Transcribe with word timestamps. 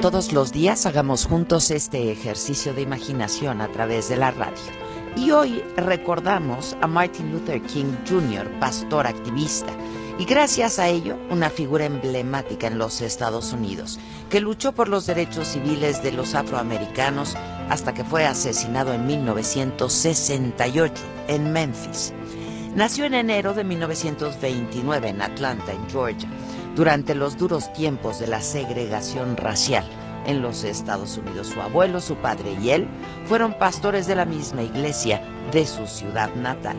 Todos 0.00 0.32
los 0.32 0.52
días 0.52 0.86
hagamos 0.86 1.26
juntos 1.26 1.72
este 1.72 2.12
ejercicio 2.12 2.72
de 2.72 2.82
imaginación 2.82 3.60
a 3.60 3.68
través 3.68 4.08
de 4.08 4.16
la 4.16 4.30
radio. 4.30 4.56
Y 5.16 5.32
hoy 5.32 5.64
recordamos 5.76 6.76
a 6.80 6.86
Martin 6.86 7.32
Luther 7.32 7.60
King 7.62 7.96
Jr., 8.08 8.48
pastor 8.60 9.08
activista, 9.08 9.72
y 10.16 10.24
gracias 10.24 10.78
a 10.78 10.88
ello 10.88 11.16
una 11.30 11.50
figura 11.50 11.86
emblemática 11.86 12.68
en 12.68 12.78
los 12.78 13.00
Estados 13.00 13.52
Unidos, 13.52 13.98
que 14.30 14.40
luchó 14.40 14.72
por 14.72 14.88
los 14.88 15.06
derechos 15.06 15.48
civiles 15.48 16.00
de 16.02 16.12
los 16.12 16.34
afroamericanos 16.36 17.34
hasta 17.68 17.92
que 17.92 18.04
fue 18.04 18.24
asesinado 18.24 18.94
en 18.94 19.06
1968 19.06 20.94
en 21.26 21.52
Memphis. 21.52 22.12
Nació 22.76 23.06
en 23.06 23.14
enero 23.14 23.54
de 23.54 23.64
1929 23.64 25.08
en 25.08 25.22
Atlanta, 25.22 25.72
en 25.72 25.90
Georgia, 25.90 26.28
durante 26.78 27.16
los 27.16 27.36
duros 27.36 27.72
tiempos 27.72 28.20
de 28.20 28.28
la 28.28 28.40
segregación 28.40 29.36
racial 29.36 29.84
en 30.26 30.42
los 30.42 30.62
Estados 30.62 31.18
Unidos. 31.18 31.48
Su 31.48 31.60
abuelo, 31.60 32.00
su 32.00 32.14
padre 32.14 32.56
y 32.62 32.70
él 32.70 32.86
fueron 33.26 33.58
pastores 33.58 34.06
de 34.06 34.14
la 34.14 34.24
misma 34.24 34.62
iglesia 34.62 35.20
de 35.50 35.66
su 35.66 35.88
ciudad 35.88 36.32
natal. 36.36 36.76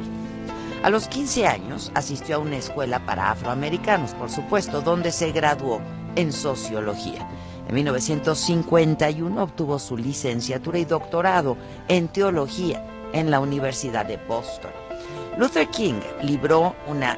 A 0.84 0.90
los 0.90 1.10
15 1.10 1.48
años 1.48 1.92
asistió 1.96 2.38
a 2.38 2.40
una 2.40 2.56
escuela 2.56 3.06
para 3.06 3.30
afroamericanos, 3.30 4.12
por 4.12 4.30
supuesto, 4.30 4.80
donde 4.80 5.12
se 5.12 5.34
graduó 5.34 5.82
en 6.16 6.32
sociología. 6.32 7.28
En 7.68 7.76
1951 7.76 9.44
obtuvo 9.44 9.80
su 9.80 9.98
licenciatura 9.98 10.80
y 10.80 10.86
doctorado 10.86 11.58
en 11.90 12.08
teología 12.08 12.88
en 13.12 13.30
la 13.30 13.42
Universidad 13.42 14.06
de 14.06 14.16
Boston. 14.16 14.72
Luther 15.38 15.68
King 15.68 16.00
libró 16.22 16.74
una 16.88 17.18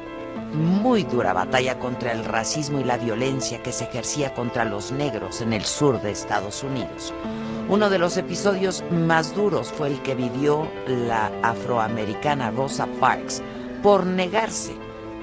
muy 0.52 1.04
dura 1.04 1.32
batalla 1.32 1.78
contra 1.78 2.12
el 2.12 2.24
racismo 2.24 2.80
y 2.80 2.84
la 2.84 2.98
violencia 2.98 3.62
que 3.62 3.72
se 3.72 3.84
ejercía 3.84 4.34
contra 4.34 4.64
los 4.64 4.92
negros 4.92 5.40
en 5.40 5.52
el 5.52 5.64
sur 5.64 6.00
de 6.02 6.10
Estados 6.10 6.62
Unidos. 6.62 7.12
Uno 7.68 7.88
de 7.88 7.98
los 7.98 8.16
episodios 8.16 8.84
más 8.90 9.34
duros 9.34 9.72
fue 9.72 9.88
el 9.88 10.02
que 10.02 10.14
vivió 10.14 10.68
la 10.86 11.30
afroamericana 11.42 12.50
Rosa 12.50 12.86
Parks 13.00 13.42
por 13.82 14.04
negarse 14.04 14.74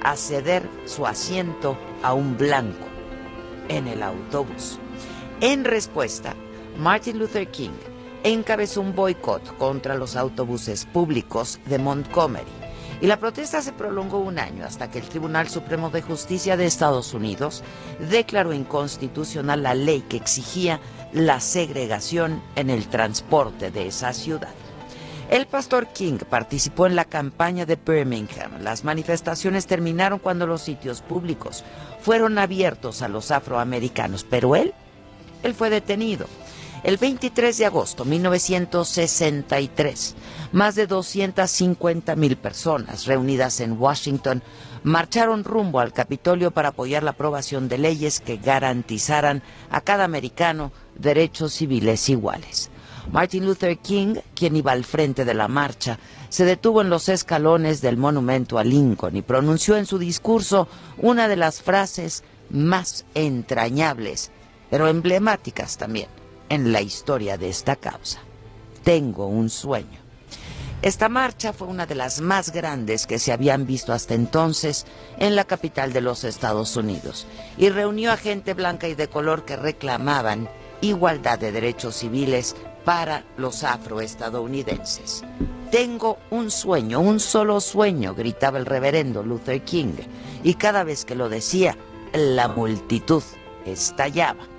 a 0.02 0.16
ceder 0.16 0.68
su 0.86 1.06
asiento 1.06 1.76
a 2.02 2.14
un 2.14 2.36
blanco 2.36 2.86
en 3.68 3.86
el 3.86 4.02
autobús. 4.02 4.78
En 5.40 5.64
respuesta, 5.64 6.34
Martin 6.78 7.18
Luther 7.18 7.48
King 7.48 7.70
encabezó 8.24 8.80
un 8.80 8.94
boicot 8.94 9.56
contra 9.56 9.94
los 9.94 10.16
autobuses 10.16 10.86
públicos 10.86 11.60
de 11.66 11.78
Montgomery 11.78 12.59
y 13.00 13.06
la 13.06 13.18
protesta 13.18 13.62
se 13.62 13.72
prolongó 13.72 14.18
un 14.18 14.38
año 14.38 14.64
hasta 14.64 14.90
que 14.90 14.98
el 14.98 15.08
Tribunal 15.08 15.48
Supremo 15.48 15.90
de 15.90 16.02
Justicia 16.02 16.56
de 16.56 16.66
Estados 16.66 17.14
Unidos 17.14 17.62
declaró 18.10 18.52
inconstitucional 18.52 19.62
la 19.62 19.74
ley 19.74 20.02
que 20.02 20.18
exigía 20.18 20.80
la 21.12 21.40
segregación 21.40 22.42
en 22.56 22.70
el 22.70 22.88
transporte 22.88 23.70
de 23.70 23.86
esa 23.86 24.12
ciudad. 24.12 24.52
El 25.30 25.46
pastor 25.46 25.86
King 25.86 26.18
participó 26.28 26.86
en 26.86 26.96
la 26.96 27.04
campaña 27.04 27.64
de 27.64 27.76
Birmingham. 27.76 28.62
Las 28.62 28.82
manifestaciones 28.82 29.66
terminaron 29.66 30.18
cuando 30.18 30.46
los 30.46 30.60
sitios 30.60 31.02
públicos 31.02 31.64
fueron 32.00 32.36
abiertos 32.36 33.00
a 33.00 33.08
los 33.08 33.30
afroamericanos, 33.30 34.26
pero 34.28 34.56
él, 34.56 34.74
él 35.44 35.54
fue 35.54 35.70
detenido. 35.70 36.26
El 36.82 36.96
23 36.96 37.58
de 37.58 37.66
agosto 37.66 38.04
de 38.04 38.10
1963, 38.10 40.14
más 40.52 40.74
de 40.74 40.86
250 40.86 42.16
mil 42.16 42.38
personas 42.38 43.04
reunidas 43.04 43.60
en 43.60 43.78
Washington 43.78 44.42
marcharon 44.82 45.44
rumbo 45.44 45.80
al 45.80 45.92
Capitolio 45.92 46.52
para 46.52 46.70
apoyar 46.70 47.02
la 47.02 47.10
aprobación 47.10 47.68
de 47.68 47.76
leyes 47.76 48.20
que 48.20 48.38
garantizaran 48.38 49.42
a 49.70 49.82
cada 49.82 50.04
americano 50.04 50.72
derechos 50.94 51.52
civiles 51.52 52.08
iguales. 52.08 52.70
Martin 53.12 53.44
Luther 53.44 53.76
King, 53.76 54.14
quien 54.34 54.56
iba 54.56 54.72
al 54.72 54.86
frente 54.86 55.26
de 55.26 55.34
la 55.34 55.48
marcha, 55.48 55.98
se 56.30 56.46
detuvo 56.46 56.80
en 56.80 56.88
los 56.88 57.10
escalones 57.10 57.82
del 57.82 57.98
monumento 57.98 58.58
a 58.58 58.64
Lincoln 58.64 59.18
y 59.18 59.22
pronunció 59.22 59.76
en 59.76 59.84
su 59.84 59.98
discurso 59.98 60.66
una 60.96 61.28
de 61.28 61.36
las 61.36 61.60
frases 61.60 62.24
más 62.48 63.04
entrañables, 63.14 64.30
pero 64.70 64.88
emblemáticas 64.88 65.76
también 65.76 66.08
en 66.50 66.72
la 66.72 66.82
historia 66.82 67.38
de 67.38 67.48
esta 67.48 67.76
causa. 67.76 68.20
Tengo 68.84 69.26
un 69.26 69.48
sueño. 69.48 69.98
Esta 70.82 71.08
marcha 71.08 71.52
fue 71.52 71.68
una 71.68 71.86
de 71.86 71.94
las 71.94 72.20
más 72.20 72.52
grandes 72.52 73.06
que 73.06 73.18
se 73.18 73.32
habían 73.32 73.66
visto 73.66 73.92
hasta 73.92 74.14
entonces 74.14 74.86
en 75.18 75.36
la 75.36 75.44
capital 75.44 75.92
de 75.92 76.00
los 76.00 76.24
Estados 76.24 76.76
Unidos 76.76 77.26
y 77.58 77.68
reunió 77.68 78.12
a 78.12 78.16
gente 78.16 78.54
blanca 78.54 78.88
y 78.88 78.94
de 78.94 79.08
color 79.08 79.44
que 79.44 79.56
reclamaban 79.56 80.48
igualdad 80.80 81.38
de 81.38 81.52
derechos 81.52 81.96
civiles 81.96 82.56
para 82.84 83.24
los 83.36 83.62
afroestadounidenses. 83.62 85.22
Tengo 85.70 86.18
un 86.30 86.50
sueño, 86.50 87.00
un 87.00 87.20
solo 87.20 87.60
sueño, 87.60 88.14
gritaba 88.14 88.58
el 88.58 88.66
reverendo 88.66 89.22
Luther 89.22 89.62
King, 89.62 89.94
y 90.42 90.54
cada 90.54 90.82
vez 90.82 91.04
que 91.04 91.14
lo 91.14 91.28
decía, 91.28 91.76
la 92.12 92.48
multitud 92.48 93.22
estallaba. 93.64 94.49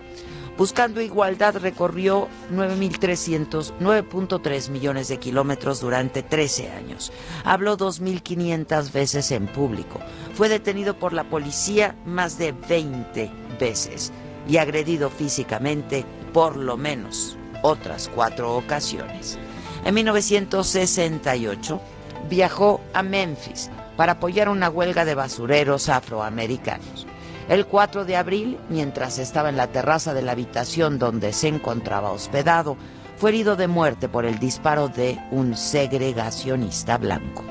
Buscando 0.57 1.01
igualdad 1.01 1.55
recorrió 1.57 2.27
9.300, 2.51 3.73
9.3 3.79 4.69
millones 4.69 5.07
de 5.07 5.17
kilómetros 5.17 5.79
durante 5.81 6.23
13 6.23 6.71
años. 6.71 7.11
Habló 7.43 7.77
2.500 7.77 8.91
veces 8.91 9.31
en 9.31 9.47
público. 9.47 9.99
Fue 10.35 10.49
detenido 10.49 10.97
por 10.99 11.13
la 11.13 11.23
policía 11.23 11.95
más 12.05 12.37
de 12.37 12.51
20 12.51 13.31
veces 13.59 14.11
y 14.47 14.57
agredido 14.57 15.09
físicamente 15.09 16.05
por 16.33 16.57
lo 16.57 16.77
menos 16.77 17.37
otras 17.61 18.09
cuatro 18.13 18.55
ocasiones. 18.55 19.37
En 19.85 19.95
1968 19.95 21.81
viajó 22.29 22.81
a 22.93 23.03
Memphis 23.03 23.69
para 23.97 24.13
apoyar 24.13 24.49
una 24.49 24.69
huelga 24.69 25.05
de 25.05 25.15
basureros 25.15 25.89
afroamericanos. 25.89 27.07
El 27.51 27.65
4 27.65 28.05
de 28.05 28.15
abril, 28.15 28.57
mientras 28.69 29.19
estaba 29.19 29.49
en 29.49 29.57
la 29.57 29.67
terraza 29.67 30.13
de 30.13 30.21
la 30.21 30.31
habitación 30.31 30.97
donde 30.97 31.33
se 31.33 31.49
encontraba 31.49 32.11
hospedado, 32.11 32.77
fue 33.17 33.31
herido 33.31 33.57
de 33.57 33.67
muerte 33.67 34.07
por 34.07 34.23
el 34.23 34.39
disparo 34.39 34.87
de 34.87 35.19
un 35.31 35.57
segregacionista 35.57 36.97
blanco. 36.97 37.43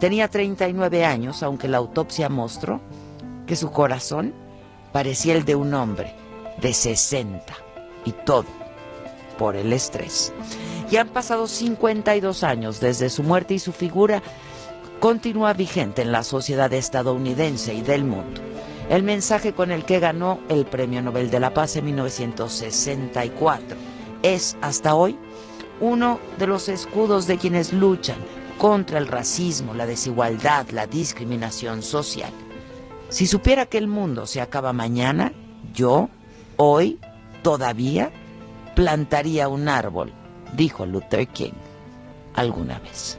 Tenía 0.00 0.26
39 0.26 1.04
años, 1.04 1.44
aunque 1.44 1.68
la 1.68 1.76
autopsia 1.76 2.28
mostró 2.28 2.80
que 3.46 3.54
su 3.54 3.70
corazón 3.70 4.34
parecía 4.90 5.36
el 5.36 5.44
de 5.44 5.54
un 5.54 5.72
hombre 5.72 6.16
de 6.60 6.74
60 6.74 7.54
y 8.06 8.10
todo 8.10 8.46
por 9.38 9.54
el 9.54 9.72
estrés. 9.72 10.32
Ya 10.90 11.02
han 11.02 11.10
pasado 11.10 11.46
52 11.46 12.42
años 12.42 12.80
desde 12.80 13.08
su 13.08 13.22
muerte 13.22 13.54
y 13.54 13.60
su 13.60 13.70
figura 13.70 14.20
continúa 14.98 15.52
vigente 15.52 16.02
en 16.02 16.10
la 16.10 16.24
sociedad 16.24 16.72
estadounidense 16.72 17.72
y 17.72 17.82
del 17.82 18.02
mundo. 18.02 18.40
El 18.88 19.02
mensaje 19.02 19.54
con 19.54 19.70
el 19.70 19.84
que 19.84 19.98
ganó 19.98 20.40
el 20.48 20.66
Premio 20.66 21.00
Nobel 21.00 21.30
de 21.30 21.40
la 21.40 21.54
Paz 21.54 21.76
en 21.76 21.86
1964 21.86 23.76
es 24.22 24.56
hasta 24.60 24.94
hoy 24.94 25.18
uno 25.80 26.20
de 26.38 26.46
los 26.46 26.68
escudos 26.68 27.26
de 27.26 27.38
quienes 27.38 27.72
luchan 27.72 28.18
contra 28.58 28.98
el 28.98 29.08
racismo, 29.08 29.74
la 29.74 29.86
desigualdad, 29.86 30.68
la 30.70 30.86
discriminación 30.86 31.82
social. 31.82 32.30
Si 33.08 33.26
supiera 33.26 33.66
que 33.66 33.78
el 33.78 33.88
mundo 33.88 34.26
se 34.26 34.40
acaba 34.40 34.72
mañana, 34.72 35.32
yo, 35.72 36.08
hoy, 36.56 37.00
todavía, 37.42 38.10
plantaría 38.74 39.48
un 39.48 39.68
árbol, 39.68 40.12
dijo 40.52 40.84
Luther 40.84 41.26
King 41.28 41.52
alguna 42.34 42.78
vez. 42.80 43.18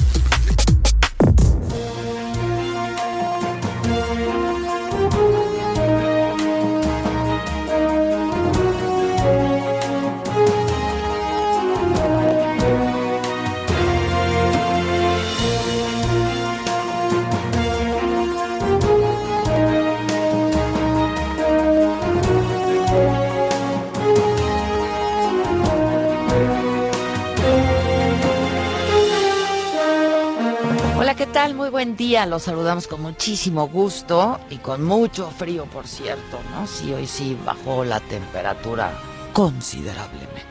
Tal? 31.31 31.55
Muy 31.55 31.69
buen 31.69 31.95
día. 31.95 32.25
Los 32.25 32.43
saludamos 32.43 32.87
con 32.87 33.01
muchísimo 33.01 33.67
gusto 33.67 34.39
y 34.49 34.57
con 34.57 34.83
mucho 34.83 35.31
frío, 35.31 35.65
por 35.65 35.87
cierto, 35.87 36.39
¿no? 36.51 36.67
Sí, 36.67 36.93
hoy 36.93 37.07
sí 37.07 37.37
bajó 37.45 37.85
la 37.85 37.99
temperatura 37.99 38.91
considerablemente. 39.33 40.41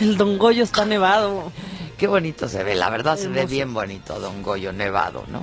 El 0.00 0.16
Don 0.16 0.38
Goyo 0.38 0.62
está 0.62 0.84
nevado. 0.84 1.50
Qué 1.98 2.06
bonito 2.06 2.48
se 2.48 2.62
ve, 2.62 2.74
la 2.74 2.90
verdad 2.90 3.16
se 3.16 3.28
ve 3.28 3.46
bien 3.46 3.72
bonito 3.72 4.20
Don 4.20 4.42
Goyo 4.42 4.72
nevado, 4.72 5.24
¿no? 5.28 5.42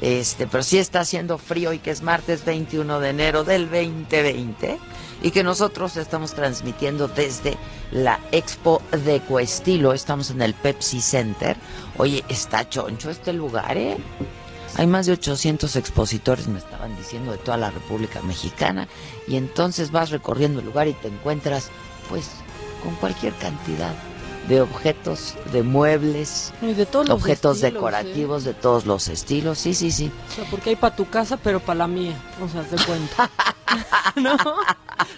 Este, 0.00 0.46
pero 0.46 0.62
sí 0.62 0.78
está 0.78 1.00
haciendo 1.00 1.38
frío 1.38 1.72
y 1.72 1.78
que 1.78 1.90
es 1.90 2.02
martes 2.02 2.44
21 2.44 3.00
de 3.00 3.10
enero 3.10 3.44
del 3.44 3.70
2020 3.70 4.78
y 5.22 5.30
que 5.30 5.42
nosotros 5.42 5.96
estamos 5.96 6.34
transmitiendo 6.34 7.08
desde 7.08 7.56
la 7.92 8.20
Expo 8.32 8.82
de 9.04 9.20
Coestilo. 9.20 9.92
Estamos 9.92 10.30
en 10.30 10.42
el 10.42 10.54
Pepsi 10.54 11.00
Center. 11.00 11.56
Oye, 11.96 12.24
está 12.28 12.68
choncho 12.68 13.10
este 13.10 13.32
lugar, 13.32 13.76
¿eh? 13.76 13.96
Hay 14.76 14.88
más 14.88 15.06
de 15.06 15.12
800 15.12 15.76
expositores, 15.76 16.48
me 16.48 16.58
estaban 16.58 16.96
diciendo, 16.96 17.30
de 17.30 17.38
toda 17.38 17.56
la 17.56 17.70
República 17.70 18.20
Mexicana. 18.22 18.88
Y 19.28 19.36
entonces 19.36 19.92
vas 19.92 20.10
recorriendo 20.10 20.58
el 20.58 20.66
lugar 20.66 20.88
y 20.88 20.94
te 20.94 21.06
encuentras, 21.06 21.70
pues, 22.08 22.28
con 22.82 22.96
cualquier 22.96 23.34
cantidad 23.34 23.94
de 24.48 24.60
objetos, 24.60 25.34
de 25.52 25.62
muebles, 25.62 26.52
de 26.60 26.86
todos 26.86 27.08
objetos 27.10 27.60
decorativos 27.60 28.44
de 28.44 28.54
todos 28.54 28.86
los 28.86 29.08
estilos. 29.08 29.58
Sí, 29.58 29.74
sí, 29.74 29.90
sí. 29.90 30.10
O 30.30 30.34
sea, 30.34 30.44
porque 30.50 30.70
hay 30.70 30.76
para 30.76 30.94
tu 30.94 31.08
casa, 31.08 31.36
pero 31.36 31.60
para 31.60 31.78
la 31.78 31.86
mía. 31.86 32.14
O 32.42 32.48
sea, 32.48 32.62
te 32.62 32.76
cuenta. 32.84 33.30
¿No? 34.16 34.36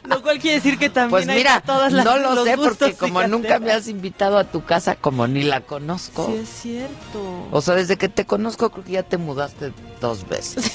Lo 0.04 0.22
cual 0.22 0.38
quiere 0.38 0.56
decir 0.56 0.78
que 0.78 0.88
también 0.88 1.10
pues 1.10 1.26
mira, 1.26 1.56
hay 1.56 1.62
todas 1.62 1.92
las 1.92 2.04
No 2.04 2.16
lo 2.18 2.44
sé 2.44 2.56
porque 2.56 2.94
como 2.94 3.26
nunca 3.26 3.58
me 3.58 3.72
has 3.72 3.88
invitado 3.88 4.38
a 4.38 4.44
tu 4.44 4.64
casa, 4.64 4.94
como 4.94 5.26
ni 5.26 5.42
la 5.42 5.60
conozco. 5.60 6.26
Sí, 6.26 6.34
es 6.36 6.48
cierto. 6.48 7.48
O 7.50 7.60
sea, 7.60 7.74
desde 7.74 7.96
que 7.96 8.08
te 8.08 8.24
conozco 8.24 8.70
creo 8.70 8.84
que 8.84 8.92
ya 8.92 9.02
te 9.02 9.18
mudaste 9.18 9.72
dos 10.00 10.28
veces. 10.28 10.72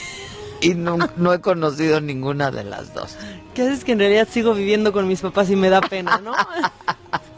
y 0.61 0.75
no, 0.75 0.97
no 1.17 1.33
he 1.33 1.41
conocido 1.41 2.01
ninguna 2.01 2.51
de 2.51 2.63
las 2.63 2.93
dos. 2.93 3.17
¿Qué 3.53 3.63
haces 3.63 3.83
que 3.83 3.93
en 3.93 3.99
realidad 3.99 4.27
sigo 4.31 4.53
viviendo 4.53 4.93
con 4.93 5.07
mis 5.07 5.21
papás 5.21 5.49
y 5.49 5.55
me 5.55 5.69
da 5.69 5.81
pena, 5.81 6.19
no? 6.19 6.33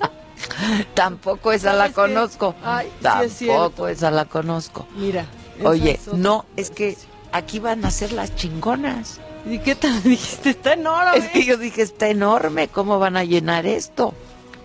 Tampoco 0.94 1.51
esa 1.51 1.74
la 1.74 1.92
conozco. 1.92 2.56
Ay, 2.63 2.92
sí 3.01 3.07
es 3.25 3.33
cierto. 3.33 3.63
Tampoco 3.63 3.88
esa 3.88 4.12
la 4.12 4.25
conozco. 4.25 4.88
Mira. 4.95 5.25
Oye, 5.63 5.92
es 5.94 6.13
no, 6.13 6.45
es 6.56 6.71
que 6.71 6.98
aquí 7.31 7.60
van 7.60 7.86
a 7.86 7.92
ser 7.92 8.12
las 8.12 8.36
chingonas. 8.36 9.19
¿Y 9.45 9.60
qué 9.60 9.75
tal? 9.75 10.01
Dijiste, 10.04 10.51
está 10.51 10.74
enorme. 10.74 11.18
Es 11.18 11.30
que 11.31 11.45
yo 11.45 11.57
dije, 11.57 11.81
está 11.81 12.07
enorme, 12.07 12.68
¿cómo 12.68 13.00
van 13.00 13.18
a 13.18 13.24
llenar 13.24 13.65
esto? 13.65 14.13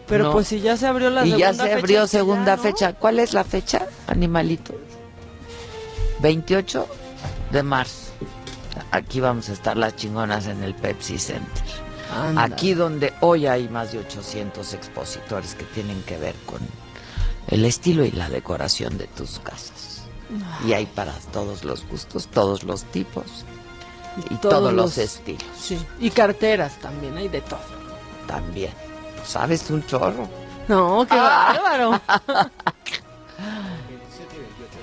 Pero 0.06 0.24
no. 0.24 0.32
pues 0.32 0.48
si 0.48 0.60
ya 0.60 0.76
se 0.76 0.86
abrió 0.86 1.10
la 1.10 1.26
y 1.26 1.30
segunda 1.30 1.46
ya 1.46 1.52
se 1.52 1.62
fecha, 1.62 1.78
abrió 1.78 2.00
pues 2.00 2.12
ya, 2.12 2.18
segunda 2.18 2.56
¿no? 2.56 2.62
fecha. 2.62 2.92
¿Cuál 2.94 3.18
es 3.18 3.34
la 3.34 3.44
fecha, 3.44 3.86
animalito? 4.06 4.74
28 6.20 6.86
de 7.52 7.62
marzo. 7.62 8.08
Aquí 8.90 9.20
vamos 9.20 9.50
a 9.50 9.52
estar 9.52 9.76
las 9.76 9.96
chingonas 9.96 10.46
en 10.46 10.62
el 10.62 10.74
Pepsi 10.74 11.18
Center. 11.18 11.87
Anda. 12.14 12.42
Aquí 12.44 12.74
donde 12.74 13.12
hoy 13.20 13.46
hay 13.46 13.68
más 13.68 13.92
de 13.92 13.98
800 13.98 14.72
expositores 14.74 15.54
que 15.54 15.64
tienen 15.64 16.02
que 16.04 16.16
ver 16.18 16.34
con 16.46 16.60
el 17.48 17.64
estilo 17.64 18.04
y 18.04 18.10
la 18.12 18.28
decoración 18.28 18.96
de 18.98 19.06
tus 19.08 19.38
casas. 19.40 20.02
Y 20.66 20.72
hay 20.74 20.86
para 20.86 21.12
todos 21.32 21.64
los 21.64 21.86
gustos, 21.86 22.26
todos 22.28 22.62
los 22.64 22.84
tipos 22.84 23.24
y 24.30 24.34
todos, 24.36 24.72
los, 24.74 24.98
estilos 24.98 25.42
Sí. 25.58 25.78
Y 26.00 26.10
carteras 26.10 26.78
también, 26.80 27.16
hay 27.16 27.28
de 27.28 27.40
todo. 27.40 27.60
también. 28.26 28.72
¿Sabes 29.24 29.70
un 29.70 29.84
chorro? 29.86 30.28
No, 30.68 31.06
qué 31.08 31.14
Ah. 31.18 31.54
bárbaro. 31.62 32.00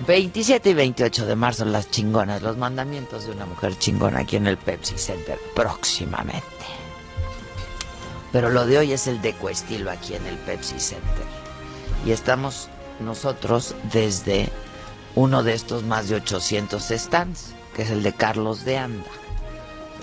27 0.07 0.69
y 0.69 0.73
28 0.73 1.25
de 1.25 1.35
marzo, 1.35 1.65
las 1.65 1.89
chingonas, 1.89 2.41
los 2.41 2.57
mandamientos 2.57 3.25
de 3.25 3.31
una 3.31 3.45
mujer 3.45 3.77
chingona 3.77 4.19
aquí 4.19 4.35
en 4.35 4.47
el 4.47 4.57
Pepsi 4.57 4.97
Center 4.97 5.39
próximamente. 5.55 6.43
Pero 8.35 8.49
lo 8.49 8.65
de 8.65 8.77
hoy 8.77 8.91
es 8.91 9.07
el 9.07 9.21
de 9.21 9.33
Estilo 9.49 9.89
aquí 9.89 10.13
en 10.13 10.25
el 10.25 10.37
Pepsi 10.39 10.77
Center. 10.77 11.23
Y 12.05 12.11
estamos 12.11 12.67
nosotros 12.99 13.75
desde 13.93 14.49
uno 15.15 15.41
de 15.41 15.53
estos 15.53 15.83
más 15.83 16.09
de 16.09 16.15
800 16.15 16.83
stands, 16.83 17.55
que 17.73 17.83
es 17.83 17.91
el 17.91 18.03
de 18.03 18.11
Carlos 18.11 18.65
de 18.65 18.77
Anda. 18.77 19.09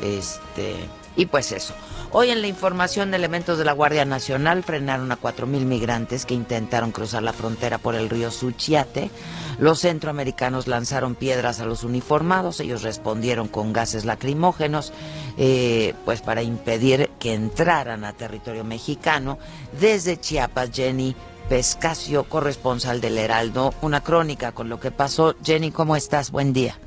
Este, 0.03 0.77
y 1.15 1.27
pues 1.27 1.53
eso. 1.53 1.75
Hoy 2.15 2.29
en 2.29 2.43
la 2.43 2.47
información, 2.47 3.15
elementos 3.15 3.57
de 3.57 3.65
la 3.65 3.73
Guardia 3.73 4.05
Nacional 4.05 4.63
frenaron 4.63 5.11
a 5.13 5.19
4.000 5.19 5.47
migrantes 5.65 6.27
que 6.27 6.35
intentaron 6.35 6.93
cruzar 6.93 7.23
la 7.23 7.33
frontera 7.33 7.79
por 7.79 7.95
el 7.95 8.11
río 8.11 8.31
Suchiate. 8.31 9.11
Los 9.59 9.81
centroamericanos 9.81 10.67
lanzaron 10.67 11.15
piedras 11.15 11.61
a 11.61 11.65
los 11.65 11.85
uniformados, 11.85 12.61
ellos 12.61 12.83
respondieron 12.83 13.49
con 13.49 13.73
gases 13.73 14.05
lacrimógenos, 14.05 14.93
eh, 15.39 15.95
pues 16.05 16.21
para 16.21 16.43
impedir 16.43 17.09
que 17.19 17.33
entraran 17.33 18.05
a 18.05 18.13
territorio 18.13 18.63
mexicano. 18.63 19.39
Desde 19.81 20.21
Chiapas, 20.21 20.69
Jenny 20.71 21.17
Pescasio, 21.49 22.25
corresponsal 22.25 23.01
del 23.01 23.17
Heraldo, 23.17 23.73
una 23.81 24.03
crónica 24.03 24.53
con 24.53 24.69
lo 24.69 24.79
que 24.79 24.91
pasó. 24.91 25.35
Jenny, 25.43 25.71
¿cómo 25.71 25.97
estás? 25.97 26.31
Buen 26.31 26.53
día. 26.53 26.79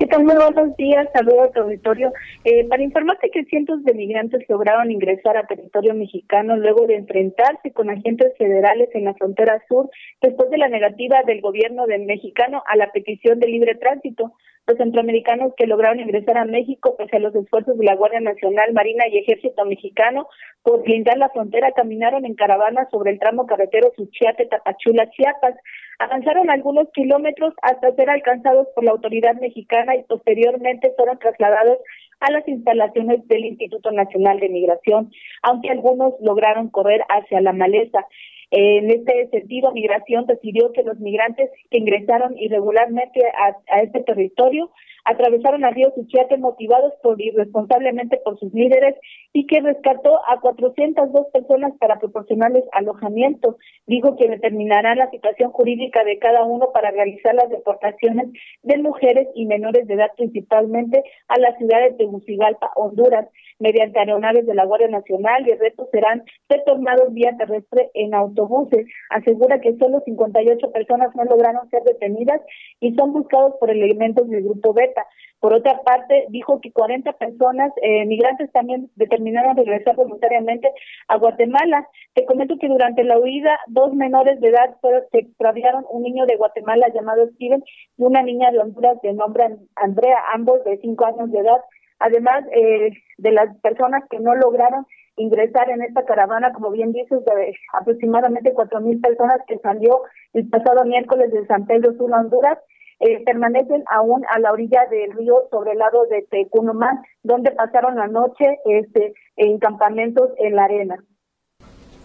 ¿Qué 0.00 0.06
tal? 0.06 0.24
Muy 0.24 0.34
buenos 0.34 0.74
días, 0.78 1.08
saludos 1.12 1.48
a 1.48 1.52
tu 1.52 1.60
auditorio. 1.60 2.10
Eh, 2.44 2.66
para 2.68 2.82
informarte 2.82 3.28
que 3.30 3.44
cientos 3.44 3.84
de 3.84 3.92
migrantes 3.92 4.48
lograron 4.48 4.90
ingresar 4.90 5.36
a 5.36 5.46
territorio 5.46 5.92
mexicano 5.92 6.56
luego 6.56 6.86
de 6.86 6.96
enfrentarse 6.96 7.70
con 7.74 7.90
agentes 7.90 8.32
federales 8.38 8.88
en 8.94 9.04
la 9.04 9.12
frontera 9.12 9.62
sur 9.68 9.90
después 10.22 10.48
de 10.48 10.56
la 10.56 10.68
negativa 10.68 11.22
del 11.26 11.42
gobierno 11.42 11.84
de 11.84 11.98
mexicano 11.98 12.62
a 12.66 12.76
la 12.76 12.90
petición 12.92 13.40
de 13.40 13.48
libre 13.48 13.74
tránsito. 13.74 14.32
Los 14.70 14.78
centroamericanos 14.78 15.52
que 15.56 15.66
lograron 15.66 15.98
ingresar 15.98 16.38
a 16.38 16.44
México 16.44 16.94
pese 16.96 17.16
a 17.16 17.18
los 17.18 17.34
esfuerzos 17.34 17.76
de 17.76 17.84
la 17.84 17.96
Guardia 17.96 18.20
Nacional, 18.20 18.72
Marina 18.72 19.02
y 19.08 19.18
Ejército 19.18 19.64
Mexicano 19.64 20.28
por 20.62 20.84
blindar 20.84 21.18
la 21.18 21.28
frontera 21.30 21.72
caminaron 21.72 22.24
en 22.24 22.36
caravana 22.36 22.86
sobre 22.92 23.10
el 23.10 23.18
tramo 23.18 23.46
carretero 23.46 23.90
Suchiate-Tapachula, 23.96 25.10
Chiapas 25.10 25.56
avanzaron 25.98 26.50
algunos 26.50 26.88
kilómetros 26.92 27.52
hasta 27.62 27.96
ser 27.96 28.10
alcanzados 28.10 28.68
por 28.72 28.84
la 28.84 28.92
autoridad 28.92 29.34
mexicana 29.40 29.96
y 29.96 30.04
posteriormente 30.04 30.92
fueron 30.96 31.18
trasladados 31.18 31.78
a 32.20 32.30
las 32.30 32.46
instalaciones 32.46 33.26
del 33.26 33.46
Instituto 33.46 33.90
Nacional 33.90 34.38
de 34.38 34.50
Migración, 34.50 35.10
aunque 35.42 35.70
algunos 35.70 36.14
lograron 36.20 36.70
correr 36.70 37.02
hacia 37.08 37.40
la 37.40 37.52
maleza. 37.52 38.06
En 38.50 38.90
este 38.90 39.28
sentido, 39.28 39.70
Migración 39.72 40.26
decidió 40.26 40.72
que 40.72 40.82
los 40.82 40.98
migrantes 40.98 41.50
que 41.70 41.78
ingresaron 41.78 42.36
irregularmente 42.36 43.20
a, 43.26 43.56
a 43.72 43.82
este 43.82 44.00
territorio 44.00 44.70
atravesaron 45.10 45.64
al 45.64 45.74
río 45.74 45.92
Suchiate 45.94 46.36
motivados 46.38 46.92
por 47.02 47.20
irresponsablemente 47.20 48.20
por 48.24 48.38
sus 48.38 48.52
líderes 48.54 48.94
y 49.32 49.46
que 49.46 49.60
rescató 49.60 50.20
a 50.28 50.40
402 50.40 51.26
personas 51.32 51.72
para 51.78 51.98
proporcionarles 51.98 52.64
alojamiento. 52.72 53.56
Dijo 53.86 54.16
que 54.16 54.28
determinará 54.28 54.94
la 54.94 55.10
situación 55.10 55.50
jurídica 55.50 56.04
de 56.04 56.18
cada 56.18 56.44
uno 56.44 56.70
para 56.72 56.90
realizar 56.90 57.34
las 57.34 57.50
deportaciones 57.50 58.28
de 58.62 58.78
mujeres 58.78 59.28
y 59.34 59.46
menores 59.46 59.86
de 59.86 59.94
edad 59.94 60.10
principalmente 60.16 61.02
a 61.28 61.38
la 61.38 61.56
ciudad 61.58 61.80
de 61.80 61.92
Tegucigalpa, 61.92 62.70
Honduras, 62.76 63.28
mediante 63.58 63.98
aeronaves 63.98 64.46
de 64.46 64.54
la 64.54 64.64
Guardia 64.64 64.88
Nacional 64.88 65.46
y 65.46 65.50
el 65.50 65.58
resto 65.58 65.88
serán 65.92 66.24
retornados 66.48 67.12
vía 67.12 67.36
terrestre 67.36 67.90
en 67.94 68.14
autobuses. 68.14 68.86
Asegura 69.10 69.60
que 69.60 69.76
solo 69.76 70.00
58 70.04 70.72
personas 70.72 71.14
no 71.14 71.24
lograron 71.24 71.68
ser 71.70 71.82
detenidas 71.84 72.40
y 72.80 72.94
son 72.94 73.12
buscados 73.12 73.54
por 73.60 73.70
elementos 73.70 74.28
del 74.28 74.42
grupo 74.44 74.72
Beta. 74.72 74.99
Por 75.40 75.54
otra 75.54 75.80
parte, 75.82 76.26
dijo 76.28 76.60
que 76.60 76.70
40 76.70 77.12
personas 77.14 77.72
eh, 77.82 78.04
migrantes 78.04 78.52
también 78.52 78.90
determinaron 78.96 79.56
regresar 79.56 79.96
voluntariamente 79.96 80.70
a 81.08 81.16
Guatemala. 81.16 81.88
Te 82.14 82.26
comento 82.26 82.58
que 82.58 82.68
durante 82.68 83.04
la 83.04 83.18
huida, 83.18 83.58
dos 83.66 83.94
menores 83.94 84.38
de 84.40 84.48
edad 84.48 84.76
fueron, 84.80 85.02
se 85.10 85.20
extraviaron, 85.20 85.86
un 85.90 86.02
niño 86.02 86.26
de 86.26 86.36
Guatemala 86.36 86.88
llamado 86.94 87.26
Steven 87.34 87.64
y 87.96 88.02
una 88.02 88.22
niña 88.22 88.50
de 88.50 88.58
Honduras 88.58 89.00
de 89.02 89.14
nombre 89.14 89.46
Andrea, 89.76 90.18
ambos 90.34 90.62
de 90.64 90.78
5 90.78 91.06
años 91.06 91.32
de 91.32 91.38
edad. 91.38 91.60
Además 92.00 92.44
eh, 92.52 92.90
de 93.18 93.32
las 93.32 93.56
personas 93.60 94.02
que 94.10 94.18
no 94.20 94.34
lograron 94.34 94.86
ingresar 95.16 95.70
en 95.70 95.82
esta 95.82 96.04
caravana, 96.04 96.52
como 96.52 96.70
bien 96.70 96.92
dices, 96.92 97.24
de 97.24 97.54
aproximadamente 97.74 98.52
cuatro 98.54 98.80
mil 98.80 99.00
personas 99.00 99.38
que 99.46 99.58
salió 99.58 100.02
el 100.32 100.48
pasado 100.48 100.84
miércoles 100.84 101.30
de 101.32 101.46
San 101.46 101.66
Pedro 101.66 101.92
Sur, 101.94 102.12
Honduras, 102.12 102.58
eh, 103.00 103.22
permanecen 103.24 103.82
aún 103.90 104.24
a 104.28 104.38
la 104.38 104.52
orilla 104.52 104.86
del 104.90 105.12
río 105.12 105.48
sobre 105.50 105.72
el 105.72 105.78
lado 105.78 106.04
de 106.06 106.22
Tecunumán, 106.30 107.02
donde 107.22 107.50
pasaron 107.50 107.96
la 107.96 108.06
noche 108.06 108.58
este, 108.66 109.14
en 109.36 109.58
campamentos 109.58 110.30
en 110.38 110.56
la 110.56 110.64
arena. 110.64 111.02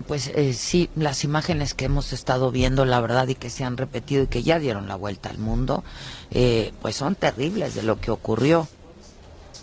Pues 0.07 0.27
eh, 0.35 0.53
sí, 0.53 0.89
las 0.95 1.23
imágenes 1.23 1.73
que 1.73 1.85
hemos 1.85 2.13
estado 2.13 2.51
viendo, 2.51 2.85
la 2.85 3.01
verdad, 3.01 3.27
y 3.27 3.35
que 3.35 3.49
se 3.49 3.63
han 3.63 3.75
repetido 3.75 4.23
y 4.23 4.27
que 4.27 4.43
ya 4.43 4.59
dieron 4.59 4.87
la 4.87 4.95
vuelta 4.95 5.29
al 5.29 5.39
mundo, 5.39 5.83
eh, 6.31 6.71
pues 6.81 6.95
son 6.95 7.15
terribles 7.15 7.75
de 7.75 7.83
lo 7.83 7.99
que 7.99 8.11
ocurrió, 8.11 8.67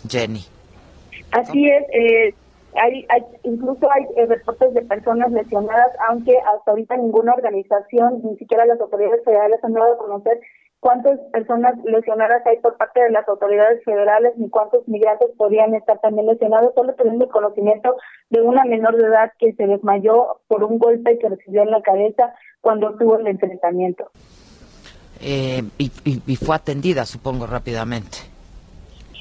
Jenny. 0.09 0.45
Así 1.31 1.67
es, 1.67 1.83
eh, 1.93 2.35
hay, 2.75 3.05
incluso 3.43 3.89
hay 3.91 4.03
eh, 4.17 4.25
reportes 4.25 4.73
de 4.73 4.81
personas 4.81 5.31
lesionadas, 5.31 5.91
aunque 6.09 6.37
hasta 6.37 6.71
ahorita 6.71 6.97
ninguna 6.97 7.33
organización, 7.33 8.21
ni 8.23 8.37
siquiera 8.37 8.65
las 8.65 8.79
autoridades 8.79 9.23
federales 9.23 9.63
han 9.63 9.73
dado 9.73 9.93
a 9.93 9.97
conocer 9.97 10.39
cuántas 10.83 11.17
personas 11.31 11.75
lesionadas 11.85 12.45
hay 12.45 12.57
por 12.57 12.77
parte 12.77 13.01
de 13.01 13.09
las 13.09 13.27
autoridades 13.27 13.83
federales 13.85 14.33
ni 14.37 14.49
cuántos 14.49 14.87
migrantes 14.87 15.29
podrían 15.37 15.73
estar 15.73 15.97
también 16.01 16.27
lesionados. 16.27 16.73
Solo 16.75 16.93
tenemos 16.93 17.29
conocimiento 17.29 17.95
de 18.29 18.41
una 18.41 18.65
menor 18.65 18.97
de 18.97 19.07
edad 19.07 19.31
que 19.39 19.53
se 19.53 19.65
desmayó 19.65 20.41
por 20.47 20.63
un 20.63 20.77
golpe 20.77 21.17
que 21.17 21.29
recibió 21.29 21.63
en 21.63 21.71
la 21.71 21.81
cabeza 21.81 22.35
cuando 22.61 22.93
tuvo 22.97 23.17
el 23.17 23.27
enfrentamiento. 23.27 24.11
Eh, 25.21 25.63
y 25.79 26.35
fue 26.35 26.55
atendida, 26.55 27.05
supongo, 27.05 27.47
rápidamente 27.47 28.33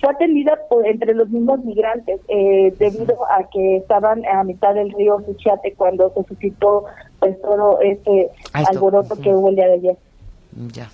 fue 0.03 0.11
atendida 0.11 0.59
por, 0.69 0.85
entre 0.85 1.15
los 1.15 1.29
mismos 1.29 1.65
migrantes 1.65 2.21
eh, 2.27 2.75
debido 2.77 3.25
a 3.31 3.49
que 3.49 3.77
estaban 3.77 4.27
a 4.27 4.43
mitad 4.43 4.75
del 4.75 4.91
río 4.91 5.23
Suchiate 5.25 5.75
cuando 5.75 6.13
se 6.13 6.25
suscitó 6.25 6.87
pues 7.21 7.41
todo 7.41 7.81
este 7.81 8.29
alboroto 8.53 9.15
que 9.21 9.31
hubo 9.31 9.51
el 9.51 9.55
día 9.55 9.69
de 9.69 9.75
ayer. 9.75 9.97
Ya. 10.73 10.91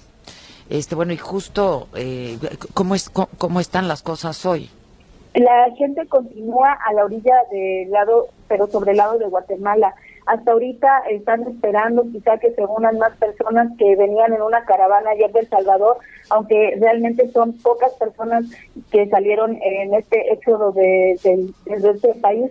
Este, 0.70 0.94
bueno, 0.94 1.12
y 1.12 1.16
justo, 1.16 1.88
eh, 1.96 2.38
¿cómo, 2.74 2.94
es, 2.94 3.08
cómo, 3.08 3.60
están 3.60 3.88
las 3.88 4.02
cosas 4.02 4.44
hoy? 4.44 4.68
La 5.34 5.70
gente 5.76 6.06
continúa 6.08 6.76
a 6.84 6.92
la 6.92 7.04
orilla 7.04 7.34
del 7.50 7.90
lado, 7.90 8.28
pero 8.48 8.66
sobre 8.66 8.90
el 8.90 8.98
lado 8.98 9.18
de 9.18 9.26
Guatemala. 9.26 9.94
Hasta 10.26 10.52
ahorita 10.52 11.04
están 11.10 11.42
esperando 11.44 12.02
quizá 12.12 12.36
que 12.36 12.52
se 12.52 12.62
unan 12.62 12.98
más 12.98 13.16
personas 13.16 13.68
que 13.78 13.96
venían 13.96 14.34
en 14.34 14.42
una 14.42 14.62
caravana 14.66 15.10
ayer 15.10 15.32
del 15.32 15.48
Salvador, 15.48 15.96
aunque 16.28 16.76
realmente 16.78 17.30
son 17.30 17.54
pocas 17.58 17.92
personas 17.94 18.44
que 18.90 19.08
salieron 19.08 19.58
en 19.62 19.94
este 19.94 20.32
éxodo 20.32 20.72
de, 20.72 21.12
este 21.12 22.14
país 22.20 22.50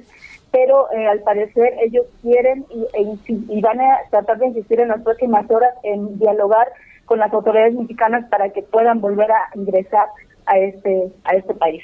pero 0.49 0.89
eh, 0.93 1.05
al 1.05 1.19
parecer 1.19 1.75
ellos 1.83 2.05
quieren 2.21 2.65
y, 2.69 2.81
e 2.93 3.17
y, 3.27 3.61
van 3.61 3.81
a 3.81 3.99
tratar 4.09 4.37
de 4.39 4.47
insistir 4.47 4.79
en 4.79 4.87
las 4.87 5.01
próximas 5.01 5.47
horas 5.51 5.73
en 5.83 6.17
dialogar 6.17 6.67
con 7.07 7.17
las 7.17 7.33
autoridades 7.33 7.73
mexicanas 7.73 8.29
para 8.29 8.51
que 8.51 8.61
puedan 8.61 9.01
volver 9.01 9.31
a 9.31 9.49
ingresar 9.55 10.07
a 10.45 10.59
este 10.59 11.11
a 11.23 11.33
este 11.33 11.55
país. 11.55 11.83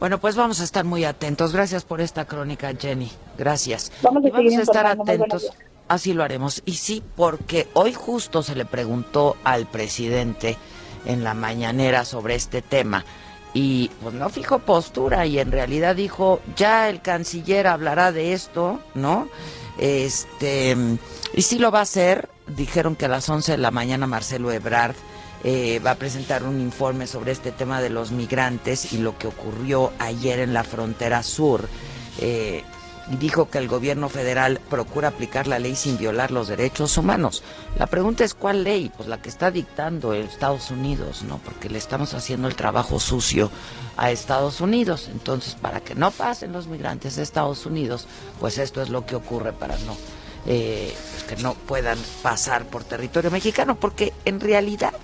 Bueno, 0.00 0.18
pues 0.18 0.34
vamos 0.34 0.60
a 0.60 0.64
estar 0.64 0.84
muy 0.84 1.04
atentos. 1.04 1.52
Gracias 1.54 1.84
por 1.84 2.00
esta 2.00 2.24
crónica, 2.24 2.72
Jenny. 2.74 3.10
Gracias. 3.38 3.92
Vamos 4.02 4.24
a, 4.24 4.40
estar 4.40 4.86
atentos. 4.86 5.56
Así 5.88 6.12
lo 6.12 6.24
haremos. 6.24 6.62
Y 6.66 6.72
sí, 6.72 7.02
porque 7.14 7.68
hoy 7.74 7.92
justo 7.92 8.42
se 8.42 8.56
le 8.56 8.64
preguntó 8.64 9.36
al 9.44 9.66
presidente 9.66 10.56
en 11.06 11.22
la 11.22 11.34
mañanera 11.34 12.04
sobre 12.04 12.34
este 12.34 12.60
tema 12.60 13.04
y 13.54 13.90
pues 14.02 14.14
no 14.14 14.28
fijó 14.28 14.58
postura 14.58 15.24
y 15.24 15.38
en 15.38 15.50
realidad 15.50 15.96
dijo, 15.96 16.40
ya 16.56 16.90
el 16.90 17.00
canciller 17.00 17.66
hablará 17.66 18.12
de 18.12 18.34
esto, 18.34 18.80
¿no? 18.94 19.28
Este, 19.78 20.76
y 21.34 21.42
sí 21.42 21.58
lo 21.58 21.70
va 21.70 21.80
a 21.80 21.82
hacer. 21.82 22.28
Dijeron 22.46 22.96
que 22.96 23.06
a 23.06 23.08
las 23.08 23.28
11 23.28 23.52
de 23.52 23.58
la 23.58 23.70
mañana 23.70 24.06
Marcelo 24.06 24.52
Ebrard 24.52 24.94
eh, 25.44 25.80
va 25.84 25.92
a 25.92 25.94
presentar 25.96 26.44
un 26.44 26.60
informe 26.60 27.06
sobre 27.06 27.32
este 27.32 27.52
tema 27.52 27.80
de 27.80 27.90
los 27.90 28.10
migrantes 28.10 28.92
y 28.92 28.98
lo 28.98 29.18
que 29.18 29.26
ocurrió 29.26 29.92
ayer 29.98 30.40
en 30.40 30.54
la 30.54 30.64
frontera 30.64 31.22
sur. 31.22 31.68
Eh, 32.18 32.64
dijo 33.18 33.50
que 33.50 33.58
el 33.58 33.68
gobierno 33.68 34.08
federal 34.08 34.60
procura 34.68 35.08
aplicar 35.08 35.46
la 35.46 35.58
ley 35.58 35.76
sin 35.76 35.98
violar 35.98 36.30
los 36.30 36.48
derechos 36.48 36.98
humanos. 36.98 37.42
La 37.78 37.86
pregunta 37.86 38.24
es 38.24 38.34
cuál 38.34 38.64
ley, 38.64 38.90
pues 38.96 39.08
la 39.08 39.22
que 39.22 39.28
está 39.28 39.50
dictando 39.50 40.12
Estados 40.12 40.70
Unidos, 40.70 41.22
¿no? 41.22 41.38
Porque 41.38 41.68
le 41.68 41.78
estamos 41.78 42.14
haciendo 42.14 42.48
el 42.48 42.56
trabajo 42.56 42.98
sucio 42.98 43.50
a 43.96 44.10
Estados 44.10 44.60
Unidos. 44.60 45.08
Entonces, 45.12 45.54
para 45.54 45.80
que 45.80 45.94
no 45.94 46.10
pasen 46.10 46.52
los 46.52 46.66
migrantes 46.66 47.18
a 47.18 47.22
Estados 47.22 47.66
Unidos, 47.66 48.06
pues 48.40 48.58
esto 48.58 48.82
es 48.82 48.88
lo 48.88 49.06
que 49.06 49.14
ocurre 49.14 49.52
para 49.52 49.76
no 49.78 49.96
eh, 50.46 50.94
que 51.28 51.36
no 51.36 51.54
puedan 51.54 51.98
pasar 52.22 52.66
por 52.66 52.84
territorio 52.84 53.32
mexicano, 53.32 53.74
porque 53.74 54.12
en 54.24 54.38
realidad 54.38 54.94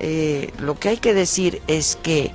eh, 0.00 0.52
lo 0.58 0.78
que 0.78 0.90
hay 0.90 0.96
que 0.98 1.14
decir 1.14 1.62
es 1.66 1.96
que 1.96 2.32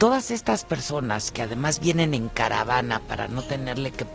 todas 0.00 0.30
estas 0.30 0.64
personas 0.64 1.30
que 1.30 1.42
además 1.42 1.78
vienen 1.78 2.14
en 2.14 2.30
caravana 2.30 3.00
para 3.00 3.28
no 3.28 3.42
tenerle 3.42 3.90
que 3.90 4.06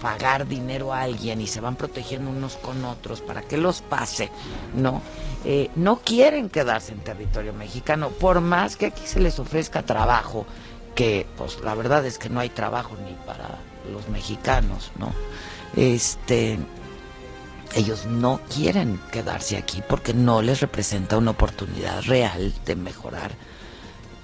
pagar 0.00 0.48
dinero 0.48 0.94
a 0.94 1.02
alguien 1.02 1.42
y 1.42 1.46
se 1.46 1.60
van 1.60 1.76
protegiendo 1.76 2.30
unos 2.30 2.56
con 2.56 2.82
otros 2.86 3.20
para 3.20 3.42
que 3.42 3.58
los 3.58 3.82
pase, 3.82 4.30
¿no? 4.74 5.02
Eh, 5.44 5.68
no 5.76 5.98
quieren 5.98 6.48
quedarse 6.48 6.92
en 6.92 7.00
territorio 7.00 7.52
mexicano, 7.52 8.08
por 8.08 8.40
más 8.40 8.76
que 8.76 8.86
aquí 8.86 9.02
se 9.04 9.20
les 9.20 9.38
ofrezca 9.38 9.82
trabajo, 9.82 10.46
que 10.94 11.26
pues 11.36 11.60
la 11.60 11.74
verdad 11.74 12.06
es 12.06 12.16
que 12.16 12.30
no 12.30 12.40
hay 12.40 12.48
trabajo 12.48 12.96
ni 13.04 13.12
para 13.26 13.58
los 13.92 14.08
mexicanos, 14.08 14.92
¿no? 14.98 15.12
Este, 15.76 16.58
ellos 17.74 18.06
no 18.06 18.40
quieren 18.48 18.98
quedarse 19.12 19.58
aquí 19.58 19.82
porque 19.86 20.14
no 20.14 20.40
les 20.40 20.60
representa 20.60 21.18
una 21.18 21.32
oportunidad 21.32 22.00
real 22.04 22.54
de 22.64 22.76
mejorar 22.76 23.32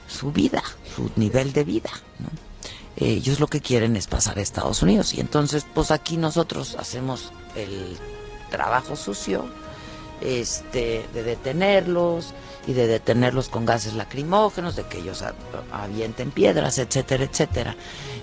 su 0.07 0.33
vida, 0.33 0.63
su 0.95 1.11
nivel 1.17 1.53
de 1.53 1.65
vida. 1.65 1.91
Ellos 2.97 3.41
lo 3.41 3.49
que 3.49 3.61
quieren 3.61 3.97
es 3.97 4.07
pasar 4.07 4.39
a 4.39 4.43
Estados 4.43 4.83
Unidos 4.83 5.15
y 5.15 5.21
entonces 5.21 5.67
pues 5.75 5.91
aquí 5.91 6.17
nosotros 6.17 6.77
hacemos 6.79 7.33
el 7.57 7.97
trabajo 8.51 8.95
sucio 8.95 9.47
este 10.21 11.05
de 11.13 11.23
detenerlos 11.25 12.35
y 12.67 12.73
de 12.73 12.87
detenerlos 12.87 13.49
con 13.49 13.67
gases 13.67 13.95
lacrimógenos, 13.95 14.77
de 14.77 14.85
que 14.85 14.99
ellos 14.99 15.23
avienten 15.71 16.31
piedras, 16.31 16.79
etcétera, 16.79 17.25
etcétera. 17.25 17.77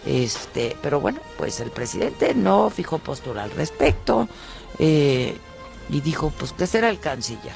Este, 0.05 0.75
pero 0.81 0.99
bueno, 0.99 1.19
pues 1.37 1.59
el 1.59 1.69
presidente 1.69 2.33
no 2.33 2.71
fijó 2.71 2.97
postura 2.97 3.43
al 3.43 3.51
respecto. 3.51 4.27
Eh, 4.79 5.37
y 5.89 6.01
dijo, 6.01 6.31
pues 6.39 6.53
que 6.53 6.65
será 6.65 6.89
el 6.89 6.99
canciller. 6.99 7.53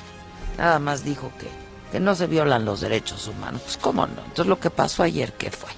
Nada 0.57 0.77
más 0.79 1.03
dijo 1.03 1.31
que, 1.39 1.47
que 1.95 2.01
no 2.01 2.13
se 2.13 2.27
violan 2.27 2.65
los 2.65 2.81
derechos 2.81 3.25
humanos. 3.29 3.61
Pues 3.63 3.77
cómo 3.77 4.05
no. 4.05 4.21
Entonces 4.25 4.47
lo 4.47 4.59
que 4.59 4.69
pasó 4.69 5.01
ayer, 5.01 5.31
¿qué 5.37 5.49
fue? 5.49 5.69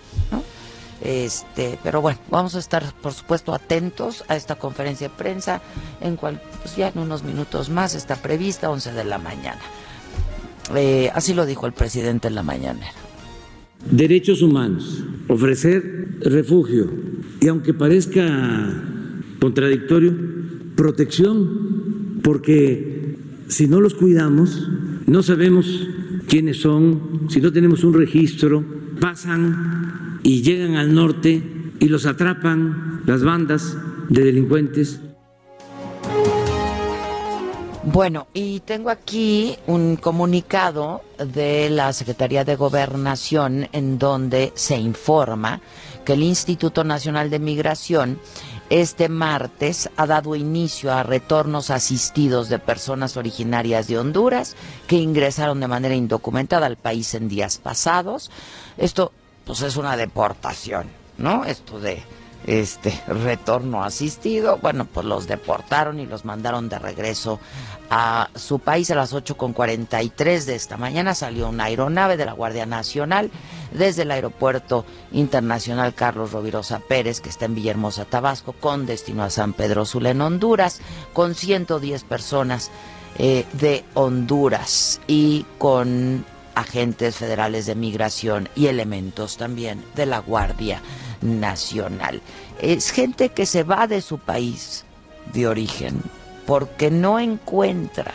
Este, 0.99 1.77
pero 1.83 2.01
bueno, 2.01 2.17
vamos 2.31 2.55
a 2.55 2.59
estar, 2.59 2.91
por 3.03 3.13
supuesto, 3.13 3.53
atentos 3.53 4.23
a 4.27 4.35
esta 4.35 4.55
conferencia 4.55 5.09
de 5.09 5.13
prensa, 5.15 5.61
en 6.01 6.15
cual, 6.15 6.41
pues 6.63 6.75
ya 6.75 6.87
en 6.87 6.97
unos 6.97 7.21
minutos 7.21 7.69
más 7.69 7.93
está 7.93 8.15
prevista, 8.15 8.71
11 8.71 8.93
de 8.93 9.03
la 9.03 9.19
mañana. 9.19 9.61
Eh, 10.75 11.11
así 11.13 11.35
lo 11.35 11.45
dijo 11.45 11.67
el 11.67 11.73
presidente 11.73 12.29
en 12.29 12.33
la 12.33 12.41
mañana. 12.41 12.87
Derechos 13.91 14.41
humanos, 14.41 15.03
ofrecer 15.27 16.17
refugio. 16.21 16.89
Y 17.41 17.47
aunque 17.47 17.75
parezca 17.75 18.25
contradictorio, 19.39 20.15
protección, 20.75 22.21
porque 22.23 23.17
si 23.49 23.67
no 23.67 23.81
los 23.81 23.93
cuidamos, 23.93 24.67
no 25.05 25.21
sabemos 25.21 25.87
quiénes 26.27 26.61
son, 26.61 27.27
si 27.29 27.39
no 27.41 27.51
tenemos 27.51 27.83
un 27.83 27.93
registro, 27.93 28.63
pasan 28.99 30.19
y 30.23 30.41
llegan 30.41 30.75
al 30.75 30.93
norte 30.93 31.41
y 31.79 31.87
los 31.87 32.05
atrapan 32.05 33.01
las 33.05 33.23
bandas 33.23 33.77
de 34.09 34.23
delincuentes. 34.23 34.99
Bueno, 37.89 38.27
y 38.33 38.59
tengo 38.59 38.89
aquí 38.89 39.55
un 39.65 39.95
comunicado 39.95 41.03
de 41.17 41.69
la 41.69 41.93
Secretaría 41.93 42.43
de 42.43 42.57
Gobernación 42.57 43.69
en 43.71 43.97
donde 43.97 44.51
se 44.55 44.77
informa 44.77 45.61
que 46.03 46.13
el 46.13 46.23
Instituto 46.23 46.83
Nacional 46.83 47.29
de 47.29 47.39
Migración 47.39 48.19
este 48.69 49.07
martes 49.07 49.89
ha 49.95 50.05
dado 50.05 50.35
inicio 50.35 50.91
a 50.93 51.03
retornos 51.03 51.69
asistidos 51.69 52.49
de 52.49 52.59
personas 52.59 53.15
originarias 53.15 53.87
de 53.87 53.97
Honduras 53.97 54.55
que 54.87 54.97
ingresaron 54.97 55.59
de 55.59 55.67
manera 55.67 55.95
indocumentada 55.95 56.65
al 56.65 56.77
país 56.77 57.13
en 57.13 57.29
días 57.29 57.57
pasados. 57.57 58.29
Esto 58.77 59.11
pues 59.45 59.61
es 59.61 59.77
una 59.77 59.95
deportación, 59.95 60.87
¿no? 61.17 61.45
Esto 61.45 61.79
de 61.79 62.03
este 62.45 62.99
retorno 63.07 63.83
asistido, 63.83 64.57
bueno, 64.61 64.85
pues 64.85 65.05
los 65.05 65.27
deportaron 65.27 65.99
y 65.99 66.05
los 66.05 66.25
mandaron 66.25 66.69
de 66.69 66.79
regreso 66.79 67.39
a 67.89 68.29
su 68.35 68.59
país 68.59 68.91
a 68.91 68.95
las 68.95 69.13
8.43 69.13 70.45
de 70.45 70.55
esta 70.55 70.77
mañana. 70.77 71.15
Salió 71.15 71.49
una 71.49 71.65
aeronave 71.65 72.17
de 72.17 72.25
la 72.25 72.33
Guardia 72.33 72.65
Nacional 72.65 73.31
desde 73.71 74.03
el 74.03 74.11
Aeropuerto 74.11 74.85
Internacional 75.11 75.93
Carlos 75.93 76.31
Rovirosa 76.31 76.79
Pérez, 76.79 77.21
que 77.21 77.29
está 77.29 77.45
en 77.45 77.55
Villahermosa, 77.55 78.05
Tabasco, 78.05 78.53
con 78.53 78.85
destino 78.85 79.23
a 79.23 79.29
San 79.29 79.53
Pedro 79.53 79.85
Sula 79.85 80.11
en 80.11 80.21
Honduras, 80.21 80.81
con 81.13 81.35
110 81.35 82.03
personas 82.03 82.71
eh, 83.17 83.45
de 83.53 83.83
Honduras 83.93 85.01
y 85.07 85.45
con 85.57 86.25
agentes 86.55 87.15
federales 87.15 87.65
de 87.67 87.75
migración 87.75 88.49
y 88.55 88.67
elementos 88.67 89.37
también 89.37 89.83
de 89.95 90.05
la 90.05 90.19
Guardia 90.19 90.75
nacional. 90.75 91.06
Es 92.59 92.91
gente 92.91 93.29
que 93.29 93.45
se 93.45 93.63
va 93.63 93.87
de 93.87 94.01
su 94.01 94.19
país 94.19 94.85
de 95.33 95.47
origen 95.47 96.01
porque 96.45 96.89
no 96.89 97.19
encuentra 97.19 98.13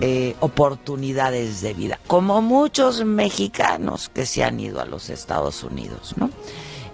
eh, 0.00 0.34
oportunidades 0.40 1.60
de 1.60 1.74
vida, 1.74 1.98
como 2.06 2.42
muchos 2.42 3.04
mexicanos 3.04 4.08
que 4.08 4.26
se 4.26 4.42
han 4.42 4.58
ido 4.58 4.80
a 4.80 4.84
los 4.84 5.10
Estados 5.10 5.62
Unidos, 5.62 6.14
¿no? 6.16 6.30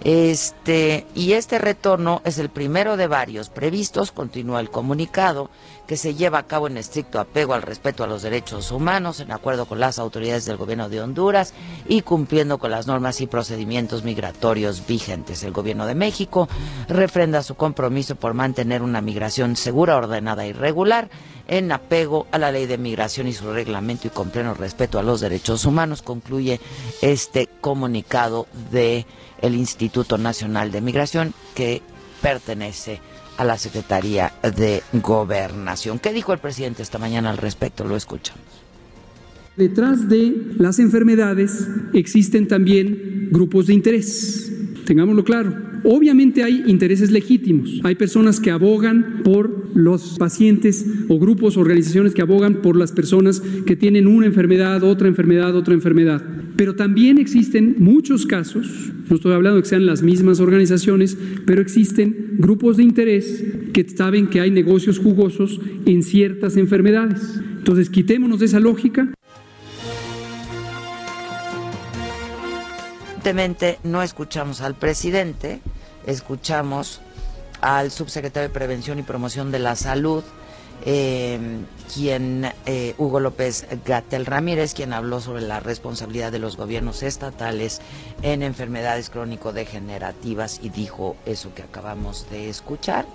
Este, 0.03 1.05
y 1.13 1.33
este 1.33 1.59
retorno 1.59 2.21
es 2.23 2.37
el 2.37 2.49
primero 2.49 2.97
de 2.97 3.07
varios 3.07 3.49
previstos, 3.49 4.11
continúa 4.11 4.59
el 4.59 4.69
comunicado, 4.69 5.49
que 5.89 5.97
se 5.97 6.13
lleva 6.13 6.37
a 6.37 6.45
cabo 6.45 6.67
en 6.67 6.77
estricto 6.77 7.19
apego 7.19 7.55
al 7.55 7.63
respeto 7.63 8.03
a 8.03 8.07
los 8.07 8.21
derechos 8.21 8.69
humanos, 8.69 9.21
en 9.21 9.31
acuerdo 9.31 9.65
con 9.65 9.79
las 9.79 9.97
autoridades 9.97 10.45
del 10.45 10.55
gobierno 10.55 10.87
de 10.87 11.01
Honduras 11.01 11.55
y 11.87 12.03
cumpliendo 12.03 12.59
con 12.59 12.69
las 12.69 12.85
normas 12.85 13.21
y 13.21 13.25
procedimientos 13.25 14.03
migratorios 14.03 14.85
vigentes. 14.85 15.41
El 15.41 15.51
gobierno 15.51 15.87
de 15.87 15.95
México 15.95 16.47
refrenda 16.89 17.41
su 17.41 17.55
compromiso 17.55 18.13
por 18.17 18.35
mantener 18.35 18.83
una 18.83 19.01
migración 19.01 19.55
segura, 19.55 19.97
ordenada 19.97 20.45
y 20.45 20.53
regular 20.53 21.09
en 21.47 21.71
apego 21.71 22.27
a 22.31 22.37
la 22.37 22.51
ley 22.51 22.67
de 22.67 22.77
migración 22.77 23.27
y 23.27 23.33
su 23.33 23.51
reglamento 23.51 24.05
y 24.05 24.11
con 24.11 24.29
pleno 24.29 24.53
respeto 24.53 24.99
a 24.99 25.03
los 25.03 25.21
derechos 25.21 25.65
humanos, 25.65 26.03
concluye 26.03 26.61
este 27.01 27.49
comunicado 27.61 28.45
de 28.69 29.07
el 29.41 29.55
Instituto 29.55 30.19
Nacional 30.19 30.71
de 30.71 30.81
Migración 30.81 31.33
que 31.55 31.81
pertenece 32.21 33.01
a 33.39 33.45
la 33.45 33.57
Secretaría 33.57 34.33
de 34.43 34.83
Gobernación. 34.91 35.97
¿Qué 35.97 36.11
dijo 36.11 36.33
el 36.33 36.39
presidente 36.39 36.83
esta 36.83 36.97
mañana 36.97 37.29
al 37.29 37.37
respecto? 37.37 37.85
Lo 37.85 37.95
escuchamos. 37.95 38.43
Detrás 39.55 40.09
de 40.09 40.35
las 40.57 40.77
enfermedades 40.77 41.65
existen 41.93 42.49
también 42.49 43.29
grupos 43.31 43.67
de 43.67 43.75
interés. 43.75 44.51
Tengámoslo 44.89 45.23
claro. 45.23 45.55
Obviamente 45.83 46.41
hay 46.41 46.63
intereses 46.65 47.11
legítimos. 47.11 47.79
Hay 47.83 47.93
personas 47.93 48.39
que 48.39 48.49
abogan 48.49 49.21
por 49.23 49.69
los 49.77 50.17
pacientes 50.17 50.83
o 51.09 51.19
grupos, 51.19 51.57
organizaciones 51.57 52.15
que 52.15 52.23
abogan 52.23 52.63
por 52.63 52.75
las 52.75 52.91
personas 52.91 53.39
que 53.67 53.75
tienen 53.75 54.07
una 54.07 54.25
enfermedad, 54.25 54.81
otra 54.81 55.07
enfermedad, 55.07 55.55
otra 55.55 55.75
enfermedad. 55.75 56.23
Pero 56.55 56.73
también 56.73 57.19
existen 57.19 57.75
muchos 57.77 58.25
casos, 58.25 58.91
no 59.07 59.17
estoy 59.17 59.33
hablando 59.33 59.57
de 59.57 59.61
que 59.61 59.69
sean 59.69 59.85
las 59.85 60.01
mismas 60.01 60.39
organizaciones, 60.39 61.15
pero 61.45 61.61
existen 61.61 62.31
grupos 62.39 62.77
de 62.77 62.83
interés 62.83 63.43
que 63.71 63.87
saben 63.87 64.25
que 64.25 64.41
hay 64.41 64.49
negocios 64.49 64.97
jugosos 64.97 65.61
en 65.85 66.01
ciertas 66.01 66.57
enfermedades. 66.57 67.39
Entonces, 67.59 67.91
quitémonos 67.91 68.39
de 68.39 68.47
esa 68.47 68.59
lógica. 68.59 69.13
Evidentemente 73.19 73.79
no 73.83 74.01
escuchamos 74.01 74.61
al 74.61 74.75
presidente, 74.75 75.59
escuchamos 76.05 77.01
al 77.59 77.91
subsecretario 77.91 78.47
de 78.47 78.53
Prevención 78.53 78.97
y 78.97 79.03
Promoción 79.03 79.51
de 79.51 79.59
la 79.59 79.75
Salud, 79.75 80.23
eh, 80.85 81.37
quien 81.93 82.49
eh, 82.65 82.95
Hugo 82.97 83.19
López 83.19 83.67
Gatel 83.83 84.25
Ramírez, 84.25 84.73
quien 84.73 84.93
habló 84.93 85.19
sobre 85.19 85.41
la 85.41 85.59
responsabilidad 85.59 86.31
de 86.31 86.39
los 86.39 86.55
gobiernos 86.55 87.03
estatales 87.03 87.81
en 88.21 88.41
enfermedades 88.41 89.09
crónico-degenerativas 89.09 90.61
y 90.63 90.69
dijo 90.69 91.17
eso 91.25 91.53
que 91.53 91.63
acabamos 91.63 92.25
de 92.29 92.47
escuchar. 92.47 93.05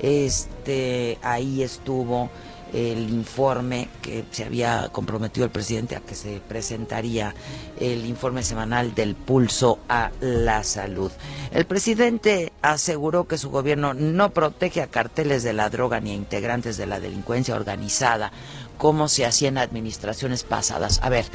Este, 0.00 1.16
ahí 1.22 1.62
estuvo 1.62 2.28
el 2.72 3.10
informe 3.10 3.88
que 4.02 4.24
se 4.30 4.44
había 4.44 4.88
comprometido 4.92 5.44
el 5.44 5.50
presidente 5.50 5.96
a 5.96 6.00
que 6.00 6.14
se 6.14 6.40
presentaría 6.40 7.34
el 7.78 8.06
informe 8.06 8.42
semanal 8.42 8.94
del 8.94 9.14
pulso 9.14 9.78
a 9.88 10.10
la 10.20 10.64
salud. 10.64 11.10
El 11.52 11.66
presidente 11.66 12.52
aseguró 12.62 13.28
que 13.28 13.38
su 13.38 13.50
gobierno 13.50 13.94
no 13.94 14.30
protege 14.30 14.82
a 14.82 14.88
carteles 14.88 15.42
de 15.42 15.52
la 15.52 15.70
droga 15.70 16.00
ni 16.00 16.10
a 16.10 16.14
integrantes 16.14 16.76
de 16.76 16.86
la 16.86 17.00
delincuencia 17.00 17.54
organizada 17.54 18.32
como 18.78 19.08
se 19.08 19.24
hacía 19.24 19.48
en 19.48 19.58
administraciones 19.58 20.42
pasadas. 20.42 21.00
A 21.02 21.08
ver, 21.08 21.26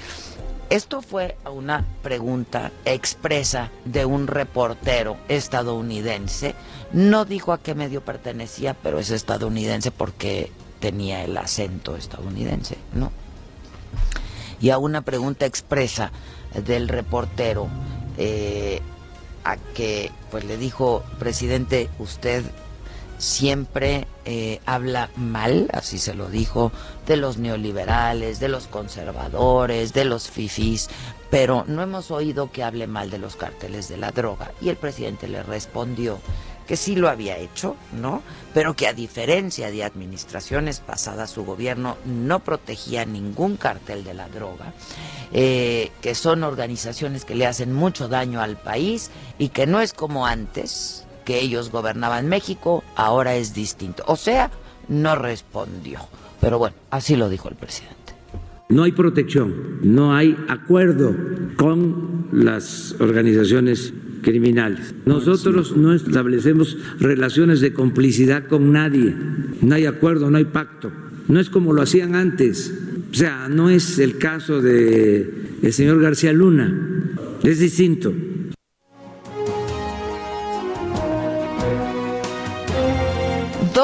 esto 0.70 1.02
fue 1.02 1.36
una 1.52 1.84
pregunta 2.04 2.72
expresa 2.86 3.72
de 3.86 4.06
un 4.06 4.28
reportero 4.28 5.18
estadounidense. 5.28 6.54
No 6.94 7.26
dijo 7.26 7.54
a 7.54 7.58
qué 7.58 7.74
medio 7.74 8.02
pertenecía, 8.02 8.76
pero 8.76 9.00
es 9.00 9.10
estadounidense 9.10 9.90
porque 9.90 10.52
tenía 10.80 11.24
el 11.24 11.38
acento 11.38 11.96
estadounidense, 11.96 12.78
¿no? 12.94 13.12
Y 14.62 14.72
a 14.72 14.78
una 14.78 15.02
pregunta 15.02 15.46
expresa 15.46 16.12
del 16.66 16.88
reportero, 16.88 17.68
eh, 18.18 18.82
a 19.44 19.58
que 19.58 20.12
pues 20.32 20.44
le 20.44 20.58
dijo, 20.58 21.04
presidente, 21.18 21.90
usted 22.00 22.44
siempre 23.18 24.08
eh, 24.26 24.60
habla 24.66 25.10
mal, 25.16 25.70
así 25.74 26.00
se 26.00 26.16
lo 26.16 26.30
dijo, 26.30 26.72
de 27.06 27.18
los 27.18 27.38
neoliberales, 27.38 28.40
de 28.40 28.48
los 28.48 28.68
conservadores, 28.68 29.94
de 29.94 30.06
los 30.06 30.30
fifís, 30.30 30.90
pero 31.30 31.64
no 31.68 31.84
hemos 31.84 32.12
oído 32.12 32.52
que 32.52 32.64
hable 32.64 32.88
mal 32.88 33.10
de 33.10 33.20
los 33.20 33.36
carteles 33.36 33.88
de 33.88 33.98
la 33.98 34.12
droga. 34.12 34.52
Y 34.62 34.70
el 34.70 34.78
presidente 34.78 35.28
le 35.28 35.44
respondió 35.44 36.20
que 36.70 36.78
sí 36.78 36.96
lo 36.96 37.10
había 37.10 37.36
hecho, 37.36 37.76
¿no? 38.00 38.22
Pero 38.54 38.76
que 38.76 38.88
a 38.88 38.94
diferencia 38.94 39.72
de 39.72 39.84
administraciones 39.84 40.82
pasadas, 40.82 41.32
su 41.32 41.44
gobierno 41.44 41.98
no 42.06 42.42
protegía 42.42 43.06
ningún 43.06 43.58
cartel 43.58 44.04
de 44.04 44.14
la 44.14 44.30
droga, 44.30 44.72
eh, 45.34 45.90
que 46.00 46.14
son 46.14 46.44
organizaciones 46.44 47.26
que 47.26 47.34
le 47.34 47.48
hacen 47.48 47.74
mucho 47.74 48.08
daño 48.08 48.40
al 48.40 48.56
país 48.56 49.10
y 49.40 49.50
que 49.50 49.66
no 49.66 49.82
es 49.82 49.94
como 49.94 50.28
antes, 50.28 51.08
que 51.26 51.40
ellos 51.40 51.72
gobernaban 51.72 52.28
México, 52.28 52.84
ahora 52.96 53.34
es 53.34 53.56
distinto. 53.56 54.04
O 54.06 54.16
sea, 54.16 54.52
no 54.88 55.16
respondió. 55.16 56.02
Pero 56.40 56.60
bueno, 56.60 56.76
así 56.92 57.16
lo 57.16 57.30
dijo 57.30 57.50
el 57.50 57.56
presidente. 57.56 57.99
No 58.72 58.84
hay 58.84 58.92
protección, 58.92 59.52
no 59.82 60.14
hay 60.14 60.38
acuerdo 60.48 61.16
con 61.58 62.28
las 62.32 62.96
organizaciones 63.00 63.92
criminales. 64.22 64.94
Nosotros 65.08 65.76
no 65.76 65.92
establecemos 65.92 66.78
relaciones 67.00 67.62
de 67.62 67.74
complicidad 67.74 68.46
con 68.46 68.72
nadie. 68.72 69.16
No 69.64 69.74
hay 69.74 69.88
acuerdo, 69.88 70.30
no 70.30 70.38
hay 70.38 70.46
pacto. 70.46 70.92
No 71.28 71.40
es 71.40 71.50
como 71.50 71.74
lo 71.74 71.82
hacían 71.82 72.14
antes. 72.14 72.72
O 73.12 73.16
sea, 73.16 73.50
no 73.50 73.72
es 73.72 73.98
el 73.98 74.20
caso 74.20 74.62
de 74.62 75.58
el 75.64 75.74
señor 75.74 76.00
García 76.00 76.32
Luna. 76.32 77.18
Es 77.42 77.58
distinto. 77.58 78.14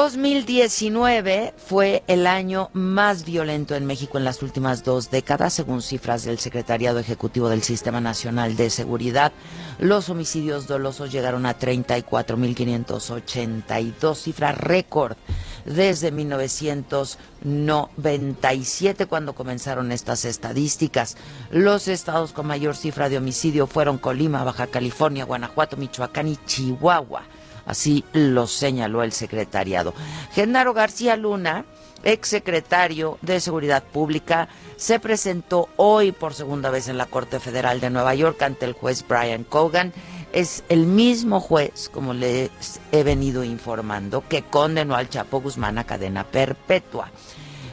2019 0.06 1.52
fue 1.56 2.04
el 2.06 2.28
año 2.28 2.70
más 2.72 3.24
violento 3.24 3.74
en 3.74 3.86
México 3.86 4.18
en 4.18 4.24
las 4.24 4.40
últimas 4.40 4.84
dos 4.84 5.10
décadas, 5.10 5.52
según 5.52 5.82
cifras 5.82 6.22
del 6.22 6.38
Secretariado 6.38 7.00
Ejecutivo 7.00 7.48
del 7.48 7.64
Sistema 7.64 8.00
Nacional 8.00 8.54
de 8.54 8.70
Seguridad. 8.70 9.32
Los 9.80 10.08
homicidios 10.08 10.68
dolosos 10.68 11.10
llegaron 11.10 11.44
a 11.44 11.58
34.582, 11.58 14.14
cifra 14.14 14.52
récord 14.52 15.16
desde 15.64 16.12
1997 16.12 19.06
cuando 19.06 19.34
comenzaron 19.34 19.90
estas 19.90 20.24
estadísticas. 20.24 21.16
Los 21.50 21.88
estados 21.88 22.32
con 22.32 22.46
mayor 22.46 22.76
cifra 22.76 23.08
de 23.08 23.18
homicidio 23.18 23.66
fueron 23.66 23.98
Colima, 23.98 24.44
Baja 24.44 24.68
California, 24.68 25.24
Guanajuato, 25.24 25.76
Michoacán 25.76 26.28
y 26.28 26.36
Chihuahua. 26.46 27.24
Así 27.66 28.04
lo 28.12 28.46
señaló 28.46 29.02
el 29.02 29.12
secretariado. 29.12 29.92
Genaro 30.32 30.72
García 30.72 31.16
Luna, 31.16 31.64
exsecretario 32.04 33.18
de 33.22 33.40
Seguridad 33.40 33.82
Pública, 33.82 34.48
se 34.76 35.00
presentó 35.00 35.68
hoy 35.76 36.12
por 36.12 36.32
segunda 36.34 36.70
vez 36.70 36.88
en 36.88 36.96
la 36.96 37.06
Corte 37.06 37.40
Federal 37.40 37.80
de 37.80 37.90
Nueva 37.90 38.14
York 38.14 38.40
ante 38.42 38.66
el 38.66 38.72
juez 38.72 39.04
Brian 39.06 39.44
Cogan. 39.44 39.92
Es 40.32 40.64
el 40.68 40.86
mismo 40.86 41.40
juez, 41.40 41.90
como 41.92 42.14
les 42.14 42.50
he 42.92 43.02
venido 43.02 43.42
informando, 43.42 44.22
que 44.28 44.42
condenó 44.42 44.94
al 44.94 45.08
Chapo 45.08 45.40
Guzmán 45.40 45.78
a 45.78 45.84
cadena 45.84 46.24
perpetua. 46.24 47.10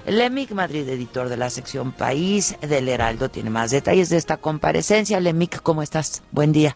Lemic 0.06 0.52
Madrid, 0.52 0.88
editor 0.90 1.30
de 1.30 1.38
la 1.38 1.50
sección 1.50 1.92
País 1.92 2.56
del 2.62 2.90
Heraldo, 2.90 3.30
tiene 3.30 3.50
más 3.50 3.72
detalles 3.72 4.10
de 4.10 4.18
esta 4.18 4.38
comparecencia. 4.38 5.20
Lemic, 5.20 5.62
¿cómo 5.62 5.82
estás? 5.82 6.24
Buen 6.32 6.52
día. 6.52 6.76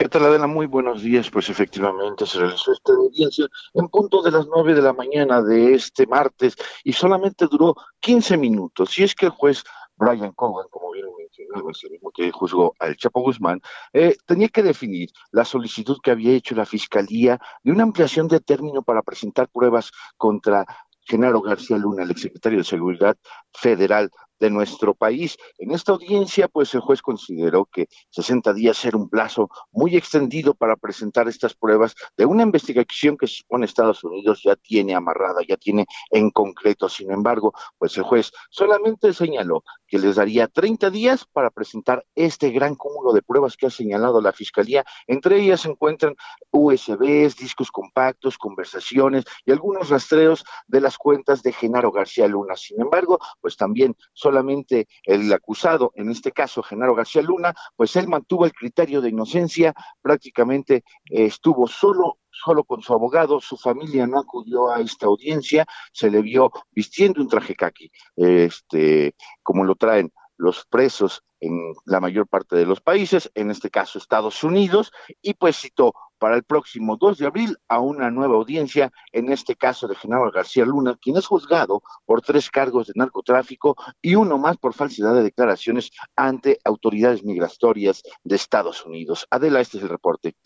¿Qué 0.00 0.08
tal? 0.08 0.48
Muy 0.48 0.64
buenos 0.64 1.02
días. 1.02 1.30
Pues 1.30 1.50
efectivamente 1.50 2.24
se 2.24 2.38
realizó 2.38 2.72
esta 2.72 2.94
audiencia 2.94 3.46
en 3.74 3.86
punto 3.88 4.22
de 4.22 4.30
las 4.30 4.46
nueve 4.46 4.72
de 4.72 4.80
la 4.80 4.94
mañana 4.94 5.42
de 5.42 5.74
este 5.74 6.06
martes 6.06 6.56
y 6.84 6.94
solamente 6.94 7.46
duró 7.50 7.74
15 8.00 8.38
minutos. 8.38 8.98
Y 8.98 9.02
es 9.02 9.14
que 9.14 9.26
el 9.26 9.32
juez 9.32 9.62
Brian 9.96 10.32
Cogan, 10.32 10.68
como 10.70 10.92
bien 10.92 11.04
mencionaba, 11.18 11.70
es 11.70 11.84
el 11.84 11.90
mismo 11.90 12.10
que 12.12 12.32
juzgó 12.32 12.74
al 12.78 12.96
Chapo 12.96 13.20
Guzmán, 13.20 13.60
eh, 13.92 14.16
tenía 14.24 14.48
que 14.48 14.62
definir 14.62 15.10
la 15.32 15.44
solicitud 15.44 15.98
que 16.02 16.12
había 16.12 16.32
hecho 16.32 16.54
la 16.54 16.64
Fiscalía 16.64 17.38
de 17.62 17.70
una 17.70 17.82
ampliación 17.82 18.26
de 18.26 18.40
término 18.40 18.82
para 18.82 19.02
presentar 19.02 19.50
pruebas 19.50 19.90
contra 20.16 20.64
Genaro 21.02 21.42
García 21.42 21.76
Luna, 21.76 22.04
el 22.04 22.12
exsecretario 22.12 22.60
de 22.60 22.64
Seguridad 22.64 23.18
Federal 23.52 24.10
de 24.40 24.50
nuestro 24.50 24.94
país. 24.94 25.36
En 25.58 25.70
esta 25.70 25.92
audiencia, 25.92 26.48
pues 26.48 26.74
el 26.74 26.80
juez 26.80 27.02
consideró 27.02 27.66
que 27.66 27.88
60 28.10 28.52
días 28.54 28.84
era 28.84 28.96
un 28.96 29.08
plazo 29.08 29.48
muy 29.70 29.96
extendido 29.96 30.54
para 30.54 30.76
presentar 30.76 31.28
estas 31.28 31.54
pruebas 31.54 31.94
de 32.16 32.24
una 32.24 32.42
investigación 32.42 33.16
que 33.16 33.26
supone 33.26 33.66
Estados 33.66 34.02
Unidos 34.02 34.40
ya 34.42 34.56
tiene 34.56 34.94
amarrada, 34.94 35.42
ya 35.46 35.56
tiene 35.56 35.86
en 36.10 36.30
concreto. 36.30 36.88
Sin 36.88 37.12
embargo, 37.12 37.52
pues 37.78 37.96
el 37.96 38.02
juez 38.02 38.32
solamente 38.50 39.12
señaló 39.12 39.62
que 39.90 39.98
les 39.98 40.16
daría 40.16 40.46
30 40.46 40.88
días 40.90 41.26
para 41.30 41.50
presentar 41.50 42.06
este 42.14 42.50
gran 42.50 42.76
cúmulo 42.76 43.12
de 43.12 43.22
pruebas 43.22 43.56
que 43.56 43.66
ha 43.66 43.70
señalado 43.70 44.22
la 44.22 44.32
Fiscalía. 44.32 44.84
Entre 45.08 45.40
ellas 45.40 45.62
se 45.62 45.70
encuentran 45.70 46.14
USBs, 46.52 47.36
discos 47.36 47.70
compactos, 47.72 48.38
conversaciones 48.38 49.24
y 49.44 49.50
algunos 49.50 49.90
rastreos 49.90 50.44
de 50.68 50.80
las 50.80 50.96
cuentas 50.96 51.42
de 51.42 51.52
Genaro 51.52 51.90
García 51.90 52.28
Luna. 52.28 52.56
Sin 52.56 52.80
embargo, 52.80 53.18
pues 53.40 53.56
también 53.56 53.96
solamente 54.12 54.86
el 55.02 55.30
acusado, 55.32 55.92
en 55.96 56.10
este 56.10 56.30
caso 56.30 56.62
Genaro 56.62 56.94
García 56.94 57.22
Luna, 57.22 57.52
pues 57.74 57.96
él 57.96 58.06
mantuvo 58.06 58.44
el 58.44 58.52
criterio 58.52 59.00
de 59.00 59.08
inocencia, 59.08 59.74
prácticamente 60.00 60.84
estuvo 61.06 61.66
solo 61.66 62.18
solo 62.42 62.64
con 62.64 62.82
su 62.82 62.92
abogado, 62.92 63.40
su 63.40 63.56
familia 63.56 64.06
no 64.06 64.18
acudió 64.18 64.70
a 64.70 64.80
esta 64.80 65.06
audiencia, 65.06 65.66
se 65.92 66.10
le 66.10 66.22
vio 66.22 66.50
vistiendo 66.70 67.20
un 67.20 67.28
traje 67.28 67.54
kaki, 67.54 67.90
este, 68.16 69.14
como 69.42 69.64
lo 69.64 69.74
traen 69.74 70.12
los 70.36 70.64
presos 70.64 71.22
en 71.40 71.74
la 71.84 72.00
mayor 72.00 72.26
parte 72.26 72.56
de 72.56 72.66
los 72.66 72.80
países, 72.80 73.30
en 73.34 73.50
este 73.50 73.70
caso 73.70 73.98
Estados 73.98 74.42
Unidos, 74.44 74.92
y 75.22 75.34
pues 75.34 75.56
citó 75.56 75.92
para 76.20 76.36
el 76.36 76.44
próximo 76.44 76.96
2 76.96 77.18
de 77.18 77.26
abril 77.26 77.56
a 77.66 77.80
una 77.80 78.10
nueva 78.10 78.36
audiencia, 78.36 78.92
en 79.10 79.32
este 79.32 79.56
caso 79.56 79.88
de 79.88 79.96
Genaro 79.96 80.30
García 80.30 80.64
Luna, 80.64 80.96
quien 81.00 81.16
es 81.16 81.26
juzgado 81.26 81.82
por 82.04 82.20
tres 82.20 82.50
cargos 82.50 82.86
de 82.86 82.92
narcotráfico 82.94 83.76
y 84.00 84.14
uno 84.14 84.38
más 84.38 84.58
por 84.58 84.74
falsedad 84.74 85.14
de 85.14 85.22
declaraciones 85.22 85.90
ante 86.14 86.60
autoridades 86.64 87.24
migratorias 87.24 88.02
de 88.22 88.36
Estados 88.36 88.84
Unidos. 88.84 89.26
Adela, 89.30 89.60
este 89.60 89.78
es 89.78 89.82
el 89.82 89.88
reporte. 89.88 90.36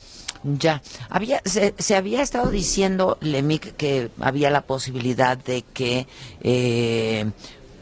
Ya, 0.45 0.81
había, 1.11 1.41
se, 1.45 1.75
se 1.77 1.97
había 1.97 2.23
estado 2.23 2.51
diciendo, 2.51 3.19
Lemic, 3.21 3.77
que 3.77 4.11
había 4.21 4.51
la 4.51 4.63
posibilidad 4.63 5.37
de 5.37 5.63
que... 5.63 6.07
Eh, 6.41 7.31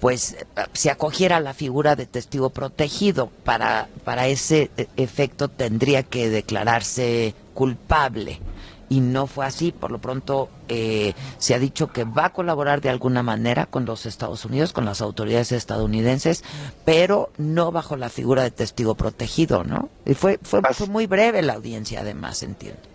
pues 0.03 0.37
se 0.73 0.91
acogiera 0.91 1.37
a 1.37 1.41
la 1.41 1.55
figura 1.55 1.95
de 1.95 2.07
testigo 2.07 2.51
protegido. 2.51 3.29
Para, 3.45 3.87
para 4.05 4.27
ese 4.27 4.69
e, 4.77 4.89
efecto 4.97 5.47
tendría 5.47 6.03
que 6.03 6.29
declararse 6.29 7.37
culpable. 7.55 8.41
Y 8.89 8.99
no 8.99 9.29
fue 9.29 9.47
así. 9.47 9.71
Por 9.71 9.93
lo 9.93 10.01
pronto 10.01 10.49
eh, 10.69 11.15
se 11.39 11.55
ha 11.55 11.61
dicho 11.61 11.93
que 11.93 12.03
va 12.03 12.27
a 12.27 12.33
colaborar 12.33 12.81
de 12.81 12.89
alguna 12.89 13.23
manera 13.23 13.67
con 13.67 13.85
los 13.85 14.05
Estados 14.05 14.45
Unidos, 14.45 14.73
con 14.73 14.87
las 14.87 15.01
autoridades 15.01 15.53
estadounidenses, 15.53 16.43
pero 16.85 17.31
no 17.39 17.71
bajo 17.71 17.97
la 17.97 18.09
figura 18.09 18.43
de 18.43 18.51
testigo 18.51 18.97
protegido, 18.97 19.63
¿no? 19.63 19.89
Y 20.05 20.15
fue, 20.15 20.41
fue, 20.43 20.63
fue 20.73 20.89
muy 20.89 21.07
breve 21.07 21.43
la 21.43 21.53
audiencia, 21.53 22.01
además, 22.01 22.43
entiendo. 22.43 22.92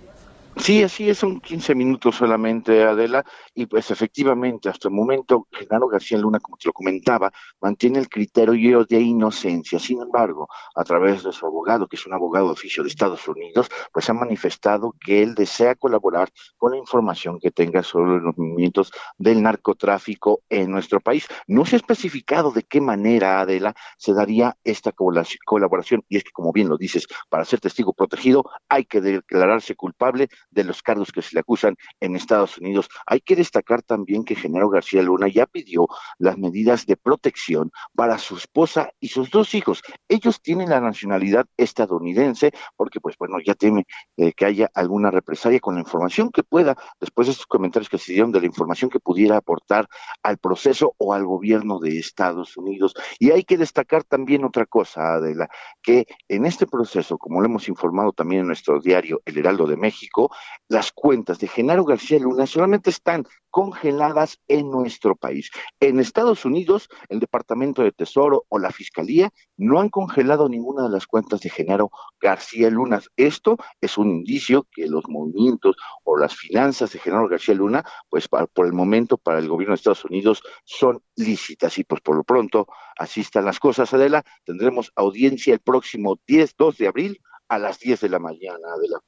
Sí, 0.59 0.83
así 0.83 1.09
es, 1.09 1.19
son 1.19 1.39
15 1.39 1.75
minutos 1.75 2.15
solamente, 2.15 2.83
Adela, 2.83 3.23
y 3.53 3.67
pues 3.67 3.89
efectivamente, 3.91 4.67
hasta 4.67 4.89
el 4.89 4.93
momento, 4.93 5.47
Genaro 5.51 5.87
García 5.87 6.17
Luna, 6.17 6.39
como 6.39 6.57
te 6.57 6.67
lo 6.67 6.73
comentaba, 6.73 7.31
mantiene 7.61 7.99
el 7.99 8.09
criterio 8.09 8.83
de 8.83 8.99
inocencia. 8.99 9.79
Sin 9.79 10.01
embargo, 10.01 10.49
a 10.75 10.83
través 10.83 11.23
de 11.23 11.31
su 11.31 11.45
abogado, 11.45 11.87
que 11.87 11.95
es 11.95 12.05
un 12.05 12.13
abogado 12.13 12.47
oficio 12.47 12.83
de 12.83 12.89
Estados 12.89 13.27
Unidos, 13.27 13.69
pues 13.93 14.09
ha 14.09 14.13
manifestado 14.13 14.93
que 14.99 15.21
él 15.23 15.35
desea 15.35 15.75
colaborar 15.75 16.29
con 16.57 16.71
la 16.71 16.77
información 16.77 17.39
que 17.39 17.51
tenga 17.51 17.83
sobre 17.83 18.19
los 18.19 18.37
movimientos 18.37 18.91
del 19.17 19.41
narcotráfico 19.41 20.41
en 20.49 20.71
nuestro 20.71 20.99
país. 20.99 21.27
No 21.47 21.65
se 21.65 21.75
ha 21.75 21.77
especificado 21.77 22.51
de 22.51 22.63
qué 22.63 22.81
manera, 22.81 23.39
Adela, 23.39 23.73
se 23.97 24.13
daría 24.13 24.57
esta 24.63 24.91
colaboración, 24.91 26.03
y 26.09 26.17
es 26.17 26.23
que, 26.23 26.31
como 26.31 26.51
bien 26.51 26.67
lo 26.67 26.77
dices, 26.77 27.07
para 27.29 27.45
ser 27.45 27.61
testigo 27.61 27.93
protegido 27.93 28.43
hay 28.67 28.85
que 28.85 29.01
declararse 29.01 29.75
culpable 29.75 30.27
de 30.51 30.63
los 30.63 30.81
cargos 30.81 31.11
que 31.11 31.21
se 31.21 31.35
le 31.35 31.41
acusan 31.41 31.75
en 31.99 32.15
Estados 32.15 32.57
Unidos. 32.57 32.89
Hay 33.05 33.21
que 33.21 33.35
destacar 33.35 33.81
también 33.81 34.23
que 34.23 34.35
Genaro 34.35 34.69
García 34.69 35.01
Luna 35.01 35.27
ya 35.27 35.45
pidió 35.45 35.87
las 36.17 36.37
medidas 36.37 36.85
de 36.85 36.97
protección 36.97 37.71
para 37.95 38.17
su 38.17 38.37
esposa 38.37 38.91
y 38.99 39.09
sus 39.09 39.29
dos 39.29 39.53
hijos. 39.53 39.81
Ellos 40.07 40.41
tienen 40.41 40.69
la 40.69 40.81
nacionalidad 40.81 41.45
estadounidense 41.57 42.51
porque, 42.75 42.99
pues 42.99 43.17
bueno, 43.17 43.37
ya 43.45 43.55
teme 43.55 43.85
eh, 44.17 44.33
que 44.33 44.45
haya 44.45 44.69
alguna 44.73 45.11
represalia 45.11 45.59
con 45.59 45.75
la 45.75 45.81
información 45.81 46.31
que 46.31 46.43
pueda, 46.43 46.77
después 46.99 47.27
de 47.27 47.31
estos 47.31 47.47
comentarios 47.47 47.89
que 47.89 47.97
se 47.97 48.13
dieron 48.13 48.31
de 48.31 48.41
la 48.41 48.45
información 48.45 48.89
que 48.89 48.99
pudiera 48.99 49.37
aportar 49.37 49.87
al 50.23 50.37
proceso 50.37 50.93
o 50.97 51.13
al 51.13 51.25
gobierno 51.25 51.79
de 51.79 51.97
Estados 51.99 52.57
Unidos. 52.57 52.93
Y 53.19 53.31
hay 53.31 53.43
que 53.43 53.57
destacar 53.57 54.03
también 54.03 54.43
otra 54.43 54.65
cosa, 54.65 55.15
Adela, 55.15 55.49
que 55.81 56.05
en 56.27 56.45
este 56.45 56.67
proceso, 56.67 57.17
como 57.17 57.41
lo 57.41 57.47
hemos 57.47 57.67
informado 57.67 58.11
también 58.11 58.41
en 58.41 58.47
nuestro 58.47 58.79
diario 58.79 59.21
El 59.25 59.37
Heraldo 59.37 59.65
de 59.67 59.77
México, 59.77 60.31
las 60.67 60.91
cuentas 60.91 61.39
de 61.39 61.47
Genaro 61.47 61.85
García 61.85 62.19
Luna 62.19 62.45
solamente 62.45 62.89
están 62.89 63.25
congeladas 63.49 64.39
en 64.47 64.69
nuestro 64.69 65.15
país. 65.15 65.49
En 65.79 65.99
Estados 65.99 66.45
Unidos, 66.45 66.89
el 67.09 67.19
Departamento 67.19 67.81
de 67.81 67.91
Tesoro 67.91 68.45
o 68.49 68.59
la 68.59 68.71
Fiscalía 68.71 69.31
no 69.55 69.79
han 69.79 69.89
congelado 69.89 70.49
ninguna 70.49 70.83
de 70.83 70.89
las 70.89 71.07
cuentas 71.07 71.41
de 71.41 71.49
Genaro 71.49 71.89
García 72.21 72.69
Luna. 72.69 73.01
Esto 73.15 73.57
es 73.81 73.97
un 73.97 74.09
indicio 74.09 74.67
que 74.71 74.87
los 74.87 75.07
movimientos 75.07 75.75
o 76.03 76.17
las 76.17 76.35
finanzas 76.35 76.91
de 76.91 76.99
Genaro 76.99 77.27
García 77.27 77.55
Luna, 77.55 77.83
pues 78.09 78.27
por 78.27 78.65
el 78.65 78.73
momento 78.73 79.17
para 79.17 79.39
el 79.39 79.47
gobierno 79.47 79.73
de 79.73 79.77
Estados 79.77 80.05
Unidos 80.05 80.43
son 80.65 81.01
lícitas 81.15 81.77
y 81.77 81.83
pues 81.83 82.01
por 82.01 82.15
lo 82.15 82.23
pronto 82.23 82.67
así 82.97 83.21
están 83.21 83.45
las 83.45 83.59
cosas. 83.59 83.93
Adela, 83.93 84.23
tendremos 84.45 84.91
audiencia 84.95 85.53
el 85.53 85.59
próximo 85.59 86.19
10, 86.27 86.55
2 86.57 86.77
de 86.77 86.87
abril 86.87 87.21
a 87.47 87.57
las 87.57 87.79
10 87.79 88.01
de 88.01 88.09
la 88.09 88.19
mañana. 88.19 88.67
Adela. 88.75 88.99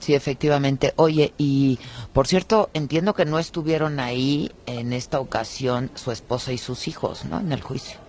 Sí, 0.00 0.14
efectivamente. 0.14 0.92
Oye, 0.96 1.32
y 1.38 1.78
por 2.12 2.26
cierto, 2.26 2.70
entiendo 2.74 3.14
que 3.14 3.24
no 3.24 3.38
estuvieron 3.38 4.00
ahí 4.00 4.50
en 4.66 4.92
esta 4.92 5.20
ocasión 5.20 5.90
su 5.94 6.10
esposa 6.12 6.52
y 6.52 6.58
sus 6.58 6.88
hijos, 6.88 7.24
¿no? 7.24 7.40
En 7.40 7.52
el 7.52 7.62
juicio. 7.62 8.05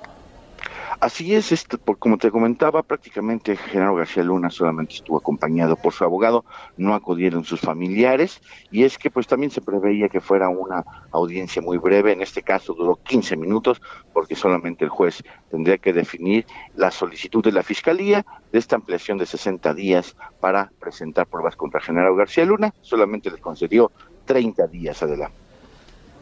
Así 0.99 1.35
es, 1.35 1.51
este, 1.51 1.77
por, 1.77 1.97
como 1.97 2.17
te 2.17 2.31
comentaba, 2.31 2.81
prácticamente 2.81 3.55
Genaro 3.55 3.95
García 3.95 4.23
Luna 4.23 4.49
solamente 4.49 4.95
estuvo 4.95 5.17
acompañado 5.17 5.75
por 5.75 5.93
su 5.93 6.03
abogado, 6.03 6.45
no 6.77 6.95
acudieron 6.95 7.43
sus 7.43 7.59
familiares, 7.59 8.41
y 8.71 8.83
es 8.83 8.97
que 8.97 9.11
pues 9.11 9.27
también 9.27 9.51
se 9.51 9.61
preveía 9.61 10.09
que 10.09 10.21
fuera 10.21 10.49
una 10.49 10.85
audiencia 11.11 11.61
muy 11.61 11.77
breve, 11.77 12.13
en 12.13 12.21
este 12.21 12.41
caso 12.41 12.73
duró 12.73 12.95
15 13.03 13.35
minutos, 13.37 13.81
porque 14.13 14.35
solamente 14.35 14.85
el 14.85 14.89
juez 14.89 15.23
tendría 15.51 15.77
que 15.77 15.93
definir 15.93 16.45
la 16.75 16.89
solicitud 16.89 17.43
de 17.43 17.51
la 17.51 17.63
Fiscalía 17.63 18.25
de 18.51 18.59
esta 18.59 18.75
ampliación 18.77 19.17
de 19.17 19.25
60 19.25 19.73
días 19.73 20.15
para 20.39 20.71
presentar 20.79 21.27
pruebas 21.27 21.55
contra 21.55 21.81
Genaro 21.81 22.15
García 22.15 22.45
Luna, 22.45 22.73
solamente 22.81 23.29
les 23.29 23.41
concedió 23.41 23.91
30 24.25 24.67
días 24.67 25.03
adelante. 25.03 25.35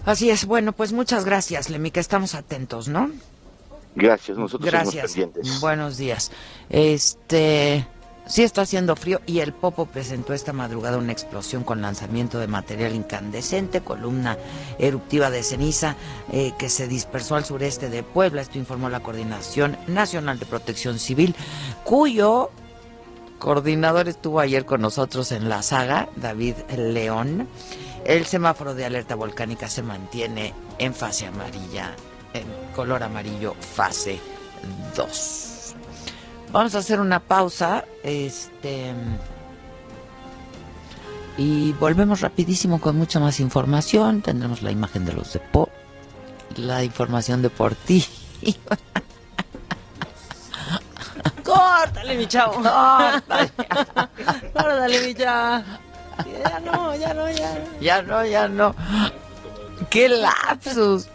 Así 0.06 0.30
es, 0.30 0.46
bueno, 0.46 0.72
pues 0.72 0.94
muchas 0.94 1.26
gracias, 1.26 1.70
Lemica, 1.70 2.00
estamos 2.00 2.36
atentos, 2.36 2.88
¿no? 2.88 3.10
Gracias, 3.96 4.38
nosotros 4.38 4.70
Gracias. 4.70 5.14
pendientes. 5.14 5.60
Buenos 5.62 5.98
días. 5.98 6.32
Este, 6.70 7.88
Sí 8.28 8.42
está 8.42 8.64
haciendo 8.64 8.96
frío 8.96 9.22
y 9.28 9.40
el 9.42 9.54
Popo 9.54 9.86
presentó 9.86 10.34
esta 10.34 10.52
madrugada 10.52 10.98
una 10.98 11.12
explosión 11.12 11.64
con 11.64 11.84
lanzamiento 11.84 12.40
de 12.40 12.48
material 12.48 12.96
incandescente, 12.96 13.82
columna 13.82 14.38
eruptiva 14.80 15.30
de 15.30 15.44
ceniza 15.44 15.96
eh, 16.32 16.54
que 16.58 16.70
se 16.70 16.88
dispersó 16.88 17.36
al 17.36 17.46
sureste 17.46 17.90
de 17.92 18.02
Puebla. 18.02 18.42
Esto 18.42 18.58
informó 18.58 18.90
la 18.90 19.02
Coordinación 19.02 19.78
Nacional 19.86 20.40
de 20.40 20.48
Protección 20.48 20.98
Civil, 20.98 21.36
cuyo 21.84 22.50
coordinador 23.38 24.08
estuvo 24.08 24.40
ayer 24.40 24.66
con 24.66 24.82
nosotros 24.82 25.32
en 25.32 25.48
la 25.48 25.62
saga, 25.62 26.10
David 26.16 26.56
León. 26.76 27.48
El 28.06 28.26
semáforo 28.26 28.74
de 28.74 28.86
alerta 28.86 29.14
volcánica 29.14 29.70
se 29.70 29.84
mantiene 29.84 30.56
en 30.80 30.96
fase 30.96 31.28
amarilla, 31.28 31.96
en 32.36 32.46
color 32.76 33.04
amarillo, 33.04 33.56
fase 33.60 34.20
2. 34.96 35.76
Vamos 36.52 36.76
a 36.76 36.80
hacer 36.80 37.00
una 37.00 37.20
pausa. 37.20 37.86
Este. 38.04 38.94
Y 41.38 41.74
volvemos 41.74 42.22
rapidísimo 42.22 42.80
con 42.80 42.98
mucha 42.98 43.20
más 43.20 43.40
información. 43.40 44.22
Tendremos 44.22 44.62
la 44.62 44.72
imagen 44.72 45.06
de 45.06 45.14
los 45.14 45.34
depo, 45.34 45.70
la 46.56 46.84
información 46.84 47.42
deportiva. 47.42 48.06
Córtale, 51.44 52.16
mi 52.16 52.28
chavo. 52.28 52.54
Córtale. 52.54 53.52
Córtale, 54.54 55.06
mi 55.06 55.14
chavo. 55.14 55.64
Ya 56.44 56.60
no, 56.62 56.96
ya 56.96 57.14
no, 57.14 57.30
ya. 57.30 57.64
Ya 57.82 58.02
no, 58.02 58.26
ya 58.26 58.48
no. 58.48 58.74
¡Qué 59.90 60.08
lapsus! 60.08 61.10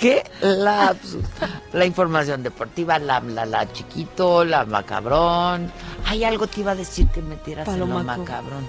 ¡Qué 0.00 0.24
lapsus! 0.40 1.24
La 1.72 1.84
información 1.84 2.42
deportiva, 2.42 2.98
la, 2.98 3.20
la, 3.20 3.46
la 3.46 3.72
chiquito, 3.72 4.44
la 4.44 4.64
macabrón. 4.64 5.70
Hay 6.06 6.24
algo 6.24 6.46
te 6.46 6.60
iba 6.60 6.72
a 6.72 6.74
decir 6.74 7.08
que 7.08 7.22
metieras 7.22 7.68
en 7.68 7.80
lo 7.80 7.86
macabrón. 7.86 8.66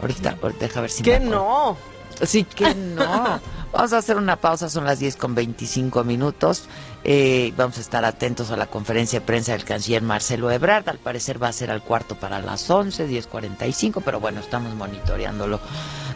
Ahorita, 0.00 0.36
ahorita 0.42 0.66
deja 0.66 0.80
ver 0.80 0.90
si 0.90 1.02
¿Qué 1.02 1.20
me 1.20 1.26
no? 1.26 1.76
Sí 2.22 2.44
que 2.44 2.74
no. 2.74 3.40
Vamos 3.72 3.92
a 3.92 3.98
hacer 3.98 4.16
una 4.16 4.36
pausa, 4.36 4.68
son 4.68 4.84
las 4.84 4.98
10 5.00 5.16
con 5.16 5.34
25 5.34 6.04
minutos. 6.04 6.64
Eh, 7.04 7.52
vamos 7.56 7.76
a 7.76 7.80
estar 7.80 8.04
atentos 8.04 8.50
a 8.50 8.56
la 8.56 8.66
conferencia 8.66 9.20
de 9.20 9.26
prensa 9.26 9.52
del 9.52 9.64
canciller 9.64 10.02
Marcelo 10.02 10.50
Ebrard. 10.50 10.88
Al 10.88 10.98
parecer 10.98 11.42
va 11.42 11.48
a 11.48 11.52
ser 11.52 11.70
al 11.70 11.82
cuarto 11.82 12.14
para 12.14 12.40
las 12.40 12.68
11, 12.68 13.08
10.45, 13.08 14.02
pero 14.04 14.20
bueno, 14.20 14.40
estamos 14.40 14.74
monitoreándolo 14.74 15.60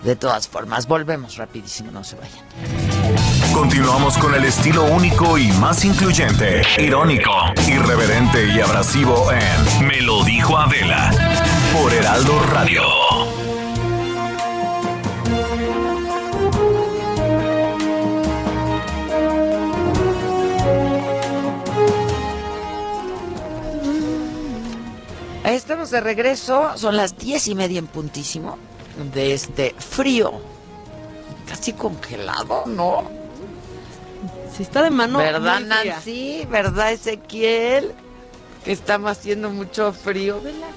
de 0.02 0.16
todas 0.16 0.48
formas. 0.48 0.86
Volvemos 0.86 1.36
rapidísimo, 1.36 1.90
no 1.90 2.04
se 2.04 2.16
vayan. 2.16 2.44
Continuamos 3.52 4.16
con 4.18 4.34
el 4.34 4.44
estilo 4.44 4.84
único 4.84 5.36
y 5.36 5.48
más 5.52 5.84
incluyente, 5.84 6.62
irónico, 6.78 7.32
irreverente 7.66 8.46
y 8.46 8.60
abrasivo 8.60 9.30
en 9.32 9.86
Me 9.86 10.00
lo 10.00 10.24
dijo 10.24 10.56
Adela 10.56 11.10
por 11.74 11.92
Heraldo 11.92 12.40
Radio. 12.52 13.37
Estamos 25.54 25.90
de 25.90 26.00
regreso, 26.00 26.76
son 26.76 26.96
las 26.96 27.16
diez 27.16 27.48
y 27.48 27.54
media 27.54 27.78
en 27.78 27.86
puntísimo 27.86 28.58
de 29.12 29.32
este 29.32 29.74
frío, 29.78 30.32
casi 31.48 31.72
congelado, 31.72 32.64
¿no? 32.66 33.04
Si 34.54 34.62
está 34.62 34.82
de 34.82 34.90
mano. 34.90 35.18
¿Verdad. 35.18 35.60
Nancy? 35.60 36.46
¿Verdad, 36.50 36.92
Ezequiel? 36.92 37.92
Que 38.64 38.72
estamos 38.72 39.10
haciendo 39.10 39.50
mucho 39.50 39.92
frío. 39.92 40.40
¿Verdad? 40.42 40.68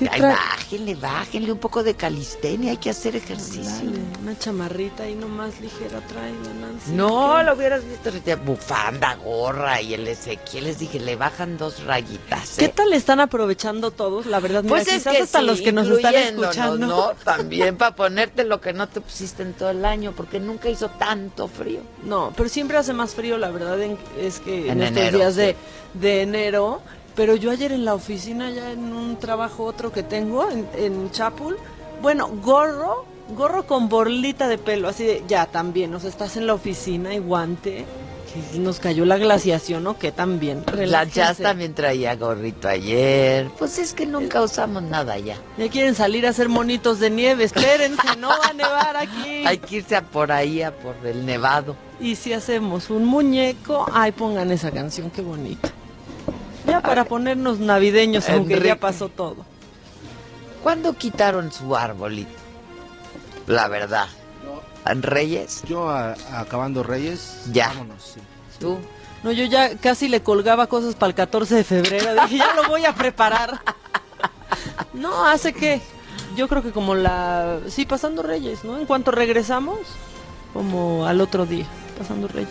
¿Qué 0.00 0.08
Ay, 0.10 0.20
bájenle, 0.22 0.94
bájenle 0.94 1.52
un 1.52 1.58
poco 1.58 1.82
de 1.82 1.94
calistenia, 1.94 2.70
hay 2.70 2.78
que 2.78 2.88
hacer 2.88 3.16
ejercicio. 3.16 3.62
Dale, 3.90 4.00
una 4.22 4.38
chamarrita 4.38 5.02
ahí 5.02 5.14
nomás 5.14 5.60
ligera 5.60 6.00
trae, 6.08 6.32
Nancy. 6.32 6.92
No, 6.92 7.36
¿Qué? 7.36 7.44
lo 7.44 7.54
hubieras 7.54 7.82
visto 7.84 8.10
bufanda, 8.42 9.14
gorra 9.16 9.82
y 9.82 9.92
el 9.92 10.08
Ezequiel 10.08 10.64
les 10.64 10.78
dije, 10.78 10.98
le 11.00 11.16
bajan 11.16 11.58
dos 11.58 11.84
rayitas. 11.84 12.54
¿Qué 12.56 12.64
¿eh? 12.64 12.72
tal 12.74 12.94
están 12.94 13.20
aprovechando 13.20 13.90
todos? 13.90 14.24
La 14.24 14.40
verdad, 14.40 14.62
mira, 14.62 14.74
Pues 14.76 14.88
es 14.88 14.94
quizás 14.94 15.16
que 15.16 15.22
hasta 15.22 15.40
sí, 15.40 15.44
los 15.46 15.60
que 15.60 15.72
nos 15.72 15.86
están 15.88 16.14
escuchando. 16.14 16.86
¿no? 16.86 17.12
También 17.22 17.76
para 17.76 17.94
ponerte 17.94 18.44
lo 18.44 18.58
que 18.60 18.72
no 18.72 18.88
te 18.88 19.02
pusiste 19.02 19.42
en 19.42 19.52
todo 19.52 19.68
el 19.68 19.84
año, 19.84 20.12
porque 20.16 20.40
nunca 20.40 20.70
hizo 20.70 20.88
tanto 20.88 21.46
frío. 21.46 21.80
No, 22.04 22.32
pero 22.34 22.48
siempre 22.48 22.78
hace 22.78 22.94
más 22.94 23.14
frío, 23.14 23.36
la 23.36 23.50
verdad 23.50 23.80
en- 23.82 23.98
es 24.18 24.40
que 24.40 24.70
en, 24.70 24.80
En 24.80 24.82
estos 24.82 24.96
enero, 24.98 25.18
días 25.18 25.34
sí. 25.34 25.40
de, 25.40 25.56
de 25.94 26.22
enero. 26.22 26.80
Pero 27.14 27.36
yo 27.36 27.50
ayer 27.50 27.72
en 27.72 27.84
la 27.84 27.94
oficina, 27.94 28.50
ya 28.50 28.72
en 28.72 28.92
un 28.92 29.16
trabajo 29.18 29.64
otro 29.64 29.92
que 29.92 30.02
tengo, 30.02 30.48
en, 30.50 30.68
en 30.74 31.10
Chapul, 31.10 31.56
bueno, 32.02 32.28
gorro, 32.42 33.04
gorro 33.36 33.66
con 33.66 33.88
borlita 33.88 34.48
de 34.48 34.58
pelo, 34.58 34.88
así 34.88 35.04
de, 35.04 35.24
ya 35.28 35.46
también, 35.46 35.94
o 35.94 36.00
sea, 36.00 36.10
estás 36.10 36.36
en 36.36 36.46
la 36.46 36.54
oficina 36.54 37.14
y 37.14 37.18
guante, 37.18 37.84
que 38.52 38.58
nos 38.58 38.78
cayó 38.78 39.04
la 39.04 39.18
glaciación, 39.18 39.82
¿no? 39.82 39.98
Que 39.98 40.12
también, 40.12 40.64
La. 40.76 41.04
Jazz 41.04 41.38
también 41.38 41.74
traía 41.74 42.14
gorrito 42.14 42.68
ayer. 42.68 43.48
Pues 43.58 43.78
es 43.78 43.92
que 43.92 44.06
nunca 44.06 44.40
usamos 44.40 44.82
nada 44.82 45.18
ya. 45.18 45.36
Ya 45.58 45.68
quieren 45.68 45.94
salir 45.94 46.26
a 46.26 46.30
hacer 46.30 46.48
monitos 46.48 47.00
de 47.00 47.10
nieve, 47.10 47.44
espérense, 47.44 48.16
no 48.18 48.28
va 48.28 48.50
a 48.50 48.52
nevar 48.52 48.96
aquí. 48.96 49.42
Hay 49.46 49.58
que 49.58 49.76
irse 49.76 49.96
a 49.96 50.02
por 50.02 50.30
ahí, 50.30 50.62
a 50.62 50.70
por 50.70 50.94
el 51.04 51.26
nevado. 51.26 51.74
Y 51.98 52.16
si 52.16 52.32
hacemos 52.32 52.88
un 52.88 53.04
muñeco, 53.04 53.86
ay, 53.92 54.12
pongan 54.12 54.50
esa 54.52 54.70
canción, 54.70 55.10
qué 55.10 55.22
bonito. 55.22 55.68
Ya 56.66 56.80
para 56.82 57.04
ponernos 57.04 57.58
navideños, 57.58 58.28
aunque 58.28 58.54
Enrique. 58.54 58.68
ya 58.68 58.76
pasó 58.80 59.08
todo. 59.08 59.44
¿Cuándo 60.62 60.92
quitaron 60.94 61.50
su 61.52 61.74
arbolito? 61.74 62.30
La 63.46 63.68
verdad. 63.68 64.06
¿En 64.86 65.02
Reyes? 65.02 65.62
Yo 65.66 65.88
a- 65.90 66.14
acabando 66.34 66.82
Reyes, 66.82 67.42
Ya. 67.52 67.68
vámonos. 67.68 68.12
sí. 68.14 68.20
¿Tú? 68.58 68.78
No, 69.22 69.32
yo 69.32 69.44
ya 69.44 69.76
casi 69.76 70.08
le 70.08 70.22
colgaba 70.22 70.66
cosas 70.66 70.94
para 70.94 71.08
el 71.08 71.14
14 71.14 71.54
de 71.54 71.64
febrero. 71.64 72.14
Dije, 72.24 72.38
ya 72.38 72.54
lo 72.54 72.68
voy 72.68 72.84
a 72.84 72.94
preparar. 72.94 73.60
No, 74.92 75.26
hace 75.26 75.52
que, 75.52 75.80
yo 76.36 76.48
creo 76.48 76.62
que 76.62 76.72
como 76.72 76.94
la, 76.94 77.60
sí, 77.68 77.86
pasando 77.86 78.22
Reyes, 78.22 78.64
¿no? 78.64 78.76
En 78.78 78.84
cuanto 78.86 79.10
regresamos, 79.12 79.78
como 80.52 81.06
al 81.06 81.20
otro 81.20 81.46
día, 81.46 81.64
pasando 81.96 82.26
Reyes. 82.28 82.50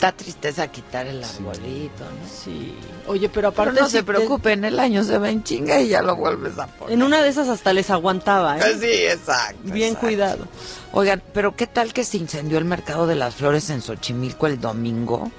Da 0.00 0.12
tristeza 0.12 0.66
quitar 0.68 1.06
el 1.06 1.22
arbolito, 1.22 2.04
¿no? 2.04 2.28
Sí. 2.28 2.74
Oye, 3.06 3.28
pero 3.28 3.52
Pero 3.52 3.62
aparte 3.70 3.80
no 3.80 3.88
se 3.88 3.98
te- 3.98 4.04
preocupen, 4.04 4.64
el 4.64 4.78
año 4.80 5.04
se 5.04 5.18
va 5.18 5.30
en 5.30 5.42
chinga 5.44 5.80
y 5.80 5.88
ya 5.88 6.02
lo 6.02 6.16
vuelves 6.16 6.58
a 6.58 6.66
poner. 6.66 6.94
En 6.94 7.02
una 7.02 7.22
de 7.22 7.28
esas 7.28 7.48
hasta 7.48 7.72
les 7.72 7.90
aguantaba, 7.90 8.58
¿eh? 8.58 8.76
Sí, 8.80 8.86
exacto. 9.06 9.58
Bien 9.64 9.88
exacto. 9.94 10.06
cuidado. 10.06 10.48
Oigan, 10.92 11.22
pero 11.32 11.54
¿qué 11.56 11.66
tal 11.66 11.92
que 11.92 12.04
se 12.04 12.16
incendió 12.16 12.58
el 12.58 12.64
mercado 12.64 13.06
de 13.06 13.14
las 13.14 13.34
flores 13.34 13.70
en 13.70 13.82
Xochimilco 13.82 14.46
el 14.46 14.60
domingo? 14.60 15.30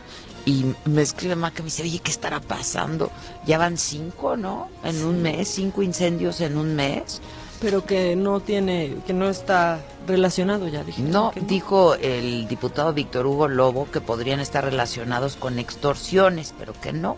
Y 0.45 0.63
me 0.85 1.01
escribe 1.01 1.35
Maca, 1.35 1.63
me 1.63 1.65
dice, 1.65 1.81
oye, 1.83 1.99
¿qué 1.99 2.11
estará 2.11 2.39
pasando? 2.39 3.11
Ya 3.47 3.57
van 3.57 3.77
cinco, 3.79 4.37
¿no? 4.37 4.69
En 4.83 5.03
un 5.03 5.21
mes, 5.23 5.47
cinco 5.47 5.81
incendios 5.81 6.39
en 6.41 6.57
un 6.57 6.75
mes. 6.75 7.19
Pero 7.65 7.83
que 7.83 8.15
no 8.15 8.41
tiene, 8.41 8.95
que 9.07 9.13
no 9.13 9.27
está 9.27 9.79
relacionado 10.05 10.67
ya, 10.67 10.83
dije. 10.83 11.01
No, 11.01 11.31
que 11.31 11.39
dijo 11.39 11.95
el 11.95 12.47
diputado 12.47 12.93
Víctor 12.93 13.25
Hugo 13.25 13.47
Lobo 13.47 13.89
que 13.91 14.01
podrían 14.01 14.39
estar 14.39 14.63
relacionados 14.63 15.35
con 15.35 15.57
extorsiones, 15.57 16.53
pero 16.59 16.73
que 16.79 16.93
no. 16.93 17.17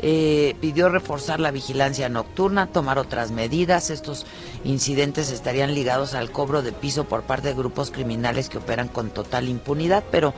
Eh, 0.00 0.56
pidió 0.60 0.90
reforzar 0.90 1.40
la 1.40 1.52
vigilancia 1.52 2.10
nocturna, 2.10 2.66
tomar 2.66 2.98
otras 2.98 3.30
medidas. 3.30 3.88
Estos 3.88 4.26
incidentes 4.62 5.30
estarían 5.30 5.72
ligados 5.74 6.12
al 6.12 6.30
cobro 6.32 6.60
de 6.60 6.72
piso 6.72 7.04
por 7.04 7.22
parte 7.22 7.48
de 7.48 7.54
grupos 7.54 7.90
criminales 7.90 8.50
que 8.50 8.58
operan 8.58 8.88
con 8.88 9.08
total 9.08 9.48
impunidad, 9.48 10.04
pero 10.10 10.34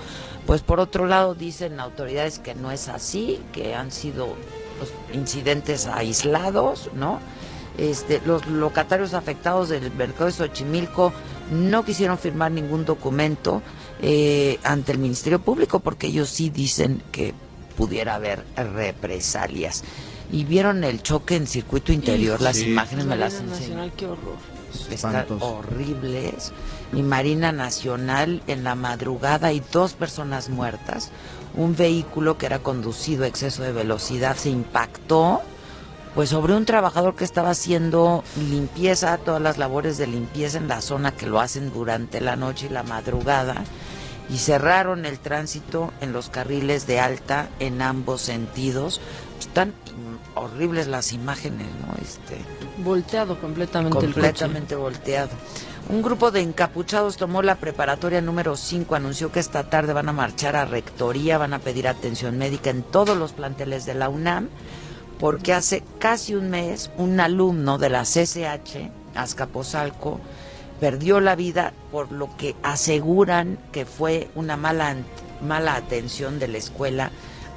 pues 0.47 0.61
por 0.63 0.79
otro 0.79 1.07
lado 1.07 1.35
dicen 1.35 1.81
autoridades 1.81 2.39
que 2.39 2.55
no 2.55 2.71
es 2.71 2.87
así, 2.87 3.43
que 3.51 3.75
han 3.75 3.91
sido 3.91 4.29
pues, 4.79 4.93
incidentes 5.13 5.89
aislados, 5.89 6.89
¿no? 6.95 7.19
Este, 7.79 8.21
los 8.27 8.47
locatarios 8.47 9.15
afectados 9.15 9.69
del 9.69 9.93
mercado 9.93 10.27
de 10.27 10.33
Xochimilco 10.33 11.13
no 11.51 11.85
quisieron 11.85 12.19
firmar 12.19 12.53
ningún 12.53 12.85
documento 12.85 13.63
eh, 14.03 14.59
ante 14.63 14.93
el 14.93 14.99
Ministerio 14.99 15.41
Público 15.41 15.81
porque 15.81 16.09
ellos 16.09 16.29
sí 16.29 16.51
dicen 16.51 17.03
que 17.13 17.35
pudiera 17.77 18.17
haber 18.17 18.45
represalias. 18.57 19.85
Y 20.33 20.45
vieron 20.45 20.85
el 20.85 21.03
choque 21.03 21.35
en 21.37 21.47
circuito 21.47 21.93
interior, 21.93 22.41
las 22.41 22.57
sí. 22.57 22.71
imágenes 22.71 23.07
me 23.07 23.17
las. 23.17 23.43
Nacional, 23.43 23.93
qué 23.97 24.07
horror. 24.07 24.37
Están 24.91 25.27
horribles. 25.41 26.53
Y 26.93 27.03
Marina 27.03 27.51
Nacional 27.51 28.43
en 28.47 28.63
la 28.63 28.77
madrugada 28.77 29.49
hay 29.49 29.63
dos 29.73 29.95
personas 29.95 30.49
muertas. 30.49 31.11
Un 31.57 31.75
vehículo 31.75 32.39
que 32.39 32.47
era 32.47 32.61
conducido 32.61 33.25
a 33.25 33.27
exceso 33.27 33.65
de 33.65 33.73
velocidad 33.73 34.37
se 34.37 34.51
impactó 34.51 35.43
pues 36.15 36.31
sobre 36.31 36.55
un 36.55 36.65
trabajador 36.65 37.15
que 37.15 37.25
estaba 37.25 37.51
haciendo 37.51 38.25
limpieza, 38.37 39.19
todas 39.19 39.41
las 39.41 39.59
labores 39.59 39.97
de 39.99 40.07
limpieza 40.07 40.59
en 40.59 40.69
la 40.69 40.81
zona 40.81 41.13
que 41.13 41.27
lo 41.27 41.41
hacen 41.41 41.73
durante 41.73 42.21
la 42.21 42.37
noche 42.37 42.67
y 42.67 42.71
la 42.71 42.83
madrugada. 42.83 43.55
y 44.29 44.39
cerraron 44.39 45.07
el 45.07 45.19
tránsito 45.19 45.93
en 46.01 46.13
los 46.13 46.29
carriles 46.29 46.87
de 46.87 47.01
alta 47.01 47.49
en 47.59 47.83
ambos 47.83 48.21
sentidos. 48.21 49.01
Están 49.41 49.75
horribles 50.37 50.87
las 50.87 51.13
imágenes, 51.13 51.67
¿no? 51.67 51.95
Este, 52.01 52.37
volteado 52.79 53.41
completamente, 53.41 53.99
completamente 53.99 54.77
volteado. 54.77 55.31
Un 55.89 56.03
grupo 56.03 56.31
de 56.31 56.41
encapuchados 56.43 57.17
tomó 57.17 57.43
la 57.43 57.57
preparatoria 57.57 58.21
número 58.21 58.57
5, 58.57 58.95
anunció 58.95 59.33
que 59.33 59.41
esta 59.41 59.69
tarde 59.69 59.93
van 59.93 60.09
a 60.09 60.13
marchar 60.13 60.55
a 60.55 60.65
rectoría, 60.65 61.37
van 61.37 61.53
a 61.53 61.59
pedir 61.59 61.89
atención 61.89 62.39
médica 62.39 62.71
en 62.71 62.85
todos 62.85 63.17
los 63.17 63.33
planteles 63.33 63.87
de 63.87 63.95
la 63.95 64.09
UNAM, 64.09 64.49
porque 65.21 65.53
hace 65.53 65.83
casi 65.99 66.35
un 66.35 66.51
mes 66.51 66.91
un 66.97 67.21
alumno 67.21 67.79
de 67.79 67.91
la 67.91 68.03
CCH, 68.03 68.91
Azcapotzalco, 69.15 70.19
perdió 70.81 71.21
la 71.21 71.37
vida 71.37 71.75
por 71.93 72.11
lo 72.11 72.35
que 72.39 72.57
aseguran 72.63 73.59
que 73.71 73.85
fue 73.85 74.31
una 74.35 74.57
mala, 74.57 74.97
mala 75.47 75.75
atención 75.75 76.39
de 76.39 76.49
la 76.49 76.59
escuela 76.59 77.11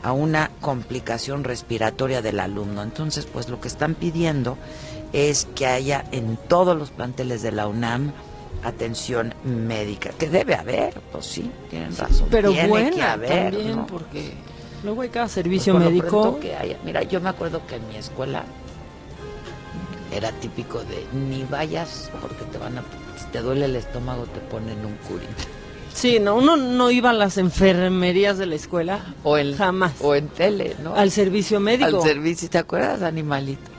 a 0.04 0.12
una 0.12 0.52
complicación 0.60 1.46
respiratoria 1.46 2.22
del 2.22 2.42
alumno. 2.42 2.84
Entonces, 2.84 3.26
pues 3.26 3.48
lo 3.48 3.62
que 3.62 3.70
están 3.70 3.96
pidiendo 3.96 4.58
es 5.14 5.48
que 5.56 5.66
haya 5.66 6.04
en 6.12 6.38
todos 6.50 6.78
los 6.78 6.92
planteles 6.92 7.42
de 7.42 7.54
la 7.54 7.68
UNAM 7.68 8.12
atención 8.64 9.34
médica, 9.44 10.10
que 10.12 10.30
debe 10.30 10.56
haber, 10.56 11.00
pues 11.12 11.26
sí, 11.26 11.50
tienen 11.70 11.96
razón. 11.96 12.28
Pero 12.30 12.52
Tiene 12.52 12.68
buena 12.68 12.92
que 12.92 13.02
haber, 13.02 13.52
también, 13.54 13.76
¿no? 13.76 13.88
porque 13.88 14.34
luego 14.84 15.02
hay 15.02 15.10
cada 15.10 15.28
servicio 15.28 15.74
médico. 15.74 16.08
pronto 16.08 16.40
que 16.40 16.56
haya. 16.56 16.78
Mira, 16.84 17.04
yo 17.04 17.22
me 17.22 17.30
acuerdo 17.30 17.66
que 17.68 17.76
en 17.76 17.88
mi 17.88 17.96
escuela 17.96 18.44
era 20.12 20.32
típico 20.34 20.80
de 20.80 21.06
ni 21.14 21.44
vayas 21.44 22.12
porque 22.22 22.44
te 22.52 22.58
van 22.58 22.78
a, 22.78 22.84
si 23.18 23.26
te 23.32 23.40
duele 23.42 23.66
el 23.66 23.76
estómago 23.76 24.26
te 24.26 24.40
ponen 24.42 24.86
un 24.86 24.96
curín. 25.08 25.30
Sí, 25.94 26.20
no, 26.20 26.36
uno 26.36 26.58
no 26.58 26.90
iba 26.90 27.12
a 27.12 27.14
las 27.14 27.38
enfermerías 27.38 28.38
de 28.38 28.48
la 28.48 28.56
escuela. 28.56 29.00
O 29.24 29.38
en, 29.38 29.56
Jamás. 29.56 29.94
O 30.02 30.16
en 30.16 30.28
tele, 30.28 30.76
¿no? 30.84 30.96
Al 30.96 31.12
servicio 31.12 31.60
médico. 31.60 31.98
Al 31.98 32.02
servicio, 32.02 32.50
¿te 32.50 32.58
acuerdas, 32.58 33.04
animalito? 33.04 33.73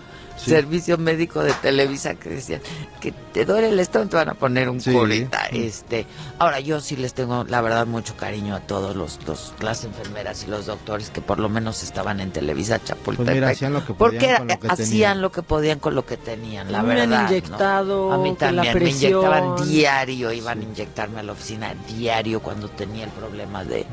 Servicio 0.45 0.99
médico 0.99 1.43
de 1.43 1.53
Televisa 1.55 2.15
que 2.15 2.29
decían 2.31 2.61
que 3.01 3.13
te 3.33 3.45
duele 3.45 3.69
el 3.71 3.79
estómago, 3.81 4.11
te 4.11 4.17
van 4.17 4.29
a 4.31 4.35
poner 4.35 4.69
un 4.69 4.81
Sí. 4.81 4.93
curita. 4.93 5.47
Este, 5.53 6.07
ahora 6.39 6.61
yo 6.61 6.81
sí 6.81 6.97
les 6.97 7.15
tengo, 7.15 7.45
la 7.45 7.61
verdad, 7.61 7.87
mucho 7.87 8.17
cariño 8.17 8.55
a 8.55 8.61
todos 8.61 8.95
los, 8.97 9.19
los 9.27 9.53
las 9.61 9.85
enfermeras 9.85 10.45
y 10.45 10.47
los 10.49 10.67
doctores 10.67 11.11
que 11.11 11.21
por 11.21 11.39
lo 11.39 11.49
menos 11.49 11.83
estaban 11.83 12.21
en 12.21 12.31
Televisa 12.31 12.83
Chapultepec. 12.83 13.25
Pues 13.27 13.35
mira, 13.35 13.49
hacían 13.51 13.73
lo 13.73 13.85
que 13.87 13.95
porque 13.95 14.17
podían 14.19 14.31
era- 14.31 14.39
con 14.39 14.49
lo 14.49 14.61
que 14.61 14.67
hacían 14.69 14.89
tenían. 14.91 15.21
lo 15.23 15.33
que 15.33 15.43
podían 15.43 15.79
con 15.79 15.95
lo 15.95 16.07
que 16.07 16.17
tenían, 16.17 16.71
la 16.73 16.83
me 16.83 16.93
han 16.93 16.99
verdad. 17.11 17.23
¿no? 17.23 17.29
inyectado, 17.29 18.13
A 18.13 18.19
mí 18.19 18.35
que 18.37 18.45
la 18.53 18.63
también 18.63 18.85
me 18.85 18.91
inyectaban 18.91 19.69
diario, 19.69 20.33
iban 20.33 20.61
a 20.61 20.63
inyectarme 20.63 21.21
a 21.21 21.23
la 21.23 21.33
oficina 21.33 21.75
diario 21.97 22.41
cuando 22.41 22.69
tenía 22.69 23.05
el 23.05 23.11
problema 23.11 23.65
de 23.65 23.87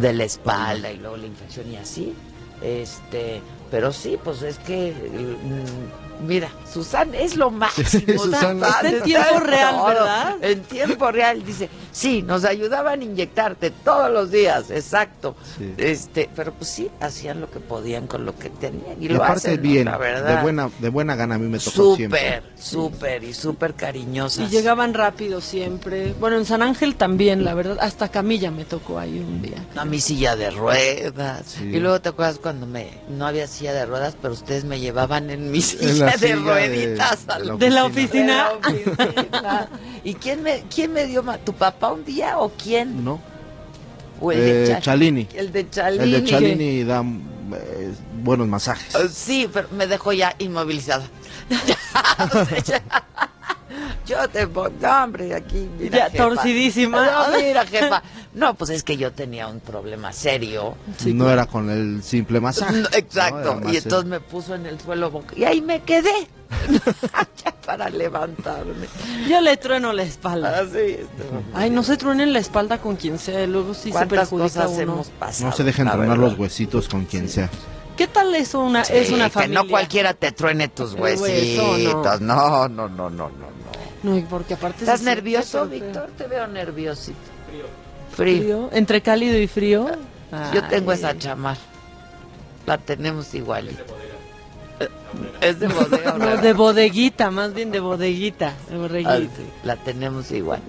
de 0.00 0.12
la 0.12 0.24
espalda 0.24 0.90
y 0.90 0.96
luego 0.96 1.16
la 1.16 1.26
infección 1.26 1.70
y 1.70 1.76
así. 1.76 2.12
Este, 2.62 3.40
pero 3.70 3.92
sí, 3.92 4.18
pues 4.22 4.42
es 4.42 4.58
que 4.58 4.92
mm, 4.92 6.05
mira, 6.20 6.50
Susana 6.72 7.16
es 7.18 7.36
lo 7.36 7.50
máximo. 7.50 8.22
Susana. 8.22 8.66
Está 8.68 8.88
en 8.88 9.02
tiempo 9.02 9.40
real, 9.40 9.76
¿verdad? 9.86 10.36
En 10.40 10.62
tiempo 10.62 11.10
real 11.10 11.44
dice, 11.44 11.68
sí, 11.92 12.22
nos 12.22 12.44
ayudaban 12.44 13.00
a 13.00 13.04
inyectarte 13.04 13.70
todos 13.70 14.10
los 14.10 14.30
días, 14.30 14.70
exacto. 14.70 15.36
Sí. 15.58 15.74
Este, 15.76 16.28
pero 16.34 16.52
pues 16.52 16.70
sí, 16.70 16.90
hacían 17.00 17.40
lo 17.40 17.50
que 17.50 17.60
podían 17.60 18.06
con 18.06 18.24
lo 18.24 18.38
que 18.38 18.50
tenían 18.50 19.00
y, 19.00 19.06
Y 19.06 19.08
lo 19.08 19.16
aparte 19.16 19.48
hacen, 19.48 19.56
¿no? 19.56 19.62
bien, 19.62 19.84
la 19.86 19.98
verdad. 19.98 20.36
de 20.36 20.42
buena, 20.42 20.70
de 20.78 20.88
buena 20.88 21.16
gana 21.16 21.36
a 21.36 21.38
mí 21.38 21.48
me 21.48 21.58
tocó 21.58 21.96
siempre. 21.96 22.20
Súper, 22.20 22.42
súper 22.58 23.24
y 23.24 23.34
súper 23.34 23.74
cariñosas. 23.74 24.50
Y 24.50 24.54
llegaban 24.54 24.94
rápido 24.94 25.40
siempre. 25.40 26.14
Bueno, 26.20 26.36
en 26.36 26.44
San 26.44 26.62
Ángel 26.62 26.96
también, 26.96 27.44
la 27.44 27.54
verdad. 27.54 27.78
Hasta 27.80 28.08
camilla 28.08 28.50
me 28.50 28.64
tocó 28.64 28.98
ahí 28.98 29.18
un 29.18 29.42
día. 29.42 29.64
a 29.76 29.84
mi 29.84 30.00
silla 30.00 30.36
de 30.36 30.50
ruedas. 30.50 31.56
Sí. 31.58 31.64
Y 31.64 31.80
luego 31.80 32.00
te 32.00 32.10
acuerdas 32.10 32.38
cuando 32.38 32.66
me 32.66 32.90
no 33.08 33.26
había 33.26 33.46
silla 33.46 33.72
de 33.72 33.86
ruedas, 33.86 34.16
pero 34.20 34.34
ustedes 34.34 34.64
me 34.64 34.80
llevaban 34.80 35.30
en 35.30 35.50
mi 35.50 35.58
En 35.58 35.62
silla 35.64 36.05
la 36.06 36.16
de 36.16 36.34
rueditas 36.36 37.26
de- 37.26 37.32
al- 37.32 37.42
de 37.42 37.46
la 37.48 37.56
De 37.56 37.70
la 37.70 37.84
oficina. 37.84 38.48
de 38.60 38.84
la 38.84 39.08
oficina. 39.12 39.68
¿Y 40.04 40.14
quién 40.14 40.42
me 40.42 40.64
quién 40.74 40.92
me 40.92 41.06
dio 41.06 41.22
ma- 41.22 41.38
tu 41.38 41.52
papá 41.52 41.92
un 41.92 42.04
día 42.04 42.38
o 42.38 42.50
quién? 42.50 43.04
¿No? 43.04 43.20
O 44.20 44.32
el 44.32 44.38
de 44.38 44.64
Eh, 44.64 44.68
Cha- 44.68 44.80
Chalini. 44.80 45.28
El 45.34 45.52
de 45.52 45.68
Chalini. 45.70 46.04
El 46.04 46.10
de 46.12 46.24
Chalini 46.30 46.84
da 46.84 47.02
eh, 47.54 47.92
buenos 48.22 48.48
masajes. 48.48 48.94
Sí, 49.12 49.48
pero 49.52 49.68
me 49.72 49.86
dejó 49.86 50.12
ya 50.12 50.34
inmovilizada. 50.38 51.06
Yo 54.06 54.28
te 54.28 54.46
pongo, 54.46 54.70
hombre, 55.02 55.34
aquí, 55.34 55.68
mira, 55.78 55.98
Ya, 55.98 56.10
jefa. 56.10 56.24
torcidísima. 56.24 57.06
No, 57.30 57.36
mira, 57.42 57.66
jefa. 57.66 58.02
No, 58.34 58.54
pues 58.54 58.70
es 58.70 58.82
que 58.82 58.96
yo 58.96 59.12
tenía 59.12 59.48
un 59.48 59.60
problema 59.60 60.12
serio. 60.12 60.76
no 61.06 61.30
era 61.30 61.46
con 61.46 61.70
el 61.70 62.02
simple 62.02 62.40
masaje. 62.40 62.82
Exacto. 62.92 63.60
Y 63.72 63.76
entonces 63.78 64.08
me 64.08 64.20
puso 64.20 64.54
en 64.54 64.66
el 64.66 64.78
suelo 64.80 65.10
boca- 65.10 65.34
y 65.36 65.44
ahí 65.44 65.60
me 65.60 65.82
quedé. 65.82 66.28
Ya 67.44 67.52
para 67.66 67.88
levantarme. 67.90 68.86
Yo 69.28 69.40
le 69.40 69.56
trueno 69.56 69.92
la 69.92 70.02
espalda. 70.04 70.60
Así 70.60 70.78
estuvo. 70.78 71.42
Ay, 71.54 71.70
no 71.70 71.82
se 71.82 71.96
truenen 71.96 72.32
la 72.32 72.38
espalda 72.38 72.78
con 72.78 72.94
quien 72.96 73.18
sea. 73.18 73.44
Luego 73.46 73.74
sí 73.74 73.84
se 73.84 73.90
¿Cuántas 73.90 74.28
perjudica 74.28 74.44
cosas 74.44 74.70
uno. 74.70 74.80
hemos 74.82 75.08
pasado? 75.08 75.50
No 75.50 75.56
se 75.56 75.64
dejen 75.64 75.90
tronar 75.90 76.18
los 76.18 76.38
huesitos 76.38 76.88
con 76.88 77.04
quien 77.06 77.28
sea. 77.28 77.50
¿Qué 77.96 78.06
tal 78.06 78.34
eso 78.34 78.60
una, 78.60 78.82
es 78.82 79.08
Sí, 79.08 79.14
una 79.14 79.24
que 79.24 79.30
familia? 79.30 79.62
no 79.62 79.68
cualquiera 79.68 80.14
te 80.14 80.30
truene 80.30 80.68
tus 80.68 80.92
hueso, 80.94 81.22
huesitos. 81.24 82.20
No, 82.20 82.68
no, 82.68 82.68
no, 82.68 82.88
no, 82.88 83.10
no, 83.10 83.28
no. 83.30 83.55
No, 84.06 84.16
y 84.16 84.22
porque 84.22 84.54
aparte... 84.54 84.84
¿Estás 84.84 85.02
nervioso. 85.02 85.66
Víctor? 85.66 86.10
Te 86.16 86.26
veo 86.28 86.46
nerviosito. 86.46 87.18
Frío. 88.14 88.40
¿Frío? 88.42 88.68
¿Entre 88.72 89.00
cálido 89.00 89.36
y 89.38 89.46
frío? 89.48 89.86
Yo 90.54 90.62
tengo 90.68 90.92
Ay. 90.92 90.98
esa 90.98 91.18
chamar. 91.18 91.56
La 92.66 92.78
tenemos 92.78 93.34
igual. 93.34 93.70
Es 95.40 95.58
de 95.58 95.68
bodega. 95.68 96.12
No, 96.12 96.18
¿verdad? 96.26 96.42
de 96.42 96.52
bodeguita, 96.52 97.30
más 97.30 97.52
bien 97.54 97.70
de 97.70 97.80
bodeguita. 97.80 98.52
De 98.68 98.74
Ah, 98.74 98.78
bodeguita. 98.78 99.16
sí, 99.36 99.46
La 99.64 99.76
tenemos 99.76 100.30
igual. 100.30 100.60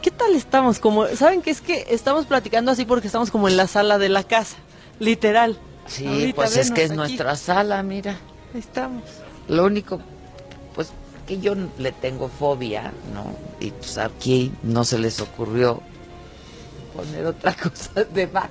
¿Qué 0.00 0.10
tal 0.10 0.34
estamos? 0.34 0.78
Como, 0.78 1.06
¿Saben 1.08 1.42
qué 1.42 1.50
es 1.50 1.60
que 1.60 1.86
estamos 1.90 2.26
platicando 2.26 2.72
así 2.72 2.84
porque 2.84 3.06
estamos 3.06 3.30
como 3.30 3.48
en 3.48 3.56
la 3.56 3.66
sala 3.68 3.98
de 3.98 4.08
la 4.08 4.24
casa? 4.24 4.56
Literal. 4.98 5.56
Sí, 5.86 6.06
Ahorita 6.06 6.34
pues 6.36 6.56
es 6.56 6.70
que 6.70 6.82
es 6.84 6.90
aquí. 6.90 6.96
nuestra 6.98 7.36
sala, 7.36 7.82
mira. 7.82 8.16
Ahí 8.54 8.60
estamos. 8.60 9.02
Lo 9.48 9.64
único, 9.64 10.00
que 11.26 11.38
yo 11.40 11.54
le 11.78 11.92
tengo 11.92 12.28
fobia, 12.28 12.92
¿no? 13.14 13.24
Y 13.60 13.70
pues 13.70 13.98
aquí 13.98 14.52
no 14.62 14.84
se 14.84 14.98
les 14.98 15.20
ocurrió 15.20 15.80
poner 16.94 17.26
otra 17.26 17.54
cosa 17.62 18.04
de 18.04 18.26
Bach 18.26 18.50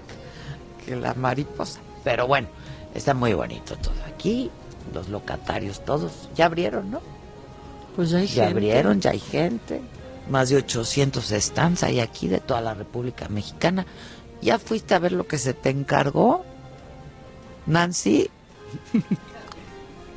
que 0.85 0.95
la 0.95 1.13
mariposa. 1.13 1.79
Pero 2.03 2.27
bueno, 2.27 2.47
está 2.95 3.13
muy 3.13 3.33
bonito 3.33 3.75
todo 3.77 3.93
aquí. 4.07 4.49
Los 4.93 5.09
locatarios 5.09 5.83
todos 5.85 6.29
ya 6.35 6.45
abrieron, 6.47 6.89
¿no? 6.91 7.01
Pues 7.95 8.09
ya 8.09 8.19
hay 8.19 8.27
Ya 8.27 8.45
gente. 8.45 8.51
abrieron, 8.51 9.01
ya 9.01 9.11
hay 9.11 9.19
gente. 9.19 9.81
Más 10.29 10.49
de 10.49 10.57
800 10.57 11.25
stands 11.29 11.83
hay 11.83 11.99
aquí 11.99 12.27
de 12.27 12.39
toda 12.39 12.61
la 12.61 12.73
República 12.73 13.27
Mexicana. 13.29 13.85
¿Ya 14.41 14.57
fuiste 14.57 14.95
a 14.95 14.99
ver 14.99 15.11
lo 15.11 15.27
que 15.27 15.37
se 15.37 15.53
te 15.53 15.69
encargó? 15.69 16.43
Nancy, 17.67 18.29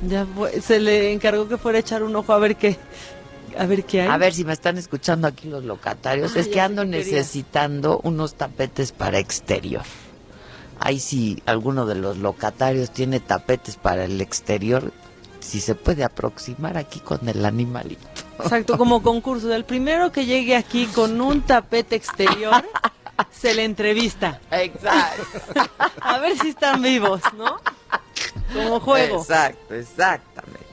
Ya 0.01 0.25
fue- 0.25 0.61
se 0.61 0.79
le 0.79 1.11
encargó 1.13 1.47
que 1.47 1.57
fuera 1.57 1.77
a 1.77 1.81
echar 1.81 2.03
un 2.03 2.15
ojo 2.15 2.33
a 2.33 2.37
ver 2.39 2.55
qué, 2.57 2.77
a 3.57 3.65
ver 3.65 3.83
qué 3.85 4.01
hay. 4.01 4.07
A 4.09 4.17
ver 4.17 4.33
si 4.33 4.43
me 4.43 4.53
están 4.53 4.77
escuchando 4.77 5.27
aquí 5.27 5.47
los 5.47 5.63
locatarios. 5.63 6.35
Ah, 6.35 6.39
es 6.39 6.47
que 6.47 6.59
ando 6.61 6.83
necesitando 6.85 7.99
unos 8.03 8.35
tapetes 8.35 8.91
para 8.91 9.19
exterior. 9.19 9.83
Ahí 10.79 10.99
si 10.99 11.41
alguno 11.45 11.85
de 11.85 11.95
los 11.95 12.17
locatarios 12.17 12.91
tiene 12.91 13.19
tapetes 13.21 13.77
para 13.77 14.03
el 14.03 14.19
exterior, 14.19 14.91
si 15.39 15.61
se 15.61 15.73
puede 15.75 16.03
aproximar 16.03 16.77
aquí 16.77 16.99
con 16.99 17.27
el 17.29 17.45
animalito. 17.45 18.05
Exacto, 18.39 18.77
como 18.77 19.01
concurso. 19.01 19.53
El 19.53 19.63
primero 19.63 20.11
que 20.11 20.25
llegue 20.25 20.55
aquí 20.57 20.87
con 20.87 21.21
un 21.21 21.41
tapete 21.43 21.95
exterior, 21.95 22.65
se 23.31 23.53
le 23.55 23.63
entrevista. 23.63 24.41
Exacto. 24.51 25.23
A 26.01 26.17
ver 26.19 26.37
si 26.37 26.49
están 26.49 26.81
vivos, 26.81 27.21
¿no? 27.37 27.57
Como 28.53 28.79
juego. 28.79 29.19
Exacto, 29.19 29.73
exactamente. 29.73 30.65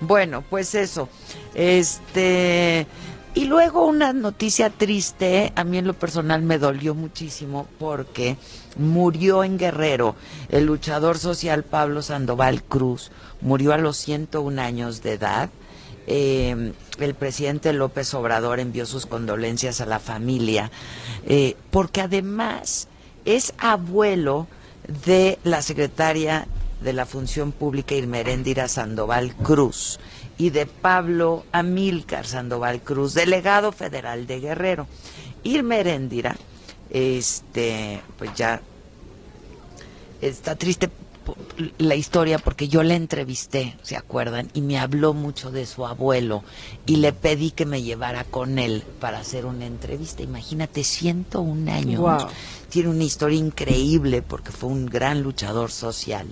Bueno, 0.00 0.44
pues 0.48 0.74
eso. 0.74 1.08
Este. 1.54 2.86
Y 3.32 3.44
luego 3.44 3.86
una 3.86 4.12
noticia 4.12 4.70
triste, 4.70 5.52
a 5.54 5.62
mí 5.62 5.78
en 5.78 5.86
lo 5.86 5.94
personal 5.94 6.42
me 6.42 6.58
dolió 6.58 6.96
muchísimo 6.96 7.68
porque 7.78 8.36
murió 8.76 9.44
en 9.44 9.56
Guerrero 9.56 10.16
el 10.48 10.66
luchador 10.66 11.16
social 11.16 11.62
Pablo 11.62 12.02
Sandoval 12.02 12.64
Cruz, 12.64 13.12
murió 13.40 13.72
a 13.72 13.78
los 13.78 13.98
101 13.98 14.60
años 14.60 15.02
de 15.02 15.12
edad. 15.12 15.48
Eh, 16.08 16.72
el 16.98 17.14
presidente 17.14 17.72
López 17.72 18.12
Obrador 18.14 18.58
envió 18.58 18.84
sus 18.84 19.06
condolencias 19.06 19.80
a 19.80 19.86
la 19.86 20.00
familia, 20.00 20.72
eh, 21.24 21.56
porque 21.70 22.00
además 22.00 22.88
es 23.24 23.54
abuelo 23.58 24.48
de 25.04 25.38
la 25.44 25.62
secretaria 25.62 26.48
de 26.80 26.92
la 26.92 27.06
Función 27.06 27.52
Pública 27.52 27.94
Irmeréndira 27.94 28.68
Sandoval 28.68 29.34
Cruz 29.34 29.98
y 30.38 30.50
de 30.50 30.66
Pablo 30.66 31.44
Amílcar 31.52 32.26
Sandoval 32.26 32.80
Cruz, 32.80 33.14
delegado 33.14 33.72
federal 33.72 34.26
de 34.26 34.40
Guerrero. 34.40 34.86
Irmeréndira 35.42 36.36
este, 36.90 38.00
pues 38.18 38.34
ya 38.34 38.60
está 40.20 40.56
triste 40.56 40.90
la 41.78 41.94
historia 41.94 42.38
porque 42.38 42.68
yo 42.68 42.82
le 42.82 42.94
entrevisté, 42.94 43.76
¿se 43.82 43.96
acuerdan? 43.96 44.50
Y 44.54 44.62
me 44.62 44.78
habló 44.78 45.14
mucho 45.14 45.50
de 45.50 45.66
su 45.66 45.86
abuelo 45.86 46.42
y 46.86 46.96
le 46.96 47.12
pedí 47.12 47.50
que 47.52 47.66
me 47.66 47.82
llevara 47.82 48.24
con 48.24 48.58
él 48.58 48.82
para 48.98 49.20
hacer 49.20 49.46
una 49.46 49.66
entrevista. 49.66 50.22
Imagínate, 50.22 50.82
101 50.82 51.70
años. 51.70 52.00
Guau. 52.00 52.26
Tiene 52.68 52.88
una 52.88 53.04
historia 53.04 53.38
increíble 53.38 54.22
porque 54.22 54.50
fue 54.50 54.70
un 54.70 54.86
gran 54.86 55.22
luchador 55.22 55.70
social. 55.70 56.26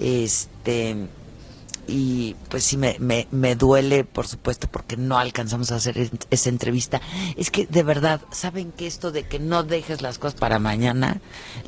Este 0.00 0.96
y 1.86 2.36
pues 2.48 2.64
sí 2.64 2.76
me, 2.76 2.96
me, 3.00 3.26
me 3.30 3.56
duele 3.56 4.04
por 4.04 4.26
supuesto 4.26 4.68
porque 4.70 4.96
no 4.96 5.18
alcanzamos 5.18 5.72
a 5.72 5.76
hacer 5.76 6.10
esa 6.30 6.48
entrevista. 6.48 7.00
Es 7.36 7.50
que 7.50 7.66
de 7.66 7.82
verdad 7.82 8.20
saben 8.30 8.72
que 8.72 8.86
esto 8.86 9.10
de 9.10 9.24
que 9.24 9.38
no 9.38 9.62
dejes 9.64 10.00
las 10.00 10.18
cosas 10.18 10.38
para 10.38 10.58
mañana 10.58 11.20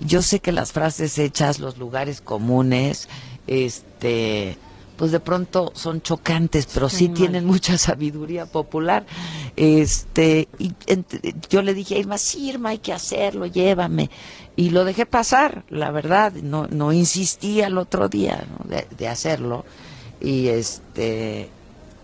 yo 0.04 0.22
sé 0.22 0.40
que 0.40 0.52
las 0.52 0.72
frases 0.72 1.18
hechas 1.18 1.58
los 1.58 1.78
lugares 1.78 2.20
comunes 2.20 3.08
este 3.46 4.56
pues 5.02 5.10
de 5.10 5.18
pronto 5.18 5.72
son 5.74 6.00
chocantes 6.00 6.68
pero 6.72 6.88
sí 6.88 7.08
tienen 7.08 7.44
mucha 7.44 7.76
sabiduría 7.76 8.46
popular. 8.46 9.04
Este 9.56 10.46
y 10.60 10.74
yo 11.50 11.60
le 11.60 11.74
dije 11.74 11.96
a 11.96 11.98
Irma 11.98 12.18
sí 12.18 12.50
Irma 12.50 12.68
hay 12.68 12.78
que 12.78 12.92
hacerlo 12.92 13.46
llévame 13.46 14.10
y 14.54 14.70
lo 14.70 14.84
dejé 14.84 15.04
pasar 15.04 15.64
la 15.70 15.90
verdad 15.90 16.32
no 16.34 16.68
no 16.68 16.92
insistí 16.92 17.62
al 17.62 17.78
otro 17.78 18.08
día 18.08 18.46
¿no? 18.48 18.70
de, 18.70 18.86
de 18.96 19.08
hacerlo. 19.08 19.64
Y 20.20 20.46
este 20.46 21.50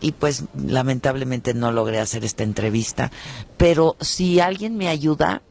y 0.01 0.11
pues 0.11 0.46
lamentablemente 0.61 1.55
no 1.55 1.70
logré 1.70 2.01
hacer 2.01 2.24
esta 2.24 2.42
entrevista. 2.42 3.12
Pero 3.57 3.94
si 4.01 4.40
alguien 4.40 4.76
me 4.76 4.88
ayuda 4.88 5.42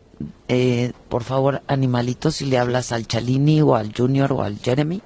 eh, 0.50 0.92
por 1.08 1.24
favor 1.24 1.62
animalitos 1.68 2.36
si 2.36 2.46
le 2.46 2.58
hablas 2.58 2.92
al 2.92 3.08
Chalini 3.08 3.62
o 3.62 3.76
al 3.76 3.94
Junior 3.96 4.34
o 4.34 4.44
al 4.44 4.60
Jeremy 4.60 5.02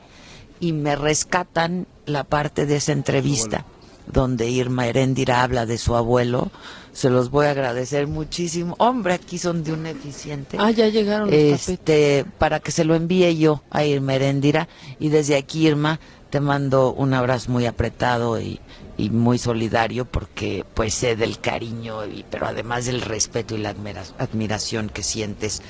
y 0.62 0.74
me 0.74 0.96
rescatan 0.96 1.88
la 2.12 2.24
parte 2.24 2.66
de 2.66 2.76
esa 2.78 2.92
entrevista 2.92 3.66
donde 4.08 4.50
Irma 4.50 4.88
Heréndira 4.88 5.44
habla 5.44 5.66
de 5.66 5.78
su 5.78 5.96
abuelo 5.96 6.52
se 6.92 7.10
los 7.10 7.30
voy 7.30 7.46
a 7.46 7.52
agradecer 7.52 8.08
muchísimo. 8.08 8.76
Hombre 8.78 9.14
aquí 9.14 9.38
son 9.38 9.64
de 9.64 9.72
un 9.72 9.86
eficiente. 9.86 10.58
Ah, 10.60 10.72
ya 10.72 10.88
llegaron 10.90 11.30
los 11.30 11.40
tapetes. 11.40 11.70
este 11.70 12.26
para 12.38 12.60
que 12.60 12.72
se 12.72 12.84
lo 12.84 12.96
envíe 12.96 13.38
yo 13.38 13.64
a 13.70 13.86
Irma 13.86 14.16
Heréndira 14.16 14.68
y 15.00 15.08
desde 15.10 15.38
aquí 15.38 15.68
Irma 15.68 16.00
te 16.30 16.40
mando 16.42 16.92
un 16.94 17.14
abrazo 17.14 17.52
muy 17.52 17.66
apretado 17.66 18.40
y, 18.42 18.60
y 18.98 19.10
muy 19.10 19.38
solidario 19.38 20.04
porque 20.06 20.66
pues 20.74 20.94
sé 20.94 21.16
del 21.16 21.40
cariño 21.40 22.06
y 22.06 22.26
pero 22.30 22.48
además 22.48 22.86
del 22.86 23.02
respeto 23.02 23.56
y 23.56 23.60
la 23.60 23.70
admira- 23.74 24.04
admiración 24.18 24.90
que 24.90 25.04
sientes 25.04 25.62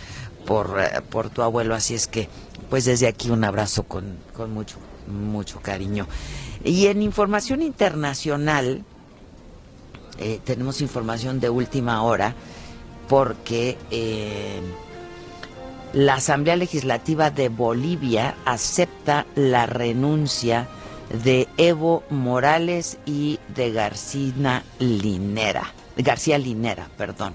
por, 0.47 0.79
eh, 0.79 1.01
por 1.09 1.29
tu 1.29 1.43
abuelo. 1.43 1.75
Así 1.75 1.93
es 1.93 2.07
que 2.07 2.29
pues 2.69 2.85
desde 2.85 3.07
aquí 3.07 3.29
un 3.29 3.43
abrazo 3.43 3.83
con, 3.83 4.17
con 4.35 4.51
mucho 4.53 4.77
mucho 5.11 5.59
cariño 5.61 6.07
y 6.63 6.87
en 6.87 7.01
información 7.01 7.61
internacional 7.61 8.83
eh, 10.17 10.39
tenemos 10.43 10.81
información 10.81 11.39
de 11.39 11.49
última 11.49 12.03
hora 12.03 12.35
porque 13.07 13.77
eh, 13.89 14.61
la 15.93 16.15
Asamblea 16.15 16.55
Legislativa 16.55 17.31
de 17.31 17.49
Bolivia 17.49 18.35
acepta 18.45 19.25
la 19.35 19.65
renuncia 19.65 20.67
de 21.23 21.47
Evo 21.57 22.03
Morales 22.09 22.97
y 23.05 23.39
de 23.53 23.71
García 23.71 24.63
Linera, 24.79 25.73
García 25.97 26.37
Linera, 26.37 26.87
perdón. 26.97 27.33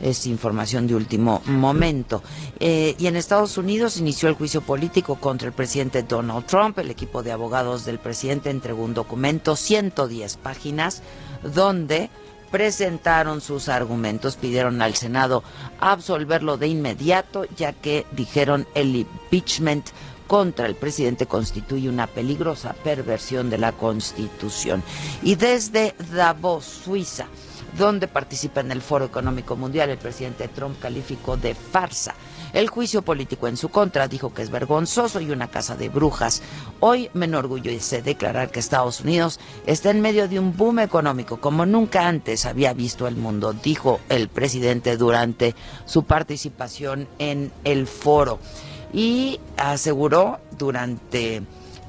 Es 0.00 0.26
información 0.26 0.86
de 0.86 0.94
último 0.94 1.42
momento. 1.46 2.22
Eh, 2.60 2.94
y 2.98 3.06
en 3.06 3.16
Estados 3.16 3.58
Unidos 3.58 3.96
inició 3.96 4.28
el 4.28 4.34
juicio 4.34 4.60
político 4.60 5.16
contra 5.16 5.48
el 5.48 5.54
presidente 5.54 6.02
Donald 6.02 6.46
Trump. 6.46 6.78
El 6.78 6.90
equipo 6.90 7.22
de 7.22 7.32
abogados 7.32 7.84
del 7.84 7.98
presidente 7.98 8.50
entregó 8.50 8.84
un 8.84 8.94
documento, 8.94 9.56
110 9.56 10.36
páginas, 10.36 11.02
donde 11.42 12.10
presentaron 12.50 13.40
sus 13.40 13.68
argumentos, 13.68 14.36
pidieron 14.36 14.80
al 14.80 14.94
Senado 14.94 15.42
absolverlo 15.80 16.56
de 16.56 16.68
inmediato, 16.68 17.44
ya 17.56 17.72
que 17.72 18.06
dijeron 18.12 18.66
el 18.74 18.96
impeachment 18.96 19.86
contra 20.26 20.66
el 20.66 20.74
presidente 20.74 21.26
constituye 21.26 21.88
una 21.88 22.06
peligrosa 22.06 22.74
perversión 22.84 23.50
de 23.50 23.58
la 23.58 23.72
Constitución. 23.72 24.82
Y 25.22 25.36
desde 25.36 25.94
Davos, 26.12 26.64
Suiza, 26.64 27.26
donde 27.78 28.08
participa 28.08 28.60
en 28.60 28.72
el 28.72 28.82
Foro 28.82 29.04
Económico 29.04 29.56
Mundial, 29.56 29.90
el 29.90 29.98
presidente 29.98 30.48
Trump 30.48 30.78
calificó 30.80 31.36
de 31.36 31.54
farsa 31.54 32.14
el 32.56 32.70
juicio 32.70 33.02
político 33.02 33.48
en 33.48 33.58
su 33.58 33.68
contra, 33.68 34.08
dijo 34.08 34.32
que 34.32 34.40
es 34.40 34.50
vergonzoso 34.50 35.20
y 35.20 35.30
una 35.30 35.48
casa 35.48 35.76
de 35.76 35.90
brujas. 35.90 36.42
Hoy 36.80 37.10
me 37.12 37.26
enorgullece 37.26 38.00
declarar 38.00 38.50
que 38.50 38.60
Estados 38.60 39.02
Unidos 39.02 39.40
está 39.66 39.90
en 39.90 40.00
medio 40.00 40.26
de 40.26 40.38
un 40.38 40.56
boom 40.56 40.78
económico 40.78 41.38
como 41.38 41.66
nunca 41.66 42.08
antes 42.08 42.46
había 42.46 42.72
visto 42.72 43.06
el 43.08 43.16
mundo, 43.16 43.52
dijo 43.52 44.00
el 44.08 44.28
presidente 44.28 44.96
durante 44.96 45.54
su 45.84 46.04
participación 46.04 47.08
en 47.18 47.52
el 47.64 47.86
foro. 47.86 48.38
Y 48.90 49.38
aseguró 49.58 50.38
durante 50.56 51.42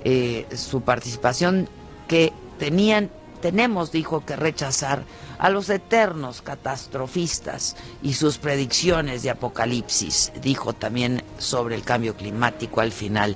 eh, 0.03 0.47
su 0.53 0.81
participación 0.81 1.69
que 2.09 2.33
tenían, 2.59 3.09
tenemos, 3.41 3.93
dijo, 3.93 4.25
que 4.25 4.35
rechazar 4.35 5.03
a 5.39 5.49
los 5.49 5.69
eternos 5.69 6.41
catastrofistas 6.41 7.75
y 8.01 8.13
sus 8.13 8.37
predicciones 8.37 9.23
de 9.23 9.29
apocalipsis, 9.29 10.31
dijo 10.41 10.73
también 10.73 11.23
sobre 11.37 11.75
el 11.75 11.83
cambio 11.83 12.15
climático 12.15 12.81
al 12.81 12.91
final 12.91 13.35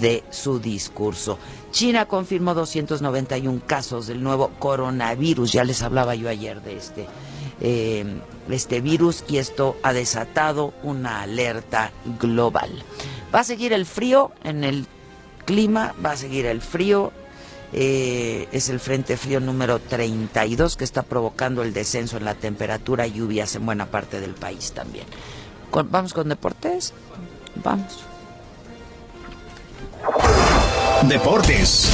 de 0.00 0.24
su 0.30 0.60
discurso. 0.60 1.38
China 1.70 2.06
confirmó 2.06 2.54
291 2.54 3.62
casos 3.66 4.06
del 4.06 4.22
nuevo 4.22 4.50
coronavirus, 4.58 5.52
ya 5.52 5.64
les 5.64 5.82
hablaba 5.82 6.14
yo 6.14 6.28
ayer 6.28 6.62
de 6.62 6.76
este, 6.76 7.06
eh, 7.60 8.04
este 8.48 8.80
virus 8.80 9.24
y 9.28 9.38
esto 9.38 9.76
ha 9.82 9.92
desatado 9.92 10.74
una 10.82 11.22
alerta 11.22 11.92
global. 12.18 12.70
Va 13.34 13.40
a 13.40 13.44
seguir 13.44 13.72
el 13.72 13.86
frío 13.86 14.32
en 14.42 14.64
el 14.64 14.86
clima, 15.44 15.94
va 16.04 16.12
a 16.12 16.16
seguir 16.16 16.46
el 16.46 16.60
frío, 16.60 17.12
eh, 17.72 18.48
es 18.52 18.68
el 18.68 18.80
Frente 18.80 19.16
Frío 19.16 19.40
número 19.40 19.78
32 19.78 20.76
que 20.76 20.84
está 20.84 21.02
provocando 21.02 21.62
el 21.62 21.72
descenso 21.72 22.16
en 22.16 22.24
la 22.24 22.34
temperatura 22.34 23.06
y 23.06 23.12
lluvias 23.12 23.54
en 23.54 23.66
buena 23.66 23.86
parte 23.86 24.20
del 24.20 24.34
país 24.34 24.72
también. 24.72 25.06
¿Vamos 25.72 26.12
con 26.12 26.28
deportes? 26.28 26.92
Vamos. 27.62 28.04
Deportes. 31.08 31.90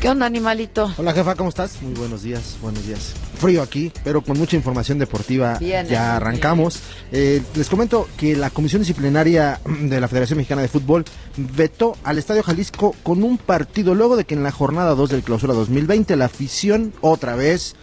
¿Qué 0.00 0.08
onda, 0.08 0.24
animalito? 0.24 0.90
Hola 0.96 1.12
jefa, 1.12 1.34
¿cómo 1.34 1.50
estás? 1.50 1.82
Muy 1.82 1.92
buenos 1.92 2.22
días, 2.22 2.56
buenos 2.62 2.86
días. 2.86 3.12
Frío 3.38 3.60
aquí, 3.60 3.92
pero 4.02 4.22
con 4.22 4.38
mucha 4.38 4.56
información 4.56 4.98
deportiva. 4.98 5.58
Bien, 5.58 5.86
ya 5.86 6.16
arrancamos. 6.16 6.80
Eh, 7.12 7.42
les 7.54 7.68
comento 7.68 8.08
que 8.16 8.34
la 8.34 8.48
Comisión 8.48 8.80
Disciplinaria 8.80 9.60
de 9.66 10.00
la 10.00 10.08
Federación 10.08 10.38
Mexicana 10.38 10.62
de 10.62 10.68
Fútbol 10.68 11.04
vetó 11.36 11.98
al 12.02 12.16
Estadio 12.16 12.42
Jalisco 12.42 12.96
con 13.02 13.22
un 13.22 13.36
partido 13.36 13.94
luego 13.94 14.16
de 14.16 14.24
que 14.24 14.34
en 14.34 14.42
la 14.42 14.52
jornada 14.52 14.94
2 14.94 15.10
del 15.10 15.22
clausura 15.22 15.52
2020 15.52 16.16
la 16.16 16.24
afición 16.24 16.94
otra 17.02 17.36
vez 17.36 17.76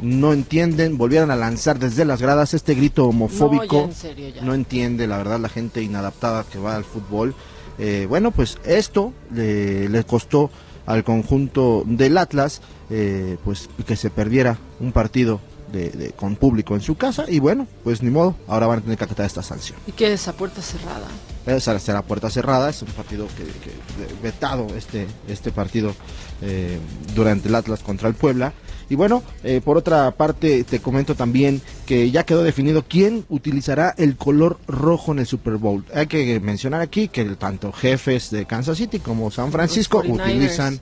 no 0.00 0.32
entienden, 0.32 0.96
volvieron 0.96 1.32
a 1.32 1.36
lanzar 1.36 1.80
desde 1.80 2.04
las 2.04 2.22
gradas 2.22 2.54
este 2.54 2.76
grito 2.76 3.04
homofóbico. 3.06 3.78
No, 3.78 3.82
ya, 3.82 3.88
en 3.88 3.94
serio, 3.94 4.28
ya. 4.28 4.42
No 4.42 4.54
entiende, 4.54 5.08
la 5.08 5.18
verdad, 5.18 5.40
la 5.40 5.48
gente 5.48 5.82
inadaptada 5.82 6.44
que 6.44 6.60
va 6.60 6.76
al 6.76 6.84
fútbol. 6.84 7.34
Eh, 7.80 8.06
bueno, 8.08 8.30
pues 8.30 8.58
esto 8.64 9.12
le 9.32 10.04
costó 10.04 10.50
al 10.88 11.04
conjunto 11.04 11.82
del 11.86 12.16
Atlas, 12.16 12.62
eh, 12.88 13.36
pues 13.44 13.68
que 13.86 13.94
se 13.94 14.08
perdiera 14.10 14.56
un 14.80 14.92
partido 14.92 15.38
de, 15.70 15.90
de- 15.90 16.10
con 16.12 16.34
público 16.36 16.74
en 16.74 16.80
su 16.80 16.96
casa 16.96 17.26
y 17.28 17.40
bueno, 17.40 17.66
pues 17.84 18.02
ni 18.02 18.08
modo, 18.10 18.34
ahora 18.46 18.66
van 18.66 18.78
a 18.78 18.82
tener 18.82 18.96
que 18.96 19.04
acatar 19.04 19.26
esta 19.26 19.42
sanción. 19.42 19.78
Y 19.86 19.92
que 19.92 20.10
esa 20.10 20.32
puerta 20.32 20.62
cerrada. 20.62 21.06
Esa 21.44 21.78
será 21.78 22.00
puerta 22.02 22.30
cerrada, 22.30 22.70
es 22.70 22.80
un 22.80 22.88
partido 22.88 23.26
que, 23.36 23.44
que- 23.44 24.14
vetado 24.22 24.66
este, 24.76 25.06
este 25.28 25.52
partido 25.52 25.94
eh, 26.40 26.78
durante 27.14 27.48
el 27.48 27.54
Atlas 27.54 27.80
contra 27.80 28.08
el 28.08 28.14
Puebla. 28.14 28.54
Y 28.90 28.94
bueno, 28.94 29.22
eh, 29.44 29.60
por 29.62 29.76
otra 29.76 30.10
parte 30.12 30.64
te 30.64 30.80
comento 30.80 31.14
también 31.14 31.60
que 31.86 32.10
ya 32.10 32.24
quedó 32.24 32.42
definido 32.42 32.84
quién 32.88 33.24
utilizará 33.28 33.94
el 33.98 34.16
color 34.16 34.58
rojo 34.66 35.12
en 35.12 35.18
el 35.18 35.26
Super 35.26 35.56
Bowl. 35.56 35.84
Hay 35.94 36.06
que 36.06 36.40
mencionar 36.40 36.80
aquí 36.80 37.08
que 37.08 37.24
tanto 37.36 37.72
jefes 37.72 38.30
de 38.30 38.46
Kansas 38.46 38.78
City 38.78 38.98
como 38.98 39.30
San 39.30 39.52
Francisco 39.52 40.02
49ers. 40.02 40.12
utilizan 40.12 40.80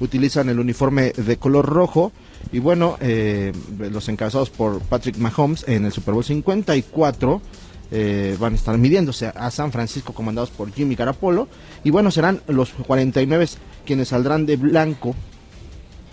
utilizan 0.00 0.48
el 0.48 0.60
uniforme 0.60 1.10
de 1.10 1.36
color 1.38 1.66
rojo 1.66 2.12
y 2.52 2.60
bueno, 2.60 2.96
eh, 3.00 3.52
los 3.78 4.08
encabezados 4.08 4.50
por 4.50 4.80
Patrick 4.80 5.16
Mahomes 5.16 5.64
en 5.66 5.84
el 5.84 5.92
Super 5.92 6.14
Bowl 6.14 6.24
54 6.24 7.42
eh, 7.90 8.36
van 8.38 8.52
a 8.52 8.56
estar 8.56 8.76
midiéndose 8.78 9.26
a 9.26 9.50
San 9.50 9.72
Francisco 9.72 10.12
comandados 10.12 10.50
por 10.50 10.72
Jimmy 10.72 10.94
Garapolo 10.94 11.48
y 11.84 11.90
bueno, 11.90 12.10
serán 12.10 12.42
los 12.46 12.70
49 12.70 13.48
quienes 13.84 14.08
saldrán 14.08 14.46
de 14.46 14.56
blanco 14.56 15.14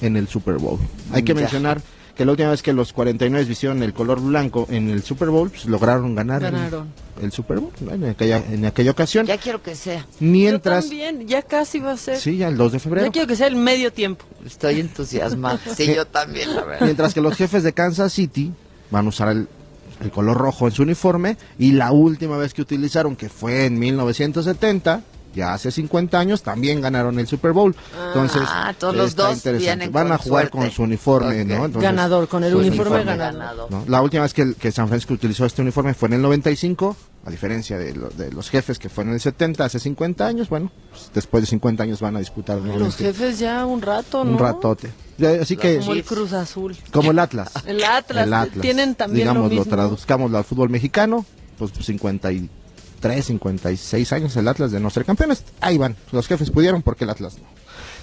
en 0.01 0.17
el 0.17 0.27
Super 0.27 0.55
Bowl. 0.55 0.79
Hay 1.11 1.23
que 1.23 1.33
Ya. 1.33 1.39
mencionar 1.41 1.81
que 2.15 2.23
la 2.23 2.31
última 2.31 2.49
vez 2.49 2.61
que 2.61 2.71
los 2.71 2.93
49 2.93 3.45
vistieron 3.45 3.83
el 3.83 3.93
color 3.93 4.21
blanco 4.21 4.67
en 4.69 4.89
el 4.89 5.03
Super 5.03 5.29
Bowl, 5.29 5.49
pues 5.49 5.65
lograron 5.65 6.15
ganar 6.15 6.41
el- 6.43 6.51
Ganaron. 6.51 6.87
El, 7.21 7.31
Super 7.33 7.59
Bowl 7.59 7.71
en 7.91 8.05
aquella, 8.05 8.37
en 8.49 8.65
aquella 8.65 8.91
ocasión. 8.91 9.25
Ya 9.25 9.37
quiero 9.37 9.61
que 9.61 9.75
sea. 9.75 10.05
Mientras, 10.21 10.85
Yo 10.85 10.89
también, 10.91 11.27
ya 11.27 11.41
casi 11.41 11.79
va 11.79 11.91
a 11.93 11.97
ser. 11.97 12.17
sí, 12.17 12.37
ya 12.37 12.47
el 12.47 12.55
2 12.57 12.71
de 12.73 12.79
febrero. 12.79 13.05
Ya 13.07 13.11
quiero 13.11 13.27
que 13.27 13.35
sea 13.35 13.47
el 13.47 13.55
medio 13.57 13.91
tiempo. 13.91 14.23
Estoy 14.45 14.79
entusiasmada. 14.79 15.59
Sí, 15.75 15.93
yo 15.93 16.05
también, 16.05 16.55
la 16.55 16.63
verdad. 16.63 16.85
Mientras 16.85 17.13
que 17.13 17.19
los 17.21 17.35
jefes 17.35 17.63
de 17.63 17.73
Kansas 17.73 18.13
City 18.13 18.51
van 18.91 19.05
a 19.05 19.09
usar 19.09 19.29
el, 19.29 19.47
el 20.01 20.11
color 20.11 20.37
rojo 20.37 20.67
en 20.67 20.73
su 20.73 20.83
uniforme 20.83 21.35
y 21.59 21.71
la 21.73 21.91
última 21.91 22.37
vez 22.37 22.53
que 22.53 22.61
utilizaron, 22.61 23.15
que 23.17 23.27
fue 23.29 23.65
en 23.65 23.77
1970, 23.79 25.01
ya 25.35 25.53
hace 25.53 25.69
50 25.71 26.17
años, 26.17 26.41
también 26.41 26.81
ganaron 26.81 27.19
el 27.19 27.27
Super 27.27 27.51
Bowl. 27.51 27.75
Entonces, 28.07 28.41
Ah, 28.45 28.73
todos 28.79 28.95
los 28.95 29.15
dos 29.15 29.43
vienen 29.43 29.91
Van 29.91 30.11
a 30.11 30.17
jugar 30.17 30.45
suerte. 30.49 30.57
con 30.57 30.71
su 30.71 30.83
uniforme. 30.83 31.43
¿no? 31.45 31.65
Entonces, 31.65 31.81
ganador, 31.83 32.27
con 32.27 32.43
el 32.43 32.51
su 32.53 32.59
uniforme, 32.59 32.95
uniforme. 33.01 33.17
ganador. 33.17 33.69
¿no? 33.71 33.83
La 33.87 34.01
última 34.01 34.23
vez 34.23 34.33
que, 34.33 34.41
el- 34.43 34.55
que 34.55 34.71
San 34.71 34.87
Francisco 34.87 35.13
utilizó 35.13 35.45
este 35.45 35.61
uniforme 35.61 35.93
fue 35.93 36.07
en 36.07 36.13
el 36.13 36.21
95, 36.21 36.95
a 37.25 37.29
diferencia 37.31 37.77
de, 37.77 37.93
lo- 37.95 38.09
de 38.09 38.31
los 38.31 38.49
jefes 38.49 38.79
que 38.79 38.87
fueron 38.89 39.09
en 39.09 39.15
el 39.15 39.21
70, 39.21 39.65
hace 39.65 39.79
50 39.79 40.25
años. 40.25 40.47
Bueno, 40.49 40.71
pues, 40.91 41.11
después 41.13 41.43
de 41.43 41.47
50 41.47 41.83
años 41.83 41.99
van 41.99 42.15
a 42.15 42.19
disputar 42.19 42.57
Los 42.57 42.65
nuevamente 42.65 43.03
jefes 43.03 43.37
ya 43.39 43.65
un 43.65 43.81
rato, 43.81 44.23
¿no? 44.23 44.31
un 44.31 44.39
ratote. 44.39 44.89
Así 45.41 45.55
que, 45.57 45.79
Como 45.79 45.93
el 45.93 46.03
Cruz 46.03 46.33
Azul. 46.33 46.75
como 46.91 47.11
el 47.11 47.19
Atlas. 47.19 47.51
El 47.65 47.83
Atlas, 47.83 48.49
tienen 48.61 48.95
también 48.95 49.27
lo 49.27 49.31
Digamos, 49.33 49.51
lo, 49.51 49.57
mismo. 49.59 49.75
traduzcamos 49.75 50.33
al 50.33 50.43
fútbol 50.43 50.69
mexicano, 50.69 51.25
pues 51.57 51.71
53, 53.13 53.25
56 53.25 54.13
años 54.13 54.35
el 54.35 54.47
Atlas 54.47 54.71
de 54.71 54.79
no 54.79 54.89
ser 54.89 55.05
campeones. 55.05 55.43
Ahí 55.61 55.77
van, 55.77 55.95
los 56.11 56.27
jefes 56.27 56.49
pudieron 56.51 56.81
porque 56.81 57.03
el 57.03 57.09
Atlas 57.11 57.37
no. 57.37 57.45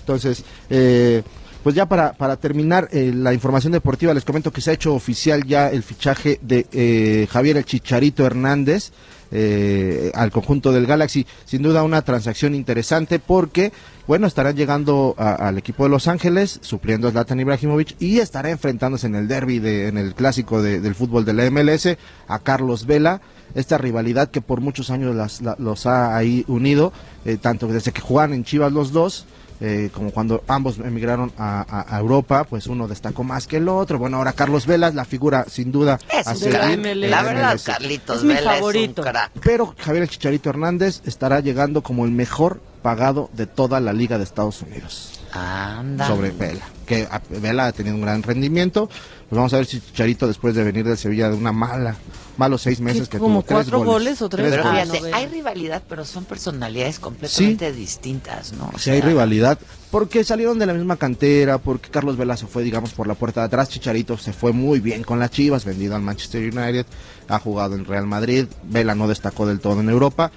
Entonces, 0.00 0.44
eh, 0.70 1.22
pues 1.62 1.74
ya 1.74 1.86
para, 1.86 2.12
para 2.14 2.36
terminar 2.36 2.88
eh, 2.92 3.12
la 3.14 3.32
información 3.34 3.72
deportiva, 3.72 4.12
les 4.14 4.24
comento 4.24 4.52
que 4.52 4.60
se 4.60 4.70
ha 4.70 4.74
hecho 4.74 4.94
oficial 4.94 5.44
ya 5.44 5.68
el 5.70 5.82
fichaje 5.82 6.38
de 6.42 6.66
eh, 6.72 7.26
Javier 7.30 7.56
el 7.56 7.64
Chicharito 7.64 8.26
Hernández 8.26 8.90
eh, 9.30 10.10
al 10.14 10.30
conjunto 10.32 10.72
del 10.72 10.86
Galaxy. 10.86 11.26
Sin 11.44 11.62
duda 11.62 11.84
una 11.84 12.02
transacción 12.02 12.54
interesante 12.54 13.18
porque, 13.20 13.72
bueno, 14.08 14.26
estarán 14.26 14.56
llegando 14.56 15.14
a- 15.16 15.34
al 15.34 15.56
equipo 15.56 15.84
de 15.84 15.90
Los 15.90 16.08
Ángeles, 16.08 16.58
supliendo 16.62 17.08
a 17.08 17.12
Zlatan 17.12 17.40
Ibrahimovic 17.40 17.94
y 18.00 18.18
estará 18.18 18.50
enfrentándose 18.50 19.06
en 19.06 19.14
el 19.14 19.28
derby, 19.28 19.58
de, 19.60 19.86
en 19.88 19.96
el 19.98 20.14
clásico 20.14 20.60
de- 20.62 20.80
del 20.80 20.94
fútbol 20.96 21.24
de 21.24 21.32
la 21.32 21.44
MLS, 21.50 21.96
a 22.28 22.38
Carlos 22.40 22.86
Vela. 22.86 23.20
Esta 23.54 23.78
rivalidad 23.78 24.30
que 24.30 24.40
por 24.40 24.60
muchos 24.60 24.90
años 24.90 25.14
las- 25.14 25.40
la- 25.42 25.56
los 25.58 25.86
ha 25.86 26.16
ahí 26.16 26.44
unido, 26.48 26.92
eh, 27.24 27.36
tanto 27.40 27.66
desde 27.66 27.92
que 27.92 28.00
jugaban 28.00 28.32
en 28.32 28.44
Chivas 28.44 28.72
los 28.72 28.92
dos, 28.92 29.26
eh, 29.60 29.90
como 29.94 30.10
cuando 30.10 30.42
ambos 30.48 30.78
emigraron 30.78 31.30
a, 31.38 31.64
a- 31.68 31.96
a 31.96 32.00
Europa, 32.00 32.42
pues 32.44 32.66
uno 32.66 32.88
destacó 32.88 33.22
más 33.22 33.46
que 33.46 33.58
el 33.58 33.68
otro. 33.68 33.98
Bueno, 33.98 34.16
ahora 34.16 34.32
Carlos 34.32 34.66
Vela 34.66 34.88
es 34.88 34.94
la 34.96 35.04
figura 35.04 35.44
sin 35.48 35.70
duda 35.70 35.98
Es 36.12 36.26
a 36.26 36.32
un 36.32 36.36
seguir 36.36 36.58
La 37.08 37.22
verdad, 37.22 37.52
MLS. 37.52 37.64
Carlitos 37.64 38.16
Es 38.18 38.24
mi 38.24 38.34
Vela 38.34 38.54
favorito. 38.54 39.02
es 39.02 39.06
un 39.06 39.12
crack. 39.12 39.30
Pero 39.40 39.74
Javier 39.78 40.02
el 40.02 40.08
Chicharito 40.08 40.50
Hernández 40.50 41.00
estará 41.04 41.38
llegando 41.40 41.82
como 41.82 42.04
el 42.04 42.10
mejor 42.10 42.60
pagado 42.82 43.30
de 43.34 43.46
toda 43.46 43.78
la 43.78 43.92
Liga 43.92 44.18
de 44.18 44.24
Estados 44.24 44.62
Unidos 44.62 45.20
Anda. 45.32 46.08
sobre 46.08 46.32
Vela. 46.32 46.64
Que 46.84 47.06
Vela 47.30 47.66
ha 47.66 47.72
tenido 47.72 47.94
un 47.94 48.02
gran 48.02 48.24
rendimiento. 48.24 48.88
Pues 48.88 49.36
vamos 49.36 49.52
a 49.54 49.58
ver 49.58 49.66
si 49.66 49.80
Chicharito 49.80 50.26
después 50.26 50.56
de 50.56 50.64
venir 50.64 50.84
del 50.84 50.98
Sevilla 50.98 51.30
de 51.30 51.36
una 51.36 51.52
mala, 51.52 51.94
malos 52.36 52.62
seis 52.62 52.80
meses 52.80 53.08
que 53.08 53.18
como 53.18 53.42
tuvo 53.42 53.42
tres 53.42 53.56
cuatro 53.56 53.84
goles 53.84 54.22
o 54.22 54.28
tres? 54.28 54.50
Pero 54.50 54.62
fíjate, 54.62 54.86
no 54.98 55.04
veo. 55.04 55.14
hay 55.14 55.26
rivalidad, 55.26 55.82
pero 55.88 56.04
son 56.04 56.24
personalidades 56.24 56.98
completamente 56.98 57.72
distintas, 57.72 58.52
¿no? 58.52 58.70
O 58.74 58.78
Si 58.78 58.90
hay 58.90 59.00
rivalidad, 59.00 59.58
porque 59.90 60.24
salieron 60.24 60.58
de 60.58 60.66
la 60.66 60.74
misma 60.74 60.96
cantera, 60.96 61.58
porque 61.58 61.90
Carlos 61.90 62.16
Vela 62.16 62.36
se 62.36 62.46
fue, 62.46 62.62
digamos, 62.62 62.92
por 62.92 63.06
la 63.06 63.14
puerta 63.14 63.40
de 63.40 63.46
atrás, 63.46 63.68
Chicharito 63.68 64.16
se 64.18 64.32
fue 64.32 64.52
muy 64.52 64.80
bien 64.80 65.02
con 65.02 65.18
las 65.18 65.30
Chivas, 65.30 65.64
vendido 65.64 65.94
al 65.94 66.02
Manchester 66.02 66.42
United, 66.42 66.86
ha 67.28 67.38
jugado 67.38 67.74
en 67.74 67.84
Real 67.84 68.06
Madrid, 68.06 68.46
Vela 68.64 68.94
no 68.94 69.08
destacó 69.08 69.46
del 69.46 69.60
todo 69.60 69.80
en 69.80 69.88
Europa, 69.90 70.30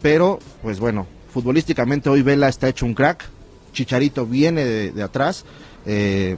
pero, 0.00 0.38
pues 0.62 0.80
bueno, 0.80 1.06
futbolísticamente 1.32 2.08
hoy 2.08 2.22
Vela 2.22 2.48
está 2.48 2.68
hecho 2.68 2.86
un 2.86 2.94
crack, 2.94 3.24
Chicharito 3.72 4.26
viene 4.26 4.64
de, 4.64 4.92
de 4.92 5.02
atrás, 5.02 5.44
eh, 5.86 6.36